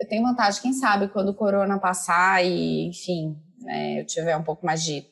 tenho 0.09 0.23
vontade, 0.23 0.61
quem 0.61 0.73
sabe, 0.73 1.07
quando 1.07 1.29
o 1.29 1.33
corona 1.33 1.79
passar 1.79 2.43
e, 2.43 2.87
enfim, 2.87 3.37
né, 3.59 4.01
eu 4.01 4.05
tiver 4.05 4.35
um 4.35 4.43
pouco 4.43 4.65
mais 4.65 4.83
de 4.83 5.05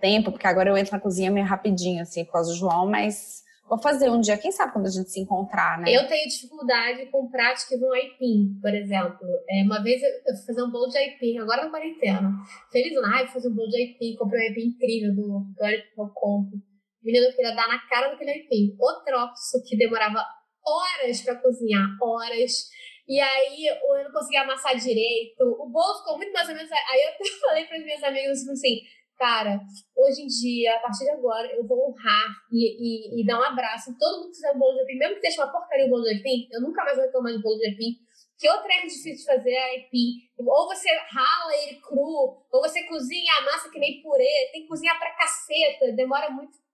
tempo, 0.00 0.30
porque 0.30 0.46
agora 0.46 0.70
eu 0.70 0.76
entro 0.76 0.92
na 0.92 1.00
cozinha 1.00 1.30
meio 1.30 1.46
rapidinho, 1.46 2.02
assim, 2.02 2.24
por 2.24 2.32
causa 2.32 2.50
do 2.50 2.58
João, 2.58 2.86
mas 2.88 3.42
vou 3.68 3.78
fazer 3.78 4.10
um 4.10 4.20
dia, 4.20 4.36
quem 4.36 4.52
sabe, 4.52 4.72
quando 4.72 4.86
a 4.86 4.90
gente 4.90 5.10
se 5.10 5.20
encontrar, 5.20 5.78
né? 5.78 5.90
Eu 5.90 6.06
tenho 6.06 6.28
dificuldade 6.28 7.06
com 7.06 7.28
práticas 7.28 7.80
no 7.80 7.92
aipim, 7.92 8.58
por 8.60 8.74
exemplo. 8.74 9.26
É, 9.48 9.62
uma 9.62 9.82
vez 9.82 10.02
eu 10.02 10.36
fui 10.36 10.46
fazer 10.46 10.62
um 10.62 10.70
bolo 10.70 10.88
de 10.88 10.98
aipim, 10.98 11.38
agora 11.38 11.64
na 11.64 11.70
quarentena. 11.70 12.32
Feliz 12.70 12.96
ai, 13.04 13.24
vou 13.24 13.32
fazer 13.32 13.48
um 13.48 13.54
bolo 13.54 13.68
de 13.68 13.76
aipim, 13.76 14.16
comprei 14.16 14.40
um 14.40 14.48
aipim 14.48 14.66
incrível 14.68 15.14
do 15.14 15.46
Dória 15.58 15.82
que 15.82 16.00
eu 16.00 16.08
compro. 16.14 16.58
Menino, 17.06 17.32
queria 17.36 17.54
dar 17.54 17.68
na 17.68 17.78
cara 17.86 18.08
daquele 18.08 18.32
aipim. 18.32 18.76
O 18.80 19.04
troço 19.04 19.62
que 19.64 19.78
demorava 19.78 20.26
horas 20.66 21.20
pra 21.20 21.36
cozinhar, 21.36 21.86
horas. 22.02 22.68
E 23.06 23.20
aí 23.20 23.66
eu 23.66 24.02
não 24.02 24.10
conseguia 24.10 24.42
amassar 24.42 24.76
direito. 24.76 25.40
O 25.40 25.70
bolo 25.70 25.98
ficou 25.98 26.16
muito 26.16 26.32
mais 26.32 26.48
ou 26.48 26.54
menos. 26.56 26.70
Aí 26.72 27.00
eu 27.06 27.26
falei 27.38 27.64
para 27.66 27.76
as 27.76 27.84
minhas 27.84 28.02
amigas 28.02 28.40
tipo 28.40 28.50
assim, 28.50 28.80
cara, 29.16 29.60
hoje 29.96 30.22
em 30.22 30.26
dia, 30.26 30.74
a 30.74 30.80
partir 30.80 31.04
de 31.04 31.10
agora, 31.10 31.46
eu 31.54 31.64
vou 31.64 31.90
honrar 31.90 32.26
e, 32.50 32.74
e, 32.74 33.22
e 33.22 33.24
dar 33.24 33.38
um 33.38 33.44
abraço 33.44 33.96
todo 33.96 34.18
mundo 34.18 34.30
que 34.30 34.34
fizer 34.34 34.50
um 34.50 34.58
bolo 34.58 34.74
de 34.74 34.80
aipim, 34.80 34.98
mesmo 34.98 35.14
que 35.14 35.20
deixe 35.20 35.40
uma 35.40 35.52
porcaria 35.52 35.86
o 35.86 35.90
bolo 35.90 36.02
de 36.02 36.10
aipim, 36.10 36.48
eu 36.50 36.60
nunca 36.60 36.82
mais 36.82 36.96
vou 36.96 37.06
reclamar 37.06 37.32
de 37.32 37.42
bolo 37.42 37.56
de 37.56 37.66
aipim. 37.66 37.94
Que 38.36 38.50
outra 38.50 38.74
é 38.74 38.82
difícil 38.82 39.14
de 39.14 39.24
fazer 39.24 39.50
é 39.50 39.70
aipim. 39.70 40.10
Ou 40.38 40.66
você 40.66 40.90
rala 41.08 41.56
ele 41.62 41.80
cru, 41.80 42.36
ou 42.52 42.60
você 42.60 42.82
cozinha 42.82 43.32
a 43.38 43.44
massa 43.44 43.70
que 43.70 43.78
nem 43.78 44.02
purê, 44.02 44.50
tem 44.52 44.62
que 44.62 44.68
cozinhar 44.68 44.98
pra 44.98 45.14
caceta, 45.16 45.92
demora 45.92 46.28
muito. 46.30 46.65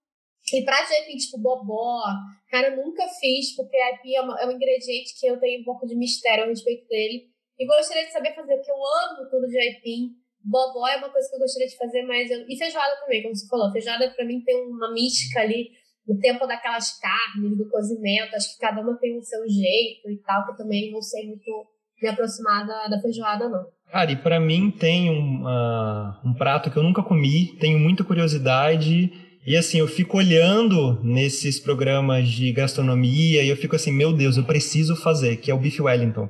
E 0.53 0.65
prato 0.65 0.89
de 0.89 0.95
aipim, 0.95 1.17
tipo 1.17 1.39
bobó, 1.39 2.03
cara, 2.51 2.69
eu 2.69 2.85
nunca 2.85 3.07
fiz, 3.21 3.57
porque 3.57 3.77
aipim 3.77 4.15
é, 4.15 4.43
é 4.43 4.47
um 4.47 4.53
ingrediente 4.53 5.19
que 5.19 5.27
eu 5.27 5.39
tenho 5.39 5.61
um 5.61 5.65
pouco 5.65 5.87
de 5.87 5.97
mistério 5.97 6.45
a 6.45 6.47
respeito 6.47 6.87
dele. 6.89 7.29
E 7.59 7.67
gostaria 7.67 8.05
de 8.05 8.13
saber 8.13 8.35
fazer, 8.35 8.57
porque 8.57 8.71
eu 8.71 8.77
amo 8.77 9.31
tudo 9.31 9.47
de 9.47 9.59
aipim. 9.59 10.11
Bobó 10.45 10.89
é 10.89 10.97
uma 10.97 11.11
coisa 11.11 11.29
que 11.29 11.37
eu 11.37 11.41
gostaria 11.41 11.69
de 11.69 11.77
fazer, 11.77 12.03
mas 12.03 12.31
eu... 12.31 12.45
E 12.49 12.57
feijoada 12.57 12.97
também, 13.01 13.23
como 13.23 13.37
você 13.37 13.47
falou. 13.47 13.71
Feijoada 13.71 14.11
pra 14.11 14.25
mim 14.25 14.41
tem 14.41 14.57
uma 14.67 14.93
mística 14.93 15.41
ali, 15.41 15.71
o 16.07 16.19
tempo 16.19 16.47
daquelas 16.47 16.99
carnes, 16.99 17.57
do 17.57 17.69
cozimento. 17.71 18.35
Acho 18.35 18.53
que 18.55 18.59
cada 18.59 18.81
uma 18.81 18.99
tem 18.99 19.17
o 19.17 19.23
seu 19.23 19.41
jeito 19.49 20.11
e 20.11 20.17
tal, 20.27 20.45
que 20.45 20.53
eu 20.53 20.57
também 20.57 20.91
não 20.91 21.01
sei 21.01 21.29
muito 21.29 21.67
me 22.03 22.09
aproximar 22.09 22.67
da, 22.67 22.89
da 22.89 23.01
feijoada, 23.01 23.49
não. 23.49 23.65
Cara, 23.89 24.11
e 24.11 24.17
pra 24.17 24.41
mim 24.41 24.71
tem 24.71 25.11
um, 25.11 25.47
ah, 25.47 26.21
um 26.25 26.35
prato 26.35 26.71
que 26.71 26.77
eu 26.77 26.83
nunca 26.83 27.03
comi, 27.03 27.57
tenho 27.61 27.79
muita 27.79 28.03
curiosidade. 28.03 29.13
E 29.45 29.57
assim, 29.57 29.79
eu 29.79 29.89
fico 29.89 30.19
olhando 30.19 31.01
nesses 31.03 31.59
programas 31.59 32.29
de 32.29 32.53
gastronomia 32.53 33.43
e 33.43 33.49
eu 33.49 33.57
fico 33.57 33.75
assim, 33.75 33.91
meu 33.91 34.13
Deus, 34.13 34.37
eu 34.37 34.45
preciso 34.45 34.95
fazer, 34.95 35.39
que 35.39 35.51
é 35.51 35.55
o 35.55 35.59
Beef 35.59 35.81
Wellington. 35.81 36.29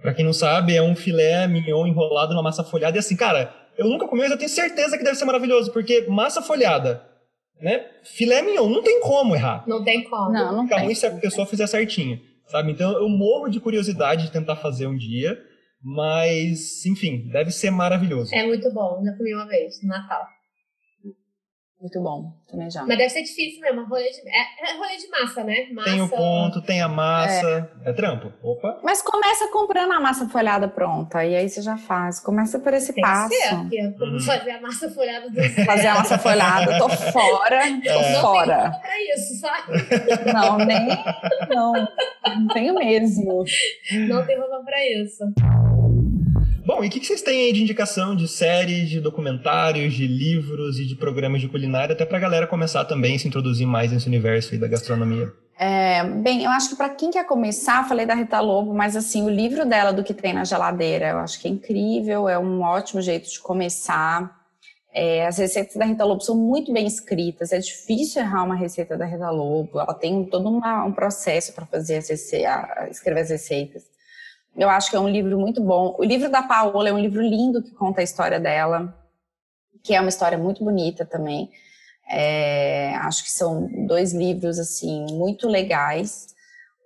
Pra 0.00 0.14
quem 0.14 0.24
não 0.24 0.32
sabe, 0.32 0.74
é 0.74 0.82
um 0.82 0.96
filé 0.96 1.46
mignon 1.46 1.86
enrolado 1.86 2.32
numa 2.32 2.42
massa 2.42 2.64
folhada. 2.64 2.96
E 2.96 3.00
assim, 3.00 3.16
cara, 3.16 3.54
eu 3.76 3.88
nunca 3.88 4.08
comi, 4.08 4.22
mas 4.22 4.30
eu 4.30 4.38
tenho 4.38 4.48
certeza 4.48 4.96
que 4.96 5.04
deve 5.04 5.16
ser 5.16 5.26
maravilhoso, 5.26 5.70
porque 5.70 6.06
massa 6.08 6.40
folhada, 6.40 7.02
né? 7.60 7.84
Filé 8.04 8.40
mignon, 8.40 8.70
não 8.70 8.82
tem 8.82 9.00
como 9.00 9.34
errar. 9.34 9.64
Não 9.66 9.84
tem 9.84 10.04
como. 10.04 10.32
Não, 10.32 10.56
não 10.56 10.62
Fica 10.64 10.76
tem. 10.76 10.84
ruim 10.84 10.94
se 10.94 11.06
a 11.06 11.10
pessoa 11.10 11.46
fizer 11.46 11.66
certinho, 11.66 12.18
sabe? 12.46 12.72
Então 12.72 12.92
eu 12.92 13.08
morro 13.08 13.48
de 13.48 13.60
curiosidade 13.60 14.24
de 14.24 14.32
tentar 14.32 14.56
fazer 14.56 14.86
um 14.86 14.96
dia, 14.96 15.38
mas, 15.82 16.86
enfim, 16.86 17.28
deve 17.30 17.50
ser 17.50 17.70
maravilhoso. 17.70 18.34
É 18.34 18.46
muito 18.46 18.72
bom, 18.72 19.02
já 19.04 19.12
comi 19.16 19.34
uma 19.34 19.46
vez, 19.46 19.82
no 19.82 19.88
Natal. 19.90 20.35
Muito 21.78 22.00
bom, 22.02 22.32
também 22.50 22.70
já. 22.70 22.84
Mas 22.86 22.96
deve 22.96 23.10
ser 23.10 23.22
difícil 23.22 23.60
mesmo. 23.60 23.84
Rolê 23.86 24.08
de, 24.10 24.20
é, 24.28 24.70
é 24.72 24.76
rolê 24.78 24.96
de 24.96 25.08
massa, 25.08 25.44
né? 25.44 25.66
Massa. 25.72 25.90
Tem 25.90 26.00
o 26.00 26.08
ponto, 26.08 26.62
tem 26.62 26.80
a 26.80 26.88
massa. 26.88 27.70
É, 27.84 27.92
trampo. 27.92 28.32
Opa. 28.42 28.80
Mas 28.82 29.02
começa 29.02 29.46
comprando 29.52 29.92
a 29.92 30.00
massa 30.00 30.26
folhada 30.26 30.66
pronta. 30.68 31.22
E 31.24 31.36
aí 31.36 31.48
você 31.48 31.60
já 31.60 31.76
faz. 31.76 32.18
Começa 32.18 32.58
por 32.58 32.72
esse 32.72 32.94
Tem 32.94 33.02
passo. 33.04 33.28
que 33.28 33.36
ser, 33.36 33.54
Uhum. 34.00 34.20
fazer 34.20 34.50
a 34.52 34.60
massa 34.62 34.90
folhada 34.90 35.28
do 35.28 35.34
zero. 35.36 35.64
Fazer 35.66 35.86
a 35.88 35.94
massa 35.96 36.18
folhada. 36.18 36.78
Tô 36.78 36.88
fora. 36.88 37.60
Tô 37.60 37.70
Não 37.70 37.80
tem 37.82 38.20
fora. 38.22 38.62
roupa 38.62 38.78
pra 38.80 39.00
isso, 39.14 39.40
sabe? 39.40 40.32
Não, 40.32 40.56
nem. 40.58 40.88
Não. 41.54 41.72
Não 41.74 42.48
tenho 42.48 42.74
mesmo. 42.74 43.44
Não 44.08 44.26
tem 44.26 44.38
roupa 44.38 44.62
pra 44.64 44.78
isso. 44.92 45.24
Bom, 46.66 46.82
e 46.82 46.88
o 46.88 46.90
que, 46.90 46.98
que 46.98 47.06
vocês 47.06 47.22
têm 47.22 47.42
aí 47.42 47.52
de 47.52 47.62
indicação 47.62 48.16
de 48.16 48.26
séries, 48.26 48.90
de 48.90 49.00
documentários, 49.00 49.94
de 49.94 50.04
livros 50.04 50.80
e 50.80 50.84
de 50.84 50.96
programas 50.96 51.40
de 51.40 51.48
culinária, 51.48 51.92
até 51.92 52.04
pra 52.04 52.18
galera 52.18 52.44
começar 52.44 52.84
também 52.84 53.14
a 53.14 53.18
se 53.20 53.28
introduzir 53.28 53.64
mais 53.64 53.92
nesse 53.92 54.08
universo 54.08 54.52
aí 54.52 54.58
da 54.58 54.66
gastronomia? 54.66 55.32
É, 55.56 56.02
bem, 56.02 56.42
eu 56.42 56.50
acho 56.50 56.70
que 56.70 56.74
para 56.74 56.88
quem 56.88 57.12
quer 57.12 57.24
começar, 57.24 57.88
falei 57.88 58.04
da 58.04 58.14
Rita 58.16 58.40
Lobo, 58.40 58.74
mas 58.74 58.96
assim, 58.96 59.22
o 59.22 59.30
livro 59.30 59.64
dela 59.64 59.92
do 59.92 60.02
que 60.02 60.12
tem 60.12 60.32
na 60.32 60.42
geladeira, 60.42 61.10
eu 61.10 61.18
acho 61.18 61.40
que 61.40 61.46
é 61.46 61.50
incrível, 61.52 62.28
é 62.28 62.36
um 62.36 62.60
ótimo 62.62 63.00
jeito 63.00 63.30
de 63.30 63.38
começar. 63.38 64.28
É, 64.92 65.24
as 65.24 65.38
receitas 65.38 65.76
da 65.76 65.84
Rita 65.84 66.04
Lobo 66.04 66.22
são 66.22 66.34
muito 66.36 66.72
bem 66.72 66.84
escritas, 66.84 67.52
é 67.52 67.60
difícil 67.60 68.22
errar 68.22 68.42
uma 68.42 68.56
receita 68.56 68.96
da 68.96 69.04
Rita 69.04 69.30
Lobo, 69.30 69.78
ela 69.78 69.94
tem 69.94 70.24
todo 70.24 70.48
uma- 70.48 70.84
um 70.84 70.92
processo 70.92 71.52
para 71.52 71.64
fazer 71.64 71.98
as 71.98 72.10
a- 72.10 72.88
escrever 72.90 73.20
as 73.20 73.30
receitas. 73.30 73.84
Eu 74.56 74.70
acho 74.70 74.90
que 74.90 74.96
é 74.96 75.00
um 75.00 75.08
livro 75.08 75.38
muito 75.38 75.62
bom. 75.62 75.94
O 75.98 76.04
livro 76.04 76.30
da 76.30 76.42
Paola 76.42 76.88
é 76.88 76.92
um 76.92 76.98
livro 76.98 77.20
lindo 77.20 77.62
que 77.62 77.72
conta 77.72 78.00
a 78.00 78.04
história 78.04 78.40
dela, 78.40 78.94
que 79.84 79.94
é 79.94 80.00
uma 80.00 80.08
história 80.08 80.38
muito 80.38 80.64
bonita 80.64 81.04
também. 81.04 81.50
É, 82.08 82.94
acho 82.96 83.24
que 83.24 83.30
são 83.30 83.68
dois 83.86 84.14
livros 84.14 84.58
assim 84.58 85.06
muito 85.12 85.46
legais. 85.46 86.34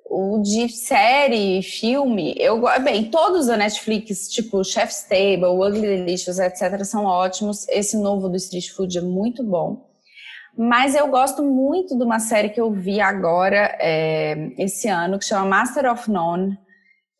O 0.05 0.43
de 0.43 0.69
série, 0.69 1.63
filme, 1.63 2.35
eu 2.37 2.61
bem, 2.83 3.09
todos 3.09 3.47
da 3.47 3.57
Netflix, 3.57 4.29
tipo 4.29 4.65
Chef's 4.65 5.05
Table, 5.05 5.45
Ugly 5.45 5.83
Delicious, 5.83 6.41
etc, 6.41 6.85
são 6.85 7.05
ótimos. 7.05 7.69
Esse 7.69 7.97
novo 7.97 8.29
do 8.29 8.37
Street 8.37 8.71
Food 8.71 8.99
é 8.99 9.03
muito 9.03 9.45
bom. 9.45 9.89
Mas 10.59 10.97
eu 10.97 11.07
gosto 11.07 11.45
muito 11.45 11.97
de 11.97 12.03
uma 12.03 12.19
série 12.19 12.49
que 12.49 12.61
eu 12.61 12.73
vi 12.73 13.01
agora, 13.01 13.77
é, 13.79 14.51
esse 14.59 14.89
ano, 14.89 15.17
que 15.17 15.25
chama 15.25 15.47
Master 15.47 15.91
of 15.91 16.11
None, 16.11 16.59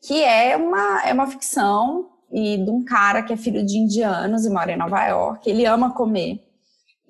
que 0.03 0.23
é 0.25 0.57
uma, 0.57 1.03
é 1.07 1.13
uma 1.13 1.27
ficção 1.27 2.09
e 2.33 2.57
de 2.59 2.71
um 2.71 2.85
cara 2.85 3.23
que 3.23 3.33
é 3.33 3.37
filho 3.37 3.65
de 3.65 3.77
indianos 3.77 4.47
e 4.47 4.51
mora 4.51 4.73
em 4.73 4.77
Nova 4.77 5.05
York. 5.07 5.49
Ele 5.49 5.67
ama 5.67 5.93
comer. 5.95 6.41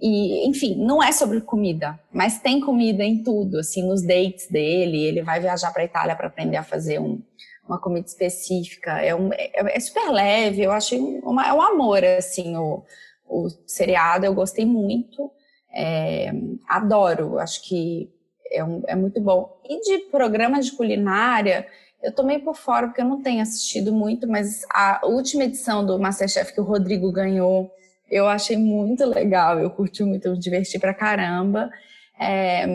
E, 0.03 0.49
enfim, 0.49 0.77
não 0.77 1.03
é 1.03 1.13
sobre 1.13 1.43
comida, 1.43 2.01
mas 2.11 2.41
tem 2.41 2.59
comida 2.59 3.05
em 3.05 3.23
tudo, 3.23 3.59
assim, 3.59 3.87
nos 3.87 4.03
dates 4.03 4.49
dele. 4.51 4.97
Ele 5.05 5.23
vai 5.23 5.41
viajar 5.41 5.71
para 5.73 5.85
Itália 5.85 6.17
para 6.17 6.27
aprender 6.27 6.57
a 6.57 6.63
fazer 6.65 6.99
um- 6.99 7.23
uma 7.69 7.79
comida 7.79 8.07
específica. 8.07 8.93
É, 9.03 9.15
um, 9.15 9.31
é, 9.33 9.51
é 9.77 9.79
super 9.81 10.11
leve, 10.11 10.63
eu 10.63 10.73
achei 10.73 10.99
uma, 11.23 11.47
é 11.47 11.53
um 11.53 11.61
amor, 11.61 12.03
assim, 12.03 12.57
o, 12.57 12.83
o 13.29 13.49
seriado. 13.67 14.25
Eu 14.25 14.33
gostei 14.35 14.65
muito, 14.65 15.31
é, 15.73 16.33
adoro, 16.67 17.39
acho 17.39 17.63
que 17.69 18.11
é, 18.51 18.65
um- 18.65 18.83
é 18.87 18.97
muito 18.97 19.21
bom. 19.21 19.61
E 19.69 19.81
de 19.83 19.99
programa 20.11 20.61
de 20.63 20.73
culinária, 20.73 21.67
eu 22.03 22.13
tô 22.15 22.23
meio 22.23 22.41
por 22.43 22.57
fora, 22.57 22.87
porque 22.89 23.01
eu 23.01 23.05
não 23.07 23.23
tenho 23.23 23.43
assistido 23.43 23.93
muito, 23.93 24.27
mas 24.29 24.63
a 24.73 25.01
última 25.05 25.45
edição 25.45 25.85
do 25.85 25.99
Masterchef 25.99 26.53
que 26.55 26.61
o 26.61 26.65
Rodrigo 26.65 27.11
ganhou, 27.13 27.71
eu 28.11 28.29
achei 28.29 28.57
muito 28.57 29.05
legal, 29.05 29.59
eu 29.61 29.71
curti 29.71 30.03
muito, 30.03 30.27
eu 30.27 30.33
me 30.33 30.39
diverti 30.39 30.79
pra 30.79 30.95
caramba. 30.95 31.71
É, 32.19 32.67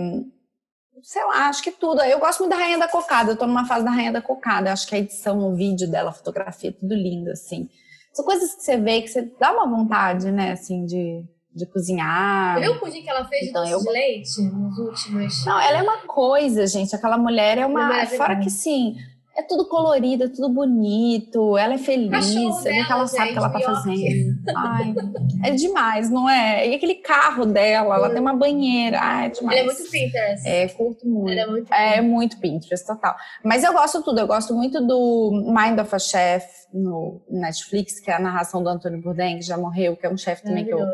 sei 1.04 1.24
lá, 1.26 1.48
acho 1.50 1.62
que 1.64 1.72
tudo. 1.72 2.02
Eu 2.02 2.20
gosto 2.20 2.40
muito 2.40 2.52
da 2.52 2.58
Rainha 2.58 2.78
da 2.80 2.88
Cocada, 2.88 3.32
eu 3.32 3.38
tô 3.38 3.46
numa 3.46 3.66
fase 3.66 3.84
da 3.86 3.92
Rainha 3.92 4.12
da 4.12 4.22
Cocada, 4.22 4.72
acho 4.72 4.88
que 4.88 4.96
a 4.96 5.00
edição, 5.00 5.40
o 5.40 5.56
vídeo 5.56 5.90
dela, 5.90 6.10
a 6.10 6.14
fotografia, 6.14 6.72
tudo 6.72 6.94
lindo, 6.94 7.30
assim. 7.32 7.70
São 8.14 8.24
coisas 8.26 8.56
que 8.56 8.64
você 8.64 8.78
vê 8.78 9.02
que 9.02 9.10
você 9.10 9.30
dá 9.40 9.52
uma 9.52 9.68
vontade, 9.70 10.32
né, 10.32 10.54
assim, 10.54 10.86
de, 10.86 11.22
de 11.54 11.66
cozinhar. 11.66 12.60
Viu 12.62 12.72
o 12.74 12.80
pudim 12.80 13.02
que 13.04 13.10
ela 13.10 13.26
fez 13.26 13.42
de 13.44 13.50
Então, 13.50 13.62
doce 13.64 13.74
eu- 13.74 13.80
de 13.82 13.90
leite 13.90 14.42
nos 14.42 14.78
últimos? 14.78 15.46
Não, 15.46 15.60
ela 15.60 15.80
é 15.80 15.84
uma 15.84 15.98
coisa, 16.08 16.66
gente. 16.66 16.96
Aquela 16.96 17.18
mulher 17.18 17.58
é 17.58 17.66
uma. 17.66 17.88
Maravilhosa. 17.90 18.16
Fora 18.18 18.40
que 18.40 18.50
sim, 18.50 18.96
é 19.38 19.44
tudo 19.44 19.68
colorido, 19.68 20.24
é 20.24 20.28
tudo 20.30 20.48
bonito, 20.48 21.58
ela 21.58 21.74
é 21.74 21.78
feliz, 21.78 22.34
você 22.34 22.72
vê 22.72 22.84
que 22.86 22.92
ela 22.92 23.06
sabe 23.06 23.30
o 23.30 23.34
que 23.34 23.38
ela 23.38 23.50
tá 23.50 23.60
fazendo. 23.60 24.36
Ai, 24.56 24.96
é 25.44 25.52
demais, 25.52 26.10
não 26.10 26.30
é? 26.30 26.68
E 26.68 26.76
aquele 26.76 26.96
carro 26.96 27.46
dela, 27.46 27.96
ela 27.96 28.10
tem 28.10 28.22
uma 28.22 28.34
banheira. 28.34 28.98
Ai, 29.02 29.26
é 29.26 29.30
demais. 29.30 29.60
Ela 29.60 29.72
é 29.72 29.74
muito 29.74 29.92
Pinterest. 29.92 30.48
É, 30.48 30.68
curto 30.70 31.08
muito. 31.08 31.32
Ela 31.32 31.42
é 31.42 31.52
muito 31.52 31.74
É 31.74 32.02
muito 32.02 32.40
Pinterest, 32.40 32.88
total. 32.88 33.16
Mas 33.44 33.64
eu 33.64 33.74
gosto 33.74 34.02
tudo. 34.02 34.20
Eu 34.20 34.28
gosto 34.28 34.54
muito 34.54 34.80
do 34.86 35.32
Mind 35.48 35.80
of 35.80 35.94
a 35.94 36.00
Chef 36.00 36.46
no 36.74 37.22
Netflix, 37.30 38.00
que 38.00 38.10
é 38.10 38.16
a 38.16 38.20
narração 38.20 38.64
do 38.64 38.70
Antônio 38.70 39.02
Bourdain, 39.02 39.38
que 39.38 39.46
já 39.46 39.58
morreu, 39.58 39.98
que 39.98 40.06
é 40.06 40.10
um 40.10 40.18
chefe 40.18 40.44
também 40.44 40.66
que 40.66 40.74
eu 40.74 40.86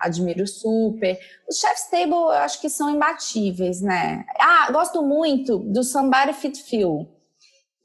admiro 0.00 0.46
super. 0.46 1.18
Os 1.48 1.58
Chef's 1.58 1.88
Table 1.90 2.12
eu 2.12 2.30
acho 2.30 2.60
que 2.60 2.68
são 2.68 2.90
imbatíveis, 2.90 3.80
né? 3.80 4.24
Ah, 4.38 4.70
gosto 4.70 5.02
muito 5.02 5.58
do 5.58 5.82
Somebody 5.82 6.34
Fit 6.34 6.62
Phil, 6.62 7.08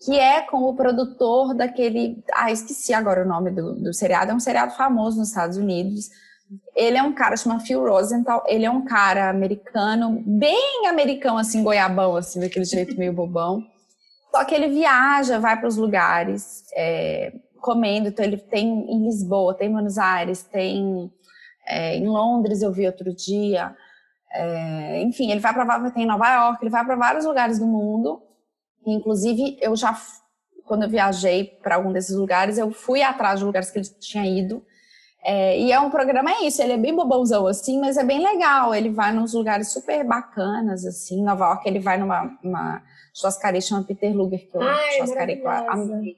que 0.04 0.18
é 0.18 0.42
com 0.42 0.64
o 0.64 0.76
produtor 0.76 1.54
daquele. 1.54 2.24
Ah, 2.34 2.52
esqueci 2.52 2.92
agora 2.94 3.24
o 3.24 3.28
nome 3.28 3.52
do, 3.52 3.76
do 3.76 3.94
seriado. 3.94 4.32
É 4.32 4.34
um 4.34 4.40
seriado 4.40 4.74
famoso 4.74 5.20
nos 5.20 5.30
Estados 5.30 5.58
Unidos. 5.58 6.10
Ele 6.76 6.98
é 6.98 7.04
um 7.04 7.14
cara, 7.14 7.38
chama 7.38 7.60
Phil 7.60 7.88
Rosenthal. 7.88 8.44
Ele 8.48 8.66
é 8.66 8.72
um 8.72 8.84
cara 8.84 9.30
americano, 9.30 10.24
bem 10.26 10.88
americano, 10.88 11.38
assim, 11.38 11.64
goiabão, 11.64 12.16
assim, 12.16 12.40
daquele 12.40 12.66
jeito 12.66 12.98
meio 12.98 13.14
bobão. 13.14 13.64
Só 14.32 14.44
que 14.44 14.56
ele 14.56 14.70
viaja, 14.70 15.40
vai 15.40 15.58
para 15.58 15.68
os 15.68 15.78
lugares, 15.78 16.64
é, 16.76 17.34
comendo. 17.62 18.08
Então, 18.08 18.26
ele 18.26 18.38
tem 18.38 18.68
em 18.68 19.06
Lisboa, 19.06 19.54
tem 19.54 19.70
em 19.70 19.72
Buenos 19.72 19.98
Aires, 20.00 20.42
tem 20.42 21.12
é, 21.68 21.96
em 21.96 22.08
Londres, 22.08 22.62
eu 22.62 22.72
vi 22.72 22.88
outro 22.88 23.14
dia. 23.14 23.76
É, 24.34 25.02
enfim, 25.04 25.30
ele 25.30 25.42
vai 25.42 25.54
para 25.54 25.92
tem 25.92 26.04
em 26.04 26.08
Nova 26.08 26.28
York, 26.34 26.64
ele 26.64 26.72
vai 26.72 26.84
para 26.84 26.96
vários 26.96 27.26
lugares 27.26 27.60
do 27.60 27.68
mundo. 27.68 28.31
Inclusive, 28.86 29.58
eu 29.62 29.76
já, 29.76 29.96
quando 30.66 30.84
eu 30.84 30.90
viajei 30.90 31.46
para 31.62 31.76
algum 31.76 31.92
desses 31.92 32.16
lugares, 32.16 32.58
eu 32.58 32.72
fui 32.72 33.02
atrás 33.02 33.40
de 33.40 33.46
lugares 33.46 33.70
que 33.70 33.80
ele 33.80 33.88
tinha 34.00 34.26
ido. 34.26 34.64
É, 35.24 35.60
e 35.60 35.72
é 35.72 35.80
um 35.80 35.92
programa, 35.92 36.32
é 36.32 36.46
isso, 36.46 36.64
ele 36.64 36.74
é 36.74 36.78
bem 36.78 36.96
bobãozão, 36.96 37.46
assim, 37.46 37.80
mas 37.80 37.96
é 37.96 38.04
bem 38.04 38.24
legal. 38.24 38.74
Ele 38.74 38.90
vai 38.90 39.14
nos 39.14 39.34
lugares 39.34 39.72
super 39.72 40.04
bacanas, 40.04 40.84
assim. 40.86 41.20
Em 41.20 41.24
Nova 41.24 41.46
York, 41.46 41.68
ele 41.70 41.80
vai 41.80 41.98
numa 41.98 42.38
uma 42.44 42.82
churrascaria 43.14 43.62
chama 43.62 43.84
Peter 43.84 44.16
Luger, 44.16 44.50
que 44.50 44.58
eu 44.58 44.62
Ai, 44.62 44.94
churrascaria 44.94 45.44
maravilhosa. 45.44 45.94
amei. 45.94 46.16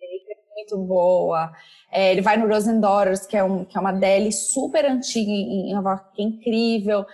É 0.00 0.54
muito 0.56 0.86
boa. 0.86 1.52
É, 1.90 2.12
ele 2.12 2.20
vai 2.20 2.36
no 2.36 2.46
Rosen 2.46 2.80
Daughters, 2.80 3.26
que 3.26 3.36
é, 3.36 3.42
um, 3.42 3.64
que 3.64 3.76
é 3.76 3.80
uma 3.80 3.92
deli 3.92 4.32
super 4.32 4.84
antiga 4.84 5.30
em 5.30 5.74
Nova 5.74 5.90
York, 5.90 6.14
que 6.14 6.22
é 6.22 6.24
incrível. 6.24 7.04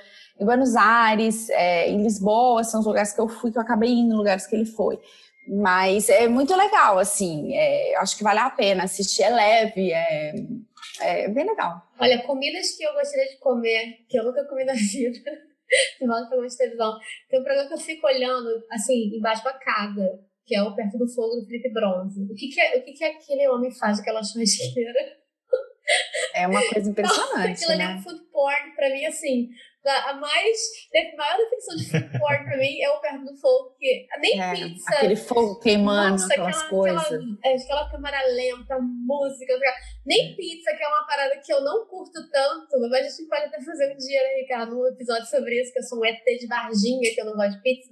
Em 0.43 0.44
Buenos 0.44 0.74
Aires, 0.74 1.48
é, 1.51 1.89
em 1.89 2.02
Lisboa, 2.02 2.64
são 2.64 2.81
os 2.81 2.86
lugares 2.86 3.12
que 3.12 3.20
eu 3.20 3.28
fui, 3.28 3.52
que 3.52 3.59
eu 3.59 3.62
acabei 3.62 3.90
indo, 3.90 4.16
lugares 4.16 4.44
que 4.44 4.56
ele 4.56 4.66
foi. 4.66 4.98
Mas 5.47 6.09
é 6.09 6.27
muito 6.27 6.52
legal, 6.56 6.98
assim. 6.98 7.55
é, 7.55 7.97
acho 7.98 8.16
que 8.16 8.24
vale 8.24 8.40
a 8.40 8.51
pena 8.51 8.82
assistir, 8.82 9.23
é 9.23 9.31
leve, 9.31 9.93
é, 9.93 10.35
é 11.01 11.28
bem 11.28 11.47
legal. 11.47 11.81
Olha, 11.97 12.23
comidas 12.24 12.77
que 12.77 12.82
eu 12.82 12.93
gostaria 12.93 13.28
de 13.28 13.39
comer, 13.39 13.98
que 14.09 14.19
eu 14.19 14.24
nunca 14.24 14.44
comi 14.47 14.64
na 14.64 14.74
vida. 14.74 15.31
Em 16.01 16.06
volta 16.06 16.27
programa 16.27 16.48
de 16.48 16.56
televisão. 16.56 16.98
Tem 17.31 17.40
um 17.40 17.44
programa 17.44 17.69
que 17.69 17.74
eu 17.74 17.78
fico 17.78 18.06
olhando, 18.06 18.48
assim, 18.70 19.16
embaixo 19.16 19.44
da 19.44 19.52
casa, 19.52 20.20
que 20.44 20.56
é 20.56 20.62
o 20.62 20.74
Perto 20.74 20.98
do 20.98 21.09
Fogo 21.09 21.36
do 21.36 21.47
Felipe 21.47 21.73
Bronze. 21.73 22.20
O 22.20 22.35
que 22.35 22.48
que, 22.48 22.60
é, 22.60 22.78
o 22.78 22.82
que 22.82 22.93
que 22.93 23.05
aquele 23.05 23.48
homem 23.48 23.70
faz 23.70 23.98
daquela 23.98 24.23
churrasqueira? 24.24 25.23
É 26.35 26.47
uma 26.47 26.62
coisa 26.69 26.90
impressionante, 26.90 27.52
Aquilo 27.52 27.73
ali 27.73 27.82
é 27.82 27.86
né? 27.86 27.94
um 27.94 28.02
food 28.02 28.20
porn 28.32 28.74
pra 28.74 28.90
mim, 28.90 29.05
assim. 29.06 29.48
A 29.85 30.15
mais, 30.15 30.59
a 30.95 31.17
maior 31.17 31.37
definição 31.39 31.77
de 31.77 31.91
food 31.91 32.19
porn 32.21 32.45
pra 32.45 32.57
mim 32.57 32.81
é 32.81 32.89
o 32.91 33.01
Perto 33.01 33.25
do 33.25 33.37
Fogo, 33.37 33.71
porque 33.71 34.07
nem 34.21 34.41
É, 34.41 34.55
pizza. 34.55 34.95
aquele 34.95 35.17
fogo 35.17 35.59
queimando, 35.59 36.11
Nossa, 36.13 36.27
aquelas 36.27 36.57
aquela, 36.57 36.71
coisas. 36.71 37.03
Aquela, 37.05 37.39
é, 37.45 37.55
aquela 37.57 37.91
câmera 37.91 38.27
lenta, 38.29 38.79
música, 38.81 39.55
aquela- 39.57 39.75
nem 40.07 40.37
pizza, 40.37 40.71
que 40.77 40.85
é 40.85 40.87
uma 40.89 41.05
parada 41.07 41.37
que 41.45 41.53
eu 41.53 41.61
não 41.63 41.85
curto 41.87 42.13
tanto, 42.31 42.81
mas 42.91 43.07
a 43.07 43.09
gente 43.11 43.29
pode 43.29 43.45
até 43.47 43.61
fazer 43.61 43.93
um 43.93 43.97
dia, 43.97 44.23
né, 44.23 44.35
Ricardo, 44.43 44.79
um 44.81 44.87
episódio 44.87 45.27
sobre 45.27 45.61
isso, 45.61 45.73
que 45.73 45.79
eu 45.81 45.83
sou 45.83 45.99
um 45.99 46.05
ET 46.05 46.23
de 46.39 46.47
Varginha, 46.47 47.15
que 47.15 47.21
eu 47.21 47.25
não 47.25 47.35
gosto 47.35 47.57
de 47.57 47.63
pizza. 47.63 47.91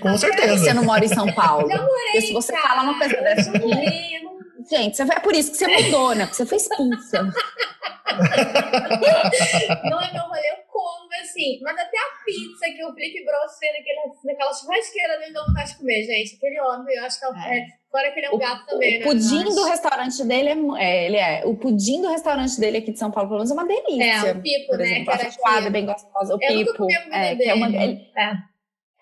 Com 0.00 0.16
certeza. 0.16 0.56
Você 0.56 0.72
não 0.72 0.84
mora 0.84 1.04
em 1.04 1.08
São 1.08 1.30
Paulo. 1.34 1.68
Já 1.68 1.76
morei, 1.82 2.04
Porque 2.12 2.20
se 2.22 2.32
você 2.32 2.52
cara, 2.52 2.68
fala 2.68 2.82
uma 2.84 2.98
coisa 2.98 3.16
dessa 3.20 3.50
eu 3.56 3.68
morei, 3.68 4.16
eu 4.16 4.22
gente, 4.68 5.00
é 5.02 5.20
por 5.20 5.34
isso 5.34 5.50
que 5.52 5.56
você 5.58 5.66
mudou, 5.66 6.14
né? 6.14 6.24
Porque 6.26 6.36
você 6.36 6.46
fez 6.46 6.68
pizza. 6.68 7.22
não 9.90 10.00
é 10.00 10.12
meu 10.12 10.22
rolê, 10.22 10.50
eu 10.50 10.56
como, 10.68 11.08
assim, 11.20 11.58
mas 11.62 11.74
até 11.78 11.96
a 11.98 12.24
pizza 12.24 12.66
que 12.74 12.84
o 12.84 12.92
Felipe 12.94 13.24
Bronze 13.24 13.58
fez 13.58 13.72
naquele, 13.72 14.00
naquela 14.24 14.52
churrasqueira 14.54 15.18
dele 15.18 15.32
dá 15.32 15.44
vontade 15.44 15.70
de 15.72 15.78
comer, 15.78 16.02
gente. 16.04 16.36
Aquele 16.36 16.60
homem, 16.60 16.96
eu 16.96 17.04
acho 17.04 17.18
que 17.20 17.26
é, 17.26 17.28
É. 17.28 17.58
é, 17.58 17.66
fora 17.90 18.10
que 18.12 18.18
ele 18.20 18.26
é 18.26 18.30
um 18.30 18.38
gato 18.38 18.66
também, 18.66 18.96
o 18.96 19.00
né? 19.00 19.04
pudim 19.06 19.44
Mas- 19.44 19.54
do 19.54 19.64
restaurante 19.64 20.24
dele 20.24 20.48
é, 20.48 20.56
é, 20.84 21.06
ele 21.06 21.16
é. 21.16 21.42
O 21.46 21.56
pudim 21.56 22.00
do 22.02 22.08
restaurante 22.10 22.58
dele 22.60 22.78
aqui 22.78 22.92
de 22.92 22.98
São 22.98 23.10
Paulo, 23.10 23.28
pelo 23.28 23.38
menos, 23.40 23.50
é 23.50 23.54
uma 23.54 23.66
delícia. 23.66 24.28
É, 24.28 24.32
o 24.32 24.40
Pipo, 24.42 24.66
Por 24.68 24.78
né? 24.78 24.84
exemplo, 24.84 25.04
que 25.04 25.10
era 25.12 25.22
é 25.22 25.26
aqui. 25.58 25.70
bem 25.70 25.86
gostosa. 25.86 26.34
O 26.34 26.38
Eu 26.42 26.54
nunca 26.54 26.64
pipo. 26.72 26.78
comi 26.78 26.94
a 26.96 27.24
É, 27.24 27.36
que 27.36 27.42
é, 27.48 27.54
uma, 27.54 27.70
dele. 27.70 28.00
é, 28.16 28.32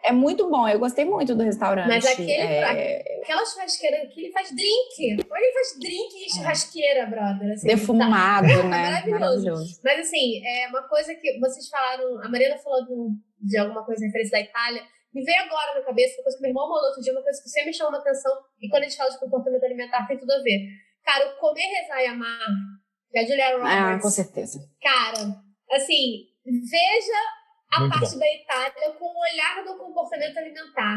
é 0.06 0.12
muito 0.12 0.48
bom. 0.48 0.68
Eu 0.68 0.78
gostei 0.78 1.04
muito 1.04 1.34
do 1.34 1.42
restaurante. 1.42 1.88
Mas 1.88 2.06
aquele 2.06 2.30
é, 2.32 3.20
Aquela 3.22 3.44
churrasqueira 3.44 4.06
que 4.06 4.20
ele 4.20 4.32
faz 4.32 4.48
drink. 4.50 5.26
Olha, 5.30 5.40
ele 5.42 5.52
faz 5.52 5.78
drink 5.80 6.14
e 6.14 6.32
churrasqueira, 6.34 7.06
brother. 7.06 7.52
Assim, 7.52 7.68
tá. 7.68 7.74
defumado, 7.74 8.46
né? 8.46 8.62
Maravilhoso. 8.62 9.20
Maravilhoso. 9.20 9.80
Mas 9.84 10.00
assim, 10.00 10.46
é 10.46 10.68
uma 10.68 10.82
coisa 10.88 11.14
que 11.14 11.38
vocês 11.40 11.68
falaram, 11.68 12.22
a 12.22 12.28
Mariana 12.28 12.56
falou 12.58 12.84
de, 12.84 13.48
de 13.48 13.58
alguma 13.58 13.84
coisa 13.84 14.04
referente 14.06 14.30
da 14.30 14.40
Itália, 14.40 14.82
me 15.12 15.24
veio 15.24 15.42
agora 15.42 15.78
na 15.78 15.84
cabeça, 15.84 16.14
uma 16.18 16.24
coisa 16.24 16.36
que 16.36 16.42
meu 16.42 16.50
irmão 16.50 16.68
mandou 16.68 16.88
outro 16.88 17.02
dia, 17.02 17.12
uma 17.12 17.22
coisa 17.22 17.42
que 17.42 17.48
sempre 17.48 17.68
me 17.68 17.74
chamou 17.74 17.92
uma 17.92 17.98
atenção, 18.00 18.32
e 18.60 18.68
quando 18.68 18.82
a 18.82 18.86
gente 18.86 18.96
fala 18.98 19.10
de 19.10 19.18
comportamento 19.18 19.64
alimentar 19.64 20.06
tem 20.06 20.18
tudo 20.18 20.30
a 20.30 20.42
ver. 20.42 20.60
Cara, 21.02 21.28
o 21.28 21.38
comer, 21.38 21.66
rezar 21.66 22.02
e 22.02 22.06
amar, 22.06 22.38
da 23.12 23.22
Julia 23.22 23.46
Ah, 23.48 23.82
Roberts, 23.82 24.02
com 24.02 24.10
certeza. 24.10 24.58
cara, 24.80 25.18
assim, 25.72 26.26
veja 26.44 27.20
a 27.72 27.80
Muito 27.80 27.92
parte 27.98 28.12
bom. 28.14 28.18
da 28.20 28.26
Itália 28.34 28.92
com 28.92 29.04
o 29.04 29.20
olhar 29.20 29.64
do 29.64 29.76
comportamento 29.76 30.36
alimentar. 30.38 30.96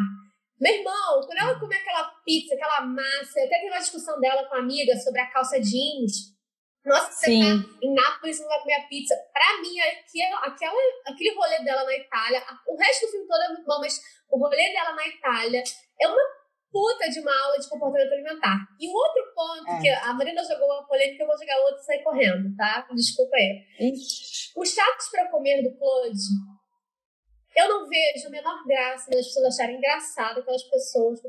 Meu 0.60 0.74
irmão, 0.74 1.22
quando 1.26 1.38
ela 1.40 1.60
come 1.60 1.76
aquela 1.76 2.04
pizza, 2.26 2.54
aquela 2.56 2.82
massa, 2.82 3.40
até 3.40 3.60
tem 3.60 3.70
uma 3.70 3.80
discussão 3.80 4.20
dela 4.20 4.44
com 4.48 4.56
a 4.56 4.60
amiga 4.60 4.96
sobre 4.98 5.22
a 5.22 5.32
calça 5.32 5.60
jeans. 5.60 6.38
Nossa, 6.86 7.12
você 7.12 7.26
Sim. 7.28 7.42
tá 7.42 7.70
em 7.82 7.94
Nápoles 7.94 8.40
não 8.40 8.48
vai 8.48 8.60
comer 8.62 8.74
a 8.76 8.88
pizza. 8.88 9.16
Pra 9.34 9.62
mim, 9.62 9.80
aquela, 9.80 10.40
aquela, 10.46 10.82
aquele 11.08 11.36
rolê 11.36 11.64
dela 11.64 11.84
na 11.84 11.96
Itália, 11.96 12.44
o 12.68 12.78
resto 12.78 13.06
do 13.06 13.12
filme 13.12 13.28
todo 13.28 13.42
é 13.42 13.48
muito 13.50 13.66
bom, 13.66 13.80
mas 13.80 14.00
o 14.30 14.38
rolê 14.38 14.72
dela 14.74 14.94
na 14.94 15.08
Itália 15.08 15.64
é 16.02 16.08
uma 16.08 16.40
puta 16.72 17.10
de 17.10 17.20
uma 17.20 17.44
aula 17.46 17.58
de 17.58 17.68
comportamento 17.70 18.12
alimentar. 18.14 18.58
E 18.80 18.88
um 18.90 18.94
outro 18.94 19.24
ponto, 19.36 19.72
É. 19.72 19.82
que 19.82 19.90
a 19.90 20.14
Marina 20.14 20.44
jogou 20.44 20.68
uma 20.68 20.86
polêmica, 20.88 21.24
eu 21.24 21.28
vou 21.28 21.38
jogar 21.38 21.58
outra 21.62 21.80
e 21.82 21.84
sair 21.86 22.04
correndo, 22.04 22.56
tá? 22.56 22.88
Desculpa 22.94 23.36
aí. 23.36 23.66
Ixi. 23.92 24.52
Os 24.56 24.74
chatos 24.74 25.10
pra 25.10 25.30
comer 25.30 25.62
do 25.64 25.78
Claude, 25.78 26.18
eu 27.56 27.70
não 27.70 27.88
vejo 27.88 28.28
a 28.28 28.30
menor 28.30 28.66
graça 28.66 29.10
das 29.10 29.26
pessoas 29.26 29.54
acharem 29.54 29.78
engraçado 29.78 30.40
aquelas 30.40 30.64
pessoas 30.64 31.20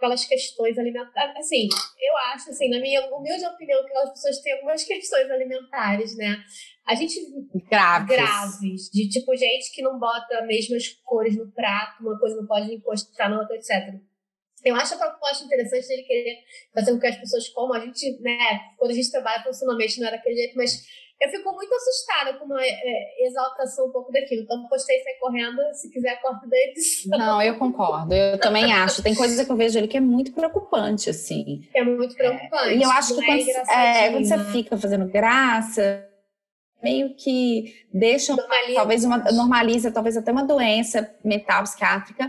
aquelas 0.00 0.24
questões 0.24 0.78
alimentares. 0.78 1.36
Assim, 1.36 1.68
eu 2.00 2.16
acho, 2.32 2.50
assim, 2.50 2.70
na 2.70 2.80
minha 2.80 3.06
humilde 3.14 3.44
opinião, 3.44 3.82
que 3.82 3.90
aquelas 3.90 4.10
pessoas 4.10 4.38
têm 4.40 4.54
algumas 4.54 4.82
questões 4.84 5.30
alimentares, 5.30 6.16
né? 6.16 6.42
A 6.86 6.94
gente 6.94 7.20
Graves. 7.68 8.08
graves, 8.08 8.90
de 8.90 9.08
tipo 9.08 9.36
gente 9.36 9.70
que 9.72 9.82
não 9.82 9.98
bota 9.98 10.38
as 10.38 10.46
mesmas 10.46 10.88
cores 11.04 11.36
no 11.36 11.52
prato, 11.52 12.02
uma 12.02 12.18
coisa 12.18 12.36
não 12.36 12.46
pode 12.46 12.72
encostar 12.74 13.30
na 13.30 13.40
outra, 13.40 13.54
etc. 13.54 13.94
Eu 14.64 14.74
acho 14.74 14.94
a 14.94 14.98
proposta 14.98 15.44
interessante 15.44 15.86
dele 15.86 16.02
querer 16.02 16.38
fazer 16.74 16.92
com 16.92 16.98
que 16.98 17.06
as 17.06 17.16
pessoas 17.16 17.48
comam. 17.50 17.74
A 17.74 17.84
gente, 17.84 18.20
né, 18.20 18.38
quando 18.76 18.90
a 18.90 18.94
gente 18.94 19.10
trabalha 19.10 19.42
profissionalmente 19.42 20.00
não 20.00 20.08
é 20.08 20.10
daquele 20.10 20.36
jeito, 20.36 20.56
mas 20.56 20.84
eu 21.20 21.28
fico 21.28 21.52
muito 21.52 21.74
assustada 21.74 22.38
com 22.38 22.46
uma 22.46 22.64
é, 22.64 23.26
exaltação 23.26 23.86
um 23.86 23.92
pouco 23.92 24.10
daquilo. 24.10 24.42
Então, 24.42 24.66
postei 24.68 25.02
sair 25.02 25.18
correndo, 25.20 25.58
se 25.74 25.90
quiser, 25.90 26.20
corta 26.22 26.46
da 26.46 26.56
edição. 26.56 27.18
Não, 27.18 27.42
eu 27.42 27.58
concordo. 27.58 28.14
Eu 28.14 28.38
também 28.38 28.72
acho. 28.72 29.02
Tem 29.02 29.14
coisas 29.14 29.44
que 29.44 29.52
eu 29.52 29.56
vejo 29.56 29.78
ali 29.78 29.86
que 29.86 29.98
é 29.98 30.00
muito 30.00 30.32
preocupante, 30.32 31.10
assim. 31.10 31.62
É 31.74 31.84
muito 31.84 32.14
preocupante. 32.14 32.74
E 32.74 32.82
eu 32.82 32.90
acho 32.90 33.14
que 33.14 33.20
é 33.22 33.26
quando, 33.26 33.70
é, 33.70 34.10
quando 34.10 34.24
você 34.24 34.36
né? 34.36 34.44
fica 34.50 34.78
fazendo 34.78 35.06
graça, 35.06 36.08
meio 36.82 37.14
que 37.14 37.86
deixa 37.92 38.34
Normaliza. 38.34 38.74
talvez 38.74 39.04
uma 39.04 39.18
normaliza 39.32 39.90
talvez 39.90 40.16
até 40.16 40.32
uma 40.32 40.44
doença 40.44 41.14
mental 41.22 41.62
psiquiátrica 41.64 42.28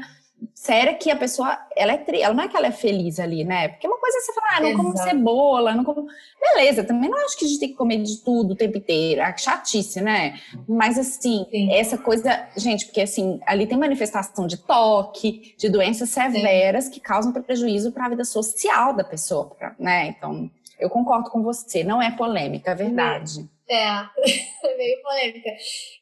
séria 0.54 0.94
que 0.96 1.12
a 1.12 1.16
pessoa 1.16 1.58
ela 1.76 1.94
é 1.94 1.98
tri- 1.98 2.22
ela 2.22 2.34
não 2.34 2.44
é 2.44 2.48
que 2.48 2.58
ela 2.58 2.68
é 2.68 2.72
feliz 2.72 3.20
ali, 3.20 3.44
né? 3.44 3.68
Porque 3.70 3.88
uma 3.88 4.00
coisa 4.00 4.18
é 4.18 4.22
você 4.22 4.34
falar, 4.34 4.58
ah, 4.58 4.62
não 4.62 4.76
como 4.76 4.94
Exato. 4.94 5.10
cebola, 5.10 5.76
não 5.76 5.84
como 5.84 6.08
beleza, 6.40 6.84
também 6.84 7.10
não 7.10 7.18
acho 7.26 7.38
que 7.38 7.46
a 7.46 7.48
gente 7.48 7.60
tem 7.60 7.70
que 7.70 7.76
comer 7.76 8.02
de 8.02 8.18
tudo 8.24 8.54
o 8.54 8.56
tempo 8.56 8.78
inteiro, 8.78 9.22
que 9.34 9.42
chatice, 9.42 10.02
né? 10.02 10.40
Mas 10.68 10.98
assim, 10.98 11.46
Sim. 11.52 11.72
essa 11.74 11.98
coisa, 11.98 12.48
gente, 12.58 12.86
porque 12.86 13.02
assim, 13.02 13.40
ali 13.46 13.68
tem 13.68 13.78
manifestação 13.78 14.48
de 14.48 14.58
toque, 14.58 15.56
de 15.58 15.70
doenças 15.70 16.10
severas 16.10 16.90
que 16.90 17.00
causam 17.00 17.32
prejuízo 17.32 17.92
para 17.92 18.06
a 18.06 18.10
vida 18.10 18.24
social 18.26 18.94
da 18.94 19.04
pessoa, 19.04 19.56
né? 19.80 20.08
Então, 20.08 20.50
eu 20.80 20.90
concordo 20.90 21.30
com 21.30 21.44
você, 21.44 21.84
não 21.84 22.02
é 22.02 22.10
polêmica, 22.12 22.72
é 22.72 22.76
verdade. 22.76 23.48
É, 23.72 24.04
meio 24.76 25.02
polêmica. 25.02 25.50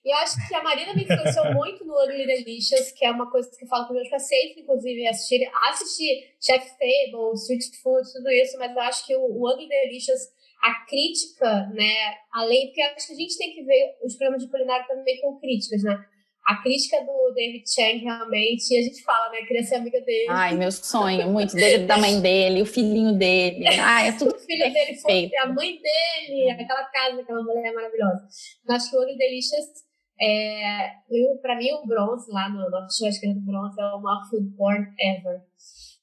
E 0.04 0.12
eu 0.12 0.18
acho 0.18 0.36
que 0.48 0.56
a 0.56 0.64
Marina 0.64 0.92
me 0.96 1.04
influenciou 1.04 1.46
muito 1.54 1.86
no 1.86 1.94
Ugly 2.04 2.26
Delicious, 2.26 2.92
que 2.94 3.06
é 3.06 3.12
uma 3.12 3.30
coisa 3.30 3.48
que 3.56 3.64
eu 3.64 3.68
falo 3.68 3.88
com 3.88 3.94
meus 3.94 4.10
pacientes, 4.10 4.58
inclusive, 4.58 5.06
assistir, 5.06 5.48
assistir 5.70 6.34
Chef's 6.42 6.72
Table, 6.80 7.36
Street 7.36 7.62
Food, 7.84 8.12
tudo 8.12 8.32
isso, 8.32 8.58
mas 8.58 8.72
eu 8.72 8.82
acho 8.82 9.06
que 9.06 9.16
o, 9.16 9.22
o 9.22 9.54
Ugly 9.54 9.68
Delicious, 9.68 10.20
a 10.64 10.84
crítica, 10.86 11.68
né, 11.68 12.16
além, 12.34 12.68
porque 12.68 12.82
eu 12.82 12.88
acho 12.88 13.06
que 13.06 13.14
a 13.14 13.18
gente 13.18 13.38
tem 13.38 13.54
que 13.54 13.64
ver 13.64 13.98
os 14.04 14.16
programas 14.16 14.44
de 14.44 14.50
culinária 14.50 14.88
também 14.88 15.22
com 15.22 15.40
críticas, 15.40 15.84
né? 15.84 16.04
A 16.50 16.64
crítica 16.64 16.98
do 17.06 17.32
David 17.36 17.64
Chang, 17.72 18.00
realmente, 18.00 18.74
e 18.74 18.80
a 18.80 18.82
gente 18.82 19.04
fala, 19.04 19.30
né, 19.30 19.38
queria 19.48 19.62
ser 19.62 19.76
amiga 19.76 20.02
dele. 20.02 20.26
Ai, 20.30 20.56
meu 20.56 20.72
sonho, 20.72 21.30
muito 21.30 21.56
dele, 21.56 21.86
da 21.86 21.96
mãe 21.96 22.20
dele, 22.22 22.64
o 22.64 22.66
filhinho 22.66 23.14
dele. 23.14 23.68
Ai, 23.68 24.10
é 24.10 24.12
tudo 24.14 24.36
o 24.36 24.40
filho 24.40 24.74
dele 24.74 24.98
foi 25.00 25.30
a 25.44 25.46
mãe 25.46 25.78
dele, 25.80 26.50
aquela 26.50 26.86
casa, 26.86 27.22
aquela 27.22 27.44
mulher 27.44 27.72
maravilhosa. 27.72 28.28
Eu 28.68 28.76
acho 28.76 28.90
que 28.90 28.98
o 28.98 29.00
Ugly 29.00 29.16
Delicious, 29.16 29.68
é, 30.20 30.88
eu, 31.12 31.38
pra 31.40 31.56
mim, 31.56 31.72
o 31.72 31.86
bronze 31.86 32.32
lá 32.32 32.50
no 32.50 32.68
nosso 32.68 32.98
churrasqueiro 32.98 33.36
do 33.36 33.46
bronze 33.46 33.80
é 33.80 33.86
o 33.86 34.02
maior 34.02 34.28
food 34.28 34.50
porn 34.58 34.88
ever. 35.00 35.42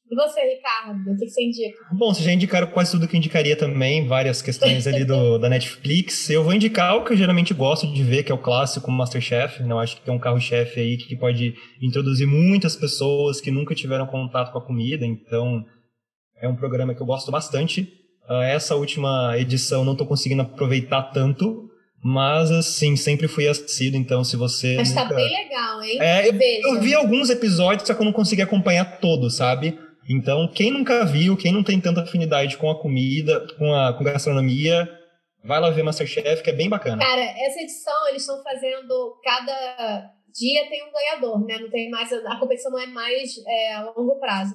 E 0.08 0.14
você, 0.14 0.40
Ricardo, 0.40 1.10
o 1.10 1.16
que 1.16 1.28
você 1.28 1.42
indica? 1.42 1.78
Bom, 1.92 2.14
vocês 2.14 2.24
já 2.24 2.32
indicaram 2.32 2.68
quase 2.68 2.92
tudo 2.92 3.08
que 3.08 3.16
eu 3.16 3.18
indicaria 3.18 3.56
também, 3.56 4.06
várias 4.06 4.40
questões 4.40 4.86
ali 4.86 5.04
do, 5.04 5.36
da 5.40 5.48
Netflix. 5.48 6.30
Eu 6.30 6.44
vou 6.44 6.52
indicar 6.54 6.96
o 6.96 7.04
que 7.04 7.12
eu 7.12 7.16
geralmente 7.16 7.52
gosto 7.52 7.92
de 7.92 8.02
ver, 8.04 8.22
que 8.22 8.30
é 8.30 8.34
o 8.34 8.38
clássico 8.38 8.88
Masterchef. 8.90 9.62
Né? 9.64 9.72
Eu 9.72 9.78
acho 9.80 10.00
que 10.00 10.08
é 10.08 10.12
um 10.12 10.18
carro-chefe 10.18 10.78
aí 10.78 10.96
que 10.96 11.16
pode 11.16 11.54
introduzir 11.82 12.26
muitas 12.26 12.76
pessoas 12.76 13.40
que 13.40 13.50
nunca 13.50 13.74
tiveram 13.74 14.06
contato 14.06 14.52
com 14.52 14.58
a 14.58 14.64
comida. 14.64 15.04
Então, 15.04 15.64
é 16.40 16.48
um 16.48 16.54
programa 16.54 16.94
que 16.94 17.02
eu 17.02 17.06
gosto 17.06 17.32
bastante. 17.32 17.88
Ah, 18.28 18.44
essa 18.44 18.76
última 18.76 19.34
edição 19.36 19.84
não 19.84 19.92
estou 19.92 20.06
conseguindo 20.06 20.42
aproveitar 20.42 21.02
tanto, 21.12 21.68
mas 22.02 22.50
assim, 22.52 22.94
sempre 22.96 23.26
fui 23.26 23.48
assíduo. 23.48 23.98
Então, 23.98 24.22
se 24.22 24.36
você. 24.36 24.76
Mas 24.76 24.92
tá 24.92 25.02
nunca- 25.02 25.16
bem 25.16 25.28
legal, 25.32 25.82
hein? 25.82 25.98
É, 26.00 26.28
eu- 26.28 26.74
eu 26.74 26.80
vi 26.80 26.94
alguns 26.94 27.28
episódios, 27.28 27.86
só 27.88 27.92
que 27.94 28.00
eu 28.00 28.04
não 28.04 28.12
consegui 28.12 28.42
acompanhar 28.42 28.98
todos, 29.00 29.34
sabe? 29.36 29.76
Então, 30.08 30.48
quem 30.52 30.70
nunca 30.70 31.04
viu, 31.04 31.36
quem 31.36 31.52
não 31.52 31.64
tem 31.64 31.80
tanta 31.80 32.02
afinidade 32.02 32.56
com 32.56 32.70
a 32.70 32.80
comida, 32.80 33.46
com 33.58 33.74
a 33.74 33.92
com 33.92 34.04
gastronomia, 34.04 34.88
vai 35.44 35.60
lá 35.60 35.70
ver 35.70 35.82
Masterchef, 35.82 36.42
que 36.42 36.50
é 36.50 36.52
bem 36.52 36.68
bacana. 36.68 37.04
Cara, 37.04 37.22
essa 37.22 37.60
edição 37.60 38.08
eles 38.08 38.22
estão 38.22 38.42
fazendo 38.42 39.20
cada 39.22 40.12
dia 40.36 40.68
tem 40.68 40.84
um 40.84 40.92
ganhador, 40.92 41.44
né? 41.46 41.58
Não 41.58 41.70
tem 41.70 41.88
mais 41.88 42.12
a 42.12 42.38
competição 42.38 42.70
não 42.70 42.78
é 42.78 42.86
mais 42.86 43.32
é, 43.46 43.74
a 43.74 43.90
longo 43.90 44.18
prazo. 44.20 44.54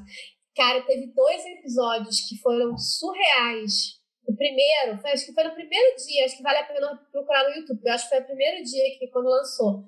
Cara, 0.56 0.82
teve 0.82 1.08
dois 1.08 1.46
episódios 1.46 2.22
que 2.28 2.38
foram 2.40 2.78
surreais. 2.78 4.00
O 4.28 4.36
primeiro, 4.36 5.00
foi, 5.02 5.12
acho 5.12 5.26
que 5.26 5.34
foi 5.34 5.44
no 5.44 5.54
primeiro 5.54 5.96
dia, 5.96 6.26
acho 6.26 6.38
que 6.38 6.44
vale 6.44 6.60
a 6.60 6.64
pena 6.64 7.00
procurar 7.12 7.50
no 7.50 7.56
YouTube. 7.56 7.82
Eu 7.84 7.94
acho 7.94 8.04
que 8.04 8.16
foi 8.16 8.24
o 8.24 8.28
primeiro 8.28 8.64
dia 8.64 9.00
que 9.00 9.08
quando 9.08 9.30
lançou, 9.30 9.84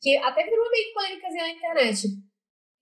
que 0.00 0.16
até 0.16 0.44
virou 0.44 0.70
meio 0.70 0.92
polêmica 0.92 1.28
na 1.28 1.50
internet. 1.50 2.08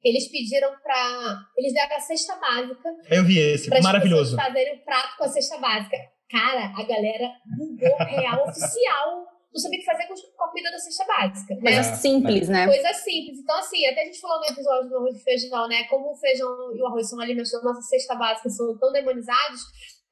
Eles 0.06 0.28
pediram 0.30 0.70
pra. 0.80 1.36
Eles 1.56 1.72
deram 1.72 1.96
a 1.96 2.00
cesta 2.00 2.36
básica 2.36 2.88
Eu 3.10 3.24
vi 3.24 3.40
esse, 3.40 3.68
para 3.68 3.82
maravilhoso. 3.82 4.36
fazerem 4.36 4.76
o 4.76 4.84
prato 4.84 5.16
com 5.16 5.24
a 5.24 5.28
cesta 5.28 5.58
básica. 5.58 5.96
Cara, 6.30 6.72
a 6.76 6.82
galera 6.84 7.32
bugou 7.58 7.96
real 8.06 8.46
oficial. 8.48 9.26
Não 9.52 9.60
sabia 9.60 9.78
o 9.78 9.80
que 9.80 9.86
fazer 9.86 10.06
com 10.06 10.44
a 10.44 10.48
comida 10.48 10.70
da 10.70 10.78
cesta 10.78 11.04
básica. 11.06 11.54
Né? 11.56 11.60
Coisa 11.60 11.82
simples, 11.82 12.48
né? 12.48 12.66
Coisa 12.66 12.92
simples. 12.92 13.38
Então, 13.40 13.58
assim, 13.58 13.84
até 13.86 14.02
a 14.02 14.04
gente 14.04 14.20
falou 14.20 14.38
no 14.38 14.46
episódio 14.46 14.88
do 14.90 14.96
arroz 14.96 15.16
e 15.16 15.24
feijão, 15.24 15.66
né? 15.66 15.84
Como 15.84 16.12
o 16.12 16.16
feijão 16.16 16.48
e 16.76 16.80
o 16.80 16.86
arroz 16.86 17.08
são 17.08 17.20
alimentos 17.20 17.50
da 17.50 17.62
nossa 17.62 17.80
cesta 17.82 18.14
básica, 18.14 18.48
são 18.48 18.78
tão 18.78 18.92
demonizados. 18.92 19.60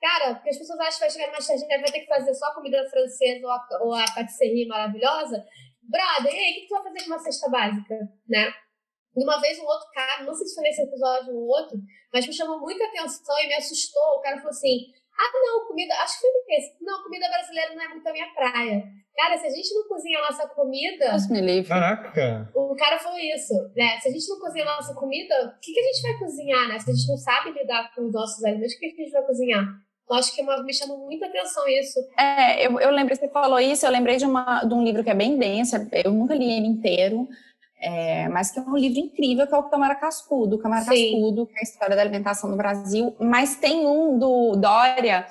Cara, 0.01 0.35
porque 0.35 0.51
as 0.51 0.59
pessoas 0.59 0.81
acham 0.81 0.95
que 0.95 1.01
vai 1.01 1.11
chegar 1.11 1.27
no 1.29 1.33
Masterchef 1.35 1.69
vai 1.69 1.93
ter 1.93 2.01
que 2.01 2.07
fazer 2.07 2.35
só 2.35 2.53
comida 2.53 2.85
francesa 2.91 3.47
ou 3.47 3.51
a, 3.53 3.69
ou 3.81 3.95
a 3.95 4.05
patisserie 4.13 4.67
maravilhosa. 4.67 5.45
Brother, 5.83 6.35
e 6.35 6.39
aí, 6.39 6.51
o 6.53 6.55
que 6.55 6.67
tu 6.67 6.75
vai 6.75 6.83
fazer 6.83 7.01
com 7.01 7.07
uma 7.07 7.19
cesta 7.19 7.51
básica, 7.51 7.95
né? 8.29 8.53
E 9.17 9.23
uma 9.23 9.41
vez 9.41 9.59
um 9.59 9.65
outro 9.65 9.89
cara, 9.93 10.25
não 10.25 10.35
sei 10.35 10.47
se 10.47 10.55
foi 10.55 10.65
nesse 10.65 10.83
episódio 10.83 11.35
ou 11.35 11.47
outro, 11.47 11.79
mas 12.13 12.27
me 12.27 12.33
chamou 12.33 12.61
muita 12.61 12.85
atenção 12.85 13.39
e 13.41 13.49
me 13.49 13.55
assustou. 13.55 14.17
O 14.17 14.21
cara 14.21 14.37
falou 14.37 14.51
assim: 14.51 14.93
ah, 15.17 15.31
não, 15.33 15.67
comida. 15.67 15.95
Acho 15.95 16.21
que 16.21 16.27
foi 16.27 16.57
esse. 16.57 16.77
Não, 16.81 17.03
comida 17.03 17.29
brasileira 17.29 17.75
não 17.75 17.83
é 17.83 17.89
muito 17.89 18.07
a 18.07 18.13
minha 18.13 18.27
praia. 18.35 18.83
Cara, 19.17 19.39
se 19.39 19.47
a 19.47 19.51
gente 19.51 19.73
não 19.73 19.87
cozinha 19.87 20.19
a 20.19 20.23
nossa 20.23 20.49
comida. 20.49 21.11
Deus 21.11 21.31
me 21.31 21.41
livre. 21.41 21.69
Caraca! 21.69 22.51
O 22.53 22.75
cara 22.75 22.99
falou 22.99 23.19
isso, 23.19 23.55
né? 23.77 23.99
Se 24.01 24.09
a 24.09 24.11
gente 24.11 24.29
não 24.29 24.41
cozinha 24.41 24.65
a 24.65 24.77
nossa 24.77 24.93
comida, 24.95 25.35
o 25.57 25.61
que, 25.61 25.73
que 25.73 25.79
a 25.79 25.83
gente 25.85 26.03
vai 26.03 26.19
cozinhar, 26.19 26.69
né? 26.69 26.79
Se 26.81 26.91
a 26.91 26.95
gente 26.95 27.09
não 27.09 27.17
sabe 27.17 27.53
lidar 27.53 27.95
com 27.95 28.07
os 28.07 28.13
nossos 28.13 28.43
alimentos, 28.45 28.75
o 28.75 28.79
que, 28.79 28.89
que 28.89 29.03
a 29.03 29.05
gente 29.05 29.13
vai 29.13 29.23
cozinhar? 29.23 29.65
Eu 30.11 30.17
acho 30.17 30.35
que 30.35 30.41
é 30.41 30.45
uma, 30.45 30.63
me 30.63 30.75
chama 30.75 30.97
muita 30.97 31.27
atenção 31.27 31.67
isso. 31.69 31.99
É, 32.19 32.67
eu, 32.67 32.79
eu 32.81 32.91
lembrei, 32.91 33.17
você 33.17 33.29
falou 33.29 33.59
isso, 33.59 33.87
eu 33.87 33.91
lembrei 33.91 34.17
de, 34.17 34.27
uma, 34.27 34.65
de 34.65 34.75
um 34.75 34.83
livro 34.83 35.03
que 35.03 35.11
é 35.11 35.15
bem 35.15 35.39
denso, 35.39 35.77
eu 36.05 36.13
nunca 36.13 36.35
li 36.35 36.53
ele 36.53 36.67
inteiro, 36.67 37.27
é, 37.85 38.29
mas 38.31 38.51
que 38.51 38.59
é 38.59 38.63
um 38.63 38.77
livro 38.77 38.99
incrível, 38.99 39.47
que 39.47 39.55
é 39.55 39.59
o 39.59 39.65
Câmara 39.65 39.95
Cascudo. 39.95 40.59
Câmara 40.59 40.85
Sim. 40.85 41.13
Cascudo, 41.13 41.47
que 41.47 41.55
é 41.55 41.61
a 41.61 41.63
história 41.63 41.95
da 41.95 42.01
alimentação 42.01 42.49
no 42.49 42.57
Brasil. 42.57 43.15
Mas 43.21 43.57
tem 43.57 43.87
um 43.87 44.19
do 44.19 44.57
Dória, 44.57 45.27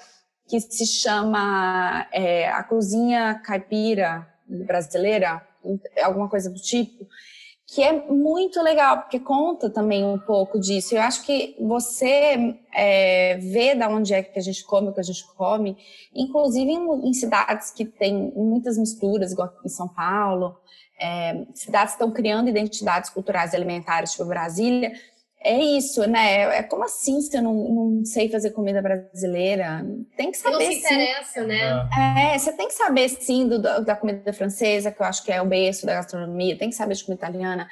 que 0.48 0.60
se 0.60 0.86
chama 0.86 2.08
é, 2.12 2.48
A 2.50 2.64
Cozinha 2.64 3.42
Caipira 3.44 4.28
Brasileira, 4.48 5.42
alguma 6.04 6.30
coisa 6.30 6.48
do 6.48 6.60
tipo, 6.60 7.08
que 7.74 7.82
é 7.82 7.92
muito 8.08 8.62
legal, 8.62 9.02
porque 9.02 9.20
conta 9.20 9.68
também 9.68 10.06
um 10.06 10.20
pouco 10.20 10.60
disso. 10.60 10.94
Eu 10.94 11.02
acho 11.02 11.24
que 11.24 11.56
você 11.60 12.56
é, 12.72 13.38
vê 13.38 13.74
da 13.74 13.90
onde 13.90 14.14
é 14.14 14.22
que 14.22 14.38
a 14.38 14.42
gente 14.42 14.64
come 14.64 14.90
o 14.90 14.94
que 14.94 15.00
a 15.00 15.04
gente 15.04 15.26
come, 15.36 15.76
inclusive 16.14 16.70
em, 16.70 17.10
em 17.10 17.14
cidades 17.14 17.72
que 17.72 17.84
têm 17.84 18.32
muitas 18.36 18.78
misturas, 18.78 19.32
igual 19.32 19.52
em 19.66 19.70
São 19.70 19.88
Paulo, 19.88 20.56
é, 21.00 21.46
cidades 21.56 21.94
estão 21.94 22.12
criando 22.12 22.48
identidades 22.48 23.10
culturais 23.10 23.56
alimentares, 23.56 24.12
tipo 24.12 24.26
Brasília. 24.26 24.92
É 25.46 25.62
isso, 25.62 26.08
né? 26.08 26.58
É 26.60 26.64
como 26.64 26.86
assim 26.86 27.20
se 27.20 27.36
eu 27.36 27.42
não, 27.42 27.54
não 27.54 28.06
sei 28.06 28.30
fazer 28.30 28.52
comida 28.52 28.82
brasileira? 28.82 29.86
Tem 30.16 30.32
que 30.32 30.42
Não 30.44 30.52
saber 30.54 30.66
se 30.72 30.74
sim. 30.74 30.86
interessa, 30.86 31.44
né? 31.44 31.88
Ah, 31.92 32.20
É, 32.34 32.38
você 32.38 32.54
tem 32.54 32.68
que 32.68 32.74
saber 32.74 33.10
sim 33.10 33.48
do- 33.50 33.62
da, 33.62 33.80
da 33.80 33.96
comida 33.96 34.32
francesa, 34.32 34.90
que 34.92 35.02
eu 35.02 35.06
acho 35.06 35.22
que 35.24 35.32
é 35.32 35.42
o 35.42 35.46
berço 35.46 35.86
da 35.86 35.96
gastronomia, 35.96 36.58
tem 36.58 36.70
que 36.70 36.76
saber 36.76 36.94
de 36.96 37.04
comida 37.04 37.26
italiana, 37.26 37.68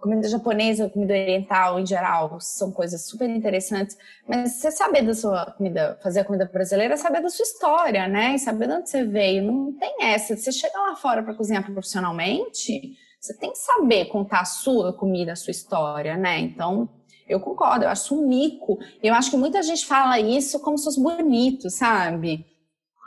comida 0.00 0.26
japonesa, 0.28 0.88
comida 0.88 1.12
oriental 1.12 1.78
em 1.78 1.84
geral, 1.84 2.38
são 2.40 2.72
coisas 2.72 3.06
super 3.06 3.28
interessantes. 3.28 3.98
Mas 4.26 4.52
você 4.52 4.70
saber 4.70 5.02
da 5.02 5.12
sua 5.12 5.44
comida, 5.52 5.98
fazer 6.02 6.20
a 6.20 6.24
comida 6.24 6.46
brasileira, 6.50 6.94
é 6.94 6.96
saber 6.96 7.20
da 7.20 7.28
sua 7.28 7.42
história, 7.42 8.08
né? 8.08 8.34
E 8.34 8.38
saber 8.38 8.66
de 8.66 8.72
onde 8.74 8.88
você 8.88 9.04
veio. 9.04 9.42
Não 9.42 9.72
tem 9.74 9.94
essa. 10.04 10.34
Você 10.34 10.50
chega 10.52 10.78
lá 10.78 10.96
fora 10.96 11.22
para 11.22 11.34
cozinhar 11.34 11.62
profissionalmente, 11.70 12.96
você 13.20 13.34
tem 13.36 13.52
que 13.52 13.58
saber 13.58 14.06
contar 14.06 14.40
a 14.40 14.44
sua 14.46 14.92
comida, 14.94 15.32
a 15.32 15.36
sua 15.36 15.50
história, 15.50 16.16
né? 16.16 16.38
Então, 16.38 16.88
eu 17.30 17.40
concordo, 17.40 17.84
eu 17.84 17.88
acho 17.88 18.14
um 18.14 18.26
mico. 18.26 18.78
Eu 19.02 19.14
acho 19.14 19.30
que 19.30 19.36
muita 19.36 19.62
gente 19.62 19.86
fala 19.86 20.18
isso 20.20 20.60
como 20.60 20.76
se 20.76 20.84
fosse 20.84 21.00
bonito, 21.02 21.70
sabe? 21.70 22.44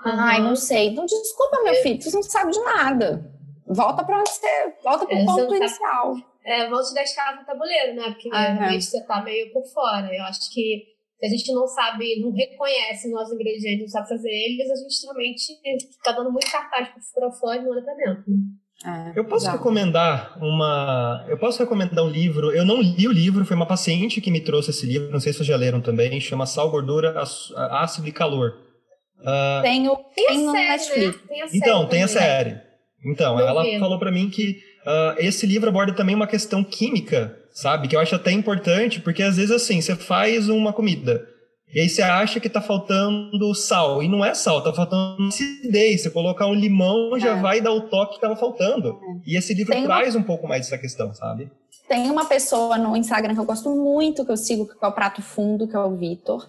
Ai, 0.06 0.40
Uhum. 0.40 0.50
não 0.50 0.56
sei. 0.56 0.88
Então, 0.90 1.06
desculpa, 1.06 1.62
meu 1.64 1.76
filho, 1.76 2.02
você 2.02 2.16
não 2.16 2.24
sabe 2.24 2.52
de 2.52 2.60
nada. 2.60 3.32
Volta 3.68 4.04
para 4.04 4.20
onde 4.20 4.30
você. 4.30 4.74
Volta 4.84 5.06
pro 5.06 5.16
É, 5.16 5.20
você 5.20 5.26
ponto 5.26 5.42
sabe- 5.44 5.58
inicial. 5.58 6.16
É, 6.46 6.70
vão 6.70 6.82
te 6.84 7.00
escravo 7.00 7.40
no 7.40 7.46
tabuleiro, 7.46 7.96
né? 7.96 8.12
Porque 8.12 8.30
Aham. 8.30 8.54
realmente 8.56 8.84
você 8.86 9.02
tá 9.06 9.22
meio 9.24 9.52
por 9.54 9.64
fora. 9.74 10.14
Eu 10.14 10.24
acho 10.26 10.52
que 10.52 10.84
se 11.20 11.26
a 11.26 11.30
gente 11.30 11.54
não 11.54 11.66
sabe, 11.68 12.20
não 12.22 12.32
reconhece 12.34 13.10
nossos 13.10 13.34
ingredientes, 13.34 13.80
não 13.84 13.88
sabe 13.88 14.10
fazer 14.10 14.30
eles, 14.30 14.70
a 14.70 14.76
gente 14.76 15.04
realmente 15.06 15.88
fica 15.94 16.12
dando 16.12 16.30
muito 16.34 16.52
cartaz 16.52 16.90
pro 16.90 17.00
microfone 17.00 17.64
e 17.66 17.70
olha 17.70 17.82
pra 17.82 17.94
dentro. 17.94 18.26
É, 18.86 19.14
Eu 19.20 19.24
posso 19.26 19.46
exato. 19.46 19.58
recomendar 19.58 20.38
uma. 20.42 21.26
Eu 21.30 21.38
posso 21.38 21.60
recomendar 21.60 22.04
um 22.04 22.10
livro. 22.10 22.52
Eu 22.52 22.66
não 22.66 22.82
li 22.82 23.08
o 23.08 23.12
livro, 23.12 23.46
foi 23.46 23.56
uma 23.56 23.66
paciente 23.66 24.20
que 24.20 24.30
me 24.32 24.42
trouxe 24.42 24.72
esse 24.72 24.86
livro. 24.86 25.10
Não 25.12 25.20
sei 25.20 25.32
se 25.32 25.38
vocês 25.38 25.48
já 25.48 25.56
leram 25.56 25.80
também. 25.82 26.20
Chama 26.20 26.46
Sal, 26.46 26.70
Gordura, 26.70 27.16
Ácido 27.72 28.08
e 28.08 28.12
Calor. 28.12 28.52
Ah, 29.26 29.62
Tem, 29.64 29.88
o, 29.88 29.96
Tem, 30.16 30.28
tem 30.28 30.46
no 30.46 30.52
série, 30.52 30.68
Netflix. 30.68 31.16
né? 31.16 31.22
Tem 31.30 31.42
a 31.42 31.48
série. 31.48 31.58
então, 31.58 31.86
tem 31.88 32.04
a 32.04 32.08
série. 32.08 32.58
Então, 33.06 33.36
Não 33.38 33.48
ela 33.48 33.64
vi. 33.64 33.80
falou 33.80 33.98
pra 34.00 34.12
mim 34.12 34.30
que 34.30 34.58
ah, 34.86 35.16
esse 35.18 35.46
livro 35.46 35.70
aborda 35.70 35.94
também 35.94 36.14
uma 36.16 36.28
questão 36.28 36.64
química, 36.64 37.38
sabe? 37.52 37.88
Que 37.88 37.96
eu 37.96 38.00
acho 38.02 38.16
até 38.16 38.32
importante, 38.32 39.00
porque 39.00 39.24
às 39.24 39.38
vezes 39.38 39.52
assim, 39.52 39.80
você 39.82 39.96
faz 39.96 40.50
uma 40.50 40.74
comida. 40.74 41.26
E 41.74 41.80
aí 41.80 41.90
você 41.90 42.02
acha 42.02 42.40
que 42.40 42.48
tá 42.50 42.62
faltando 42.62 43.54
sal. 43.56 44.04
E 44.04 44.08
não 44.08 44.24
é 44.24 44.34
sal, 44.34 44.62
tá 44.64 44.72
faltando 44.74 45.28
acidez. 45.28 46.02
Você 46.04 46.10
colocar 46.10 46.46
um 46.48 46.54
limão 46.54 47.18
já 47.20 47.36
É. 47.38 47.42
vai 47.42 47.62
dar 47.62 47.72
o 47.72 47.82
toque 47.82 48.16
que 48.16 48.22
tava 48.22 48.36
faltando. 48.36 49.00
E 49.26 49.36
esse 49.38 49.54
livro 49.54 49.72
Tem 49.74 49.86
uma- 49.86 49.96
traz 49.96 50.16
um 50.16 50.24
pouco 50.24 50.48
mais 50.48 50.62
dessa 50.68 50.78
questão, 50.78 51.14
sabe? 51.14 51.50
Tem 51.88 52.10
uma 52.10 52.26
pessoa 52.26 52.78
no 52.78 52.96
Instagram 52.96 53.34
que 53.34 53.40
eu 53.40 53.46
gosto 53.46 53.70
muito, 53.70 54.24
que 54.24 54.32
eu 54.32 54.38
sigo, 54.38 54.68
que 54.68 54.74
é 54.84 54.88
o 54.88 54.92
Prato 54.92 55.22
Fundo, 55.22 55.68
que 55.68 55.76
é 55.76 55.80
o 55.80 55.96
Vitor. 55.96 56.48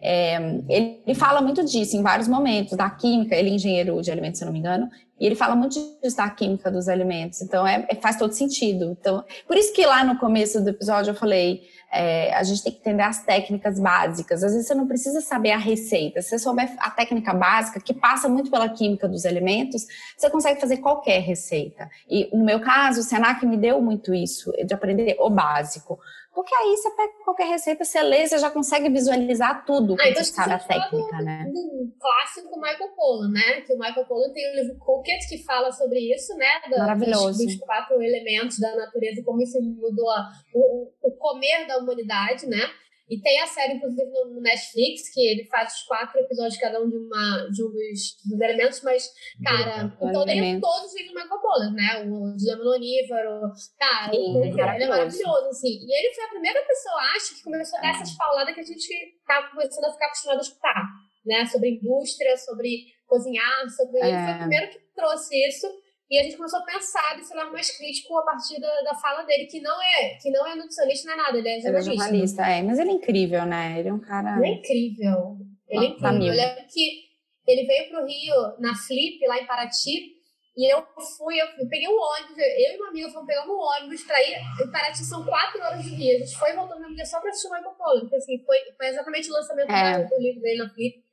É, 0.00 0.36
ele, 0.68 1.00
ele 1.06 1.14
fala 1.14 1.40
muito 1.40 1.64
disso 1.64 1.96
em 1.96 2.02
vários 2.02 2.28
momentos, 2.28 2.76
da 2.76 2.88
química, 2.90 3.34
ele 3.34 3.48
é 3.50 3.52
engenheiro 3.54 4.00
de 4.02 4.10
alimentos, 4.10 4.38
se 4.38 4.44
eu 4.44 4.46
não 4.46 4.52
me 4.52 4.58
engano, 4.58 4.88
e 5.18 5.24
ele 5.24 5.34
fala 5.34 5.56
muito 5.56 5.72
disso 6.02 6.16
da 6.18 6.28
química 6.28 6.70
dos 6.70 6.86
alimentos, 6.86 7.40
então 7.40 7.66
é, 7.66 7.86
é- 7.88 7.94
faz 7.94 8.16
todo 8.16 8.30
sentido. 8.32 8.94
Então, 9.00 9.24
por 9.48 9.56
isso 9.56 9.72
que 9.72 9.86
lá 9.86 10.04
no 10.04 10.18
começo 10.18 10.62
do 10.62 10.68
episódio 10.68 11.10
eu 11.12 11.14
falei, 11.14 11.62
é, 11.92 12.34
a 12.34 12.42
gente 12.42 12.62
tem 12.62 12.72
que 12.72 12.78
entender 12.80 13.02
as 13.02 13.22
técnicas 13.24 13.78
básicas, 13.78 14.42
às 14.42 14.52
vezes 14.52 14.66
você 14.66 14.74
não 14.74 14.86
precisa 14.86 15.20
saber 15.20 15.52
a 15.52 15.58
receita, 15.58 16.20
se 16.20 16.30
você 16.30 16.38
souber 16.38 16.74
a 16.78 16.90
técnica 16.90 17.32
básica, 17.32 17.80
que 17.80 17.94
passa 17.94 18.28
muito 18.28 18.50
pela 18.50 18.68
química 18.68 19.08
dos 19.08 19.24
alimentos, 19.24 19.86
você 20.16 20.28
consegue 20.28 20.60
fazer 20.60 20.78
qualquer 20.78 21.20
receita. 21.20 21.88
E 22.08 22.28
no 22.36 22.44
meu 22.44 22.60
caso, 22.60 23.00
o 23.00 23.02
Senac 23.02 23.44
me 23.46 23.56
deu 23.56 23.80
muito 23.80 24.14
isso, 24.14 24.52
de 24.64 24.74
aprender 24.74 25.16
o 25.18 25.30
básico. 25.30 25.98
Porque 26.36 26.54
aí 26.54 26.76
você 26.76 26.90
pega 26.90 27.12
qualquer 27.24 27.46
receita, 27.48 27.82
você 27.82 28.02
lê, 28.02 28.26
você 28.28 28.36
já 28.36 28.50
consegue 28.50 28.90
visualizar 28.90 29.64
tudo, 29.64 29.96
Ah, 29.98 30.08
então 30.10 30.22
você 30.22 30.32
sabe 30.34 30.52
a 30.52 30.58
técnica, 30.58 31.22
né? 31.22 31.44
do 31.50 31.92
clássico 31.98 32.60
Michael 32.60 32.90
Pollan, 32.94 33.30
né? 33.32 33.62
Que 33.62 33.72
o 33.72 33.78
Michael 33.78 34.04
Pollan 34.06 34.30
tem 34.34 34.52
o 34.52 34.54
livro 34.62 34.78
Cooked 34.78 35.28
que 35.30 35.42
fala 35.44 35.72
sobre 35.72 35.98
isso, 36.14 36.36
né? 36.36 36.46
Da- 36.70 36.78
Maravilhoso. 36.78 37.38
Dos, 37.42 37.56
dos 37.56 37.56
quatro 37.64 38.02
elementos 38.02 38.58
da 38.60 38.76
natureza, 38.76 39.22
como 39.24 39.40
isso 39.40 39.58
mudou 39.62 40.06
o, 40.54 40.92
o 41.02 41.10
comer 41.16 41.66
da 41.66 41.78
humanidade, 41.78 42.46
né? 42.46 42.60
E 43.08 43.20
tem 43.20 43.40
a 43.40 43.46
série, 43.46 43.74
inclusive, 43.74 44.10
no, 44.10 44.40
Netflix, 44.40 45.12
que 45.14 45.20
ele 45.20 45.44
faz 45.46 45.72
os 45.72 45.82
quatro 45.82 46.18
episódios, 46.18 46.56
cada 46.58 46.82
um 46.82 46.88
de, 46.90 46.96
uma, 46.96 47.48
de 47.52 47.62
um 47.62 47.70
dos, 47.70 48.16
dos 48.24 48.40
elementos, 48.40 48.82
mas, 48.82 49.08
cara, 49.44 49.84
Do 49.84 50.08
então 50.08 50.24
tem 50.24 50.38
elemento. 50.38 50.62
todos 50.62 50.86
os 50.90 50.94
livros 50.96 51.14
do 51.14 51.20
Michael 51.20 51.40
Pollan, 51.40 51.70
né? 51.72 52.04
O 52.04 52.36
Dilema 52.36 52.64
Onívoro, 52.74 53.52
tá, 53.78 54.10
Sim, 54.10 54.34
o, 54.36 54.44
ele 54.44 54.60
é 54.60 54.88
maravilhoso. 54.88 55.46
assim. 55.48 55.78
E 55.86 55.98
ele 55.98 56.14
foi 56.14 56.24
a 56.24 56.28
primeira 56.28 56.60
pessoa, 56.66 57.00
acho, 57.16 57.36
que 57.36 57.42
começou 57.44 57.78
a 57.78 57.82
dar 57.82 57.90
essas 57.90 58.12
pauladas 58.16 58.54
que 58.54 58.60
a 58.60 58.64
gente 58.64 59.20
tá 59.26 59.48
começando 59.50 59.84
a 59.84 59.92
ficar 59.92 60.06
acostumado 60.06 60.38
a 60.38 60.42
escutar, 60.42 60.84
né? 61.24 61.46
Sobre 61.46 61.70
indústria, 61.70 62.36
sobre 62.36 62.86
cozinhar, 63.06 63.70
sobre... 63.70 63.98
Ele 64.00 64.10
foi 64.10 64.32
É. 64.32 64.34
o 64.34 64.38
primeiro 64.38 64.68
que 64.70 64.78
trouxe 64.96 65.46
isso 65.46 65.66
e 66.10 66.18
a 66.18 66.22
gente 66.22 66.36
começou 66.36 66.60
a 66.60 66.62
pensar 66.62 67.16
desse 67.16 67.34
lado 67.34 67.52
mais 67.52 67.70
crítico 67.76 68.16
a 68.18 68.22
partir 68.24 68.60
da, 68.60 68.80
da 68.82 68.94
fala 68.94 69.22
dele, 69.24 69.46
que 69.46 69.60
não 69.60 69.76
é 69.82 70.10
que 70.20 70.30
não 70.30 70.46
é 70.46 70.54
nutricionista, 70.54 71.06
não 71.08 71.14
é 71.14 71.16
nada, 71.24 71.38
ele 71.38 71.48
é 71.48 71.52
Ele 71.58 71.58
é 71.58 71.62
jornalista. 71.72 72.04
jornalista, 72.04 72.42
é. 72.42 72.62
Mas 72.62 72.78
ele 72.78 72.90
é 72.90 72.94
incrível, 72.94 73.44
né? 73.46 73.78
Ele 73.78 73.88
é 73.88 73.92
um 73.92 73.98
cara. 74.00 74.36
Ele 74.38 74.46
é 74.46 74.50
incrível. 74.58 75.36
Ele 75.68 75.86
é 75.86 75.88
tá 75.90 76.12
incrível. 76.12 76.18
mil. 76.18 76.32
Eu 76.32 76.36
lembro 76.36 76.64
que 76.72 77.06
ele 77.46 77.64
veio 77.66 77.88
pro 77.90 78.06
Rio 78.06 78.34
na 78.60 78.74
Flip, 78.74 79.26
lá 79.26 79.38
em 79.38 79.46
Paraty, 79.46 80.14
e 80.56 80.72
eu 80.72 80.82
fui, 81.18 81.38
eu 81.40 81.46
peguei 81.68 81.86
um 81.86 81.98
ônibus, 82.00 82.38
eu 82.38 82.72
e 82.72 82.76
uma 82.78 82.88
amiga 82.88 83.10
fomos 83.10 83.26
pegar 83.26 83.44
um 83.46 83.58
ônibus 83.58 84.02
pra 84.04 84.20
ir. 84.22 84.36
Em 84.62 84.70
Paraty 84.70 85.04
são 85.04 85.22
quatro 85.24 85.60
horas 85.60 85.82
de 85.84 85.90
Rio. 85.90 86.16
A 86.16 86.18
gente 86.24 86.38
foi 86.38 86.50
e 86.50 86.54
voltou 86.54 86.76
no 86.76 86.82
mesmo 86.82 86.96
dia 86.96 87.04
só 87.04 87.20
pra 87.20 87.28
assistir 87.30 87.48
o 87.48 87.50
Michael 87.54 87.74
Pollan, 87.74 88.00
porque 88.00 88.16
assim, 88.16 88.38
foi, 88.44 88.56
foi 88.76 88.86
exatamente 88.88 89.28
o 89.30 89.34
lançamento 89.34 89.70
É. 89.70 90.04
do 90.04 90.16
livro 90.18 90.40
dele 90.40 90.58
na 90.64 90.70
Flip. 90.70 91.04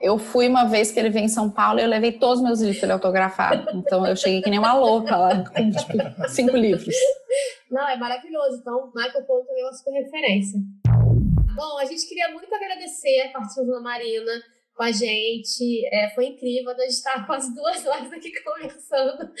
Eu 0.00 0.16
fui 0.16 0.48
uma 0.48 0.64
vez 0.64 0.92
que 0.92 1.00
ele 1.00 1.10
veio 1.10 1.24
em 1.24 1.28
São 1.28 1.50
Paulo 1.50 1.80
e 1.80 1.82
eu 1.82 1.88
levei 1.88 2.12
todos 2.12 2.38
os 2.38 2.44
meus 2.44 2.60
livros 2.60 2.78
pra 2.78 2.86
ele 2.86 2.92
autografar. 2.92 3.66
Então 3.74 4.06
eu 4.06 4.14
cheguei 4.14 4.40
que 4.40 4.50
nem 4.50 4.58
uma 4.58 4.74
louca 4.74 5.16
lá, 5.16 5.44
com 5.44 5.70
tipo, 5.70 6.28
cinco 6.28 6.56
livros. 6.56 6.94
Não, 7.70 7.86
é 7.88 7.96
maravilhoso. 7.96 8.58
Então, 8.60 8.92
Michael 8.94 9.24
Pollan 9.24 9.44
também 9.44 9.62
é 9.62 9.66
uma 9.66 9.72
super 9.72 9.92
referência. 9.92 10.60
Bom, 11.54 11.78
a 11.78 11.84
gente 11.84 12.08
queria 12.08 12.30
muito 12.30 12.54
agradecer 12.54 13.22
a 13.22 13.32
participação 13.32 13.66
da 13.66 13.80
Marina 13.80 14.32
com 14.78 14.84
a 14.84 14.92
gente. 14.92 15.84
É, 15.92 16.08
foi 16.14 16.26
incrível. 16.26 16.70
A 16.70 16.80
gente 16.82 16.90
está 16.90 17.24
quase 17.24 17.52
duas 17.52 17.84
horas 17.84 18.12
aqui 18.12 18.32
conversando. 18.42 19.28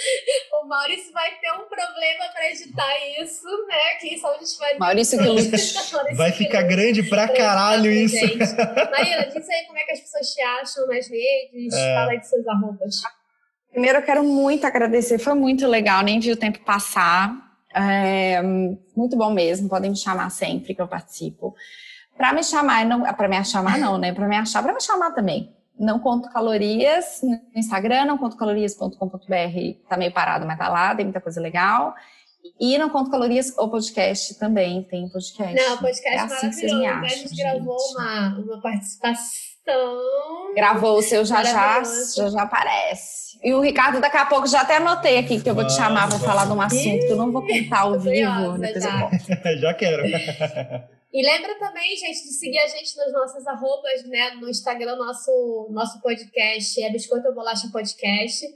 O 0.60 0.66
Maurício 0.66 1.12
vai 1.12 1.30
ter 1.40 1.52
um 1.52 1.68
problema 1.68 2.24
para 2.32 2.50
editar 2.50 3.22
isso, 3.22 3.46
né? 3.68 3.94
Que 4.00 4.18
só 4.18 4.34
a 4.34 4.38
gente 4.38 4.58
vai. 4.58 4.76
Maurício 4.76 5.18
que. 5.18 5.24
Maurício 5.24 5.78
Vai 6.16 6.32
ficar 6.32 6.62
grande 6.62 7.02
pra 7.04 7.28
caralho 7.28 7.90
isso. 7.90 8.16
Marina, 8.90 9.26
diz 9.26 9.48
aí 9.48 9.66
como 9.66 9.78
é 9.78 9.84
que 9.84 9.92
as 9.92 10.00
pessoas 10.00 10.34
te 10.34 10.42
acham 10.42 10.86
nas 10.88 11.08
redes. 11.08 11.72
É. 11.72 11.94
Fala 11.94 12.10
aí 12.10 12.20
de 12.20 12.28
seus 12.28 12.46
arrobas. 12.48 13.02
Primeiro, 13.70 13.98
eu 13.98 14.02
quero 14.02 14.24
muito 14.24 14.66
agradecer, 14.66 15.18
foi 15.18 15.34
muito 15.34 15.66
legal, 15.66 16.02
nem 16.02 16.18
vi 16.18 16.32
o 16.32 16.36
tempo 16.36 16.58
passar. 16.60 17.32
É, 17.72 18.42
muito 18.42 19.16
bom 19.16 19.30
mesmo, 19.32 19.68
podem 19.68 19.90
me 19.90 19.96
chamar 19.96 20.30
sempre 20.30 20.74
que 20.74 20.82
eu 20.82 20.88
participo. 20.88 21.54
Para 22.18 22.32
me 22.32 22.42
chamar, 22.42 22.84
não, 22.84 23.02
para 23.14 23.28
me 23.28 23.44
chamar 23.44 23.78
não, 23.78 23.96
né? 23.96 24.12
Para 24.12 24.26
me 24.26 24.36
achar, 24.36 24.62
para 24.62 24.74
me 24.74 24.80
chamar 24.82 25.12
também. 25.12 25.54
Não 25.78 26.00
conto 26.00 26.28
calorias 26.30 27.20
no 27.22 27.38
Instagram, 27.54 28.04
não 28.04 28.18
conto 28.18 28.36
calorias.com.br, 28.36 29.88
tá 29.88 29.96
meio 29.96 30.12
parado, 30.12 30.44
mas 30.44 30.58
tá 30.58 30.68
lá, 30.68 30.94
tem 30.94 31.06
muita 31.06 31.20
coisa 31.20 31.40
legal. 31.40 31.94
E 32.58 32.76
não 32.76 32.90
conto 32.90 33.10
calorias, 33.10 33.54
o 33.56 33.68
podcast 33.68 34.36
também, 34.38 34.82
tem 34.82 35.08
podcast. 35.08 35.54
Não, 35.54 35.76
o 35.76 35.78
podcast 35.78 36.32
é 36.32 36.36
assim 36.36 36.48
que 36.50 36.56
vocês 36.56 36.72
me 36.72 36.86
maravilhoso. 36.86 37.00
né? 37.00 37.06
acham, 37.06 37.24
a 37.24 37.28
gente 37.28 37.36
gravou 37.36 37.78
gente. 37.78 37.96
uma, 37.96 38.38
uma 38.38 38.60
participação. 38.60 40.54
Gravou 40.56 40.98
o 40.98 41.02
seu 41.02 41.24
já 41.24 41.44
já, 41.44 41.82
já 41.84 42.30
já 42.30 42.42
aparece. 42.42 43.38
E 43.44 43.52
o 43.54 43.60
Ricardo, 43.60 44.00
daqui 44.00 44.16
a 44.16 44.26
pouco, 44.26 44.48
já 44.48 44.62
até 44.62 44.78
anotei 44.78 45.18
aqui 45.18 45.40
que 45.40 45.48
eu 45.48 45.54
vou 45.54 45.64
te 45.66 45.74
chamar 45.74 46.08
para 46.08 46.18
falar 46.18 46.46
de 46.46 46.52
um 46.52 46.60
assunto 46.60 47.06
que 47.06 47.12
eu 47.12 47.16
não 47.16 47.30
vou 47.30 47.42
contar 47.46 47.80
ao 47.80 47.92
vivo. 47.92 48.04
curiosa 48.04 48.58
Depois 48.58 48.84
eu 48.84 48.90
já. 48.90 49.00
conto. 49.02 49.24
Já 49.60 49.74
quero. 49.74 50.02
E 51.12 51.22
lembra 51.24 51.58
também, 51.58 51.96
gente, 51.96 52.22
de 52.22 52.32
seguir 52.32 52.58
a 52.58 52.66
gente 52.66 52.96
nas 52.96 53.12
nossas 53.12 53.46
arrobas, 53.46 54.04
né? 54.06 54.32
No 54.32 54.48
Instagram, 54.48 54.96
nosso, 54.96 55.68
nosso 55.70 56.00
podcast 56.02 56.82
é 56.82 56.90
Biscoito 56.90 57.28
ou 57.28 57.34
Bolacha 57.34 57.68
Podcast. 57.72 58.46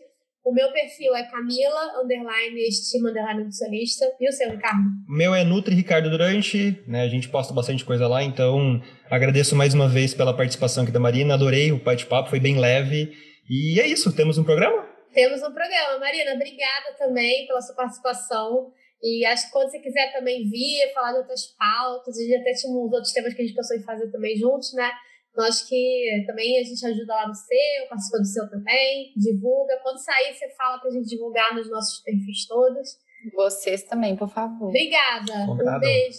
O 0.44 0.52
meu 0.52 0.70
perfil 0.72 1.14
é 1.14 1.22
Camila, 1.30 2.02
underline, 2.02 2.60
estima, 2.68 3.10
underline, 3.10 3.44
nutricionista. 3.44 4.04
E 4.20 4.28
o 4.28 4.32
seu, 4.32 4.50
Ricardo? 4.50 4.82
O 5.08 5.12
meu 5.12 5.34
é 5.34 5.44
Nutri 5.44 5.74
Ricardo 5.74 6.10
Durante, 6.10 6.82
né? 6.86 7.02
A 7.02 7.08
gente 7.08 7.28
posta 7.28 7.54
bastante 7.54 7.84
coisa 7.84 8.08
lá, 8.08 8.22
então 8.22 8.82
agradeço 9.08 9.54
mais 9.54 9.72
uma 9.72 9.88
vez 9.88 10.12
pela 10.12 10.36
participação 10.36 10.82
aqui 10.82 10.92
da 10.92 11.00
Marina. 11.00 11.34
Adorei 11.34 11.70
o 11.70 11.82
bate-papo, 11.82 12.28
foi 12.28 12.40
bem 12.40 12.58
leve. 12.58 13.12
E 13.48 13.80
é 13.80 13.86
isso, 13.86 14.14
temos 14.14 14.36
um 14.36 14.44
programa? 14.44 14.84
Temos 15.14 15.42
um 15.42 15.52
programa. 15.52 15.98
Marina, 16.00 16.34
obrigada 16.34 16.96
também 16.98 17.46
pela 17.46 17.60
sua 17.62 17.76
participação. 17.76 18.72
E 19.02 19.24
acho 19.26 19.46
que 19.46 19.52
quando 19.52 19.70
você 19.70 19.80
quiser 19.80 20.12
também 20.12 20.48
vir, 20.48 20.92
falar 20.94 21.12
de 21.12 21.18
outras 21.18 21.46
pautas, 21.58 22.16
a 22.16 22.22
gente 22.22 22.36
até 22.36 22.52
tinha 22.52 22.72
uns 22.72 22.92
outros 22.92 23.12
temas 23.12 23.34
que 23.34 23.42
a 23.42 23.44
gente 23.44 23.56
pensou 23.56 23.76
em 23.76 23.82
fazer 23.82 24.10
também 24.12 24.36
juntos, 24.36 24.72
né? 24.74 24.90
Então, 25.32 25.44
acho 25.46 25.66
que 25.66 26.24
também 26.26 26.60
a 26.60 26.62
gente 26.62 26.84
ajuda 26.84 27.14
lá 27.14 27.26
no 27.26 27.34
seu, 27.34 27.88
participa 27.88 28.18
do 28.18 28.26
seu 28.26 28.50
também, 28.50 29.12
divulga. 29.16 29.78
Quando 29.82 29.98
sair, 29.98 30.34
você 30.34 30.48
fala 30.50 30.78
pra 30.78 30.90
gente 30.90 31.08
divulgar 31.08 31.54
nos 31.54 31.70
nossos 31.70 32.00
perfis 32.02 32.46
todos. 32.46 32.98
Vocês 33.34 33.82
também, 33.82 34.14
por 34.14 34.28
favor. 34.28 34.68
Obrigada. 34.68 35.50
Obrigado. 35.50 35.76
Um 35.76 35.80
beijo. 35.80 36.18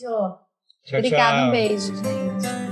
Tchau, 0.83 0.99
Obrigada, 0.99 1.37
tchau. 1.37 1.47
um 1.47 1.51
beijo, 1.51 1.95
gente. 1.95 2.62